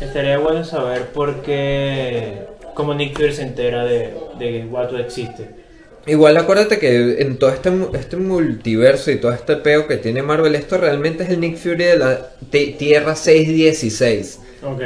Estaría 0.00 0.38
bueno 0.38 0.64
saber 0.64 1.06
por 1.12 1.42
qué. 1.42 2.46
Cómo 2.74 2.94
Nick 2.94 3.14
Fury 3.16 3.32
se 3.32 3.42
entera 3.42 3.84
de, 3.84 4.14
de 4.38 4.50
que 4.52 4.66
Watu 4.68 4.96
existe. 4.96 5.62
Igual 6.06 6.36
acuérdate 6.36 6.78
que 6.80 7.20
en 7.20 7.38
todo 7.38 7.50
este, 7.50 7.70
este 7.94 8.16
multiverso 8.16 9.10
y 9.12 9.20
todo 9.20 9.32
este 9.32 9.56
peo 9.56 9.86
que 9.86 9.98
tiene 9.98 10.22
Marvel, 10.22 10.56
esto 10.56 10.78
realmente 10.78 11.22
es 11.22 11.30
el 11.30 11.38
Nick 11.38 11.56
Fury 11.56 11.84
de 11.84 11.96
la 11.98 12.30
ti- 12.50 12.74
Tierra 12.76 13.14
616. 13.14 14.40
Ok. 14.62 14.82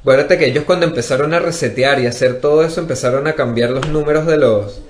Acuérdate 0.00 0.38
que 0.38 0.46
ellos 0.46 0.64
cuando 0.64 0.86
empezaron 0.86 1.34
a 1.34 1.40
resetear 1.40 1.98
y 2.00 2.06
hacer 2.06 2.40
todo 2.40 2.64
eso 2.64 2.80
empezaron 2.80 3.26
a 3.26 3.32
cambiar 3.32 3.70
los 3.70 3.88
números 3.88 4.26
de 4.26 4.36
los 4.36 4.80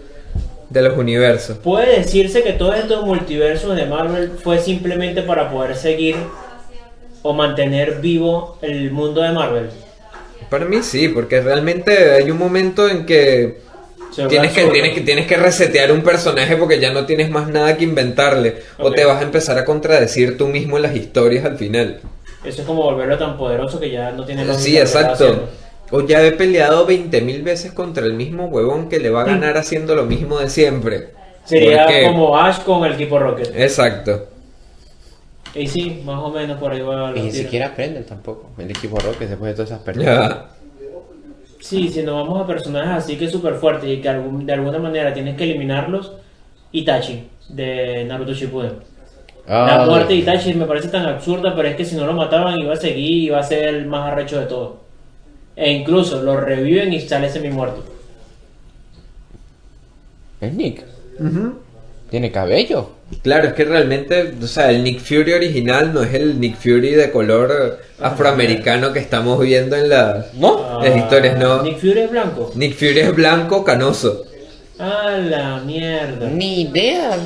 de 0.68 0.82
los 0.82 0.96
universos. 0.98 1.58
Puede 1.58 1.98
decirse 1.98 2.42
que 2.42 2.52
todos 2.52 2.76
estos 2.76 3.04
multiversos 3.06 3.76
de 3.76 3.86
Marvel 3.86 4.32
fue 4.42 4.58
simplemente 4.58 5.22
para 5.22 5.50
poder 5.50 5.76
seguir 5.76 6.16
o 7.22 7.32
mantener 7.32 8.00
vivo 8.00 8.58
el 8.62 8.90
mundo 8.90 9.22
de 9.22 9.32
Marvel. 9.32 9.70
Para 10.50 10.64
mí 10.64 10.82
sí, 10.82 11.08
porque 11.08 11.40
realmente 11.40 12.12
hay 12.12 12.30
un 12.30 12.38
momento 12.38 12.88
en 12.88 13.06
que 13.06 13.60
tienes 14.28 14.52
que, 14.52 14.64
tienes 14.64 14.92
que 14.92 15.00
tienes 15.00 15.26
que 15.26 15.36
resetear 15.36 15.92
un 15.92 16.02
personaje 16.02 16.56
porque 16.56 16.78
ya 16.78 16.92
no 16.92 17.06
tienes 17.06 17.30
más 17.30 17.48
nada 17.48 17.76
que 17.76 17.84
inventarle 17.84 18.56
o 18.78 18.92
te 18.92 19.04
vas 19.04 19.20
a 19.20 19.24
empezar 19.24 19.58
a 19.58 19.64
contradecir 19.64 20.36
tú 20.36 20.46
mismo 20.46 20.76
en 20.76 20.82
las 20.82 20.94
historias 20.94 21.44
al 21.44 21.56
final. 21.56 22.00
Eso 22.46 22.62
es 22.62 22.66
como 22.66 22.82
volverlo 22.82 23.18
tan 23.18 23.36
poderoso 23.36 23.78
que 23.80 23.90
ya 23.90 24.12
no 24.12 24.24
tiene 24.24 24.44
lógica 24.44 24.62
Sí, 24.62 24.76
exacto. 24.78 25.48
O 25.90 26.00
ya 26.02 26.22
he 26.24 26.32
peleado 26.32 26.86
20.000 26.86 27.42
veces 27.44 27.72
contra 27.72 28.04
el 28.06 28.14
mismo 28.14 28.46
huevón 28.46 28.88
que 28.88 28.98
le 28.98 29.10
va 29.10 29.22
a 29.22 29.24
ganar 29.24 29.56
haciendo 29.56 29.94
lo 29.94 30.04
mismo 30.04 30.38
de 30.38 30.48
siempre. 30.48 31.10
Sería 31.44 31.84
Porque- 31.84 32.02
como 32.06 32.36
Ash 32.38 32.58
con 32.62 32.84
el 32.84 32.94
equipo 32.94 33.18
Rocket. 33.18 33.52
Exacto. 33.54 34.26
Y 35.54 35.66
sí, 35.68 36.02
más 36.04 36.18
o 36.22 36.30
menos 36.30 36.58
por 36.58 36.72
ahí 36.72 36.80
va 36.82 37.10
Y 37.12 37.14
los 37.14 37.24
ni 37.24 37.30
siquiera 37.32 37.68
aprenden 37.68 38.04
tampoco. 38.04 38.50
El 38.58 38.70
equipo 38.70 38.98
Rocket 38.98 39.28
después 39.28 39.50
de 39.50 39.54
todas 39.54 39.70
esas 39.70 39.80
pérdidas. 39.82 40.38
Sí, 41.60 41.88
si 41.88 42.02
nos 42.02 42.14
vamos 42.26 42.42
a 42.42 42.46
personajes 42.46 43.04
así 43.04 43.16
que 43.16 43.28
súper 43.28 43.54
fuertes 43.54 43.88
y 43.88 44.00
que 44.00 44.08
algún- 44.08 44.44
de 44.46 44.52
alguna 44.52 44.78
manera 44.78 45.14
tienes 45.14 45.36
que 45.36 45.44
eliminarlos, 45.44 46.12
Itachi 46.72 47.28
de 47.48 48.04
Naruto 48.04 48.32
Shippuden. 48.34 48.72
Ah, 49.48 49.66
la 49.78 49.86
muerte 49.86 50.12
de 50.12 50.20
Itachi 50.20 50.54
me 50.54 50.66
parece 50.66 50.88
tan 50.88 51.06
absurda, 51.06 51.54
pero 51.54 51.68
es 51.68 51.76
que 51.76 51.84
si 51.84 51.94
no 51.94 52.04
lo 52.06 52.12
mataban 52.14 52.58
iba 52.58 52.72
a 52.72 52.76
seguir 52.76 52.98
y 52.98 53.26
iba 53.26 53.38
a 53.38 53.42
ser 53.42 53.68
el 53.68 53.86
más 53.86 54.12
arrecho 54.12 54.40
de 54.40 54.46
todo. 54.46 54.80
E 55.54 55.72
incluso 55.72 56.22
lo 56.22 56.36
reviven 56.40 56.92
y 56.92 57.00
sale 57.00 57.30
semi 57.30 57.50
muerto. 57.50 57.84
Es 60.40 60.52
Nick. 60.52 60.84
Tiene 62.10 62.30
cabello. 62.30 62.90
Claro, 63.22 63.48
es 63.48 63.54
que 63.54 63.64
realmente, 63.64 64.34
o 64.42 64.46
sea, 64.46 64.70
el 64.70 64.82
Nick 64.82 65.00
Fury 65.00 65.32
original 65.32 65.94
no 65.94 66.02
es 66.02 66.12
el 66.14 66.40
Nick 66.40 66.56
Fury 66.56 66.90
de 66.90 67.10
color 67.12 67.78
afroamericano 68.00 68.92
que 68.92 68.98
estamos 68.98 69.40
viendo 69.40 69.76
en 69.76 69.88
las, 69.88 70.34
¿No? 70.34 70.82
las 70.82 70.96
historias, 70.96 71.38
no. 71.38 71.54
Ah, 71.54 71.60
Nick 71.62 71.78
Fury 71.78 72.00
es 72.00 72.10
blanco. 72.10 72.52
Nick 72.56 72.74
Fury 72.74 72.98
es 72.98 73.14
blanco, 73.14 73.64
canoso. 73.64 74.24
A 74.78 75.10
la 75.18 75.58
mierda. 75.64 76.28
Ni 76.28 76.62
idea. 76.62 77.16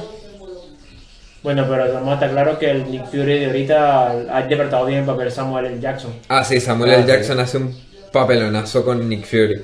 Bueno, 1.43 1.65
pero 1.69 1.93
vamos 1.95 2.11
a 2.11 2.15
estar 2.15 2.31
claro 2.31 2.59
que 2.59 2.71
el 2.71 2.91
Nick 2.91 3.07
Fury 3.07 3.39
de 3.39 3.47
ahorita 3.47 4.11
ha 4.37 4.41
interpretado 4.43 4.85
bien 4.87 5.01
el 5.01 5.07
papel 5.07 5.25
de 5.27 5.31
Samuel 5.31 5.67
L. 5.67 5.81
Jackson. 5.81 6.13
Ah, 6.29 6.45
sí, 6.45 6.61
Samuel 6.61 6.91
Ah, 6.91 6.95
L. 6.97 7.03
sí. 7.05 7.09
Jackson 7.09 7.41
hace 7.41 7.57
un 7.59 7.75
papelonazo 8.13 8.85
con 8.85 9.09
Nick 9.09 9.25
Fury. 9.25 9.63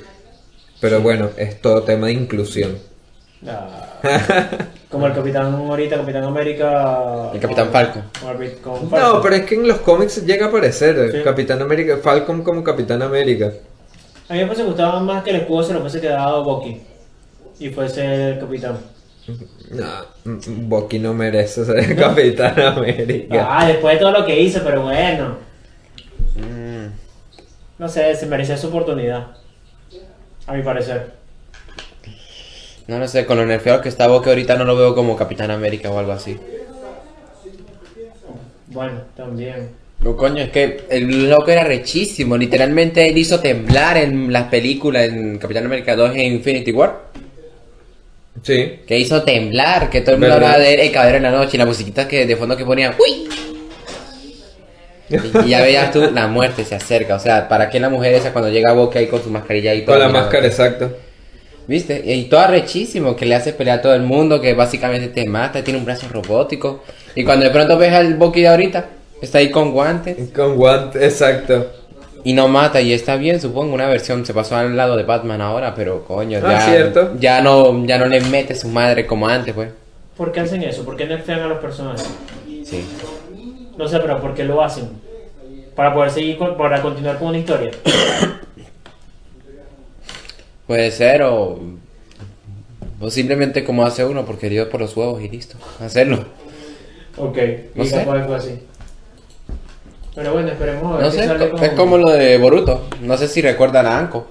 Pero 0.81 1.01
bueno, 1.01 1.31
es 1.37 1.61
todo 1.61 1.83
tema 1.83 2.07
de 2.07 2.15
inclusión. 2.15 2.79
Ah, 3.47 3.69
como 4.91 5.07
el 5.07 5.13
Capitán 5.13 5.55
ahorita, 5.55 5.97
Capitán 5.97 6.25
América. 6.25 7.31
El 7.35 7.41
Capitán 7.41 7.65
con- 7.67 7.73
Falcon. 7.73 8.03
con 8.63 8.91
No, 8.91 9.21
pero 9.21 9.35
es 9.35 9.43
que 9.45 9.55
en 9.57 9.69
los 9.69 9.79
cómics 9.79 10.25
llega 10.25 10.47
a 10.47 10.49
aparecer 10.49 10.99
eh, 10.99 11.13
Sí. 11.13 11.19
Capitán 11.23 11.61
América, 11.61 11.99
Falcon 12.03 12.43
como 12.43 12.65
Capitán 12.65 13.03
América. 13.03 13.53
A 14.29 14.35
mí 14.35 14.45
me 14.45 14.65
gustaba 14.65 14.99
más 15.01 15.23
que 15.23 15.31
el 15.31 15.37
escudo 15.37 15.63
se 15.63 15.75
lo 15.75 15.81
fuese 15.81 16.01
quedado 16.01 16.43
Bucky. 16.43 16.81
Y 17.61 17.69
fuese 17.69 18.31
el 18.33 18.39
Capitán. 18.41 18.79
No, 19.71 19.87
Bucky 20.69 20.99
no 20.99 21.13
merece 21.15 21.65
ser 21.65 21.97
Capitán 21.99 22.59
América. 22.61 23.47
Ah, 23.49 23.67
después 23.67 23.95
de 23.95 24.01
todo 24.01 24.13
lo 24.13 24.27
que 24.27 24.41
hizo, 24.41 24.61
pero 24.63 24.83
bueno. 24.83 25.37
Mm, 26.37 26.87
No 27.79 27.89
sé, 27.89 28.15
se 28.15 28.27
merecía 28.27 28.57
su 28.57 28.69
oportunidad. 28.69 29.29
A 30.47 30.53
mi 30.53 30.63
parecer. 30.63 31.13
no 32.87 32.99
lo 32.99 33.09
sé, 33.09 33.27
con 33.27 33.37
lo 33.37 33.47
nerfeado 33.47 33.81
que 33.81 33.89
está 33.89 34.07
que 34.23 34.29
ahorita 34.31 34.57
no 34.57 34.65
lo 34.65 34.77
veo 34.77 34.95
como 34.95 35.17
Capitán 35.17 35.51
América 35.51 35.91
o 35.91 35.99
algo 35.99 36.13
así. 36.13 36.39
Bueno, 38.69 39.01
también. 39.17 39.71
No, 40.01 40.17
coño, 40.17 40.43
es 40.43 40.51
que 40.51 40.85
el 40.91 41.29
loco 41.31 41.51
era 41.51 41.65
rechísimo. 41.65 42.37
Literalmente 42.37 43.09
él 43.09 43.19
hizo 43.19 43.41
temblar 43.41 43.97
en 43.97 44.33
las 44.33 44.45
películas 44.49 45.05
en 45.09 45.39
Capitán 45.39 45.65
América 45.65 45.97
2 45.97 46.15
en 46.15 46.35
Infinity 46.35 46.71
War. 46.73 47.06
Sí. 48.43 48.81
Que 48.87 48.99
hizo 48.99 49.23
temblar, 49.23 49.91
que 49.91 50.01
todo 50.01 50.15
el 50.15 50.21
mundo 50.21 50.35
hablaba 50.35 50.59
de 50.59 50.75
el 50.75 50.93
caballero 50.93 51.17
en 51.19 51.23
la 51.25 51.31
noche 51.31 51.53
y 51.55 51.59
la 51.59 51.67
musiquita 51.67 52.07
que 52.07 52.27
de 52.27 52.37
fondo 52.37 52.57
que 52.57 52.65
ponían. 52.65 52.95
¡Uy! 52.99 53.29
Y, 55.09 55.47
y 55.47 55.51
ya 55.51 55.63
veías 55.63 55.93
tú, 55.93 56.11
la 56.13 56.27
muerte 56.27 56.65
se 56.65 56.75
acerca. 56.75 57.17
O 57.17 57.21
sea, 57.21 57.49
¿para 57.49 57.71
qué 57.71 57.81
la 57.81 57.89
mujer 57.89 58.15
esa 58.15 58.33
cuando 58.33 58.51
llega 58.51 58.71
a 58.71 58.75
Boca 58.75 58.99
ahí 58.99 59.07
con 59.07 59.23
su 59.23 59.31
mascarilla 59.31 59.75
y 59.75 59.85
todo? 59.85 59.97
Con 59.97 60.01
la 60.01 60.09
máscara, 60.09 60.47
exacto. 60.47 60.97
¿Viste? 61.67 62.03
Y 62.05 62.25
todo 62.25 62.41
arrechísimo, 62.41 63.17
que 63.17 63.27
le 63.27 63.35
hace 63.35 63.53
pelear 63.53 63.81
a 63.81 63.83
todo 63.83 63.95
el 63.95 64.03
mundo, 64.03 64.41
que 64.41 64.55
básicamente 64.55 65.09
te 65.09 65.27
mata, 65.27 65.65
tiene 65.65 65.79
un 65.79 65.85
brazo 65.85 66.07
robótico. 66.09 66.85
Y 67.15 67.25
cuando 67.25 67.45
de 67.45 67.51
pronto 67.51 67.77
ves 67.77 67.93
al 67.93 68.15
Bucky 68.15 68.43
de 68.43 68.49
ahorita, 68.49 68.87
está 69.21 69.39
ahí 69.39 69.51
con 69.51 69.73
guantes 69.73 70.17
Con 70.35 70.57
guante, 70.57 71.05
exacto. 71.05 71.86
Y 72.29 72.33
no 72.33 72.49
mata, 72.49 72.81
y 72.81 72.93
está 72.93 73.15
bien, 73.17 73.41
supongo, 73.41 73.73
una 73.75 73.87
versión, 73.87 74.27
se 74.27 74.35
pasó 74.35 74.57
al 74.57 74.77
lado 74.77 74.97
de 74.97 75.05
Batman 75.05 75.41
ahora, 75.41 75.75
pero 75.77 76.03
coño, 76.05 76.41
Ah, 76.43 76.51
ya, 76.53 76.61
cierto. 76.61 77.13
ya 77.21 77.41
no, 77.41 77.87
ya 77.87 77.99
no 77.99 78.07
le 78.07 78.21
mete 78.21 78.55
su 78.57 78.67
madre 78.69 79.07
como 79.07 79.29
antes, 79.29 79.55
pues. 79.55 79.71
¿Por 80.17 80.33
qué 80.33 80.41
hacen 80.41 80.63
eso? 80.65 80.85
¿Por 80.85 80.97
qué 80.97 81.07
nerfean 81.07 81.41
a 81.41 81.47
los 81.47 81.59
personajes? 81.59 82.09
Sí. 82.65 82.85
No 83.79 83.87
sé, 83.87 84.01
pero 84.01 84.21
¿por 84.21 84.35
qué 84.35 84.43
lo 84.45 84.61
hacen? 84.61 84.89
Para 85.77 85.95
poder 85.95 86.11
seguir, 86.11 86.37
con- 86.37 86.57
para 86.57 86.83
continuar 86.83 87.17
con 87.19 87.29
una 87.29 87.39
historia. 87.39 87.71
Puede 90.67 90.91
ser, 90.91 91.23
o, 91.23 91.61
o 93.01 93.11
simplemente 93.11 93.63
como 93.63 93.85
hace 93.87 94.05
uno, 94.05 94.25
porque 94.25 94.49
dio 94.49 94.69
por 94.69 94.81
los 94.81 94.97
huevos 94.97 95.23
y 95.23 95.29
listo, 95.29 95.57
hacerlo. 95.81 96.25
Ok, 97.17 97.39
No 97.75 97.85
y 97.85 97.87
sé. 97.87 98.05
fue 98.05 98.35
así. 98.35 98.59
Pero 100.17 100.33
bueno, 100.33 100.49
esperemos 100.49 100.83
a 100.83 100.97
ver 100.97 101.05
No 101.05 101.11
qué 101.13 101.19
sé, 101.19 101.27
sale 101.27 101.53
es 101.63 101.73
como 101.73 101.99
lo 101.99 102.09
de 102.09 102.39
Boruto, 102.39 102.87
no 103.03 103.19
sé 103.19 103.29
si 103.29 103.43
recuerdan 103.43 103.85
a 103.85 103.99
Anko. 103.99 104.29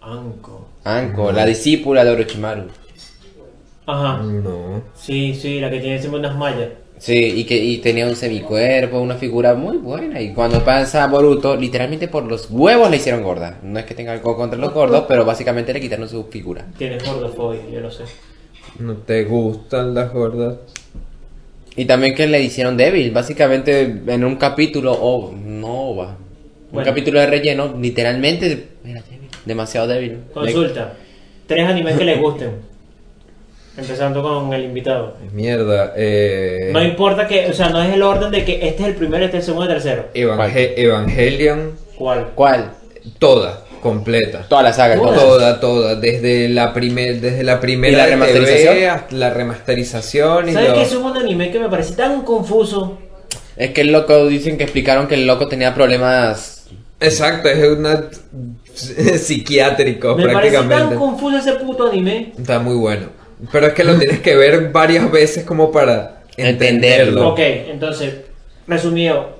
Anko. 0.00 0.66
Anko, 0.82 1.30
la 1.30 1.44
discípula 1.44 2.04
de 2.04 2.10
Orochimaru. 2.10 2.68
Ajá. 3.84 4.22
No. 4.22 4.80
Sí, 4.94 5.34
sí, 5.34 5.60
la 5.60 5.68
que 5.68 5.80
tiene 5.80 5.96
encima 5.96 6.16
unas 6.16 6.34
mallas. 6.34 6.70
Sí, 6.96 7.34
y 7.36 7.44
que 7.44 7.56
y 7.56 7.78
tenía 7.78 8.06
un 8.06 8.16
semicuerpo, 8.16 8.98
una 8.98 9.16
figura 9.16 9.54
muy 9.54 9.76
buena. 9.76 10.22
Y 10.22 10.32
cuando 10.32 10.64
pasa 10.64 11.06
Boruto, 11.06 11.54
literalmente 11.54 12.08
por 12.08 12.24
los 12.24 12.48
huevos 12.50 12.90
le 12.90 12.96
hicieron 12.96 13.22
gorda. 13.22 13.58
No 13.62 13.78
es 13.78 13.84
que 13.84 13.94
tenga 13.94 14.12
algo 14.12 14.36
contra 14.36 14.58
los 14.58 14.72
gordos, 14.72 15.04
pero 15.06 15.26
básicamente 15.26 15.74
le 15.74 15.82
quitaron 15.82 16.08
su 16.08 16.24
figura. 16.24 16.64
Tiene 16.78 16.96
gordofobia, 16.98 17.60
yo 17.70 17.80
lo 17.80 17.90
sé. 17.90 18.04
No 18.78 18.94
te 18.94 19.24
gustan 19.24 19.92
las 19.92 20.14
gordas. 20.14 20.56
Y 21.78 21.84
también 21.84 22.14
que 22.14 22.26
le 22.26 22.42
hicieron 22.42 22.76
débil. 22.76 23.10
Básicamente 23.12 23.82
en 24.06 24.24
un 24.24 24.36
capítulo, 24.36 24.92
o 24.92 25.32
no 25.32 25.94
va. 25.96 26.16
Un 26.72 26.82
capítulo 26.84 27.20
de 27.20 27.26
relleno, 27.26 27.74
literalmente 27.80 28.46
era 28.84 29.00
débil, 29.02 29.28
demasiado 29.46 29.86
débil. 29.86 30.18
Consulta. 30.34 30.94
Tres 31.46 31.66
animes 31.66 31.96
que 31.96 32.04
les 32.04 32.18
gusten. 32.20 32.50
Empezando 33.76 34.22
con 34.22 34.52
el 34.52 34.64
invitado. 34.64 35.14
Mierda. 35.32 35.92
Eh, 35.96 36.70
No 36.72 36.82
importa 36.82 37.28
que, 37.28 37.46
o 37.46 37.52
sea, 37.52 37.68
no 37.68 37.80
es 37.80 37.94
el 37.94 38.02
orden 38.02 38.32
de 38.32 38.44
que 38.44 38.54
este 38.66 38.82
es 38.82 38.88
el 38.88 38.94
primero, 38.96 39.24
este 39.24 39.36
es 39.38 39.44
el 39.44 39.46
segundo, 39.46 39.66
el 39.70 39.74
tercero. 39.76 40.06
Evangel- 40.14 40.72
Evangelion, 40.76 41.72
¿Cuál? 41.96 42.26
¿Cuál? 42.34 42.72
toda, 43.20 43.62
completa. 43.80 44.46
Toda 44.48 44.62
la 44.62 44.72
saga. 44.72 44.94
Entonces. 44.94 45.22
Toda, 45.22 45.60
toda, 45.60 45.94
desde 45.96 46.48
la 46.48 46.72
primer, 46.72 47.20
desde 47.20 47.42
la 47.44 47.60
primera 47.60 47.92
¿Y 47.92 47.96
la 47.96 48.06
remasterización? 48.06 48.74
TV 48.74 48.88
hasta 48.88 49.14
la 49.16 49.30
remasterización 49.30 50.48
y 50.48 50.52
¿Sabes 50.52 50.68
lo- 50.70 50.74
qué 50.74 50.82
es 50.82 50.94
un 50.94 51.16
anime 51.16 51.50
que 51.50 51.58
me 51.58 51.68
parece 51.68 51.94
tan 51.94 52.22
confuso? 52.22 52.98
Es 53.56 53.70
que 53.70 53.80
el 53.80 53.92
loco, 53.92 54.26
dicen 54.28 54.56
que 54.56 54.64
explicaron 54.64 55.08
que 55.08 55.14
el 55.16 55.26
loco 55.26 55.48
tenía 55.48 55.74
problemas. 55.74 56.66
Exacto, 57.00 57.48
es 57.48 57.78
una 57.78 58.04
psiquiátrico 58.74 60.14
Me 60.16 60.28
parece 60.28 60.56
tan 60.56 60.66
prácticamente. 60.68 60.96
confuso 60.96 61.38
ese 61.38 61.52
puto 61.54 61.88
anime. 61.90 62.32
Está 62.38 62.58
muy 62.58 62.76
bueno. 62.76 63.06
Pero 63.52 63.68
es 63.68 63.72
que 63.72 63.84
lo 63.84 63.96
tienes 63.98 64.20
que 64.20 64.36
ver 64.36 64.70
varias 64.72 65.10
veces 65.10 65.44
como 65.44 65.70
para 65.70 66.22
entenderlo. 66.36 66.48
Entenderlo. 67.20 67.28
Ok, 67.30 67.38
entonces, 67.70 68.14
resumido, 68.66 69.38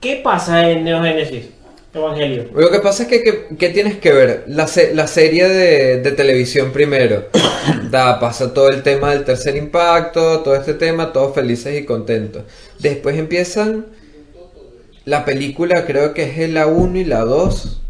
¿qué 0.00 0.16
pasa 0.24 0.70
en 0.70 0.84
Neo 0.84 1.02
Genesis 1.02 1.50
Evangelio? 1.92 2.44
Lo 2.54 2.70
que 2.70 2.78
pasa 2.78 3.02
es 3.04 3.08
que, 3.08 3.22
que- 3.22 3.56
que 3.58 3.68
tienes 3.70 3.96
que 3.98 4.12
ver 4.12 4.44
la, 4.46 4.68
se- 4.68 4.94
la 4.94 5.06
serie 5.08 5.48
de, 5.48 6.00
de 6.00 6.12
televisión 6.12 6.72
primero. 6.72 7.24
Da, 7.90 8.20
pasa 8.20 8.54
todo 8.54 8.68
el 8.70 8.82
tema 8.82 9.10
del 9.12 9.24
tercer 9.24 9.56
impacto, 9.56 10.40
todo 10.40 10.54
este 10.54 10.74
tema, 10.74 11.12
todos 11.12 11.34
felices 11.34 11.78
y 11.78 11.84
contentos. 11.84 12.44
Después 12.78 13.18
empiezan 13.18 13.86
la 15.04 15.24
película, 15.24 15.84
creo 15.86 16.14
que 16.14 16.22
es 16.22 16.50
la 16.50 16.66
1 16.68 16.98
y 17.00 17.04
la 17.04 17.20
2. 17.24 17.80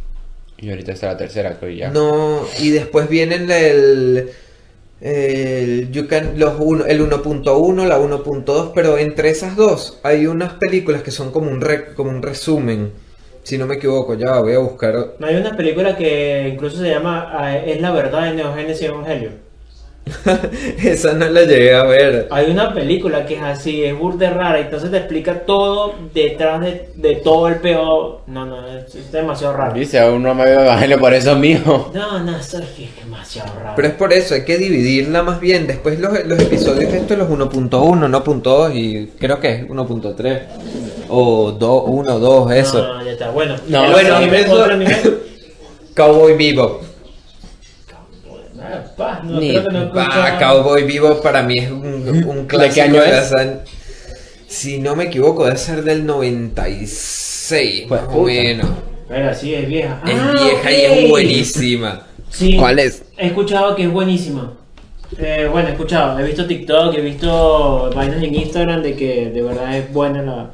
Y 0.59 0.71
ahorita 0.71 0.93
está 0.93 1.07
la 1.09 1.17
tercera, 1.19 1.59
creo 1.59 1.71
ya. 1.71 1.91
No, 1.91 2.47
y 2.59 2.71
después 2.71 3.09
vienen 3.09 3.51
el, 3.51 4.31
el, 5.01 5.91
you 5.93 6.07
can- 6.09 6.39
los 6.39 6.55
uno- 6.59 6.87
el 6.87 7.01
1.1, 7.01 7.87
la 7.87 7.99
1.2, 7.99 8.73
pero 8.75 8.99
entre 8.99 9.31
esas 9.31 9.55
dos 9.57 9.99
hay 10.03 10.27
unas 10.27 10.55
películas 10.55 11.03
que 11.03 11.11
son 11.11 11.31
como 11.31 11.51
un, 11.51 11.61
re- 11.61 11.95
como 11.95 12.11
un 12.11 12.23
resumen. 12.23 12.93
Si 13.43 13.59
no 13.59 13.66
me 13.66 13.76
equivoco, 13.76 14.14
ya 14.14 14.38
voy 14.38 14.55
a 14.55 14.59
buscar. 14.59 15.14
No 15.18 15.26
hay 15.26 15.36
una 15.36 15.57
película 15.57 15.97
que 15.97 16.51
incluso 16.53 16.78
se 16.78 16.91
llama 16.91 17.30
ah, 17.32 17.57
Es 17.57 17.80
la 17.80 17.91
verdad 17.91 18.24
de 18.24 18.34
Neo 18.34 18.55
Genesis 18.55 18.88
Evangelio. 18.88 19.51
Esa 20.82 21.12
no 21.14 21.28
la 21.28 21.43
llegué 21.43 21.74
a 21.74 21.84
ver. 21.84 22.28
Hay 22.30 22.51
una 22.51 22.72
película 22.74 23.24
que 23.26 23.34
es 23.34 23.43
así, 23.43 23.84
es 23.84 23.97
burda 23.97 24.30
rara, 24.30 24.59
entonces 24.59 24.91
te 24.91 24.97
explica 24.97 25.41
todo 25.41 25.95
detrás 26.12 26.61
de, 26.61 26.91
de 26.97 27.16
todo 27.16 27.49
el 27.49 27.57
peo. 27.57 28.22
No, 28.26 28.47
no, 28.47 28.66
es, 28.66 28.95
es 28.95 29.12
demasiado 29.12 29.57
raro. 29.57 29.74
Dice, 29.74 29.99
aún 29.99 30.22
no 30.22 30.34
me 30.34 30.45
veo 30.45 30.62
evangelio 30.62 30.99
por 30.99 31.14
eso 31.14 31.36
mío. 31.36 31.61
No, 32.01 32.18
no, 32.20 32.36
eso 32.36 32.59
es 32.59 32.64
es 32.78 32.97
demasiado 33.05 33.53
raro. 33.61 33.72
Pero 33.76 33.88
es 33.88 33.95
por 33.95 34.12
eso, 34.12 34.34
hay 34.34 34.45
que 34.45 34.59
dividirla 34.59 35.22
más 35.22 35.41
bien. 35.41 35.66
Después 35.66 35.99
los, 35.99 36.24
los 36.24 36.41
episodios 36.41 36.93
estos, 36.93 37.18
los 37.18 37.28
1.1, 37.28 37.70
1.2 37.70 38.74
y 38.74 39.07
creo 39.18 39.38
que 39.38 39.51
es 39.53 39.68
1.3. 39.68 40.41
O 41.11 41.51
2, 41.53 41.83
1, 41.87 42.19
2, 42.19 42.53
eso. 42.53 42.83
No, 42.87 43.05
ya 43.05 43.11
está. 43.13 43.31
Bueno, 43.31 43.57
No, 43.69 43.85
el 43.85 43.93
bueno, 43.93 44.09
otro 44.09 44.17
anime, 44.19 44.41
eso- 44.41 44.53
otro 44.53 44.73
anime. 44.75 44.97
Cowboy 45.95 46.37
Bebop. 46.37 46.83
Pa, 48.97 49.21
no, 49.25 49.41
Ni 49.41 49.51
creo 49.51 49.65
que 49.65 49.73
no. 49.73 49.93
Cowboy 50.39 50.85
Bebop 50.85 51.23
para 51.23 51.43
mí 51.43 51.59
es 51.59 51.71
un, 51.71 52.25
un 52.27 52.47
clásico. 52.47 52.75
qué 52.75 52.81
año 52.83 53.03
es? 53.03 53.11
la 53.11 53.23
san- 53.25 53.61
Si 54.47 54.79
no 54.79 54.95
me 54.97 55.05
equivoco, 55.05 55.45
debe 55.45 55.57
ser 55.57 55.83
del 55.83 56.05
96, 56.07 57.87
Pues, 57.89 58.03
más 58.03 58.15
o 58.15 58.23
menos. 58.23 58.67
Venga, 59.09 59.35
sí, 59.35 59.55
es 59.55 59.67
vieja. 59.67 60.01
Es 60.07 60.15
Ah, 60.17 60.35
vieja 60.43 60.71
y 60.73 60.81
es 61.05 61.11
buenísima. 61.11 62.07
Sí, 62.31 62.57
¿Cuál 62.57 62.79
es? 62.79 63.03
He 63.17 63.27
escuchado 63.29 63.75
que 63.75 63.83
es 63.85 63.91
buenísima. 63.91 64.53
Eh, 65.19 65.49
bueno, 65.51 65.69
he 65.69 65.73
escuchado, 65.73 66.19
he 66.21 66.23
visto 66.23 66.47
TikTok, 66.47 66.95
he 66.95 67.01
visto 67.01 67.91
vainas 67.95 68.23
en 68.23 68.33
Instagram 68.35 68.83
de 68.83 68.95
que 68.95 69.31
de 69.31 69.43
verdad 69.43 69.77
es 69.77 69.93
buena 69.93 70.23
la. 70.23 70.51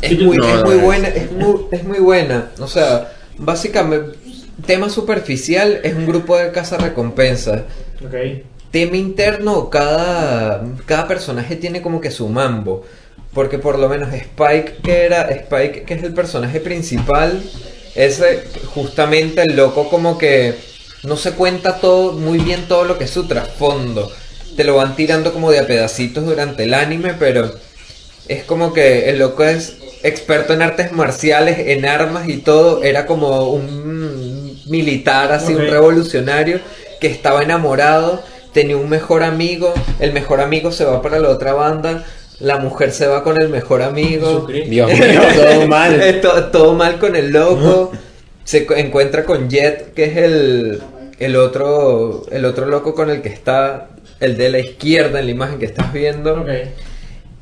Es 0.00 0.18
muy, 0.20 0.38
No, 0.38 0.48
es 0.48 0.60
no, 0.60 0.62
muy 0.62 0.76
no. 0.76 0.80
buena, 0.80 1.08
es 1.08 1.30
muy, 1.32 1.56
es 1.70 1.84
muy 1.84 1.98
buena. 1.98 2.50
O 2.58 2.66
sea, 2.68 3.12
básicamente, 3.38 4.18
tema 4.66 4.88
superficial 4.90 5.80
es 5.82 5.94
un 5.94 6.06
grupo 6.06 6.36
de 6.36 6.50
recompensas 6.78 7.62
Ok. 8.04 8.14
Tema 8.70 8.96
interno, 8.96 9.70
cada, 9.70 10.64
cada 10.86 11.06
personaje 11.06 11.56
tiene 11.56 11.80
como 11.80 12.00
que 12.00 12.10
su 12.10 12.28
mambo. 12.28 12.84
Porque 13.32 13.58
por 13.58 13.78
lo 13.78 13.88
menos 13.88 14.12
Spike, 14.12 14.76
que 14.82 15.04
era 15.04 15.22
Spike, 15.30 15.84
que 15.84 15.94
es 15.94 16.02
el 16.02 16.14
personaje 16.14 16.60
principal, 16.60 17.42
ese 17.94 18.44
justamente 18.74 19.42
el 19.42 19.56
loco 19.56 19.88
como 19.90 20.18
que 20.18 20.54
no 21.04 21.16
se 21.16 21.32
cuenta 21.32 21.80
todo 21.80 22.12
muy 22.12 22.38
bien 22.38 22.66
todo 22.68 22.84
lo 22.84 22.98
que 22.98 23.04
es 23.04 23.10
su 23.10 23.26
trasfondo. 23.26 24.10
Te 24.56 24.64
lo 24.64 24.76
van 24.76 24.96
tirando 24.96 25.32
como 25.32 25.50
de 25.50 25.60
a 25.60 25.66
pedacitos 25.66 26.24
durante 26.24 26.64
el 26.64 26.74
anime, 26.74 27.14
pero 27.18 27.52
es 28.28 28.44
como 28.44 28.72
que 28.72 29.08
el 29.10 29.18
loco 29.18 29.44
es 29.44 29.76
experto 30.02 30.52
en 30.52 30.62
artes 30.62 30.92
marciales, 30.92 31.58
en 31.58 31.84
armas 31.86 32.28
y 32.28 32.38
todo. 32.38 32.82
Era 32.82 33.06
como 33.06 33.50
un 33.50 34.60
militar, 34.66 35.32
así, 35.32 35.54
un 35.54 35.66
revolucionario 35.68 36.60
que 37.00 37.06
estaba 37.08 37.42
enamorado, 37.42 38.22
tenía 38.52 38.76
un 38.76 38.88
mejor 38.88 39.22
amigo, 39.22 39.74
el 40.00 40.12
mejor 40.12 40.40
amigo 40.40 40.72
se 40.72 40.84
va 40.84 41.02
para 41.02 41.18
la 41.18 41.28
otra 41.28 41.52
banda, 41.52 42.04
la 42.40 42.56
mujer 42.58 42.92
se 42.92 43.06
va 43.06 43.22
con 43.22 43.40
el 43.40 43.48
mejor 43.48 43.82
amigo. 43.82 44.46
Jesucristo. 44.46 44.70
Dios 44.70 44.90
mío, 44.90 45.20
todo 45.36 45.66
mal. 45.66 46.18
To- 46.22 46.44
todo 46.46 46.74
mal 46.74 46.98
con 46.98 47.16
el 47.16 47.30
loco. 47.30 47.92
Se 48.44 48.66
encuentra 48.76 49.24
con 49.24 49.48
Jet, 49.48 49.94
que 49.94 50.04
es 50.04 50.16
el, 50.18 50.82
el 51.18 51.36
otro 51.36 52.24
el 52.30 52.44
otro 52.44 52.66
loco 52.66 52.94
con 52.94 53.08
el 53.10 53.22
que 53.22 53.30
está 53.30 53.88
el 54.20 54.36
de 54.36 54.50
la 54.50 54.58
izquierda 54.58 55.18
en 55.20 55.26
la 55.26 55.30
imagen 55.30 55.58
que 55.58 55.64
estás 55.66 55.92
viendo. 55.92 56.42
Ok. 56.42 56.48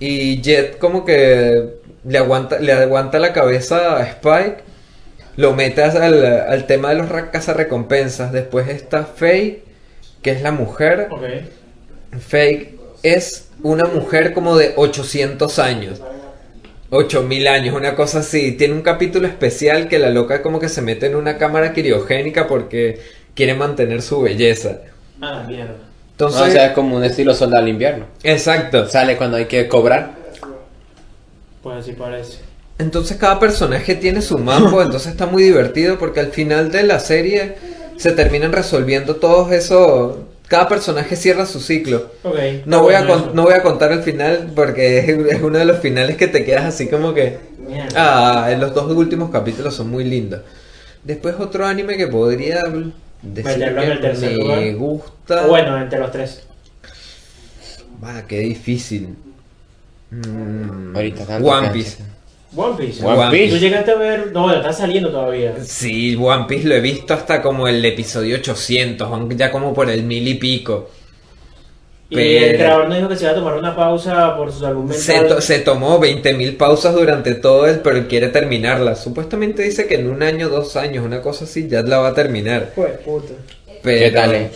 Y 0.05 0.43
Jet 0.43 0.79
como 0.79 1.05
que 1.05 1.75
le 2.05 2.19
aguanta 2.19 2.59
le 2.59 2.73
aguanta 2.73 3.21
la 3.21 3.33
cabeza 3.33 3.99
a 3.99 4.03
Spike. 4.03 4.65
Lo 5.37 5.55
mete 5.55 5.81
al, 5.85 6.25
al 6.25 6.67
tema 6.67 6.89
de 6.89 6.97
los 6.97 7.09
cazarrecompensas. 7.31 8.33
Después 8.33 8.69
está 8.69 9.05
Faye, 9.05 9.63
que 10.21 10.33
es 10.33 10.43
la 10.43 10.51
mujer. 10.51 11.07
Ok. 11.09 11.23
Fake 12.19 12.75
es 13.05 13.51
una 13.63 13.85
mujer 13.85 14.35
como 14.35 14.57
de 14.57 14.73
800 14.75 15.59
años. 15.61 16.03
8000 16.91 17.47
años, 17.47 17.77
una 17.77 17.95
cosa 17.95 18.19
así. 18.19 18.53
Tiene 18.57 18.75
un 18.75 18.83
capítulo 18.83 19.29
especial 19.29 19.89
que 19.89 20.01
la 20.01 20.11
loca 20.11 20.43
como 20.43 20.59
que 20.59 20.69
se 20.69 20.83
mete 20.83 21.07
en 21.07 21.15
una 21.15 21.39
cámara 21.39 21.73
criogénica 21.73 22.49
porque 22.49 23.01
quiere 23.37 23.55
mantener 23.55 24.03
su 24.03 24.21
belleza. 24.21 24.81
Ah, 25.21 25.45
mierda. 25.47 25.92
Entonces, 26.13 26.41
o 26.43 26.51
sea, 26.51 26.67
es 26.67 26.73
como 26.73 26.97
un 26.97 27.05
estilo 27.05 27.35
soldado 27.35 27.63
al 27.63 27.69
invierno. 27.69 28.07
exacto. 28.23 28.87
Sale 28.89 29.17
cuando 29.17 29.37
hay 29.39 29.47
que 29.47 29.67
cobrar. 29.69 30.13
Pues 31.63 31.79
así 31.79 31.93
parece. 31.93 32.39
Entonces 32.79 33.17
cada 33.17 33.39
personaje 33.39 33.95
tiene 33.95 34.23
su 34.23 34.39
mambo, 34.39 34.83
entonces 34.83 35.13
está 35.13 35.27
muy 35.27 35.43
divertido 35.45 35.99
porque 35.99 36.21
al 36.21 36.33
final 36.33 36.71
de 36.73 36.83
la 36.83 36.99
serie 37.01 37.55
se 37.97 38.13
terminan 38.13 38.53
resolviendo 38.53 39.17
todos 39.17 39.53
esos... 39.53 40.17
Cada 40.49 40.69
personaje 40.69 41.17
cierra 41.17 41.47
su 41.47 41.61
ciclo. 41.61 42.11
Ok. 42.25 42.37
No 42.67 42.83
voy, 42.83 42.95
a 42.95 43.07
con- 43.07 43.35
no 43.35 43.45
voy 43.45 43.55
a 43.55 43.63
contar 43.63 43.91
el 43.93 44.03
final 44.03 44.51
porque 44.55 44.99
es, 44.99 45.09
es 45.09 45.43
uno 45.43 45.59
de 45.59 45.65
los 45.65 45.79
finales 45.79 46.17
que 46.17 46.29
te 46.29 46.45
quedas 46.45 46.65
así 46.65 46.89
como 46.89 47.15
que... 47.15 47.39
Mierda. 47.67 47.89
Ah, 48.45 48.53
en 48.53 48.61
los 48.61 48.75
dos 48.75 48.91
últimos 48.93 49.31
capítulos 49.31 49.75
son 49.75 49.89
muy 49.89 50.05
lindos. 50.05 50.41
Después 51.05 51.37
otro 51.39 51.65
anime 51.65 51.97
que 51.97 52.07
podría 52.09 52.65
Meterlo 53.23 53.83
en 53.83 53.91
el 53.93 54.01
tercer 54.01 54.31
me 54.33 54.37
lugar. 54.39 54.75
gusta. 54.75 55.47
Bueno, 55.47 55.79
entre 55.81 55.99
los 55.99 56.11
tres. 56.11 56.43
Va, 58.03 58.27
qué 58.27 58.41
difícil. 58.41 59.15
Mm, 60.11 60.95
Ahorita 60.95 61.25
tanto 61.27 61.49
One 61.49 61.69
que 61.69 61.75
Piece. 61.75 62.03
One 62.55 62.77
Piece. 62.77 63.05
One 63.05 63.31
Piece. 63.31 63.55
Tú 63.55 63.61
llegaste 63.61 63.91
a 63.93 63.95
ver. 63.95 64.33
No, 64.33 64.53
está 64.53 64.73
saliendo 64.73 65.11
todavía. 65.11 65.55
Sí, 65.65 66.17
One 66.21 66.45
Piece 66.49 66.69
lo 66.69 66.75
he 66.75 66.81
visto 66.81 67.15
hasta 67.15 67.41
como 67.41 67.69
el 67.69 67.83
episodio 67.85 68.37
800, 68.37 69.09
van 69.11 69.31
ya 69.39 69.51
como 69.51 69.73
por 69.73 69.89
el 69.89 70.03
mil 70.03 70.27
y 70.27 70.35
pico. 70.35 70.91
Y 72.21 72.37
el 72.37 72.57
creador 72.57 72.89
nos 72.89 72.97
dijo 72.97 73.09
que 73.09 73.17
se 73.17 73.25
iba 73.25 73.33
a 73.33 73.35
tomar 73.37 73.55
una 73.55 73.75
pausa 73.75 74.37
por 74.37 74.53
su 74.53 74.61
salud 74.61 74.85
mental. 74.85 74.99
Se, 74.99 75.21
to- 75.25 75.41
se 75.41 75.59
tomó 75.61 75.99
20.000 75.99 76.57
pausas 76.57 76.95
durante 76.95 77.35
todo 77.35 77.67
el, 77.67 77.81
pero 77.81 78.07
quiere 78.09 78.29
terminarla. 78.29 78.95
Supuestamente 78.97 79.63
dice 79.63 79.87
que 79.87 79.95
en 79.97 80.09
un 80.11 80.23
año, 80.23 80.49
dos 80.49 80.77
años, 80.77 81.05
una 81.05 81.23
cosa 81.23 81.45
así, 81.45 81.69
ya 81.69 81.83
la 81.83 81.99
va 81.99 82.09
a 82.09 82.15
terminar. 82.15 82.73
Pues 82.75 82.99
puta. 82.99 83.33
Pero 83.83 83.99
¿Qué 84.05 84.11
tal? 84.11 84.35
eh? 84.35 84.51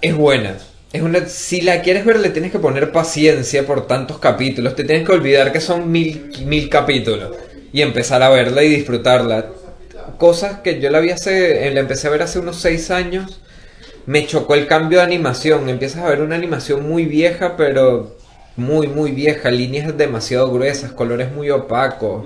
Es 0.00 0.14
buena. 0.16 0.56
Es 0.92 1.02
una, 1.02 1.26
si 1.26 1.60
la 1.60 1.82
quieres 1.82 2.04
ver, 2.04 2.18
le 2.20 2.30
tienes 2.30 2.52
que 2.52 2.58
poner 2.58 2.92
paciencia 2.92 3.66
por 3.66 3.86
tantos 3.86 4.18
capítulos. 4.18 4.74
Te 4.74 4.84
tienes 4.84 5.06
que 5.06 5.12
olvidar 5.12 5.52
que 5.52 5.60
son 5.60 5.90
mil, 5.90 6.30
mil 6.44 6.68
capítulos. 6.68 7.32
Y 7.72 7.82
empezar 7.82 8.22
a 8.22 8.30
verla 8.30 8.62
y 8.62 8.68
disfrutarla. 8.68 9.46
Cosas 10.18 10.60
que 10.60 10.80
yo 10.80 10.90
la 10.90 11.00
vi 11.00 11.10
hace. 11.10 11.70
La 11.72 11.80
empecé 11.80 12.06
a 12.06 12.10
ver 12.10 12.22
hace 12.22 12.38
unos 12.38 12.56
seis 12.60 12.90
años. 12.90 13.40
Me 14.06 14.26
chocó 14.26 14.54
el 14.54 14.66
cambio 14.66 14.98
de 14.98 15.04
animación. 15.04 15.68
Empiezas 15.68 16.04
a 16.04 16.08
ver 16.08 16.20
una 16.20 16.36
animación 16.36 16.88
muy 16.88 17.04
vieja, 17.04 17.56
pero 17.56 18.16
muy, 18.56 18.86
muy 18.86 19.10
vieja. 19.10 19.50
Líneas 19.50 19.96
demasiado 19.96 20.50
gruesas, 20.50 20.92
colores 20.92 21.32
muy 21.32 21.50
opacos. 21.50 22.24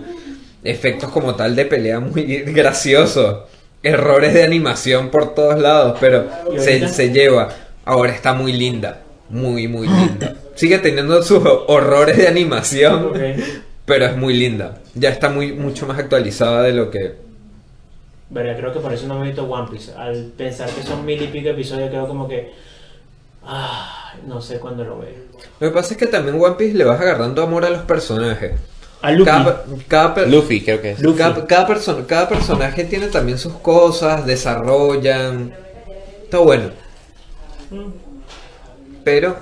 Efectos 0.63 1.11
como 1.11 1.35
tal 1.35 1.57
de 1.57 1.65
pelea 1.65 2.01
muy 2.01 2.23
graciosos. 2.47 3.45
Errores 3.83 4.35
de 4.35 4.45
animación 4.45 5.09
por 5.11 5.35
todos 5.35 5.59
lados, 5.59 5.97
pero 6.01 6.27
¿Y 6.55 6.59
se, 6.59 6.87
se 6.89 7.11
lleva. 7.11 7.49
Ahora 7.87 8.13
está 8.13 8.35
muy 8.35 8.53
linda. 8.53 9.03
Muy, 9.31 9.69
muy 9.69 9.89
linda. 9.89 10.35
Sigue 10.55 10.79
teniendo 10.79 11.23
sus 11.23 11.41
horrores 11.69 12.19
de 12.19 12.29
animación, 12.29 13.13
pero 13.87 14.05
es 14.05 14.17
muy 14.17 14.35
linda. 14.35 14.79
Ya 14.95 15.09
está 15.09 15.31
muy, 15.31 15.53
mucho 15.53 15.87
más 15.87 15.99
actualizada 15.99 16.63
de 16.63 16.73
lo 16.73 16.91
que. 16.91 17.30
Verga, 18.31 18.57
creo 18.57 18.73
que 18.73 18.79
por 18.81 18.93
eso 18.93 19.07
no 19.09 19.17
me 19.19 19.25
he 19.25 19.27
visto 19.29 19.45
One 19.45 19.69
Piece. 19.71 19.93
Al 19.93 20.33
pensar 20.37 20.71
que 20.71 20.83
son 20.83 21.05
mil 21.05 21.21
y 21.21 21.27
pico 21.27 21.49
episodios, 21.49 21.91
quedo 21.91 22.07
como 22.09 22.29
que. 22.29 22.53
Ah, 23.45 24.15
no 24.27 24.41
sé 24.41 24.59
cuándo 24.61 24.85
lo 24.85 24.99
veo. 24.99 25.15
Lo 25.59 25.69
que 25.69 25.75
pasa 25.75 25.95
es 25.95 25.99
que 25.99 26.07
también 26.07 26.41
One 26.41 26.55
Piece 26.57 26.75
le 26.77 26.85
vas 26.85 27.01
agarrando 27.01 27.43
amor 27.43 27.65
a 27.65 27.71
los 27.71 27.83
personajes. 27.83 28.53
A 29.03 29.13
Luffy. 29.13 29.25
Cada, 29.31 29.65
cada 29.89 30.27
Luffy, 30.27 30.61
creo 30.61 30.81
que 30.81 30.91
es. 30.93 31.01
Luffy. 31.01 31.19
cada, 31.19 31.47
cada 31.47 31.67
perso- 31.67 32.07
cada 32.07 32.29
personaje 32.29 32.85
tiene 32.85 33.07
también 33.09 33.39
sus 33.39 33.55
cosas, 33.55 34.27
desarrollan. 34.27 35.53
Está 36.25 36.39
bueno. 36.39 36.71
Pero 39.05 39.37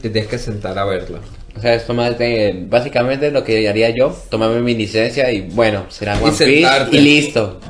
te 0.00 0.10
tienes 0.10 0.28
que 0.30 0.38
sentar 0.38 0.78
a 0.78 0.84
verlo. 0.84 1.18
O 1.56 1.60
sea, 1.60 1.74
es 1.74 1.86
tomarte, 1.86 2.64
básicamente 2.68 3.30
lo 3.30 3.42
que 3.44 3.68
haría 3.68 3.90
yo, 3.90 4.14
tomarme 4.30 4.60
mi 4.60 4.74
licencia 4.74 5.30
y 5.32 5.42
bueno, 5.42 5.86
será 5.88 6.14
Y 6.16 6.22
One 6.22 6.32
Piece 6.32 6.44
sentarte. 6.44 6.96
y 6.96 7.00
listo. 7.00 7.60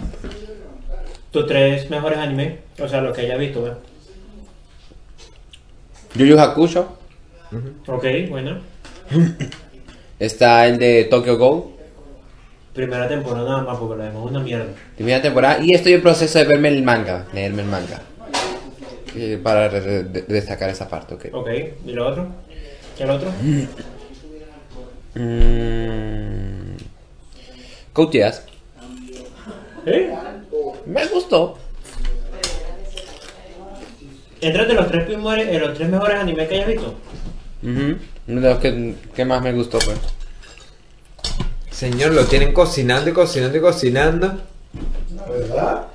Tus 1.37 1.47
tres 1.47 1.91
mejores 1.91 2.17
anime. 2.19 2.61
O 2.83 2.89
sea, 2.89 3.03
los 3.03 3.15
que 3.15 3.21
hayas 3.21 3.39
visto, 3.39 3.61
¿verdad? 3.63 3.77
Yu 6.15 6.25
Yu 6.25 6.39
Hakusho, 6.41 6.97
Ok, 7.87 8.07
bueno. 8.31 8.57
está 10.19 10.67
el 10.67 10.79
de 10.79 11.05
Tokyo 11.05 11.37
Ghoul, 11.37 11.65
Primera 12.73 13.07
temporada 13.07 13.51
nada 13.51 13.63
más, 13.65 13.77
porque 13.77 13.99
la 13.99 14.05
demás 14.07 14.25
es 14.25 14.31
una 14.31 14.41
mierda. 14.41 14.65
primera 14.95 15.21
temporada, 15.21 15.63
y 15.63 15.75
estoy 15.75 15.93
en 15.93 16.01
proceso 16.01 16.39
de 16.39 16.47
verme 16.47 16.69
el 16.69 16.83
manga, 16.83 17.27
leerme 17.35 17.61
el 17.65 17.69
manga. 17.69 18.01
Eh, 19.15 19.39
Para 19.43 19.69
re- 19.69 19.81
re- 19.81 20.05
de- 20.05 20.23
destacar 20.23 20.71
esa 20.71 20.89
parte, 20.89 21.17
ok. 21.17 21.27
Ok, 21.35 21.49
¿y 21.85 21.93
lo 21.93 22.09
otro? 22.09 22.29
¿Qué 22.97 23.05
el 23.05 23.11
otro? 23.11 23.31
Mm. 25.15 26.77
Code 27.93 28.13
Geass. 28.13 28.43
¿Eh? 29.87 30.13
Me 30.85 31.07
gustó. 31.07 31.57
Entra 34.41 34.63
entre 34.63 34.77
los 34.77 34.89
tres, 34.89 35.05
primores, 35.05 35.49
eh, 35.49 35.59
los 35.61 35.75
tres 35.75 35.89
mejores 35.89 36.19
animes 36.19 36.49
que 36.49 36.57
hayas 36.57 36.67
visto. 36.67 36.95
Uno 37.63 38.41
de 38.41 38.51
los 38.51 38.59
que, 38.59 38.95
que 39.15 39.25
más 39.25 39.41
me 39.43 39.53
gustó, 39.53 39.79
pues. 39.79 39.99
Señor, 41.71 42.13
lo 42.13 42.25
tienen 42.25 42.53
cocinando 42.53 43.11
y 43.11 43.13
cocinando 43.13 43.57
y 43.57 43.61
cocinando. 43.61 44.41
¿Verdad? 45.29 45.87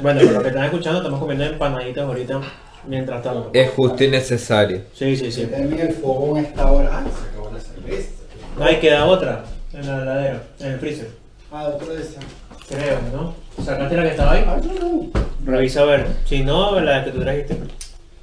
Bueno, 0.00 0.20
por 0.20 0.32
lo 0.32 0.42
que 0.42 0.48
están 0.48 0.64
escuchando, 0.64 0.98
estamos 0.98 1.18
comiendo 1.18 1.44
empanaditas 1.44 2.04
ahorita 2.04 2.40
mientras 2.86 3.22
tanto. 3.22 3.50
Es 3.52 3.70
justo 3.70 4.04
y 4.04 4.08
necesario. 4.08 4.82
Sí, 4.94 5.16
sí, 5.16 5.32
sí. 5.32 5.46
Termina 5.46 5.82
el 5.82 5.94
fogón 5.94 6.38
a 6.38 6.40
esta 6.42 6.70
hora. 6.70 6.90
Ah, 6.92 7.04
se 7.04 7.28
acabó 7.28 7.50
la 7.52 7.60
cerveza. 7.60 8.10
No, 8.56 8.64
ahí 8.64 8.78
queda 8.78 9.04
otra 9.04 9.44
en 9.80 9.86
la 9.86 10.02
heladera, 10.02 10.42
en 10.60 10.72
el 10.72 10.78
freezer. 10.78 11.08
Ah, 11.52 11.64
otra 11.74 11.94
de 11.94 12.02
esas. 12.02 12.24
Creo, 12.68 12.98
¿no? 13.12 13.34
¿Sacaste 13.64 13.96
la 13.96 14.02
que 14.02 14.08
estaba 14.10 14.32
ahí? 14.32 14.44
Ah, 14.46 14.56
no, 14.62 14.88
no. 14.88 15.06
Revisa 15.46 15.80
a 15.82 15.84
ver. 15.84 16.06
Si 16.26 16.42
no, 16.44 16.78
la 16.80 17.04
que 17.04 17.10
tú 17.12 17.20
trajiste. 17.20 17.54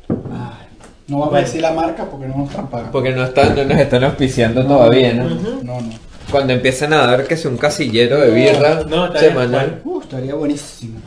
Ay, 0.09 0.67
no 1.07 1.17
vamos 1.19 1.31
Bueno. 1.31 1.35
a 1.37 1.39
decir 1.41 1.61
la 1.61 1.71
marca 1.71 2.05
porque 2.05 2.27
no 2.27 2.37
nos 2.37 2.49
están 2.51 2.67
pagando. 2.69 2.91
Porque 2.91 3.11
no, 3.13 3.23
están, 3.23 3.55
no 3.55 3.63
nos 3.63 3.77
están 3.79 4.03
auspiciando 4.03 4.65
todavía, 4.65 5.13
¿no? 5.13 5.29
No, 5.29 5.81
no. 5.81 5.89
Cuando 6.29 6.53
empiezan 6.53 6.93
a 6.93 7.05
dar 7.07 7.25
que 7.25 7.37
sea 7.37 7.49
un 7.51 7.57
casillero 7.57 8.19
de 8.19 8.31
birra 8.31 8.83
No, 8.87 9.11
semanal. 9.17 9.81
Uh, 9.83 10.01
estaría 10.01 10.35
buenísimo. 10.35 10.99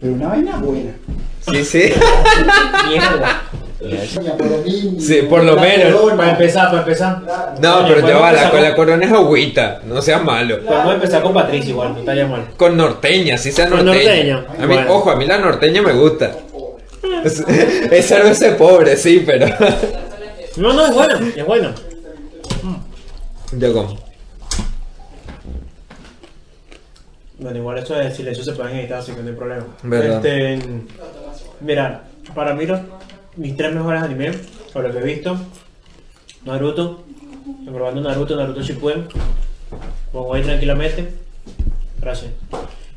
Pero 0.00 0.12
una 0.14 0.28
vaina 0.28 0.56
buena. 0.58 0.92
Sí, 1.50 1.64
sí. 1.64 1.92
Mierda. 2.88 3.42
Sí, 4.98 5.22
por 5.28 5.44
lo 5.44 5.56
menos. 5.56 6.12
Para 6.16 6.30
empezar, 6.32 6.68
para 6.68 6.78
empezar. 6.80 7.20
No, 7.60 7.86
pero 7.86 7.96
ya 7.96 8.02
podemos 8.02 8.22
va, 8.22 8.32
la, 8.32 8.42
con 8.42 8.50
con- 8.50 8.62
la 8.62 8.74
corona 8.76 9.04
es 9.06 9.12
agüita, 9.12 9.80
no 9.86 10.00
sea 10.00 10.18
malo. 10.18 10.60
Podemos 10.64 10.94
empezar 10.94 11.22
con 11.22 11.34
Patricia 11.34 11.70
igual, 11.70 11.92
no 11.92 11.98
estaría 12.00 12.26
mal. 12.26 12.46
Con 12.56 12.76
norteña, 12.76 13.36
sí 13.36 13.52
sea 13.52 13.68
Con 13.68 13.84
norteña. 13.84 14.34
norteña. 14.36 14.62
A 14.64 14.66
mí, 14.66 14.74
Bueno. 14.74 14.94
Ojo, 14.94 15.10
a 15.10 15.16
mí 15.16 15.26
la 15.26 15.38
norteña 15.38 15.82
me 15.82 15.92
gusta. 15.92 16.32
Es, 17.24 17.40
es 17.40 18.06
cerveza 18.06 18.56
pobre, 18.56 18.96
sí, 18.96 19.22
pero. 19.26 19.46
No, 20.56 20.72
no, 20.72 20.86
es 20.86 20.94
buena, 20.94 21.20
es 21.36 21.44
buena. 21.46 21.74
Yo 23.52 23.72
como. 23.74 23.98
Bueno, 27.38 27.58
igual 27.58 27.76
eso 27.78 27.94
de 27.94 28.10
silencio 28.10 28.42
se 28.42 28.52
pueden 28.52 28.76
editar, 28.78 29.00
así 29.00 29.12
que 29.12 29.20
no 29.22 29.28
hay 29.28 29.34
problema. 29.36 29.64
Verdad. 29.82 30.24
Este, 30.24 30.58
mira, 31.60 32.04
para 32.34 32.54
mí 32.54 32.64
los, 32.64 32.80
mis 33.36 33.56
tres 33.56 33.72
mejores 33.72 34.02
animes, 34.02 34.36
por 34.72 34.84
lo 34.84 34.92
que 34.92 34.98
he 34.98 35.02
visto, 35.02 35.36
Naruto, 36.44 37.04
estoy 37.60 37.74
probando 37.74 38.00
Naruto, 38.02 38.36
Naruto 38.36 38.62
Shippuden, 38.62 39.08
pongo 40.12 40.34
ahí 40.34 40.42
tranquilamente, 40.42 41.08
gracias. 42.00 42.32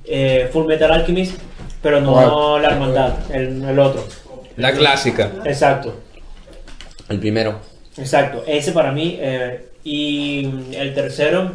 Eh, 0.06 0.50
Full 0.52 0.66
Metal 0.66 0.92
Alchemist, 0.92 1.40
pero 1.82 2.02
no 2.02 2.60
la 2.60 2.70
hermandad, 2.70 3.14
el, 3.32 3.64
el 3.64 3.80
otro. 3.80 4.06
La 4.58 4.74
clásica. 4.74 5.32
Exacto. 5.46 5.96
El 7.08 7.20
primero. 7.20 7.60
Exacto, 7.98 8.44
ese 8.48 8.72
para 8.72 8.92
mí. 8.92 9.18
eh, 9.20 9.66
y 9.84 10.46
el 10.74 10.94
tercero 10.94 11.54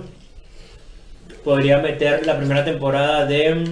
podría 1.44 1.78
meter 1.78 2.26
la 2.26 2.38
primera 2.38 2.64
temporada 2.64 3.26
de 3.26 3.64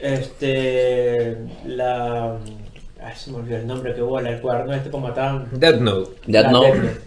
este 0.00 1.38
la 1.64 2.36
ay, 3.04 3.12
se 3.16 3.30
me 3.30 3.38
olvidó 3.38 3.56
el 3.56 3.66
nombre 3.66 3.94
que 3.94 4.00
bola, 4.00 4.30
el 4.30 4.40
cuaderno 4.40 4.74
este 4.74 4.90
como 4.90 5.08
mataban. 5.08 5.48
Death 5.52 5.76
Note. 5.80 6.10
La 6.26 6.50
Note. 6.50 6.66
Death 6.72 6.82
Note. 6.82 7.00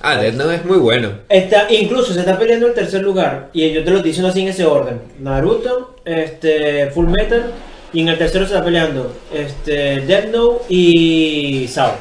Ah, 0.00 0.16
Death 0.16 0.34
Note 0.34 0.54
es 0.54 0.64
muy 0.64 0.78
bueno. 0.78 1.10
Está, 1.28 1.70
incluso 1.72 2.12
se 2.14 2.20
está 2.20 2.38
peleando 2.38 2.68
el 2.68 2.74
tercer 2.74 3.02
lugar 3.02 3.50
y 3.52 3.70
yo 3.72 3.82
te 3.84 3.90
lo 3.90 3.96
estoy 3.96 4.10
diciendo 4.10 4.28
así 4.30 4.42
en 4.42 4.48
ese 4.48 4.64
orden. 4.64 5.00
Naruto, 5.18 5.96
este 6.04 6.90
Full 6.90 7.08
Metal 7.08 7.52
y 7.92 8.00
en 8.02 8.08
el 8.08 8.18
tercero 8.18 8.44
se 8.46 8.52
está 8.52 8.64
peleando 8.64 9.12
este 9.32 10.00
Death 10.02 10.26
Note 10.30 10.64
y 10.68 11.66
Sao. 11.68 11.92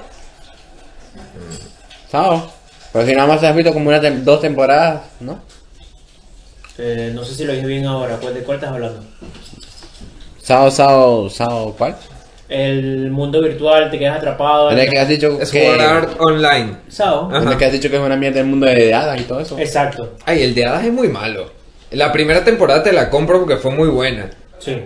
Sao. 2.10 2.52
Pero 2.94 3.06
si 3.06 3.14
nada 3.16 3.28
más 3.28 3.44
has 3.44 3.56
visto 3.56 3.74
como 3.74 3.90
una 3.90 4.02
tem- 4.02 4.24
dos 4.24 4.42
temporadas, 4.42 5.02
¿no? 5.20 5.40
Eh, 6.78 7.12
no 7.14 7.24
sé 7.24 7.34
si 7.36 7.44
lo 7.44 7.54
dije 7.54 7.66
bien 7.66 7.86
ahora, 7.86 8.18
pues 8.20 8.34
de 8.36 8.42
cuál 8.44 8.58
estás 8.58 8.72
hablando. 8.72 9.04
Sao, 10.42 10.70
Sao, 10.72 11.30
Sao, 11.30 11.74
¿cuál? 11.78 11.96
El 12.50 13.12
mundo 13.12 13.42
virtual, 13.42 13.92
te 13.92 14.00
quedas 14.00 14.18
atrapado. 14.18 14.72
En 14.72 14.80
el 14.80 14.90
que 14.90 14.98
has 15.00 15.08
dicho 15.10 15.38
Es 15.42 15.52
que... 15.52 15.68
Art 15.68 16.12
Online. 16.20 16.78
Sao. 16.88 17.30
En 17.36 17.48
el 17.48 17.58
que 17.58 17.66
has 17.66 17.72
dicho 17.74 17.90
que 17.90 17.98
es 17.98 18.02
una 18.02 18.16
mierda 18.16 18.40
el 18.40 18.46
mundo 18.46 18.66
de 18.68 18.94
hadas 18.94 19.20
y 19.20 19.24
todo 19.24 19.40
eso. 19.42 19.58
Exacto, 19.60 20.14
Ay, 20.26 20.44
el 20.44 20.56
de 20.56 20.66
hadas 20.66 20.86
es 20.86 20.94
muy 20.94 21.10
malo. 21.10 21.52
La 21.92 22.12
primera 22.12 22.44
temporada 22.44 22.84
te 22.84 22.92
la 22.94 23.10
compro 23.10 23.40
porque 23.40 23.58
fue 23.58 23.72
muy 23.72 23.90
buena. 23.90 24.30
sí. 24.60 24.78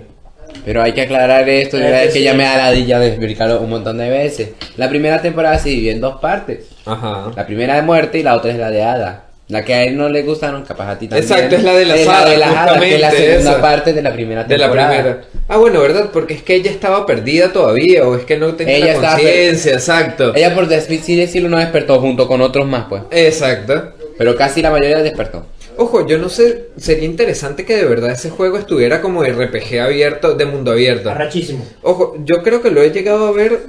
Pero 0.65 0.81
hay 0.83 0.91
que 0.91 1.03
aclarar 1.03 1.47
esto, 1.47 1.77
Es 1.77 1.83
que 1.85 2.03
es 2.07 2.13
que 2.13 2.19
sí. 2.19 2.23
ya 2.25 2.33
me 2.33 2.43
da 2.43 2.57
la 2.57 2.71
dilla 2.71 2.99
de 2.99 3.07
explicarlo 3.07 3.61
un 3.61 3.69
montón 3.69 3.97
de 3.97 4.09
veces. 4.09 4.49
La 4.75 4.89
primera 4.89 5.21
temporada 5.21 5.57
se 5.57 5.69
dividió 5.69 5.93
en 5.93 6.01
dos 6.01 6.19
partes. 6.19 6.67
Ajá. 6.85 7.31
La 7.37 7.45
primera 7.47 7.75
de 7.75 7.83
muerte 7.83 8.19
y 8.19 8.23
la 8.23 8.35
otra 8.35 8.51
es 8.51 8.57
la 8.57 8.69
de 8.69 8.83
hada. 8.83 9.23
La 9.51 9.65
que 9.65 9.73
a 9.73 9.83
él 9.83 9.97
no 9.97 10.07
le 10.07 10.23
gustaron, 10.23 10.63
capaz 10.63 10.91
a 10.91 10.97
ti 10.97 11.09
también. 11.09 11.29
Exacto, 11.29 11.57
es 11.57 11.63
la 11.63 11.75
de 11.75 11.85
las 11.85 11.99
Es 11.99 12.07
hadas, 12.07 12.79
de 12.79 12.87
que 12.87 12.95
es 12.95 13.01
la 13.01 13.11
segunda 13.11 13.51
esa. 13.51 13.61
parte 13.61 13.91
de 13.91 14.01
la 14.01 14.13
primera 14.13 14.43
De 14.45 14.57
la 14.57 14.65
temporada. 14.65 14.89
primera. 14.93 15.21
Ah, 15.49 15.57
bueno, 15.57 15.81
¿verdad? 15.81 16.09
Porque 16.13 16.35
es 16.35 16.41
que 16.41 16.55
ella 16.55 16.71
estaba 16.71 17.05
perdida 17.05 17.51
todavía, 17.51 18.07
o 18.07 18.15
es 18.15 18.23
que 18.23 18.37
no 18.37 18.55
tenía 18.55 18.79
la 18.95 19.09
conciencia, 19.11 19.73
exacto. 19.73 20.33
Ella 20.33 20.55
por 20.55 20.67
decirlo 20.67 21.49
no 21.49 21.57
despertó 21.57 21.99
junto 21.99 22.27
con 22.29 22.39
otros 22.39 22.65
más, 22.65 22.85
pues. 22.87 23.03
Exacto. 23.11 23.91
Pero 24.17 24.37
casi 24.37 24.61
la 24.61 24.71
mayoría 24.71 24.99
despertó. 25.03 25.45
Ojo, 25.77 26.05
yo 26.05 26.17
no 26.17 26.29
sé, 26.29 26.67
sería 26.77 27.05
interesante 27.05 27.65
que 27.65 27.75
de 27.75 27.85
verdad 27.85 28.11
ese 28.11 28.29
juego 28.29 28.57
estuviera 28.57 29.01
como 29.01 29.23
RPG 29.23 29.79
abierto, 29.81 30.33
de 30.35 30.45
mundo 30.45 30.71
abierto. 30.71 31.09
Arrachísimo. 31.09 31.65
Ojo, 31.81 32.15
yo 32.23 32.43
creo 32.43 32.61
que 32.61 32.71
lo 32.71 32.81
he 32.81 32.91
llegado 32.91 33.27
a 33.27 33.31
ver, 33.31 33.59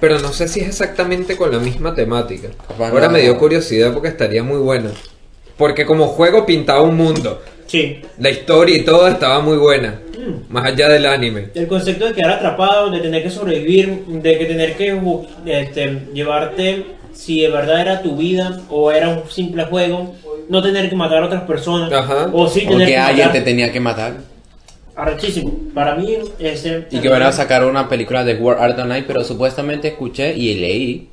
pero 0.00 0.18
no 0.18 0.32
sé 0.32 0.48
si 0.48 0.60
es 0.60 0.68
exactamente 0.68 1.36
con 1.36 1.50
la 1.50 1.58
misma 1.58 1.94
temática. 1.94 2.48
Ahora 2.78 3.08
me 3.08 3.20
dio 3.22 3.38
curiosidad 3.38 3.92
porque 3.92 4.08
estaría 4.08 4.42
muy 4.42 4.58
bueno. 4.58 4.90
Porque 5.56 5.84
como 5.84 6.08
juego 6.08 6.46
pintaba 6.46 6.82
un 6.82 6.96
mundo. 6.96 7.42
Sí. 7.66 8.00
La 8.18 8.30
historia 8.30 8.76
y 8.76 8.84
todo 8.84 9.08
estaba 9.08 9.40
muy 9.40 9.56
buena. 9.56 10.00
Mm. 10.18 10.52
Más 10.52 10.66
allá 10.66 10.88
del 10.88 11.06
anime. 11.06 11.48
El 11.54 11.66
concepto 11.66 12.06
de 12.06 12.12
quedar 12.14 12.32
atrapado, 12.32 12.90
de 12.90 13.00
tener 13.00 13.22
que 13.22 13.30
sobrevivir, 13.30 14.04
de 14.06 14.38
que 14.38 14.44
tener 14.44 14.76
que 14.76 14.98
este, 15.46 16.02
llevarte 16.12 16.84
si 17.12 17.42
de 17.42 17.48
verdad 17.48 17.80
era 17.80 18.02
tu 18.02 18.16
vida 18.16 18.60
o 18.68 18.90
era 18.90 19.08
un 19.08 19.30
simple 19.30 19.64
juego, 19.64 20.14
no 20.48 20.62
tener 20.62 20.88
que 20.88 20.96
matar 20.96 21.22
a 21.22 21.26
otras 21.26 21.42
personas, 21.42 21.92
Ajá. 21.92 22.30
o 22.32 22.48
sí 22.48 22.64
O 22.66 22.70
tener 22.70 22.86
que 22.86 22.92
que 22.92 22.98
alguien 22.98 23.26
matar. 23.28 23.40
te 23.40 23.44
tenía 23.50 23.72
que 23.72 23.80
matar. 23.80 24.14
Arrechísimo. 24.94 25.52
Para 25.72 25.94
mí, 25.94 26.18
ese. 26.38 26.86
Y 26.90 27.00
que 27.00 27.08
van 27.08 27.22
a 27.22 27.32
sacar 27.32 27.64
una 27.64 27.88
película 27.88 28.24
de 28.24 28.34
World 28.34 28.62
Art 28.62 28.78
Online, 28.78 29.04
pero 29.06 29.24
supuestamente 29.24 29.88
escuché 29.88 30.34
y 30.34 30.54
leí, 30.54 31.08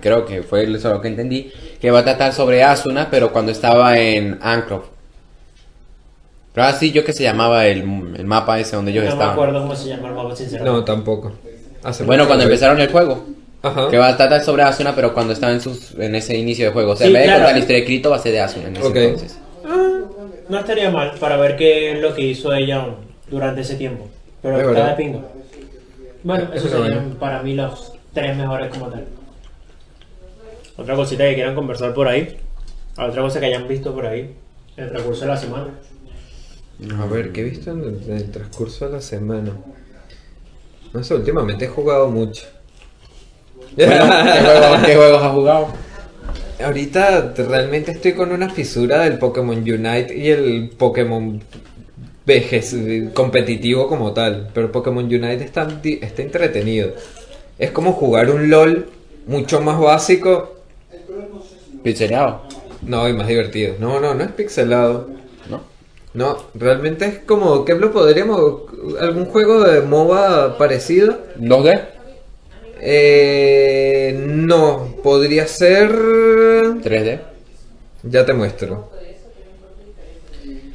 creo 0.00 0.24
que 0.26 0.42
fue 0.42 0.64
eso 0.72 0.90
lo 0.90 1.00
que 1.00 1.08
entendí, 1.08 1.50
que 1.80 1.90
va 1.90 2.00
a 2.00 2.04
tratar 2.04 2.32
sobre 2.32 2.62
Asuna, 2.62 3.08
pero 3.10 3.32
cuando 3.32 3.52
estaba 3.52 3.98
en 3.98 4.38
Ancroft. 4.42 4.86
Pero 6.52 6.66
así 6.66 6.90
yo 6.90 7.04
que 7.04 7.12
se 7.12 7.22
llamaba 7.22 7.66
el, 7.66 7.78
el 8.16 8.24
mapa 8.26 8.58
ese 8.58 8.76
donde 8.76 8.90
ellos 8.90 9.04
No 9.04 9.10
me 9.10 9.12
estaban. 9.14 9.34
acuerdo 9.34 9.60
cómo 9.62 9.74
se 9.76 9.88
llama 9.88 10.08
el 10.08 10.14
mapa, 10.14 10.34
sinceramente. 10.36 10.78
No, 10.78 10.84
tampoco. 10.84 11.32
Hace 11.82 12.04
Bueno, 12.04 12.26
cuando 12.26 12.42
que 12.44 12.50
empezaron 12.52 12.80
el 12.80 12.90
juego. 12.90 13.24
Ajá. 13.62 13.88
Que 13.90 13.98
va 13.98 14.08
a 14.08 14.16
tratar 14.16 14.42
sobre 14.42 14.62
Asuna, 14.64 14.94
pero 14.94 15.12
cuando 15.14 15.32
estaba 15.32 15.52
en, 15.52 15.60
sus, 15.60 15.94
en 15.94 16.14
ese 16.14 16.36
inicio 16.36 16.66
de 16.66 16.72
juego. 16.72 16.92
O 16.92 16.96
sea, 16.96 17.06
Sí, 17.06 17.12
en 17.12 17.14
vez 17.14 17.22
de 17.22 17.26
claro. 17.26 17.40
contar 17.40 17.54
la 17.54 17.58
historia 17.60 17.80
de 17.80 17.86
Kirito, 17.86 18.10
va 18.10 18.16
a 18.16 18.18
ser 18.18 18.32
de 18.32 18.40
Asuna 18.40 18.68
en 18.68 18.76
ese 18.76 18.86
Ok. 18.86 18.96
entonces. 18.96 19.38
No 20.48 20.58
estaría 20.58 20.90
mal 20.90 21.12
para 21.20 21.36
ver 21.36 21.56
qué 21.56 21.92
es 21.92 22.00
lo 22.00 22.12
que 22.14 22.22
hizo 22.22 22.52
ella 22.52 22.84
durante 23.30 23.60
ese 23.60 23.76
tiempo. 23.76 24.08
Pero 24.42 24.58
De 24.58 24.64
está 24.64 24.88
de 24.88 24.94
pingo. 24.94 25.22
Bueno, 26.24 26.48
Es 26.52 26.64
esos 26.64 26.74
una 26.74 26.86
serían 26.86 27.10
para 27.20 27.42
mí 27.42 27.54
los 27.54 27.92
tres 28.12 28.36
mejores 28.36 28.70
como 28.70 28.86
tal. 28.88 29.04
Otra 30.80 30.96
cosita 30.96 31.24
que 31.24 31.34
quieran 31.34 31.54
conversar 31.54 31.92
por 31.92 32.08
ahí. 32.08 32.38
Otra 32.96 33.20
cosa 33.20 33.38
que 33.38 33.46
hayan 33.46 33.68
visto 33.68 33.94
por 33.94 34.06
ahí. 34.06 34.34
En 34.78 34.84
el 34.84 34.90
transcurso 34.90 35.20
de 35.20 35.26
la 35.26 35.36
semana. 35.36 35.74
A 36.98 37.04
ver, 37.04 37.32
¿qué 37.32 37.42
he 37.42 37.44
visto 37.44 37.70
en 37.72 37.80
el, 37.80 38.02
en 38.08 38.16
el 38.16 38.30
transcurso 38.30 38.86
de 38.86 38.92
la 38.92 39.02
semana? 39.02 39.52
No 40.94 41.04
sé, 41.04 41.14
últimamente 41.14 41.66
he 41.66 41.68
jugado 41.68 42.08
mucho. 42.08 42.46
Bueno, 43.76 43.92
¿qué, 44.32 44.40
juegos, 44.40 44.86
qué 44.86 44.96
juegos 44.96 45.22
has 45.22 45.32
jugado? 45.32 45.68
Ahorita 46.64 47.34
realmente 47.36 47.90
estoy 47.90 48.14
con 48.14 48.32
una 48.32 48.48
fisura 48.48 49.00
del 49.00 49.18
Pokémon 49.18 49.58
Unite 49.58 50.16
y 50.16 50.30
el 50.30 50.70
Pokémon 50.78 51.42
vejez 52.24 52.74
competitivo 53.12 53.86
como 53.86 54.14
tal. 54.14 54.48
Pero 54.54 54.72
Pokémon 54.72 55.04
Unite 55.04 55.44
está, 55.44 55.68
está 55.84 56.22
entretenido. 56.22 56.94
Es 57.58 57.70
como 57.70 57.92
jugar 57.92 58.30
un 58.30 58.48
LOL 58.48 58.88
mucho 59.26 59.60
más 59.60 59.78
básico. 59.78 60.59
Pixeleado. 61.82 62.42
No, 62.82 63.08
y 63.08 63.12
más 63.12 63.28
divertido. 63.28 63.76
No, 63.78 64.00
no, 64.00 64.14
no 64.14 64.24
es 64.24 64.32
pixelado. 64.32 65.08
¿No? 65.48 65.62
No, 66.14 66.38
realmente 66.54 67.06
es 67.06 67.18
como, 67.20 67.64
¿qué 67.64 67.74
lo 67.74 67.92
podríamos? 67.92 68.62
¿Algún 69.00 69.26
juego 69.26 69.62
de 69.62 69.80
MOBA 69.82 70.58
parecido? 70.58 71.18
¿2D? 71.38 71.80
Eh, 72.80 74.14
no, 74.26 74.96
podría 75.02 75.46
ser... 75.46 75.90
3D. 75.90 77.20
Ya 78.02 78.24
te 78.24 78.32
muestro. 78.32 78.90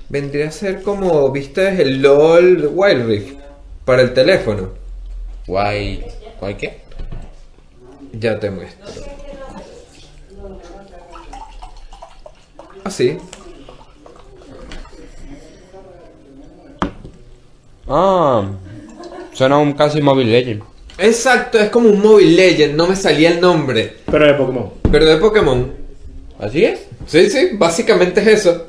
Vendría 0.10 0.50
a 0.50 0.52
ser 0.52 0.84
como, 0.84 1.32
¿viste 1.32 1.82
el 1.82 2.02
LOL 2.02 2.70
Wild 2.74 3.08
Rift? 3.08 3.38
Para 3.84 4.04
el 4.04 4.14
teléfono. 4.14 4.70
Guay. 5.48 6.06
¿Guay 6.40 6.56
qué? 6.56 6.78
Ya 8.14 8.40
te 8.40 8.52
muestro. 8.52 9.25
Así. 12.86 13.18
Ah. 17.88 18.46
Suena 19.34 19.58
un 19.58 19.74
casi 19.74 20.02
Mobile 20.02 20.32
Legend. 20.32 20.62
Exacto, 21.00 21.58
es 21.58 21.72
como 21.72 21.90
un 21.90 22.00
Mobile 22.00 22.36
Legend, 22.36 22.76
no 22.76 22.88
me 22.88 22.96
salía 22.96 23.32
el 23.32 23.42
nombre. 23.42 23.98
Pero 24.06 24.28
de 24.28 24.34
Pokémon. 24.36 24.70
Pero 24.92 25.06
de 25.06 25.18
Pokémon. 25.18 25.74
¿Así 26.38 26.64
es? 26.64 26.82
Sí, 27.08 27.30
sí, 27.32 27.50
básicamente 27.54 28.22
es 28.22 28.28
eso. 28.28 28.68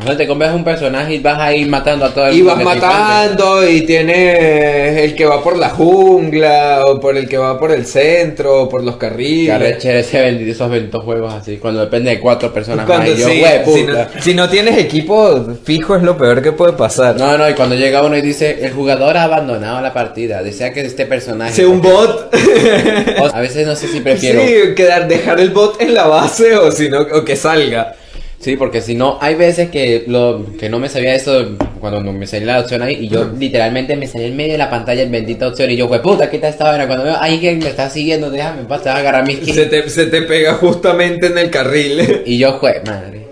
O 0.00 0.06
sea, 0.06 0.16
te 0.16 0.26
compras 0.26 0.54
un 0.54 0.64
personaje 0.64 1.14
y 1.16 1.18
vas 1.18 1.38
a 1.38 1.54
ir 1.54 1.68
matando 1.68 2.06
a 2.06 2.14
todo 2.14 2.26
el 2.28 2.34
Y 2.34 2.38
mundo 2.38 2.48
vas 2.54 2.56
te 2.56 2.62
encuentres. 2.62 2.90
matando 2.90 3.68
y 3.68 3.80
tienes 3.82 4.96
el 4.98 5.14
que 5.14 5.26
va 5.26 5.42
por 5.42 5.58
la 5.58 5.68
jungla 5.70 6.84
o 6.86 6.98
por 6.98 7.16
el 7.16 7.28
que 7.28 7.36
va 7.36 7.58
por 7.58 7.70
el 7.70 7.84
centro 7.84 8.62
o 8.62 8.68
por 8.68 8.82
los 8.82 8.96
carriles. 8.96 9.54
arrecher 9.54 9.96
ese 9.96 10.20
bendito, 10.22 10.50
esos 10.52 10.70
benditos 10.70 11.04
juegos 11.04 11.34
así, 11.34 11.58
cuando 11.58 11.80
depende 11.80 12.10
de 12.10 12.18
cuatro 12.20 12.52
personas 12.52 12.86
Cuando 12.86 13.10
más. 13.10 13.18
Y 13.18 13.20
yo, 13.22 13.28
sí, 13.28 13.42
"Hue 13.42 13.62
si, 13.64 13.82
puta". 13.82 14.08
no, 14.14 14.22
si 14.22 14.34
no 14.34 14.48
tienes 14.48 14.78
equipo 14.78 15.54
fijo 15.64 15.94
es 15.96 16.02
lo 16.02 16.16
peor 16.16 16.42
que 16.42 16.52
puede 16.52 16.72
pasar. 16.72 17.16
No, 17.18 17.36
no, 17.36 17.48
y 17.48 17.52
cuando 17.54 17.74
llega 17.76 18.02
uno 18.02 18.16
y 18.16 18.22
dice, 18.22 18.64
el 18.64 18.72
jugador 18.72 19.16
ha 19.18 19.24
abandonado 19.24 19.80
la 19.82 19.92
partida, 19.92 20.42
desea 20.42 20.72
que 20.72 20.80
este 20.80 21.04
personaje... 21.06 21.52
Sea 21.52 21.68
un 21.68 21.80
bot. 21.82 22.34
O- 23.20 23.26
a 23.36 23.40
veces 23.40 23.66
no 23.66 23.76
sé 23.76 23.86
si 23.88 24.00
prefiero... 24.00 24.40
Sí, 24.40 24.74
quedar, 24.74 25.06
dejar 25.08 25.40
el 25.40 25.50
bot 25.50 25.80
en 25.82 25.92
la 25.94 26.06
base 26.06 26.56
o 26.56 26.70
si 26.72 26.88
no, 26.88 27.00
o 27.02 27.24
que 27.24 27.36
salga. 27.36 27.94
Sí, 28.40 28.56
porque 28.56 28.80
si 28.80 28.94
no, 28.94 29.18
hay 29.20 29.34
veces 29.34 29.68
que 29.68 30.04
lo 30.06 30.46
que 30.58 30.70
no 30.70 30.78
me 30.78 30.88
sabía 30.88 31.14
eso 31.14 31.58
cuando 31.78 32.02
no 32.02 32.10
me 32.14 32.26
salía 32.26 32.54
la 32.54 32.60
opción 32.60 32.80
ahí 32.80 32.94
y 32.94 33.08
yo 33.08 33.30
literalmente 33.38 33.96
me 33.96 34.06
salía 34.06 34.28
en 34.28 34.36
medio 34.36 34.52
de 34.52 34.58
la 34.58 34.70
pantalla 34.70 35.02
el 35.02 35.10
bendita 35.10 35.46
opción 35.46 35.70
y 35.70 35.76
yo, 35.76 35.86
pues 35.88 36.00
puta, 36.00 36.30
¿qué 36.30 36.38
tal 36.38 36.48
esta 36.48 36.64
vaina? 36.64 36.86
Cuando 36.86 37.04
veo, 37.04 37.16
ay, 37.20 37.38
que 37.38 37.54
me 37.54 37.68
está 37.68 37.90
siguiendo, 37.90 38.30
déjame 38.30 38.62
vas 38.62 38.86
a 38.86 38.96
agarrar 38.96 39.26
mi 39.26 39.34
Se 39.34 39.66
te, 39.66 39.86
se 39.90 40.06
te 40.06 40.22
pega 40.22 40.54
justamente 40.54 41.26
en 41.26 41.36
el 41.36 41.50
carril. 41.50 42.22
Y 42.24 42.38
yo, 42.38 42.52
jue, 42.52 42.80
madre. 42.86 43.26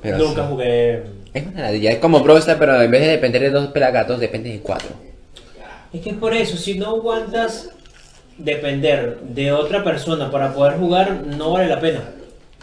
Pero 0.00 0.16
Nunca 0.16 0.42
sí. 0.42 0.48
jugué. 0.52 1.02
Es 1.34 1.46
una 1.46 1.62
ladilla. 1.64 1.92
Es 1.92 1.98
como 1.98 2.20
Brawl 2.20 2.38
Stars, 2.38 2.58
pero 2.58 2.80
en 2.80 2.90
vez 2.90 3.02
de 3.02 3.08
depender 3.08 3.42
de 3.42 3.50
dos 3.50 3.66
pelagatos, 3.68 4.18
depende 4.18 4.50
de 4.50 4.60
cuatro. 4.60 4.88
Es 5.92 6.00
que 6.00 6.10
es 6.10 6.16
por 6.16 6.32
eso, 6.32 6.56
si 6.56 6.78
no 6.78 6.86
aguantas 6.86 7.70
depender 8.38 9.18
de 9.20 9.52
otra 9.52 9.84
persona 9.84 10.30
para 10.30 10.54
poder 10.54 10.78
jugar, 10.78 11.24
no 11.26 11.52
vale 11.52 11.68
la 11.68 11.78
pena. 11.78 12.00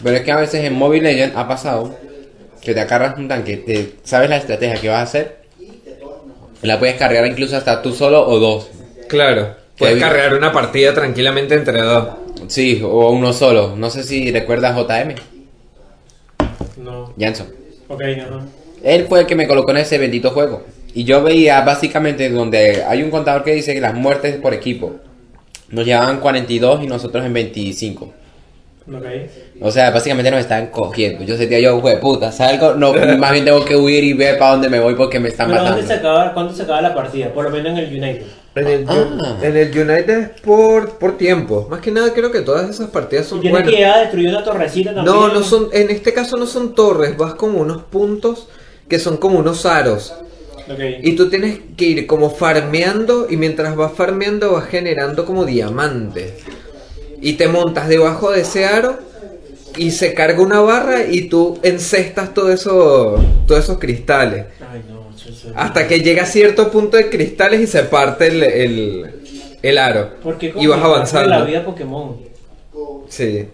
Pero 0.03 0.17
es 0.17 0.23
que 0.23 0.31
a 0.31 0.37
veces 0.37 0.63
en 0.63 0.73
Mobile 0.73 1.03
Legends 1.03 1.35
ha 1.35 1.47
pasado 1.47 1.95
que 2.61 2.73
te 2.73 2.79
agarras 2.81 3.17
un 3.17 3.27
tanque, 3.27 3.57
te 3.57 3.93
sabes 4.03 4.29
la 4.29 4.37
estrategia 4.37 4.81
que 4.81 4.89
vas 4.89 4.99
a 4.99 5.03
hacer, 5.03 5.37
y 6.61 6.67
la 6.67 6.79
puedes 6.79 6.95
cargar 6.95 7.25
incluso 7.27 7.55
hasta 7.55 7.81
tú 7.81 7.91
solo 7.93 8.27
o 8.27 8.39
dos. 8.39 8.69
Claro. 9.07 9.55
Puedes 9.77 10.01
cargar 10.01 10.33
una 10.33 10.51
partida 10.51 10.93
tranquilamente 10.93 11.53
entre 11.55 11.81
dos. 11.81 12.07
Sí, 12.47 12.81
o 12.83 13.09
uno 13.11 13.33
solo. 13.33 13.75
No 13.75 13.89
sé 13.89 14.03
si 14.03 14.31
recuerdas 14.31 14.75
JM, 14.75 15.15
No. 16.77 17.13
Janson. 17.19 17.47
Ok, 17.87 18.01
no. 18.29 18.47
Él 18.83 19.05
fue 19.07 19.21
el 19.21 19.25
que 19.25 19.35
me 19.35 19.47
colocó 19.47 19.71
en 19.71 19.77
ese 19.77 19.97
bendito 19.97 20.31
juego. 20.31 20.63
Y 20.93 21.03
yo 21.03 21.21
veía 21.21 21.61
básicamente 21.61 22.29
donde 22.29 22.83
hay 22.83 23.03
un 23.03 23.11
contador 23.11 23.43
que 23.43 23.53
dice 23.53 23.73
que 23.73 23.81
las 23.81 23.93
muertes 23.93 24.37
por 24.37 24.53
equipo 24.53 24.95
nos 25.69 25.85
llevaban 25.85 26.19
42 26.19 26.83
y 26.83 26.87
nosotros 26.87 27.25
en 27.25 27.33
25. 27.33 28.13
Ok. 28.87 29.03
O 29.61 29.71
sea, 29.71 29.89
básicamente 29.89 30.29
nos 30.29 30.41
estaban 30.41 30.67
cogiendo. 30.67 31.23
Yo 31.23 31.35
sentía 31.37 31.59
yo, 31.59 31.79
güey, 31.81 31.99
puta, 31.99 32.31
salgo, 32.31 32.75
no, 32.75 32.93
más 33.17 33.31
bien 33.31 33.43
tengo 33.45 33.65
que 33.65 33.75
huir 33.75 34.03
y 34.03 34.13
ver 34.13 34.37
para 34.37 34.51
dónde 34.51 34.69
me 34.69 34.79
voy 34.79 34.93
porque 34.95 35.19
me 35.19 35.29
están 35.29 35.47
Pero 35.49 35.63
¿dónde 35.63 35.81
matando. 35.81 35.87
se 35.93 35.99
acaba, 35.99 36.33
¿cuándo 36.33 36.53
se 36.53 36.63
acaba 36.63 36.81
la 36.81 36.93
partida? 36.93 37.33
Por 37.33 37.45
lo 37.45 37.49
menos 37.49 37.71
en 37.71 37.77
el 37.79 37.87
United. 37.89 38.25
En 38.55 38.67
el, 38.67 38.85
Ah. 38.87 39.37
en 39.41 39.57
el 39.57 39.67
United 39.77 40.17
es 40.19 40.29
por, 40.41 40.97
por 40.99 41.17
tiempo. 41.17 41.67
Más 41.69 41.81
que 41.81 41.91
nada 41.91 42.13
creo 42.13 42.31
que 42.31 42.41
todas 42.41 42.69
esas 42.69 42.89
partidas 42.89 43.25
Y 43.25 43.29
son 43.29 43.41
tienes 43.41 43.53
buenas. 43.59 43.69
que 43.71 43.77
llegar 43.77 43.97
a 43.97 44.01
destruir 44.01 44.29
una 44.29 44.43
torrecita 44.43 44.93
también. 44.93 45.15
No, 45.15 45.27
no 45.29 45.43
son, 45.43 45.69
en 45.73 45.89
este 45.89 46.13
caso 46.13 46.37
no 46.37 46.45
son 46.45 46.75
torres, 46.75 47.17
vas 47.17 47.33
con 47.33 47.55
unos 47.55 47.81
puntos 47.83 48.47
que 48.87 48.99
son 48.99 49.17
como 49.17 49.39
unos 49.39 49.65
aros. 49.65 50.13
Ok. 50.71 50.79
Y 51.01 51.15
tú 51.15 51.29
tienes 51.29 51.59
que 51.75 51.85
ir 51.85 52.07
como 52.07 52.29
farmeando 52.29 53.27
y 53.29 53.35
mientras 53.37 53.75
vas 53.75 53.91
farmeando 53.93 54.53
vas 54.53 54.65
generando 54.67 55.25
como 55.25 55.43
diamantes. 55.43 56.33
Y 57.25 57.33
te 57.33 57.47
montas 57.47 57.87
debajo 57.87 58.31
de 58.31 58.41
ese 58.41 58.65
aro 58.65 58.99
y 59.77 59.89
se 59.91 60.13
carga 60.13 60.41
una 60.41 60.61
barra 60.61 61.07
y 61.07 61.27
tú 61.27 61.57
encestas 61.63 62.33
todo 62.35 62.51
eso, 62.51 63.15
todos 63.47 63.63
esos 63.63 63.79
cristales. 63.79 64.45
Ay, 64.71 64.83
no, 64.87 65.09
Hasta 65.55 65.87
que 65.87 66.01
llega 66.01 66.21
a 66.23 66.27
cierto 66.27 66.69
punto 66.71 66.97
de 66.97 67.09
cristales 67.09 67.61
y 67.61 67.67
se 67.67 67.81
parte 67.83 68.27
el, 68.27 68.43
el, 68.43 69.11
el 69.61 69.77
aro. 69.79 70.11
¿Por 70.21 70.37
qué 70.37 70.53
Y 70.55 70.67
vas 70.67 70.81
avanzando. 70.83 71.29
la 71.29 71.43
vida 71.45 71.65
Pokémon? 71.65 72.15
Sí. 73.09 73.47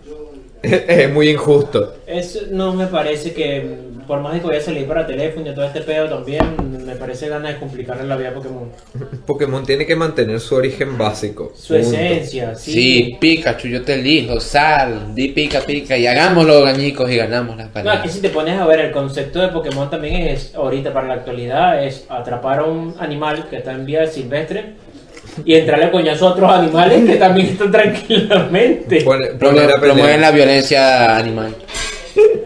es 0.87 1.11
muy 1.11 1.29
injusto. 1.29 1.95
Eso 2.05 2.39
no 2.51 2.73
me 2.73 2.87
parece 2.87 3.33
que, 3.33 3.65
por 4.05 4.19
más 4.19 4.33
de 4.33 4.41
que 4.41 4.45
voy 4.47 4.55
a 4.57 4.61
salir 4.61 4.85
para 4.85 5.07
teléfono 5.07 5.49
y 5.49 5.55
todo 5.55 5.65
este 5.65 5.81
pedo 5.81 6.07
también, 6.09 6.41
me 6.85 6.95
parece 6.95 7.29
ganas 7.29 7.53
de 7.53 7.59
complicarle 7.59 8.03
la 8.03 8.15
vida 8.17 8.29
a 8.29 8.33
Pokémon. 8.33 8.69
Pokémon 9.25 9.65
tiene 9.65 9.85
que 9.85 9.95
mantener 9.95 10.39
su 10.39 10.55
origen 10.55 10.97
básico. 10.97 11.53
Su 11.55 11.73
Punto. 11.73 11.87
esencia, 11.87 12.53
sí. 12.55 12.71
Sí, 12.73 13.17
Pikachu, 13.19 13.69
yo 13.69 13.81
te 13.83 13.93
elijo, 13.95 14.39
sal, 14.39 15.15
di 15.15 15.29
pica 15.29 15.61
pica 15.61 15.97
y 15.97 16.05
hagámoslo 16.05 16.61
gañicos 16.63 17.09
y 17.09 17.15
ganamos 17.15 17.55
las 17.57 17.67
No, 17.73 17.89
aquí 17.91 18.09
peleas. 18.09 18.13
si 18.13 18.21
te 18.21 18.29
pones 18.29 18.59
a 18.59 18.65
ver, 18.65 18.81
el 18.81 18.91
concepto 18.91 19.39
de 19.39 19.47
Pokémon 19.47 19.89
también 19.89 20.15
es, 20.27 20.53
ahorita 20.53 20.91
para 20.93 21.07
la 21.07 21.13
actualidad, 21.15 21.83
es 21.83 22.05
atrapar 22.09 22.59
a 22.59 22.63
un 22.65 22.93
animal 22.99 23.47
que 23.49 23.57
está 23.57 23.71
en 23.71 23.85
vía 23.85 24.05
silvestre 24.07 24.73
y 25.45 25.55
entrarle 25.55 25.85
a 25.85 25.91
coñazo 25.91 26.27
a 26.27 26.31
otros 26.31 26.51
animales 26.51 27.05
que 27.09 27.15
también 27.15 27.47
están 27.47 27.71
tranquilamente. 27.71 29.05
Promueven 29.39 30.21
la 30.21 30.31
violencia 30.31 31.17
animal. 31.17 31.55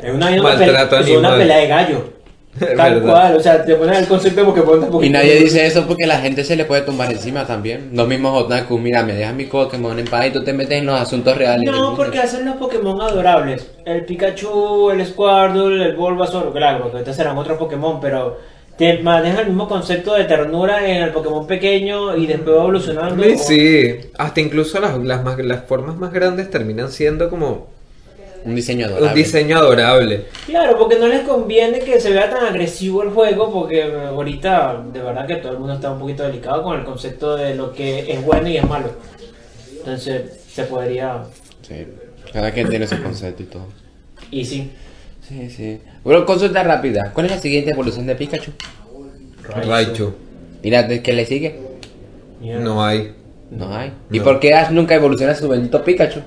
Es 0.03 0.13
una, 0.13 0.27
una 0.31 0.41
Maltrato 0.43 0.97
pelea, 0.97 1.11
es 1.13 1.17
una 1.17 1.35
pelea 1.37 1.57
de 1.57 1.67
gallo. 1.67 2.15
Tal 2.59 2.93
verdad. 2.95 3.01
cual, 3.11 3.35
o 3.35 3.39
sea, 3.41 3.65
te 3.65 3.75
pones 3.75 3.97
el 3.99 4.07
concepto 4.07 4.39
de 4.39 4.45
Pokémon 4.45 4.79
de 4.79 4.85
Pokémon. 4.85 5.03
Y 5.03 5.09
nadie 5.09 5.35
dice 5.35 5.65
eso 5.65 5.85
porque 5.85 6.05
la 6.07 6.19
gente 6.19 6.41
se 6.43 6.55
le 6.55 6.63
puede 6.63 6.83
tumbar 6.83 7.11
encima 7.11 7.45
también. 7.45 7.89
Los 7.91 8.07
mismos 8.07 8.43
otakus, 8.43 8.79
mira, 8.79 9.03
me 9.03 9.13
dejas 9.13 9.33
mi 9.33 9.43
Pokémon 9.45 9.97
en 9.99 10.05
paz 10.05 10.27
y 10.27 10.31
tú 10.31 10.41
te 10.41 10.53
metes 10.53 10.77
en 10.79 10.85
los 10.85 10.97
asuntos 10.97 11.37
reales. 11.37 11.65
del 11.65 11.71
No, 11.75 11.87
mundo. 11.89 11.97
porque 11.97 12.19
hacen 12.19 12.45
los 12.45 12.55
Pokémon 12.55 13.01
adorables. 13.01 13.71
El 13.85 14.05
Pikachu, 14.05 14.91
el 14.91 15.05
Squirtle, 15.05 15.83
el 15.83 15.95
Bulbasaur, 15.97 16.53
claro, 16.53 16.83
porque 16.83 16.99
estos 16.99 17.15
serán 17.17 17.37
otros 17.37 17.57
Pokémon, 17.57 17.99
pero 17.99 18.39
te 18.77 18.99
manejan 18.99 19.39
el 19.41 19.47
mismo 19.47 19.67
concepto 19.69 20.13
de 20.15 20.25
ternura 20.25 20.85
en 20.89 21.03
el 21.03 21.11
Pokémon 21.11 21.47
pequeño 21.47 22.15
y 22.17 22.25
después 22.27 22.55
va 22.57 22.61
evolucionando. 22.61 23.23
Sí, 23.23 23.37
sí. 23.37 23.95
Hasta 24.17 24.41
incluso 24.41 24.79
las, 24.79 24.97
las, 24.99 25.23
más- 25.23 25.39
las 25.39 25.63
formas 25.65 25.95
más 25.97 26.11
grandes 26.11 26.49
terminan 26.49 26.91
siendo 26.91 27.29
como 27.29 27.67
Un 28.43 28.53
diseño 28.55 28.87
un 28.87 28.91
adorable. 28.93 29.23
diseño 29.23 29.57
adorable. 29.57 30.25
Claro, 30.45 30.77
porque 30.77 30.99
no 30.99 31.07
les 31.07 31.21
conviene 31.21 31.79
que 31.79 31.99
se 32.01 32.11
vea 32.11 32.29
tan 32.29 32.45
agresivo 32.45 33.01
el 33.03 33.09
juego, 33.11 33.51
porque 33.51 33.79
eh, 33.81 34.05
ahorita 34.07 34.83
de 34.91 34.99
verdad 35.01 35.25
que 35.25 35.37
todo 35.37 35.53
el 35.53 35.59
mundo 35.59 35.73
está 35.75 35.91
un 35.91 35.99
poquito 35.99 36.23
delicado 36.23 36.61
con 36.61 36.77
el 36.77 36.85
concepto 36.85 37.35
de 37.37 37.55
lo 37.55 37.71
que 37.71 38.11
es 38.11 38.23
bueno 38.25 38.49
y 38.49 38.57
es 38.57 38.67
malo. 38.67 38.89
Entonces 39.77 40.43
se 40.51 40.63
podría... 40.63 41.23
Sí. 41.61 41.87
Cada 42.33 42.51
quien 42.51 42.67
tiene 42.69 42.85
su 42.87 43.01
concepto 43.01 43.41
y 43.43 43.45
todo. 43.45 43.65
Y 44.31 44.43
sí. 44.43 44.71
Sí, 45.27 45.49
sí. 45.49 45.79
Bueno, 46.03 46.25
consulta 46.25 46.63
rápida. 46.63 47.11
¿Cuál 47.13 47.25
es 47.27 47.31
la 47.33 47.39
siguiente 47.39 47.71
evolución 47.71 48.05
de 48.05 48.15
Pikachu? 48.15 48.51
Raichu. 49.67 50.13
¿Y 50.61 50.69
la 50.69 50.83
de- 50.83 51.01
que 51.01 51.13
le 51.13 51.25
sigue? 51.25 51.55
No 52.41 52.83
hay. 52.83 53.13
No 53.51 53.75
hay. 53.75 53.91
¿Y 54.11 54.17
No. 54.19 54.23
por 54.23 54.39
qué 54.39 54.53
Ash 54.53 54.71
nunca 54.71 54.95
evoluciona 54.95 55.33
su 55.35 55.47
bendito 55.47 55.83
Pikachu? 55.83 56.19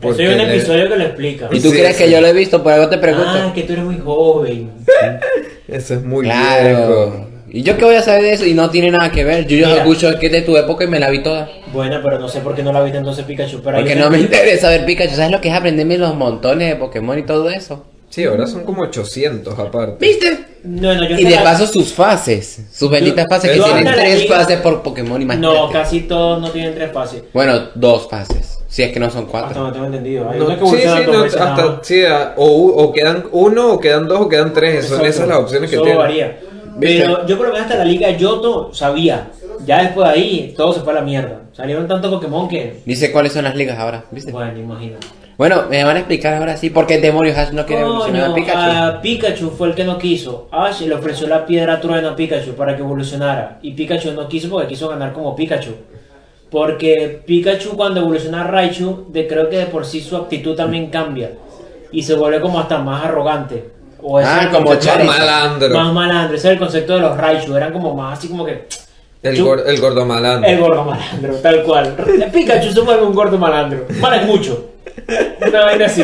Porque 0.00 0.22
Eso 0.24 0.32
hay 0.34 0.40
un 0.40 0.46
le- 0.48 0.56
episodio 0.56 0.88
que 0.88 0.96
lo 0.96 1.04
explica. 1.04 1.48
¿Y 1.52 1.60
tú 1.60 1.70
Sí, 1.70 1.78
crees 1.78 1.96
sí. 1.96 2.04
que 2.04 2.10
yo 2.10 2.20
lo 2.20 2.26
he 2.26 2.32
visto? 2.32 2.62
Por 2.62 2.72
algo 2.72 2.88
te 2.88 2.98
pregunto. 2.98 3.28
Ah, 3.30 3.52
que 3.54 3.62
tú 3.62 3.72
eres 3.72 3.84
muy 3.84 3.98
joven. 3.98 4.70
Eso 5.68 5.94
es 5.94 6.02
muy 6.04 6.24
claro. 6.24 6.64
viejo. 7.10 7.26
¿Y 7.48 7.62
yo 7.62 7.76
qué 7.78 7.84
voy 7.84 7.94
a 7.94 8.02
saber 8.02 8.22
de 8.22 8.32
eso? 8.34 8.44
Y 8.44 8.54
no 8.54 8.68
tiene 8.70 8.90
nada 8.90 9.10
que 9.10 9.24
ver. 9.24 9.46
Yo, 9.46 9.56
yo 9.56 9.66
Mira. 9.68 9.78
escucho 9.78 10.18
que 10.18 10.26
es 10.26 10.32
de 10.32 10.42
tu 10.42 10.56
época 10.56 10.84
y 10.84 10.88
me 10.88 11.00
la 11.00 11.08
vi 11.10 11.22
toda. 11.22 11.48
Bueno, 11.72 12.00
pero 12.04 12.18
no 12.18 12.28
sé 12.28 12.40
por 12.40 12.54
qué 12.54 12.62
no 12.62 12.72
la 12.72 12.82
viste 12.82 12.98
entonces 12.98 13.24
Pikachu. 13.24 13.62
Pero 13.62 13.78
Porque 13.78 13.94
no 13.96 14.10
me 14.10 14.18
interesa 14.18 14.68
ver 14.68 14.84
Pikachu. 14.84 15.14
¿Sabes 15.14 15.30
lo 15.30 15.40
que 15.40 15.48
es 15.48 15.54
aprenderme 15.54 15.96
los 15.96 16.14
montones 16.14 16.68
de 16.68 16.76
Pokémon 16.76 17.18
y 17.18 17.22
todo 17.22 17.48
eso? 17.50 17.86
Sí, 18.08 18.24
ahora 18.24 18.46
son 18.46 18.64
como 18.64 18.82
800 18.82 19.58
aparte. 19.58 19.96
¿Viste? 20.06 20.46
No, 20.64 20.94
no, 20.94 21.04
yo 21.04 21.10
Y 21.10 21.12
hasta 21.24 21.28
de 21.28 21.34
la- 21.36 21.42
paso 21.44 21.66
sus 21.66 21.92
fases. 21.92 22.60
Sus 22.72 22.90
benditas 22.90 23.26
fases 23.28 23.50
que 23.52 23.60
tienen 23.60 23.86
hasta 23.88 24.00
tres 24.00 24.22
liga- 24.22 24.36
fases 24.36 24.60
por 24.60 24.82
Pokémon, 24.82 25.20
imagínate. 25.22 25.54
No, 25.56 25.70
casi 25.70 26.00
todos 26.00 26.40
no 26.40 26.50
tienen 26.50 26.74
tres 26.74 26.90
fases. 26.92 27.22
Bueno, 27.32 27.68
dos 27.74 28.08
fases. 28.08 28.58
Si 28.68 28.82
es 28.82 28.92
que 28.92 28.98
no 28.98 29.10
son 29.10 29.24
Hasta 29.26 29.30
cuatro. 29.30 29.62
no 29.64 29.72
tengo 29.72 29.86
entendido. 29.86 30.28
Hay 30.28 30.38
No, 30.38 30.46
que 30.48 30.54
sí, 30.66 30.76
sí, 30.82 31.10
no, 31.10 31.22
hasta, 31.24 31.80
sí, 31.82 32.04
a- 32.04 32.34
o, 32.36 32.46
o 32.46 32.92
quedan 32.92 33.24
uno, 33.32 33.72
o 33.74 33.80
quedan 33.80 34.08
dos, 34.08 34.20
o 34.22 34.28
quedan 34.28 34.52
tres. 34.52 34.86
Son 34.86 35.04
esas 35.04 35.28
las 35.28 35.38
opciones 35.38 35.70
que 35.70 35.76
tienen. 35.76 35.96
varía. 35.98 36.40
¿Viste? 36.78 37.04
Pero 37.04 37.26
yo 37.26 37.36
lo 37.36 37.42
menos 37.44 37.60
hasta 37.60 37.76
la 37.76 37.84
liga 37.84 38.10
Yoto 38.10 38.72
sabía. 38.74 39.30
Ya 39.64 39.82
después 39.82 40.08
de 40.08 40.14
ahí 40.14 40.54
todo 40.56 40.72
se 40.74 40.80
fue 40.80 40.92
a 40.92 40.96
la 40.96 41.02
mierda. 41.02 41.40
Salieron 41.56 41.88
tantos 41.88 42.12
Pokémon 42.12 42.46
que... 42.48 42.82
Dice 42.84 43.10
cuáles 43.10 43.32
son 43.32 43.44
las 43.44 43.56
ligas 43.56 43.78
ahora, 43.78 44.04
¿viste? 44.10 44.30
Bueno, 44.30 44.58
imagínate. 44.58 45.06
Bueno, 45.38 45.64
me 45.70 45.82
van 45.84 45.96
a 45.96 46.00
explicar 46.00 46.34
ahora 46.34 46.54
sí 46.56 46.68
por 46.68 46.86
qué 46.86 46.98
demonios 46.98 47.36
Ash 47.38 47.50
no 47.52 47.64
quiere 47.64 47.80
evolucionar 47.82 48.24
a 48.24 48.26
Coño, 48.26 48.34
Pikachu. 48.34 48.60
a 48.60 49.00
Pikachu 49.00 49.50
fue 49.50 49.68
el 49.68 49.74
que 49.74 49.84
no 49.84 49.96
quiso. 49.96 50.48
Ash 50.52 50.82
le 50.82 50.94
ofreció 50.94 51.26
la 51.28 51.46
piedra 51.46 51.80
trueno 51.80 52.10
a 52.10 52.16
Pikachu 52.16 52.52
para 52.52 52.76
que 52.76 52.82
evolucionara. 52.82 53.58
Y 53.62 53.72
Pikachu 53.72 54.12
no 54.12 54.28
quiso 54.28 54.50
porque 54.50 54.66
quiso 54.68 54.88
ganar 54.88 55.14
como 55.14 55.34
Pikachu. 55.34 55.74
Porque 56.50 57.22
Pikachu 57.26 57.74
cuando 57.74 58.00
evoluciona 58.00 58.42
a 58.42 58.46
Raichu, 58.46 59.06
de, 59.08 59.26
creo 59.26 59.48
que 59.48 59.56
de 59.58 59.66
por 59.66 59.86
sí 59.86 60.00
su 60.02 60.16
actitud 60.16 60.54
también 60.54 60.90
cambia. 60.90 61.30
Y 61.90 62.02
se 62.02 62.14
vuelve 62.14 62.40
como 62.40 62.60
hasta 62.60 62.78
más 62.78 63.04
arrogante. 63.04 63.70
O 64.02 64.18
Ah, 64.18 64.48
como. 64.52 64.72
Malandro. 65.04 65.74
Más 65.74 65.92
malandro. 65.92 66.36
Ese 66.36 66.48
es 66.48 66.52
el 66.52 66.58
concepto 66.58 66.94
de 66.94 67.00
los 67.00 67.16
Raichu. 67.16 67.56
Eran 67.56 67.72
como 67.72 67.94
más 67.94 68.18
así 68.18 68.28
como 68.28 68.44
que... 68.44 68.66
El, 69.28 69.36
Chu- 69.36 69.44
gor- 69.46 69.62
el 69.66 69.80
gordo 69.80 70.04
malandro. 70.06 70.48
el 70.50 70.58
gordo 70.60 70.84
malandro, 70.84 71.34
tal 71.36 71.62
cual. 71.62 71.96
Pikachu 72.32 72.70
se 72.72 72.80
vuelve 72.80 73.04
un 73.04 73.14
gordo 73.14 73.38
malandro. 73.38 73.86
Vale 74.00 74.24
mucho. 74.26 74.70
Una 75.46 75.64
vaina 75.64 75.86
así. 75.86 76.02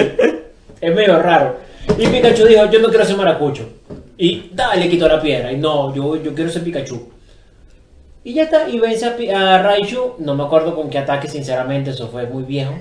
Es 0.80 0.94
medio 0.94 1.20
raro. 1.22 1.56
Y 1.98 2.06
Pikachu 2.06 2.44
dijo, 2.46 2.66
yo 2.70 2.80
no 2.80 2.88
quiero 2.88 3.04
ser 3.04 3.16
maracucho. 3.16 3.68
Y 4.16 4.50
dale, 4.52 4.88
quitó 4.88 5.08
la 5.08 5.20
piedra. 5.20 5.50
Y 5.52 5.56
no, 5.56 5.94
yo, 5.94 6.16
yo 6.22 6.34
quiero 6.34 6.50
ser 6.50 6.62
Pikachu. 6.62 7.10
Y 8.24 8.34
ya 8.34 8.44
está. 8.44 8.68
Y 8.68 8.78
vence 8.78 9.06
a, 9.32 9.54
a 9.54 9.62
Raichu. 9.62 10.14
No 10.18 10.34
me 10.34 10.44
acuerdo 10.44 10.74
con 10.76 10.88
qué 10.90 10.98
ataque, 10.98 11.28
sinceramente. 11.28 11.90
Eso 11.90 12.08
fue 12.08 12.26
muy 12.26 12.44
viejo. 12.44 12.74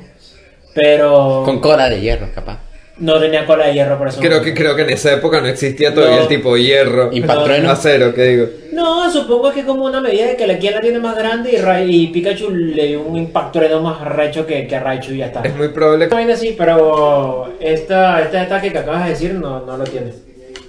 Pero 0.73 1.41
Con 1.45 1.59
cola 1.59 1.89
de 1.89 1.99
hierro, 1.99 2.27
capaz. 2.33 2.59
No 2.97 3.19
tenía 3.19 3.45
cola 3.45 3.67
de 3.67 3.73
hierro 3.73 3.97
por 3.97 4.07
eso. 4.09 4.19
Creo 4.21 4.41
que, 4.41 4.53
creo 4.53 4.75
que 4.75 4.83
en 4.83 4.89
esa 4.91 5.13
época 5.13 5.41
no 5.41 5.47
existía 5.47 5.93
todavía 5.93 6.17
No. 6.17 6.21
el 6.23 6.27
tipo 6.27 6.55
hierro. 6.57 7.09
Impact 7.11 7.39
No, 7.39 7.45
Trueno. 7.45 7.71
Acero, 7.71 8.13
¿qué 8.13 8.23
digo? 8.23 8.47
No, 8.73 9.11
supongo 9.11 9.51
que 9.51 9.63
como 9.65 9.85
una 9.85 9.99
medida 10.01 10.27
de 10.27 10.35
que 10.37 10.45
la 10.47 10.57
quien 10.57 10.73
la 10.75 10.81
tiene 10.81 10.99
más 10.99 11.15
grande 11.17 11.51
y, 11.51 11.57
Ra- 11.57 11.83
y 11.83 12.07
Pikachu 12.07 12.51
le 12.51 12.87
dio 12.87 13.01
un 13.01 13.17
impacto 13.17 13.59
más 13.81 14.01
recho 14.01 14.45
que, 14.45 14.67
que 14.67 14.75
a 14.75 14.79
Raichu 14.79 15.13
y 15.13 15.17
ya 15.17 15.27
está. 15.27 15.41
Es 15.41 15.55
muy 15.55 15.69
probable 15.69 16.05
que... 16.07 16.13
Una 16.13 16.21
vaina 16.21 16.33
así, 16.35 16.55
pero 16.57 17.53
esta, 17.59 18.21
este 18.21 18.37
ataque 18.37 18.71
que 18.71 18.77
acabas 18.77 19.05
de 19.05 19.09
decir 19.11 19.33
no, 19.33 19.65
no 19.65 19.77
lo 19.77 19.83
tiene. 19.83 20.13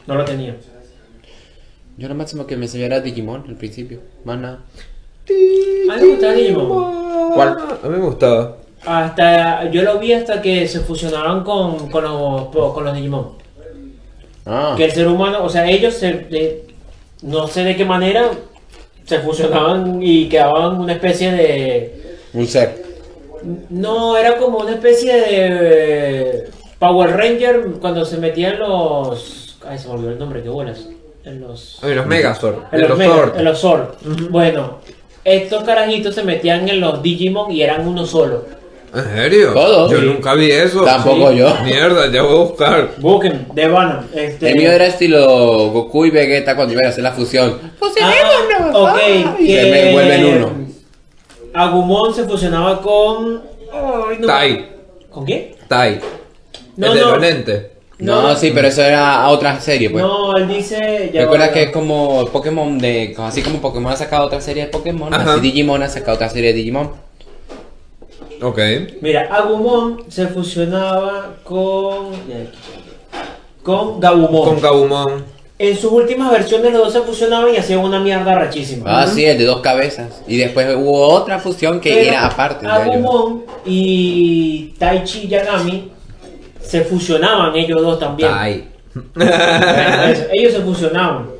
No 0.06 0.14
lo 0.14 0.24
tenía. 0.24 0.56
Yo 1.98 2.08
lo 2.08 2.14
máximo 2.14 2.46
que 2.46 2.56
me 2.56 2.64
enseñó 2.64 2.86
era 2.86 3.00
Digimon 3.00 3.44
al 3.48 3.56
principio. 3.56 4.00
Más 4.24 4.38
nada. 4.38 4.60
A 5.28 5.96
mí 5.96 6.00
me 6.00 6.06
gustaba 6.08 6.32
Digimon. 6.32 7.32
¿Cuál? 7.34 7.48
A 7.82 7.88
mí 7.88 7.96
me 7.96 8.04
gustaba. 8.04 8.56
Hasta, 8.84 9.70
yo 9.70 9.82
lo 9.82 9.98
vi 9.98 10.12
hasta 10.12 10.42
que 10.42 10.66
se 10.66 10.80
fusionaron 10.80 11.44
con, 11.44 11.88
con, 11.90 12.02
los, 12.04 12.46
con 12.72 12.84
los 12.84 12.94
Digimon. 12.94 13.28
Ah. 14.44 14.74
Que 14.76 14.86
el 14.86 14.92
ser 14.92 15.06
humano, 15.06 15.44
o 15.44 15.48
sea, 15.48 15.68
ellos 15.70 15.94
se, 15.94 16.12
de- 16.12 16.66
no 17.22 17.46
sé 17.46 17.62
de 17.62 17.76
qué 17.76 17.84
manera 17.84 18.30
se 19.04 19.20
fusionaban 19.20 20.02
y 20.02 20.28
quedaban 20.28 20.80
una 20.80 20.94
especie 20.94 21.30
de 21.32 22.16
Un 22.34 22.46
ser. 22.48 22.82
no, 23.70 24.16
era 24.16 24.36
como 24.38 24.58
una 24.58 24.72
especie 24.72 25.12
de 25.20 26.48
Power 26.80 27.16
Ranger 27.16 27.64
cuando 27.80 28.04
se 28.04 28.16
metían 28.18 28.58
los 28.58 29.58
ay, 29.66 29.78
se 29.78 29.86
me 29.86 29.94
olvidó 29.94 30.10
el 30.10 30.18
nombre, 30.18 30.42
qué 30.42 30.48
bolas. 30.48 30.88
En 31.24 31.40
los 31.40 31.78
En 31.84 31.94
los 31.94 32.06
Megazord. 32.06 32.56
en 32.72 32.74
En 32.74 32.80
los, 32.80 32.88
los 32.90 32.98
Mega- 32.98 33.14
Zord. 33.14 33.38
en 33.38 33.44
los 33.44 33.58
Zord. 33.60 33.88
Bueno, 34.30 34.78
estos 35.24 35.62
carajitos 35.62 36.16
se 36.16 36.24
metían 36.24 36.68
en 36.68 36.80
los 36.80 37.00
Digimon 37.00 37.52
y 37.52 37.62
eran 37.62 37.86
uno 37.86 38.04
solo. 38.06 38.44
¿En 38.94 39.04
serio? 39.16 39.52
Todos. 39.54 39.90
Yo 39.90 40.00
Sí. 40.00 40.06
nunca 40.06 40.34
vi 40.34 40.50
eso. 40.50 40.84
Tampoco 40.84 41.30
Sí. 41.30 41.38
yo. 41.38 41.54
Mierda, 41.64 42.10
ya 42.12 42.22
voy 42.22 42.32
a 42.34 42.44
buscar. 42.44 42.90
Busquen, 42.98 43.46
de. 43.54 43.70
Este... 44.14 44.50
El 44.50 44.56
mío 44.56 44.70
era 44.70 44.86
estilo 44.86 45.70
Goku 45.70 46.04
y 46.06 46.10
Vegeta 46.10 46.54
cuando 46.54 46.74
iban 46.74 46.86
a 46.86 46.88
hacer 46.90 47.02
la 47.04 47.12
fusión. 47.12 47.58
Ah, 48.02 48.70
ok, 48.74 49.40
Y 49.40 49.54
se 49.54 49.70
me 49.70 49.92
vuelven 49.92 50.24
uno. 50.26 50.52
Agumon 51.54 52.14
se 52.14 52.24
fusionaba 52.24 52.80
con. 52.80 53.42
Ay, 53.72 54.16
no. 54.20 54.26
Tai. 54.26 54.66
¿Con 55.10 55.26
qué? 55.26 55.56
Tai. 55.68 56.00
No, 56.76 56.86
el 56.88 56.94
de 56.94 57.00
no. 57.00 57.10
los 57.12 57.20
lentes. 57.20 57.62
No, 57.98 58.22
No. 58.22 58.36
sí, 58.36 58.50
pero 58.54 58.68
eso 58.68 58.82
era 58.82 59.28
otra 59.28 59.60
serie, 59.60 59.88
pues. 59.90 60.02
No, 60.02 60.36
él 60.36 60.48
dice. 60.48 61.10
ya 61.12 61.22
Recuerda 61.22 61.52
que 61.52 61.64
es 61.64 61.70
como 61.70 62.26
Pokémon 62.26 62.78
de. 62.78 63.14
Así 63.18 63.42
como 63.42 63.60
Pokémon 63.60 63.92
ha 63.92 63.96
sacado 63.96 64.26
otra 64.26 64.40
serie 64.40 64.64
de 64.64 64.70
Pokémon, 64.70 65.12
Ajá. 65.14 65.32
así 65.34 65.40
Digimon 65.40 65.82
ha 65.82 65.88
sacado 65.88 66.16
otra 66.16 66.28
serie 66.28 66.48
de 66.48 66.54
Digimon. 66.54 66.90
Ok. 68.42 68.58
Mira, 69.00 69.28
Agumon 69.30 70.04
se 70.08 70.26
fusionaba 70.26 71.36
con. 71.44 72.10
Con 73.62 74.00
Gabumon. 74.00 74.48
Con 74.48 74.60
Gabumon. 74.60 75.24
En 75.58 75.76
sus 75.76 75.92
últimas 75.92 76.32
versiones 76.32 76.72
los 76.72 76.82
dos 76.84 76.92
se 76.92 77.00
fusionaban 77.02 77.54
y 77.54 77.56
hacían 77.56 77.78
una 77.78 78.00
mierda 78.00 78.34
rachísima. 78.34 79.02
Ah, 79.02 79.06
sí, 79.06 79.24
el 79.24 79.38
de 79.38 79.44
dos 79.44 79.60
cabezas. 79.60 80.22
Y 80.26 80.38
después 80.38 80.74
hubo 80.76 81.06
otra 81.06 81.38
fusión 81.38 81.80
que 81.80 81.90
Pero 81.90 82.10
era 82.10 82.26
aparte. 82.26 82.66
Agumon 82.66 83.44
y 83.64 84.74
Taichi 84.78 85.28
Yagami 85.28 85.92
se 86.60 86.82
fusionaban 86.82 87.54
ellos 87.54 87.80
dos 87.80 88.00
también. 88.00 88.30
Eso, 89.14 90.24
ellos 90.32 90.52
se 90.52 90.60
fusionaban. 90.62 91.30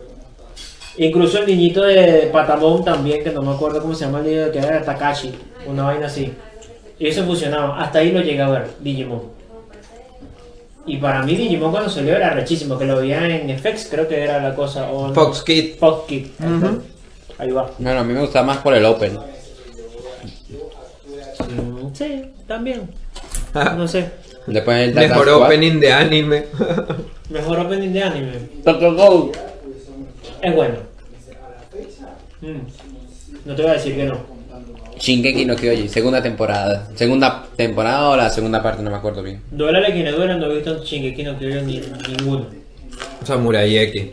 Incluso 0.99 1.39
el 1.39 1.47
niñito 1.47 1.83
de 1.83 2.29
Patamon 2.33 2.85
también, 2.85 3.25
que 3.25 3.31
no 3.31 3.43
me 3.43 3.53
acuerdo 3.53 3.81
cómo 3.81 3.95
se 3.95 4.05
llama 4.05 4.21
el 4.21 4.27
niño 4.27 4.53
que 4.53 4.59
era 4.59 4.83
Takashi, 4.83 5.33
una 5.67 5.85
vaina 5.85 6.07
así. 6.07 6.33
Ellos 7.03 7.17
se 7.17 7.25
fusionaban, 7.25 7.83
hasta 7.83 7.99
ahí 7.99 8.13
lo 8.13 8.21
llegué 8.21 8.41
a 8.41 8.49
ver, 8.49 8.71
Digimon. 8.79 9.23
Y 10.87 10.99
para 10.99 11.25
mí 11.25 11.35
Digimon 11.35 11.73
cuando 11.73 11.91
salió 11.91 12.15
era 12.15 12.31
rechísimo, 12.31 12.79
que 12.79 12.85
lo 12.85 12.99
veía 12.99 13.27
en 13.27 13.59
FX, 13.59 13.89
creo 13.91 14.07
que 14.07 14.23
era 14.23 14.41
la 14.41 14.55
cosa. 14.55 14.89
O 14.93 15.13
Fox 15.13 15.43
Kid. 15.43 15.79
Fox 15.81 16.07
Kid. 16.07 16.27
ahí 17.39 17.51
va. 17.51 17.73
Bueno, 17.77 17.99
a 17.99 18.05
mí 18.05 18.13
me 18.13 18.21
gustaba 18.21 18.47
más 18.47 18.59
por 18.59 18.75
el 18.75 18.85
Open. 18.85 19.19
Mm, 21.41 21.93
sí, 21.93 22.25
también. 22.47 22.89
No 23.53 23.89
sé. 23.89 24.09
Después 24.47 24.89
el 24.89 24.95
Mejor 24.95 25.29
opening 25.29 25.81
de 25.81 25.93
anime. 25.93 26.45
Mejor 27.31 27.59
opening 27.59 27.91
de 27.91 28.03
anime. 28.05 28.33
Tokyo 28.65 28.95
Ghoul. 28.95 29.33
Es 30.41 30.55
bueno. 30.55 30.77
Mm. 32.43 32.61
No 33.45 33.57
te 33.57 33.63
voy 33.63 33.71
a 33.73 33.75
decir 33.75 33.97
que 33.97 34.05
no. 34.05 34.32
Shingeki 34.99 35.45
no 35.47 35.57
Kyojin, 35.57 35.89
segunda 35.89 36.23
temporada. 36.23 36.89
Segunda 36.95 37.45
temporada 37.57 38.11
o 38.11 38.17
la 38.17 38.31
segunda 38.31 38.63
parte, 38.63 38.83
no 38.83 38.91
me 38.91 38.97
acuerdo 38.97 39.23
bien. 39.23 39.41
Duélale 39.51 39.93
quienes 39.93 40.15
duelen, 40.15 40.39
no 40.39 40.47
he 40.51 40.55
visto 40.57 40.83
Shingeki 40.85 41.23
no 41.25 41.39
Kyojin 41.39 41.67
ni 41.67 41.81
ninguno. 42.09 42.47
Samurai 43.25 43.77
X. 43.79 44.07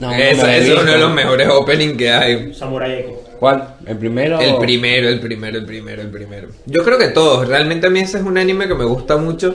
No, 0.00 0.12
Ese 0.12 0.42
no 0.42 0.48
es 0.48 0.70
uno 0.82 0.92
de 0.92 0.98
los 0.98 1.12
mejores 1.12 1.48
openings 1.48 1.96
que 1.96 2.10
hay. 2.10 2.54
Samurai 2.54 3.00
X. 3.00 3.12
¿Cuál? 3.38 3.74
¿El 3.86 3.96
primero? 3.98 4.40
El 4.40 4.54
o- 4.54 4.58
primero, 4.58 5.08
el 5.08 5.20
primero, 5.20 5.58
el 5.58 5.64
primero, 5.64 6.02
el 6.02 6.08
primero. 6.10 6.48
Yo 6.66 6.82
creo 6.84 6.98
que 6.98 7.08
todos. 7.08 7.46
Realmente 7.46 7.86
a 7.86 7.90
mí 7.90 8.00
ese 8.00 8.18
es 8.18 8.24
un 8.24 8.36
anime 8.36 8.66
que 8.66 8.74
me 8.74 8.84
gusta 8.84 9.16
mucho. 9.16 9.54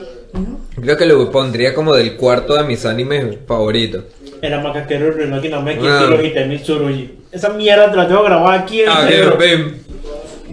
Creo 0.80 0.96
que 0.96 1.04
lo 1.06 1.30
pondría 1.30 1.74
como 1.74 1.94
del 1.94 2.16
cuarto 2.16 2.54
de 2.54 2.64
mis 2.64 2.84
animes 2.86 3.36
favoritos. 3.46 4.04
El 4.40 4.60
macaquero 4.62 5.10
Renoki 5.12 5.48
no 5.48 5.62
me 5.62 5.78
Ah. 5.82 6.06
Tsurugi. 6.62 7.10
Esa 7.32 7.50
mierda 7.50 7.90
te 7.90 7.96
la 7.96 8.06
tengo 8.08 8.22
grabada 8.24 8.60
aquí 8.60 8.80
en 8.82 8.88
el 8.90 9.32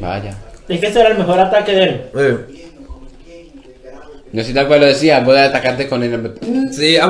Vaya. 0.02 0.34
Es 0.68 0.80
que 0.80 0.88
ese 0.88 1.00
era 1.00 1.10
el 1.10 1.18
mejor 1.18 1.40
ataque 1.40 1.72
de 1.74 1.84
él. 1.84 2.02
Eh, 2.18 2.38
Yo 4.34 4.44
sí 4.44 4.54
tal 4.54 4.68
cual 4.68 4.80
lo 4.82 4.86
decía, 4.88 5.20
voy 5.22 5.38
a 5.38 5.46
atacarte 5.46 5.88
con 5.88 6.02
el... 6.04 6.34
Sí, 6.72 6.96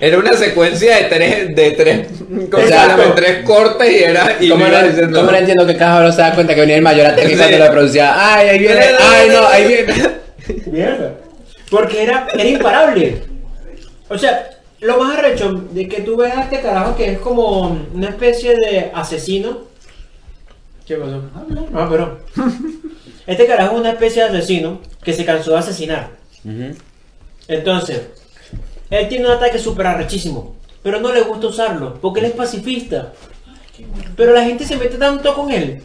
Era 0.00 0.18
una 0.18 0.32
secuencia 0.34 0.96
de 0.96 1.04
tres, 1.04 1.54
de 1.54 1.70
tres, 1.70 2.08
¿cómo 2.50 2.62
se 2.64 2.68
Exacto. 2.68 3.02
llama? 3.02 3.14
Tres 3.14 3.44
cortes 3.44 3.90
y 3.92 4.02
era. 4.02 4.36
Y 4.40 4.48
¿Cómo 4.48 4.66
no, 4.66 4.82
diciendo- 4.82 5.18
cómo 5.20 5.30
no 5.30 5.36
entiendo 5.38 5.66
que 5.66 5.76
cada 5.76 6.00
uno 6.00 6.10
se 6.12 6.20
da 6.20 6.34
cuenta 6.34 6.52
que 6.54 6.60
venía 6.62 6.76
el 6.76 6.82
mayor 6.82 7.06
ataque 7.06 7.28
Sí. 7.28 7.36
cuando 7.36 7.58
lo 7.58 7.70
producía? 7.70 8.34
¡Ay, 8.34 8.48
ahí 8.48 8.58
viene! 8.58 8.80
¡Ay, 9.00 9.28
no, 9.30 9.46
ahí 9.46 9.66
viene! 9.68 9.94
Mierda. 10.66 11.14
Porque 11.70 12.02
era, 12.02 12.26
era 12.34 12.44
imparable. 12.44 13.22
O 14.08 14.18
sea, 14.18 14.50
lo 14.84 14.98
más 14.98 15.18
arrecho 15.18 15.50
de 15.50 15.88
que 15.88 16.02
tú 16.02 16.16
ves 16.16 16.34
a 16.34 16.42
este 16.42 16.60
carajo 16.60 16.94
que 16.94 17.12
es 17.12 17.18
como 17.18 17.78
una 17.94 18.08
especie 18.10 18.54
de 18.54 18.90
asesino. 18.94 19.62
¿Qué 20.86 20.96
pasó? 20.96 21.22
Ah, 21.74 21.88
pero. 21.90 22.18
Este 23.26 23.46
carajo 23.46 23.76
es 23.76 23.80
una 23.80 23.92
especie 23.92 24.22
de 24.22 24.28
asesino 24.28 24.80
que 25.02 25.14
se 25.14 25.24
cansó 25.24 25.52
de 25.52 25.56
asesinar. 25.56 26.10
Entonces, 27.48 28.02
él 28.90 29.08
tiene 29.08 29.24
un 29.24 29.32
ataque 29.32 29.58
súper 29.58 29.86
arrechísimo, 29.86 30.56
pero 30.82 31.00
no 31.00 31.10
le 31.10 31.22
gusta 31.22 31.46
usarlo, 31.46 31.94
porque 32.02 32.20
él 32.20 32.26
es 32.26 32.32
pacifista. 32.32 33.14
Pero 34.14 34.34
la 34.34 34.44
gente 34.44 34.66
se 34.66 34.76
mete 34.76 34.98
tanto 34.98 35.34
con 35.34 35.50
él, 35.50 35.82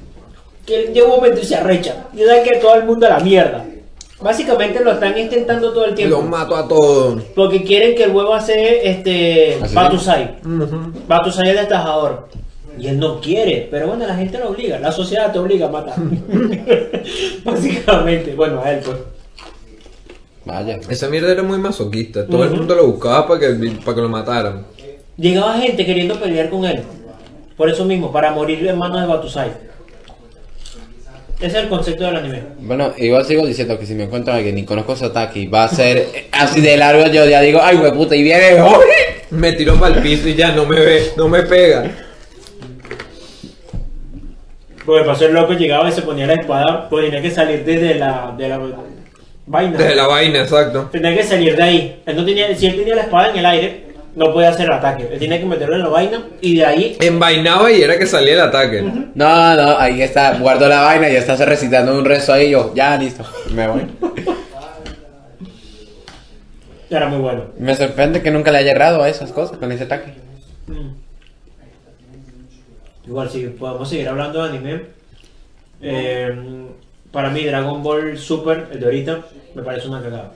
que 0.66 0.82
él 0.82 0.94
llega 0.94 1.08
un 1.08 1.16
momento 1.16 1.40
y 1.40 1.46
se 1.46 1.56
arrecha, 1.56 2.08
y 2.14 2.26
da 2.26 2.44
que 2.44 2.58
todo 2.58 2.76
el 2.76 2.84
mundo 2.84 3.06
a 3.06 3.12
la 3.12 3.20
mierda. 3.22 3.66
Básicamente 4.22 4.84
lo 4.84 4.92
están 4.92 5.18
intentando 5.18 5.72
todo 5.72 5.86
el 5.86 5.92
Los 5.92 5.98
tiempo, 5.98 6.22
mato 6.24 6.56
a 6.56 6.68
todos. 6.68 7.24
porque 7.36 7.64
quieren 7.64 7.96
que 7.96 8.04
el 8.04 8.12
huevo 8.12 8.34
hace 8.34 8.88
este. 8.90 9.60
Batusai. 9.74 10.36
Batusai 11.08 11.50
es 11.50 11.56
destajador. 11.56 12.28
Y 12.78 12.88
él 12.88 13.00
no 13.00 13.20
quiere, 13.20 13.68
pero 13.70 13.88
bueno, 13.88 14.06
la 14.08 14.16
gente 14.16 14.38
lo 14.38 14.50
obliga, 14.50 14.80
la 14.80 14.92
sociedad 14.92 15.32
te 15.34 15.40
obliga 15.40 15.68
a 15.68 15.70
matar. 15.70 15.96
Básicamente, 17.44 18.36
bueno, 18.36 18.62
a 18.64 18.72
él 18.72 18.82
pues. 18.84 18.98
Vaya. 20.46 20.80
Esa 20.90 21.10
mierda 21.10 21.32
era 21.32 21.44
muy 21.44 21.58
masoquista. 21.58 22.26
Todo 22.26 22.44
el 22.44 22.52
mundo 22.52 22.76
lo 22.76 22.88
buscaba 22.88 23.28
para 23.28 23.40
que, 23.40 23.48
para 23.84 23.96
que 23.96 24.02
lo 24.02 24.10
mataran. 24.10 24.66
Llegaba 25.18 25.54
gente 25.58 25.86
queriendo 25.86 26.16
pelear 26.20 26.50
con 26.50 26.66
él. 26.66 26.82
Por 27.58 27.70
eso 27.70 27.84
mismo, 27.86 28.12
para 28.12 28.32
morir 28.32 28.66
en 28.66 28.78
manos 28.78 29.02
de 29.02 29.08
Batusai. 29.08 29.69
Ese 31.40 31.58
es 31.58 31.64
el 31.64 31.70
concepto 31.70 32.04
del 32.04 32.18
anime. 32.18 32.44
Bueno, 32.60 32.94
igual 32.98 33.24
sigo 33.26 33.46
diciendo 33.46 33.80
que 33.80 33.86
si 33.86 33.96
me 33.96 34.04
encuentro 34.04 34.34
a 34.34 34.38
alguien 34.38 34.58
y 34.58 34.66
conozco 34.66 34.94
ataque 34.94 35.40
y 35.40 35.48
va 35.48 35.64
a 35.64 35.70
ser 35.70 36.06
así 36.34 36.60
de 36.60 36.76
largo, 36.76 37.08
yo 37.08 37.26
ya 37.26 37.40
digo, 37.40 37.62
¡ay, 37.64 37.78
puta! 37.94 38.14
Y 38.14 38.24
viene, 38.24 38.60
¡ay! 38.60 38.70
Me 39.30 39.54
tiró 39.54 39.80
para 39.80 39.96
el 39.96 40.02
piso 40.02 40.28
y 40.28 40.36
ya 40.36 40.52
no 40.52 40.66
me 40.66 40.78
ve, 40.78 41.12
no 41.16 41.30
me 41.30 41.44
pega. 41.44 41.90
Porque 44.86 45.06
pasó 45.06 45.28
el 45.28 45.34
loco, 45.34 45.54
llegaba 45.54 45.88
y 45.88 45.94
se 45.94 46.02
ponía 46.02 46.28
la 46.28 46.34
espada, 46.34 46.90
pues 46.90 47.06
tenía 47.06 47.22
que 47.22 47.32
salir 47.32 47.64
desde 47.64 47.96
la, 47.96 48.36
de 48.38 48.50
la 48.50 48.60
vaina. 49.46 49.78
Desde 49.78 49.96
la 49.96 50.08
vaina, 50.08 50.42
exacto. 50.42 50.90
Tenía 50.92 51.16
que 51.16 51.24
salir 51.24 51.56
de 51.56 51.64
ahí. 51.64 52.02
Él 52.06 52.16
no 52.18 52.26
tenía, 52.26 52.54
si 52.54 52.66
él 52.66 52.76
tenía 52.76 52.96
la 52.96 53.04
espada 53.04 53.30
en 53.30 53.38
el 53.38 53.46
aire, 53.46 53.89
no 54.16 54.34
podía 54.34 54.50
hacer 54.50 54.66
el 54.66 54.74
ataque. 54.74 55.08
Él 55.12 55.20
tenía 55.20 55.40
que 55.40 55.46
meterlo 55.46 55.76
en 55.76 55.84
la 55.84 55.90
vaina 55.90 56.24
y 56.42 56.58
de 56.58 56.66
ahí 56.66 56.98
Envainaba 57.00 57.72
y 57.72 57.82
era 57.82 57.98
que 57.98 58.06
salía 58.06 58.34
el 58.34 58.40
ataque. 58.42 58.82
No, 58.82 59.56
no, 59.56 59.78
ahí 59.78 60.02
está, 60.02 60.38
guardo 60.40 60.68
la 60.68 60.82
vaina 60.82 61.10
y 61.10 61.16
estás 61.16 61.40
recitando 61.40 61.98
un 61.98 62.06
rezo 62.06 62.34
ahí, 62.34 62.50
yo, 62.52 62.74
ya, 62.76 62.98
listo, 62.98 63.24
me 63.54 63.68
voy. 63.68 63.82
era 66.90 67.08
muy 67.08 67.20
bueno. 67.20 67.44
Me 67.58 67.76
sorprende 67.76 68.22
que 68.22 68.32
nunca 68.32 68.52
le 68.52 68.58
haya 68.60 68.72
errado 68.72 69.04
a 69.04 69.10
esas 69.10 69.32
cosas 69.32 69.58
con 69.58 69.72
ese 69.72 69.84
ataque. 69.84 70.14
Mm. 70.68 70.90
Igual, 73.08 73.30
si 73.30 73.46
podemos 73.48 73.90
seguir 73.90 74.08
hablando 74.10 74.44
de 74.44 74.50
anime. 74.50 74.82
eh, 75.82 76.36
para 77.12 77.30
mí, 77.30 77.44
Dragon 77.44 77.82
Ball 77.82 78.18
Super, 78.18 78.68
el 78.72 78.80
de 78.80 78.86
ahorita, 78.86 79.20
me 79.56 79.64
parece 79.64 79.88
una 79.88 80.02
cagada. 80.02 80.32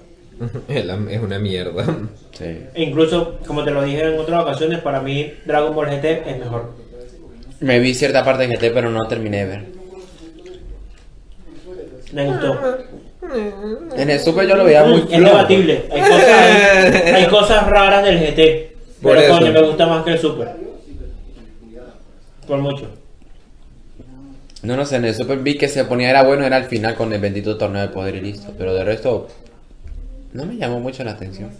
Es 0.67 1.21
una 1.21 1.39
mierda. 1.39 1.85
Sí. 2.31 2.45
E 2.73 2.83
incluso, 2.83 3.39
como 3.45 3.63
te 3.63 3.71
lo 3.71 3.83
dije 3.83 4.03
en 4.03 4.19
otras 4.19 4.41
ocasiones, 4.41 4.79
para 4.79 5.01
mí 5.01 5.33
Dragon 5.45 5.75
Ball 5.75 5.89
GT 5.89 6.05
es 6.27 6.39
mejor. 6.39 6.71
Me 7.59 7.79
vi 7.79 7.93
cierta 7.93 8.23
parte 8.23 8.47
de 8.47 8.55
GT, 8.55 8.73
pero 8.73 8.89
no 8.89 9.07
terminé 9.07 9.37
de 9.39 9.45
ver. 9.45 9.65
Me 12.11 12.25
gustó. 12.25 12.59
En 13.95 14.09
el 14.09 14.19
Super 14.19 14.47
yo 14.47 14.55
lo 14.55 14.65
veía 14.65 14.83
muy 14.83 15.01
Es 15.09 15.19
debatible. 15.19 15.85
Hay 15.91 16.01
cosas, 16.01 17.05
hay 17.13 17.25
cosas 17.29 17.67
raras 17.67 18.03
del 18.03 18.19
GT. 18.19 18.73
Por 19.01 19.15
Pero 19.15 19.21
eso. 19.21 19.39
coño, 19.39 19.51
me 19.51 19.61
gusta 19.61 19.85
más 19.87 20.03
que 20.03 20.11
el 20.11 20.19
Super. 20.19 20.55
Por 22.47 22.59
mucho. 22.59 22.87
No, 24.61 24.77
no 24.77 24.85
sé, 24.85 24.97
en 24.97 25.05
el 25.05 25.13
Super 25.13 25.39
vi 25.39 25.57
que 25.57 25.67
se 25.67 25.83
ponía 25.85 26.09
era 26.09 26.23
bueno, 26.23 26.45
era 26.45 26.55
al 26.57 26.65
final 26.65 26.95
con 26.95 27.11
el 27.11 27.19
bendito 27.19 27.57
torneo 27.57 27.81
de 27.81 27.89
poder 27.89 28.15
y 28.15 28.21
listo. 28.21 28.53
Pero 28.57 28.73
de 28.73 28.83
resto, 28.83 29.27
No 30.33 30.45
me 30.45 30.57
llamó 30.57 30.79
mucho 30.79 31.03
la 31.03 31.11
atención. 31.11 31.51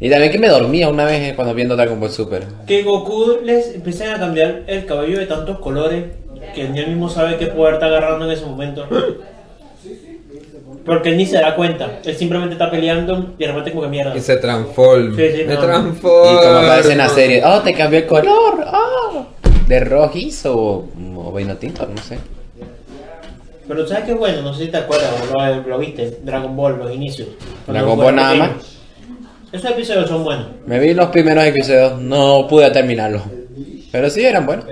Y 0.00 0.08
también 0.08 0.32
que 0.32 0.38
me 0.38 0.48
dormía 0.48 0.88
una 0.88 1.04
vez 1.04 1.20
eh, 1.20 1.32
cuando 1.36 1.52
viendo 1.52 1.76
Dragon 1.76 2.00
Ball 2.00 2.10
Super. 2.10 2.44
Que 2.66 2.82
Goku 2.82 3.38
les 3.44 3.74
empiecen 3.74 4.10
a 4.10 4.18
cambiar 4.18 4.62
el 4.66 4.86
cabello 4.86 5.18
de 5.18 5.26
tantos 5.26 5.58
colores 5.58 6.04
que 6.54 6.68
ni 6.68 6.78
él 6.78 6.88
mismo 6.88 7.08
sabe 7.10 7.36
qué 7.36 7.46
poder 7.46 7.74
está 7.74 7.86
agarrando 7.86 8.24
en 8.24 8.30
ese 8.30 8.46
momento. 8.46 8.86
Porque 10.86 11.10
él 11.10 11.18
ni 11.18 11.26
se 11.26 11.36
da 11.36 11.54
cuenta. 11.54 12.00
Él 12.04 12.16
simplemente 12.16 12.54
está 12.54 12.70
peleando 12.70 13.34
y 13.36 13.42
de 13.44 13.48
repente 13.48 13.72
como 13.72 13.82
que 13.82 13.88
mierda. 13.88 14.16
Y 14.16 14.20
se 14.20 14.36
transforma. 14.38 15.14
Sí, 15.16 15.28
sí, 15.36 15.44
me 15.44 15.54
no. 15.54 15.60
transforma. 15.60 16.32
Y 16.32 16.36
como 16.36 16.58
aparece 16.58 16.92
en 16.92 16.98
la 16.98 17.08
serie, 17.10 17.42
oh, 17.44 17.60
te 17.60 17.74
cambió 17.74 17.98
el 17.98 18.06
color, 18.06 18.64
oh, 18.72 19.26
de 19.68 19.80
rojizo 19.80 20.56
o, 20.56 20.88
o 21.16 21.32
vino 21.32 21.56
tinto, 21.56 21.86
no 21.86 22.00
sé. 22.00 22.18
Pero 23.70 23.86
¿sabes 23.86 24.04
qué 24.04 24.10
es 24.10 24.18
bueno? 24.18 24.42
No 24.42 24.52
sé 24.52 24.64
si 24.64 24.70
te 24.72 24.78
acuerdas, 24.78 25.12
lo, 25.32 25.68
lo 25.68 25.78
viste, 25.78 26.18
Dragon 26.24 26.56
Ball, 26.56 26.76
los 26.76 26.92
inicios. 26.92 27.28
Dragon 27.68 27.96
Ball 27.96 28.16
nada 28.16 28.34
más. 28.34 28.50
Esos 29.52 29.70
episodios 29.70 30.08
son 30.08 30.24
buenos. 30.24 30.48
Me 30.66 30.80
vi 30.80 30.92
los 30.92 31.08
primeros 31.10 31.44
episodios, 31.44 32.00
no 32.00 32.48
pude 32.48 32.68
terminarlos. 32.72 33.22
Pero 33.92 34.10
sí 34.10 34.24
eran 34.24 34.44
buenos. 34.44 34.64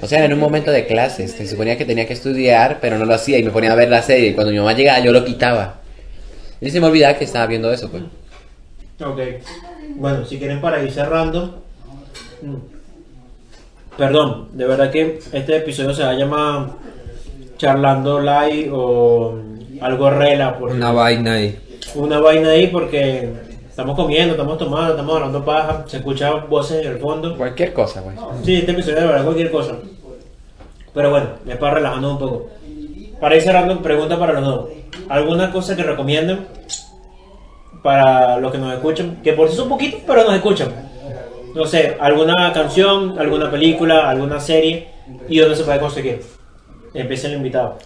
O 0.00 0.06
sea, 0.06 0.24
en 0.24 0.32
un 0.32 0.38
momento 0.38 0.70
de 0.70 0.86
clases, 0.86 1.32
se 1.32 1.44
suponía 1.48 1.76
que 1.76 1.84
tenía 1.84 2.06
que 2.06 2.12
estudiar, 2.12 2.78
pero 2.80 2.98
no 2.98 3.04
lo 3.04 3.14
hacía 3.14 3.36
y 3.36 3.42
me 3.42 3.50
ponía 3.50 3.72
a 3.72 3.74
ver 3.74 3.90
la 3.90 4.02
serie. 4.02 4.28
Y 4.28 4.34
cuando 4.34 4.52
mi 4.52 4.58
mamá 4.58 4.74
llegaba, 4.74 5.00
yo 5.00 5.10
lo 5.10 5.24
quitaba. 5.24 5.80
Y 6.60 6.70
se 6.70 6.78
me 6.80 6.86
olvidaba 6.86 7.18
que 7.18 7.24
estaba 7.24 7.48
viendo 7.48 7.72
eso, 7.72 7.90
pues. 7.90 8.04
Ok. 9.04 9.18
Bueno, 9.96 10.24
si 10.24 10.38
quieren 10.38 10.60
para 10.60 10.80
ir 10.84 10.92
cerrando. 10.92 11.64
Perdón, 13.98 14.50
de 14.52 14.66
verdad 14.66 14.92
que 14.92 15.18
este 15.32 15.56
episodio 15.56 15.92
se 15.92 16.04
va 16.04 16.10
a 16.10 16.14
llamar 16.14 16.78
Charlando 17.60 18.20
Live 18.20 18.70
o 18.72 19.34
algo 19.82 20.10
rela. 20.10 20.56
Porque 20.58 20.76
Una 20.76 20.92
vaina 20.92 21.34
ahí. 21.34 21.58
una 21.94 22.18
vaina 22.18 22.50
ahí 22.50 22.68
porque 22.68 23.30
estamos 23.68 23.94
comiendo, 23.96 24.32
estamos 24.32 24.56
tomando, 24.56 24.92
estamos 24.92 25.14
hablando 25.14 25.44
paja, 25.44 25.84
se 25.86 25.98
escuchan 25.98 26.48
voces 26.48 26.86
en 26.86 26.92
el 26.92 26.98
fondo. 26.98 27.36
Cualquier 27.36 27.74
cosa, 27.74 28.02
pues. 28.02 28.16
Sí, 28.44 28.56
este 28.56 28.72
episodio 28.72 29.00
de 29.00 29.06
verdad 29.06 29.24
cualquier 29.24 29.50
cosa. 29.50 29.74
Pero 30.94 31.10
bueno, 31.10 31.26
me 31.44 31.56
para 31.56 31.74
relajando 31.74 32.12
un 32.12 32.18
poco. 32.18 32.46
Para 33.20 33.36
ir 33.36 33.42
cerrando, 33.42 33.82
pregunta 33.82 34.18
para 34.18 34.32
los 34.32 34.44
dos. 34.44 34.68
¿Alguna 35.10 35.52
cosa 35.52 35.76
que 35.76 35.82
recomienden 35.82 36.46
para 37.82 38.38
los 38.38 38.50
que 38.52 38.58
nos 38.58 38.72
escuchan? 38.72 39.20
Que 39.22 39.34
por 39.34 39.50
sí 39.50 39.56
son 39.56 39.68
poquitos, 39.68 40.00
pero 40.06 40.24
nos 40.24 40.34
escuchan. 40.34 40.68
No 41.54 41.66
sé, 41.66 41.98
alguna 42.00 42.52
canción, 42.54 43.18
alguna 43.18 43.50
película, 43.50 44.08
alguna 44.08 44.40
serie 44.40 44.88
y 45.28 45.38
dónde 45.38 45.56
se 45.56 45.64
puede 45.64 45.78
conseguir. 45.78 46.39
Empieza 46.94 47.28
el 47.28 47.34
invitado. 47.34 47.78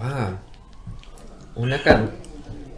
Ah. 0.00 0.30
Una 1.56 1.82
can... 1.82 2.10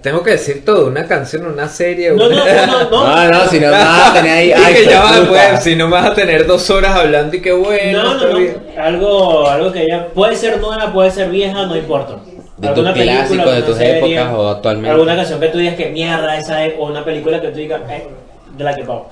Tengo 0.03 0.25
que 0.25 0.33
decir 0.33 0.65
todo, 0.65 0.89
una 0.89 1.07
canción, 1.07 1.47
una 1.47 1.69
serie. 1.69 2.11
No, 2.11 2.27
una- 2.27 2.67
no, 2.67 2.67
no, 2.67 2.91
no, 2.91 2.91
no. 2.91 3.17
No, 3.31 3.31
no, 3.45 3.49
si 3.49 3.61
no 3.61 3.67
me 3.69 3.73
vas 3.73 4.11
a 4.11 4.13
tener 4.15 4.33
ahí. 4.33 4.53
Ay, 4.53 4.75
que 4.75 4.85
ya 4.87 5.01
va, 5.01 5.11
puta. 5.21 5.29
pues, 5.29 5.63
si 5.63 5.77
no 5.77 5.87
me 5.87 5.93
vas 5.93 6.07
a 6.07 6.15
tener 6.15 6.45
dos 6.45 6.69
horas 6.71 6.97
hablando 6.97 7.37
y 7.37 7.41
que 7.41 7.53
bueno. 7.53 8.03
No, 8.03 8.15
no, 8.15 8.39
no. 8.41 8.83
Algo, 8.83 9.47
algo 9.49 9.71
que 9.71 9.87
ya 9.87 10.09
puede 10.09 10.35
ser 10.35 10.59
nueva, 10.61 10.93
puede 10.93 11.13
ser 11.13 11.31
vieja, 11.31 11.67
no 11.67 11.77
importa. 11.77 12.17
De 12.57 12.69
tus 12.71 12.91
clásicos, 12.91 13.37
de 13.37 13.43
alguna 13.53 13.65
tus 13.67 13.81
épocas 13.81 14.33
o 14.35 14.49
actualmente. 14.49 14.91
Alguna 14.91 15.15
canción 15.17 15.39
que 15.41 15.49
tú 15.49 15.59
digas 15.59 15.77
que 15.77 15.91
mierda 15.91 16.37
esa 16.37 16.65
es, 16.65 16.75
o 16.79 16.87
una 16.87 17.05
película 17.05 17.41
que 17.41 17.49
tú 17.49 17.59
digas, 17.59 17.81
eh, 17.89 18.09
de 18.57 18.65
la 18.65 18.75
que 18.75 18.83
pago. 18.83 19.09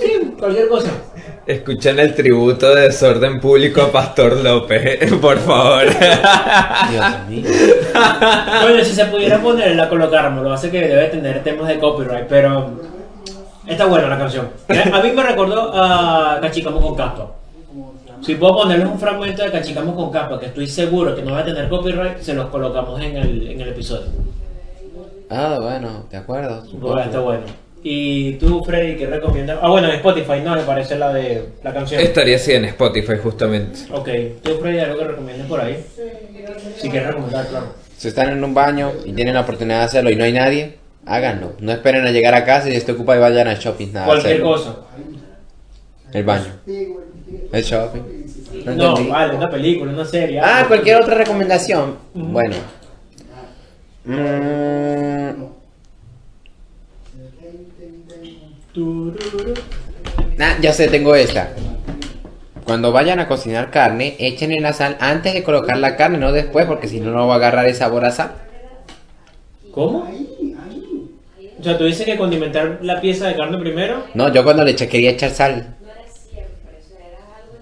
Sí, 0.00 0.34
cualquier 0.38 0.68
cosa. 0.68 0.90
Escuchan 1.46 1.98
el 1.98 2.14
tributo 2.14 2.74
de 2.74 2.82
desorden 2.82 3.40
público 3.40 3.80
a 3.80 3.90
Pastor 3.90 4.36
López, 4.44 5.12
por 5.20 5.38
favor. 5.38 5.84
Dios 6.90 7.28
mío. 7.28 7.44
Bueno, 8.62 8.84
si 8.84 8.92
se 8.92 9.06
pudiera 9.06 9.40
poner, 9.40 9.74
la 9.74 9.88
colocáramos. 9.88 10.44
Lo 10.44 10.52
hace 10.52 10.70
que 10.70 10.80
debe 10.86 11.06
tener 11.06 11.42
temas 11.42 11.68
de 11.68 11.78
copyright, 11.78 12.26
pero 12.28 12.72
está 13.66 13.86
buena 13.86 14.08
la 14.08 14.18
canción. 14.18 14.50
A 14.92 15.00
mí 15.00 15.12
me 15.12 15.22
recordó 15.22 15.72
a 15.74 16.38
Cachicamo 16.42 16.80
con 16.80 16.94
Caspa. 16.94 17.32
Si 18.20 18.34
puedo 18.34 18.56
ponerles 18.56 18.88
un 18.88 18.98
fragmento 18.98 19.42
de 19.42 19.50
Cachicamo 19.50 19.94
con 19.94 20.10
Caspa, 20.10 20.38
que 20.38 20.46
estoy 20.46 20.66
seguro 20.66 21.14
que 21.14 21.22
no 21.22 21.32
va 21.32 21.38
a 21.38 21.44
tener 21.44 21.68
copyright, 21.68 22.18
se 22.18 22.34
los 22.34 22.46
colocamos 22.48 23.00
en 23.00 23.16
el, 23.16 23.48
en 23.48 23.60
el 23.60 23.68
episodio. 23.68 24.08
Ah, 25.30 25.56
bueno, 25.60 26.04
de 26.10 26.16
acuerdo. 26.16 26.62
Bueno, 26.74 27.00
está 27.00 27.20
bueno. 27.20 27.44
¿Y 27.90 28.32
tú, 28.34 28.62
Freddy, 28.64 28.96
qué 28.96 29.06
recomiendas? 29.06 29.58
Ah, 29.62 29.70
bueno, 29.70 29.88
en 29.88 29.94
Spotify, 29.94 30.40
no, 30.44 30.54
me 30.54 30.60
parece 30.62 30.96
la 30.98 31.10
de 31.10 31.42
la 31.62 31.72
canción. 31.72 32.02
Estaría 32.02 32.36
así 32.36 32.52
en 32.52 32.66
Spotify, 32.66 33.14
justamente. 33.22 33.78
Ok, 33.90 34.08
tú, 34.42 34.58
Freddy, 34.60 34.80
algo 34.80 34.98
que 34.98 35.04
recomiendas 35.04 35.46
por 35.48 35.58
ahí. 35.58 35.82
Si 36.76 36.90
quieres 36.90 37.08
recomendar, 37.08 37.46
claro. 37.46 37.66
Si 37.96 38.08
están 38.08 38.28
en 38.28 38.44
un 38.44 38.52
baño 38.52 38.92
y 39.06 39.12
tienen 39.14 39.32
la 39.32 39.40
oportunidad 39.40 39.78
de 39.78 39.84
hacerlo 39.86 40.10
y 40.10 40.16
no 40.16 40.24
hay 40.24 40.32
nadie, 40.34 40.74
háganlo. 41.06 41.54
No 41.60 41.72
esperen 41.72 42.06
a 42.06 42.10
llegar 42.10 42.34
a 42.34 42.44
casa 42.44 42.68
y 42.68 42.76
esté 42.76 42.92
ocupado 42.92 43.18
y 43.18 43.22
vayan 43.22 43.48
al 43.48 43.56
shopping. 43.56 43.90
Nada, 43.90 44.04
Cualquier 44.04 44.32
hacerlo. 44.34 44.52
cosa. 44.52 44.76
El 46.12 46.24
baño. 46.24 46.52
El 46.66 47.62
shopping. 47.62 48.02
No, 48.66 48.74
No, 48.98 49.08
vale, 49.08 49.34
una 49.34 49.48
película, 49.48 49.92
una 49.92 50.04
serie. 50.04 50.40
Ah, 50.42 50.64
cualquier 50.68 51.00
otra 51.00 51.14
recomendación. 51.14 51.96
Bueno. 52.12 52.54
Mm, 54.04 55.57
ah, 60.40 60.56
ya 60.60 60.72
sé, 60.72 60.88
tengo 60.88 61.14
esta. 61.14 61.50
Cuando 62.64 62.92
vayan 62.92 63.18
a 63.18 63.28
cocinar 63.28 63.70
carne, 63.70 64.16
echen 64.18 64.52
en 64.52 64.62
la 64.62 64.72
sal 64.72 64.96
antes 65.00 65.32
de 65.32 65.42
colocar 65.42 65.78
la 65.78 65.96
carne, 65.96 66.18
no 66.18 66.32
después, 66.32 66.66
porque 66.66 66.86
si 66.86 67.00
no, 67.00 67.12
no 67.12 67.26
va 67.26 67.34
a 67.34 67.36
agarrar 67.38 67.66
el 67.66 67.74
sabor 67.74 68.04
a 68.04 68.10
sal. 68.10 68.32
¿Cómo? 69.72 70.06
O 71.58 71.64
sea, 71.64 71.76
tú 71.76 71.84
dices 71.84 72.04
que 72.04 72.16
condimentar 72.16 72.78
la 72.82 73.00
pieza 73.00 73.26
de 73.26 73.36
carne 73.36 73.58
primero. 73.58 74.04
No, 74.14 74.32
yo 74.32 74.44
cuando 74.44 74.64
le 74.64 74.72
eché 74.72 74.88
quería 74.88 75.10
echar 75.10 75.30
sal. 75.30 75.74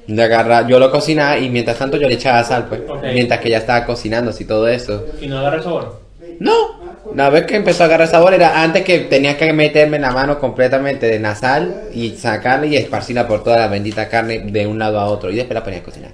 Le 0.07 0.23
agarra, 0.23 0.69
yo 0.69 0.79
lo 0.79 0.91
cocinaba 0.91 1.39
y 1.39 1.49
mientras 1.51 1.79
tanto 1.79 1.97
yo 1.97 2.09
le 2.09 2.15
echaba 2.15 2.45
sal, 2.45 2.67
pues. 2.69 2.83
Mientras 3.03 3.41
que 3.41 3.51
ya 3.51 3.59
estaba 3.59 3.87
cocinándose 3.87 4.45
y 4.45 4.47
todo 4.47 4.69
eso. 4.69 5.05
Y 5.21 5.27
no 5.27 5.39
agarra 5.39 5.63
sabor. 5.63 6.01
No, 6.39 6.86
una 7.11 7.31
vez 7.31 7.47
que 7.47 7.57
empezó 7.57 7.83
a 7.83 7.87
agarrar 7.87 8.09
sabor 8.09 8.35
era 8.35 8.63
antes 8.63 8.85
que 8.85 8.99
tenía 9.01 9.37
que 9.37 9.53
meterme 9.53 9.99
la 9.99 10.11
mano 10.13 10.39
completamente 10.39 11.07
de 11.07 11.19
la 11.19 11.35
sal 11.35 11.83
y 11.93 12.11
sacarla 12.11 12.67
y 12.67 12.77
esparcirla 12.77 13.27
por 13.27 13.43
toda 13.45 13.59
la 13.59 13.69
bendita 13.69 14.09
carne 14.09 14.41
de 14.41 14.67
un 14.67 14.79
lado 14.79 14.99
a 15.01 15.07
otro 15.07 15.31
y 15.31 15.37
después 15.37 15.55
la 15.55 15.65
ponía 15.65 15.81
a 15.81 15.83
cocinar. 15.83 16.11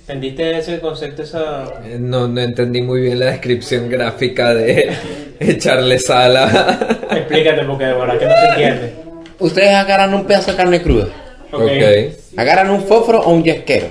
¿Entendiste 0.00 0.58
ese 0.58 0.80
concepto, 0.80 1.22
esa... 1.22 1.64
Eh, 1.84 1.96
No, 1.98 2.26
no 2.28 2.40
entendí 2.40 2.82
muy 2.82 3.02
bien 3.02 3.20
la 3.20 3.26
descripción 3.26 3.88
gráfica 3.88 4.52
de 4.54 4.92
echarle 5.40 5.98
sal 5.98 6.36
a... 6.36 6.98
Explícate 7.10 7.64
porque 7.64 7.84
de 7.86 7.92
verdad 7.94 8.18
que 8.18 8.26
no 8.26 8.32
se 8.36 8.46
entiende. 8.48 8.94
Ustedes 9.38 9.70
agarran 9.74 10.12
un 10.14 10.24
pedazo 10.24 10.50
de 10.52 10.56
carne 10.56 10.82
cruda, 10.82 11.08
Ok. 11.52 11.62
ok. 11.62 12.36
agarran 12.36 12.70
un 12.70 12.82
fósforo 12.82 13.20
o 13.20 13.30
un 13.32 13.42
yesquero, 13.44 13.86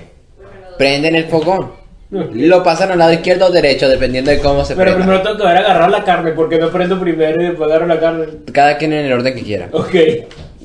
prenden 0.77 1.15
el 1.15 1.25
fogón, 1.25 1.71
lo 2.33 2.63
pasan 2.63 2.91
al 2.91 2.99
lado 2.99 3.13
izquierdo 3.13 3.47
o 3.47 3.51
derecho 3.51 3.87
dependiendo 3.87 4.31
de 4.31 4.39
cómo 4.39 4.65
se 4.65 4.75
Pero 4.75 4.91
prenda. 4.91 5.05
primero 5.05 5.21
tengo 5.23 5.37
que 5.37 5.43
ver 5.45 5.57
agarrar 5.57 5.89
la 5.89 6.03
carne, 6.03 6.31
porque 6.31 6.59
no 6.59 6.69
prendo 6.69 6.99
primero 6.99 7.41
y 7.41 7.47
después 7.47 7.69
agarro 7.69 7.87
la 7.87 7.99
carne. 7.99 8.25
Cada 8.51 8.77
quien 8.77 8.93
en 8.93 9.05
el 9.05 9.13
orden 9.13 9.33
que 9.33 9.43
quiera. 9.43 9.69
Ok. 9.71 9.95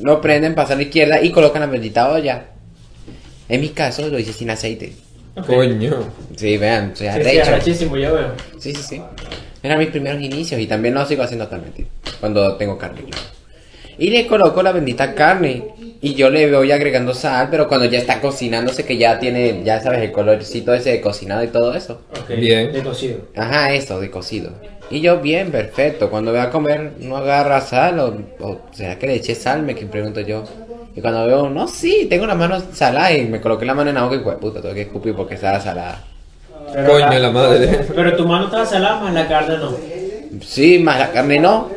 Lo 0.02 0.20
prenden, 0.20 0.54
pasan 0.54 0.74
a 0.74 0.76
la 0.76 0.82
izquierda 0.82 1.22
y 1.22 1.30
colocan 1.30 1.60
la 1.60 1.66
bendita 1.68 2.10
olla. 2.10 2.46
En 3.48 3.60
mi 3.60 3.68
caso 3.68 4.08
lo 4.08 4.18
hice 4.18 4.32
sin 4.32 4.50
aceite. 4.50 4.92
Coño. 5.46 5.92
Sí, 6.34 6.56
vean, 6.56 6.92
o 6.92 6.96
sea, 6.96 7.14
Sí, 7.14 7.30
sí, 7.30 7.38
arrechísimo, 7.38 7.92
veo. 7.92 8.32
Sí, 8.58 8.74
sí, 8.74 8.82
sí. 8.82 9.02
Eran 9.62 9.78
mis 9.78 9.88
primeros 9.88 10.20
inicios 10.20 10.60
y 10.60 10.66
también 10.66 10.94
lo 10.94 11.04
sigo 11.06 11.22
haciendo 11.22 11.44
actualmente. 11.44 11.86
Cuando 12.20 12.56
tengo 12.56 12.76
carne. 12.76 13.02
Y 13.98 14.10
le 14.10 14.26
coloco 14.26 14.62
la 14.62 14.72
bendita 14.72 15.14
carne. 15.14 15.64
Y 16.06 16.14
yo 16.14 16.30
le 16.30 16.48
voy 16.52 16.70
agregando 16.70 17.12
sal, 17.12 17.48
pero 17.50 17.66
cuando 17.66 17.86
ya 17.86 17.98
está 17.98 18.20
cocinándose, 18.20 18.84
que 18.84 18.96
ya 18.96 19.18
tiene, 19.18 19.64
ya 19.64 19.80
sabes, 19.80 20.02
el 20.02 20.12
colorcito 20.12 20.72
ese 20.72 20.90
de 20.90 21.00
cocinado 21.00 21.42
y 21.42 21.48
todo 21.48 21.74
eso. 21.74 22.02
Ok. 22.12 22.28
Bien. 22.38 22.72
De 22.72 22.80
cocido. 22.80 23.22
Ajá, 23.34 23.72
eso, 23.72 23.98
de 23.98 24.08
cocido. 24.08 24.52
Y 24.88 25.00
yo, 25.00 25.18
bien, 25.18 25.50
perfecto. 25.50 26.08
Cuando 26.08 26.30
voy 26.30 26.38
a 26.38 26.50
comer, 26.50 26.92
no 27.00 27.16
agarra 27.16 27.60
sal. 27.60 27.98
O, 27.98 28.16
o 28.38 28.60
será 28.70 28.96
que 29.00 29.08
le 29.08 29.14
eché 29.16 29.34
sal, 29.34 29.64
me 29.64 29.74
que 29.74 29.84
pregunto 29.86 30.20
yo. 30.20 30.44
Y 30.94 31.00
cuando 31.00 31.26
veo, 31.26 31.50
no, 31.50 31.66
sí, 31.66 32.06
tengo 32.08 32.24
las 32.24 32.36
manos 32.36 32.62
saladas. 32.72 33.16
Y 33.16 33.22
me 33.22 33.40
coloqué 33.40 33.64
la 33.64 33.74
mano 33.74 33.90
en 33.90 33.96
la 33.96 34.04
boca 34.04 34.14
y 34.14 34.20
pues, 34.20 34.36
puta, 34.36 34.62
tengo 34.62 34.76
que 34.76 34.82
escupir 34.82 35.12
porque 35.12 35.34
estaba 35.34 35.58
salada. 35.58 36.04
Pero 36.72 36.88
Coño, 36.88 37.18
la 37.18 37.30
madre. 37.32 37.80
Pero 37.92 38.16
tu 38.16 38.28
mano 38.28 38.44
estaba 38.44 38.64
salada, 38.64 39.00
más 39.00 39.12
la 39.12 39.26
carne 39.26 39.58
no. 39.58 39.76
Sí, 40.40 40.78
más 40.78 41.00
la 41.00 41.10
carne 41.10 41.40
no. 41.40 41.68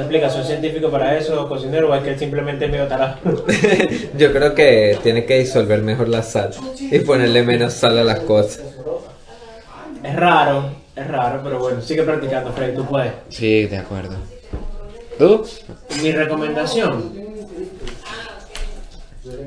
¿Alguna 0.00 0.16
explicación 0.16 0.44
científica 0.46 0.88
para 0.88 1.18
eso, 1.18 1.46
cocinero? 1.46 1.90
¿O 1.90 1.94
es 1.94 2.02
que 2.02 2.10
él 2.10 2.18
simplemente 2.18 2.66
medio 2.68 2.86
tarado? 2.86 3.16
Yo 4.16 4.32
creo 4.32 4.54
que 4.54 4.98
tiene 5.02 5.26
que 5.26 5.40
disolver 5.40 5.82
mejor 5.82 6.08
la 6.08 6.22
sal 6.22 6.52
y 6.78 7.00
ponerle 7.00 7.42
menos 7.42 7.74
sal 7.74 7.98
a 7.98 8.04
las 8.04 8.20
cosas. 8.20 8.62
es 10.02 10.16
raro, 10.16 10.70
es 10.96 11.06
raro, 11.06 11.40
pero 11.44 11.58
bueno, 11.58 11.82
sigue 11.82 12.02
practicando, 12.02 12.50
Freddy, 12.52 12.76
tú 12.76 12.86
puedes. 12.86 13.12
Sí, 13.28 13.66
de 13.66 13.76
acuerdo. 13.76 14.16
¿Tú? 15.18 15.44
Mi 16.02 16.12
recomendación. 16.12 17.12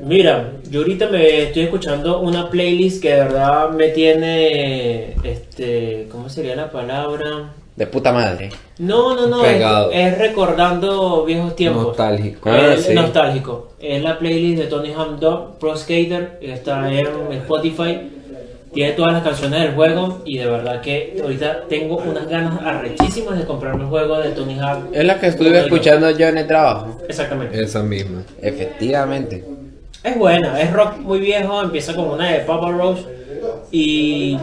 Mira, 0.04 0.52
yo 0.70 0.80
ahorita 0.80 1.08
me 1.08 1.42
estoy 1.42 1.64
escuchando 1.64 2.20
una 2.20 2.48
playlist 2.48 3.02
que 3.02 3.10
de 3.10 3.24
verdad 3.24 3.70
me 3.70 3.88
tiene, 3.88 5.16
este, 5.24 6.06
¿cómo 6.12 6.28
sería 6.28 6.54
la 6.54 6.70
palabra? 6.70 7.54
De 7.76 7.86
puta 7.88 8.12
madre. 8.12 8.50
No, 8.78 9.16
no, 9.16 9.26
no. 9.26 9.44
Es, 9.44 9.60
es 9.92 10.18
recordando 10.18 11.24
viejos 11.24 11.56
tiempos. 11.56 11.88
Nostálgico. 11.88 12.48
Ah, 12.50 12.74
Es 12.74 12.84
sí. 12.86 12.94
nostálgico. 12.94 13.72
Es 13.80 14.00
la 14.02 14.18
playlist 14.18 14.62
de 14.62 14.68
Tony 14.68 14.92
Hawk 14.92 15.18
2 15.18 15.40
Pro 15.58 15.76
Skater. 15.76 16.38
Está 16.40 16.92
en 16.92 17.06
Spotify. 17.32 18.10
Tiene 18.72 18.92
todas 18.92 19.12
las 19.12 19.22
canciones 19.24 19.60
del 19.60 19.74
juego. 19.74 20.22
Y 20.24 20.38
de 20.38 20.46
verdad 20.46 20.80
que 20.80 21.16
ahorita 21.20 21.64
tengo 21.68 21.96
unas 21.96 22.28
ganas 22.28 22.60
arrechísimas 22.62 23.38
de 23.38 23.44
comprarme 23.44 23.82
el 23.82 23.88
juego 23.88 24.18
de 24.18 24.30
Tony 24.30 24.58
Hawk. 24.60 24.90
Es 24.92 25.04
la 25.04 25.18
que 25.18 25.26
estuve 25.26 25.58
escuchando 25.58 26.10
yo 26.12 26.28
en 26.28 26.38
el 26.38 26.46
trabajo. 26.46 27.00
Exactamente. 27.08 27.60
Esa 27.60 27.82
misma. 27.82 28.22
Efectivamente. 28.40 29.44
Es 30.04 30.18
buena, 30.18 30.60
es 30.60 30.70
rock 30.72 30.98
muy 30.98 31.18
viejo, 31.18 31.62
empieza 31.62 31.94
como 31.94 32.12
una 32.12 32.30
de 32.30 32.40
Papa 32.40 32.70
Roach 32.70 32.98
y 33.72 34.36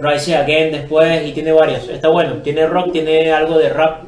Rise 0.00 0.36
Again 0.36 0.72
después 0.72 1.26
y 1.26 1.32
tiene 1.32 1.52
varias. 1.52 1.88
Está 1.88 2.08
bueno, 2.08 2.36
tiene 2.42 2.66
rock, 2.66 2.92
tiene 2.92 3.32
algo 3.32 3.58
de 3.58 3.68
rap. 3.68 4.04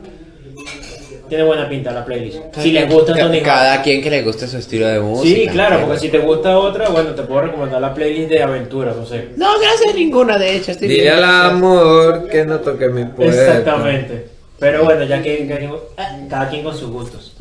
Tiene 1.29 1.45
buena 1.45 1.67
pinta 1.67 1.93
la 1.93 2.05
playlist. 2.05 2.39
Si 2.59 2.73
les 2.73 2.93
gusta 2.93 3.15
Tony 3.15 3.39
Hawk. 3.39 3.45
Cada 3.45 3.81
quien 3.83 4.03
que 4.03 4.11
le 4.11 4.23
guste 4.23 4.47
su 4.47 4.59
estilo 4.59 4.87
de 4.87 5.01
música. 5.01 5.35
Sí, 5.35 5.49
claro, 5.49 5.81
porque 5.87 5.99
si 5.99 6.09
te 6.11 6.19
gusta 6.19 6.59
otra, 6.59 6.91
bueno, 6.91 7.15
te 7.15 7.23
puedo 7.23 7.41
recomendar 7.43 7.81
la 7.81 7.95
playlist 7.95 8.29
de 8.29 8.43
aventuras, 8.43 8.95
no 8.97 9.07
sé. 9.07 9.29
No, 9.37 9.59
gracias 9.59 9.95
a 9.95 9.97
ninguna, 9.97 10.37
de 10.37 10.57
hecho. 10.57 10.73
Estoy 10.73 10.89
Dile 10.89 11.03
bien, 11.05 11.15
al 11.15 11.25
amor 11.25 12.29
que 12.29 12.45
no 12.45 12.61
toque 12.61 12.89
mi 12.89 13.07
puerta. 13.07 13.35
Exactamente. 13.35 14.27
Pero 14.59 14.85
bueno, 14.85 15.05
ya 15.05 15.23
que 15.23 15.47
cada 15.49 15.59
quien, 15.59 15.71
eh, 15.73 16.27
cada 16.29 16.49
quien 16.51 16.63
con 16.65 16.77
sus 16.77 16.91
gustos. 16.91 17.35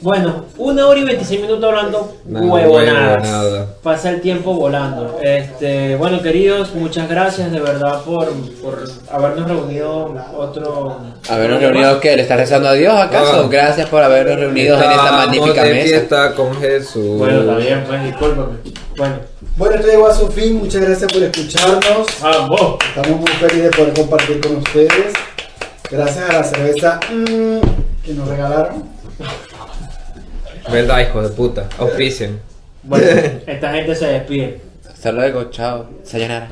Bueno, 0.00 0.44
una 0.58 0.86
hora 0.86 1.00
y 1.00 1.04
26 1.04 1.40
minutos 1.40 1.64
hablando 1.64 2.16
huevonadas. 2.26 2.68
huevonada. 3.22 3.66
Pasa 3.82 4.10
el 4.10 4.20
tiempo 4.20 4.54
volando. 4.54 5.18
Este, 5.22 5.96
bueno, 5.96 6.22
queridos, 6.22 6.74
muchas 6.74 7.08
gracias 7.08 7.50
de 7.50 7.58
verdad 7.60 8.02
por, 8.04 8.28
por 8.62 8.84
habernos 9.10 9.48
reunido 9.48 10.14
otro. 10.36 10.98
Habernos 11.28 11.60
reunido, 11.60 11.98
¿qué? 12.00 12.16
¿Le 12.16 12.22
estás 12.22 12.38
rezando 12.38 12.68
a 12.68 12.74
Dios 12.74 12.94
acaso? 12.94 13.44
Ah. 13.44 13.48
Gracias 13.50 13.88
por 13.88 14.02
habernos 14.02 14.38
reunido 14.38 14.76
en 14.76 14.90
esta 14.90 15.12
magnífica 15.12 15.64
de 15.64 15.74
mesa. 15.74 15.88
fiesta 15.88 16.34
con 16.34 16.54
Jesús. 16.60 17.18
Bueno, 17.18 17.40
está 17.40 17.56
bien, 17.56 17.84
pues 17.86 18.04
discúlpame. 18.04 18.56
Bueno, 18.96 19.14
Bueno, 19.56 19.74
esto 19.76 19.88
llegó 19.88 20.06
a 20.06 20.14
su 20.14 20.28
fin. 20.28 20.58
Muchas 20.58 20.80
gracias 20.82 21.12
por 21.12 21.22
escucharnos. 21.22 22.06
vamos. 22.22 22.76
Estamos 22.88 23.20
muy 23.20 23.30
felices 23.32 23.62
de 23.64 23.70
poder 23.70 23.94
compartir 23.94 24.40
con 24.40 24.56
ustedes. 24.56 25.12
Gracias 25.90 26.28
a 26.30 26.32
la 26.34 26.44
cerveza 26.44 27.00
mm, 27.10 28.04
que 28.04 28.12
nos 28.14 28.28
regalaron. 28.28 28.84
¿Verdad, 30.72 31.00
hijo 31.00 31.22
de 31.22 31.28
puta? 31.30 31.68
Auspicien. 31.78 32.40
Bueno, 32.82 33.06
esta 33.46 33.72
gente 33.72 33.94
se 33.94 34.06
despide. 34.06 34.60
Hasta 34.88 35.12
luego, 35.12 35.50
chao. 35.50 35.88
Sayonara. 36.04 36.48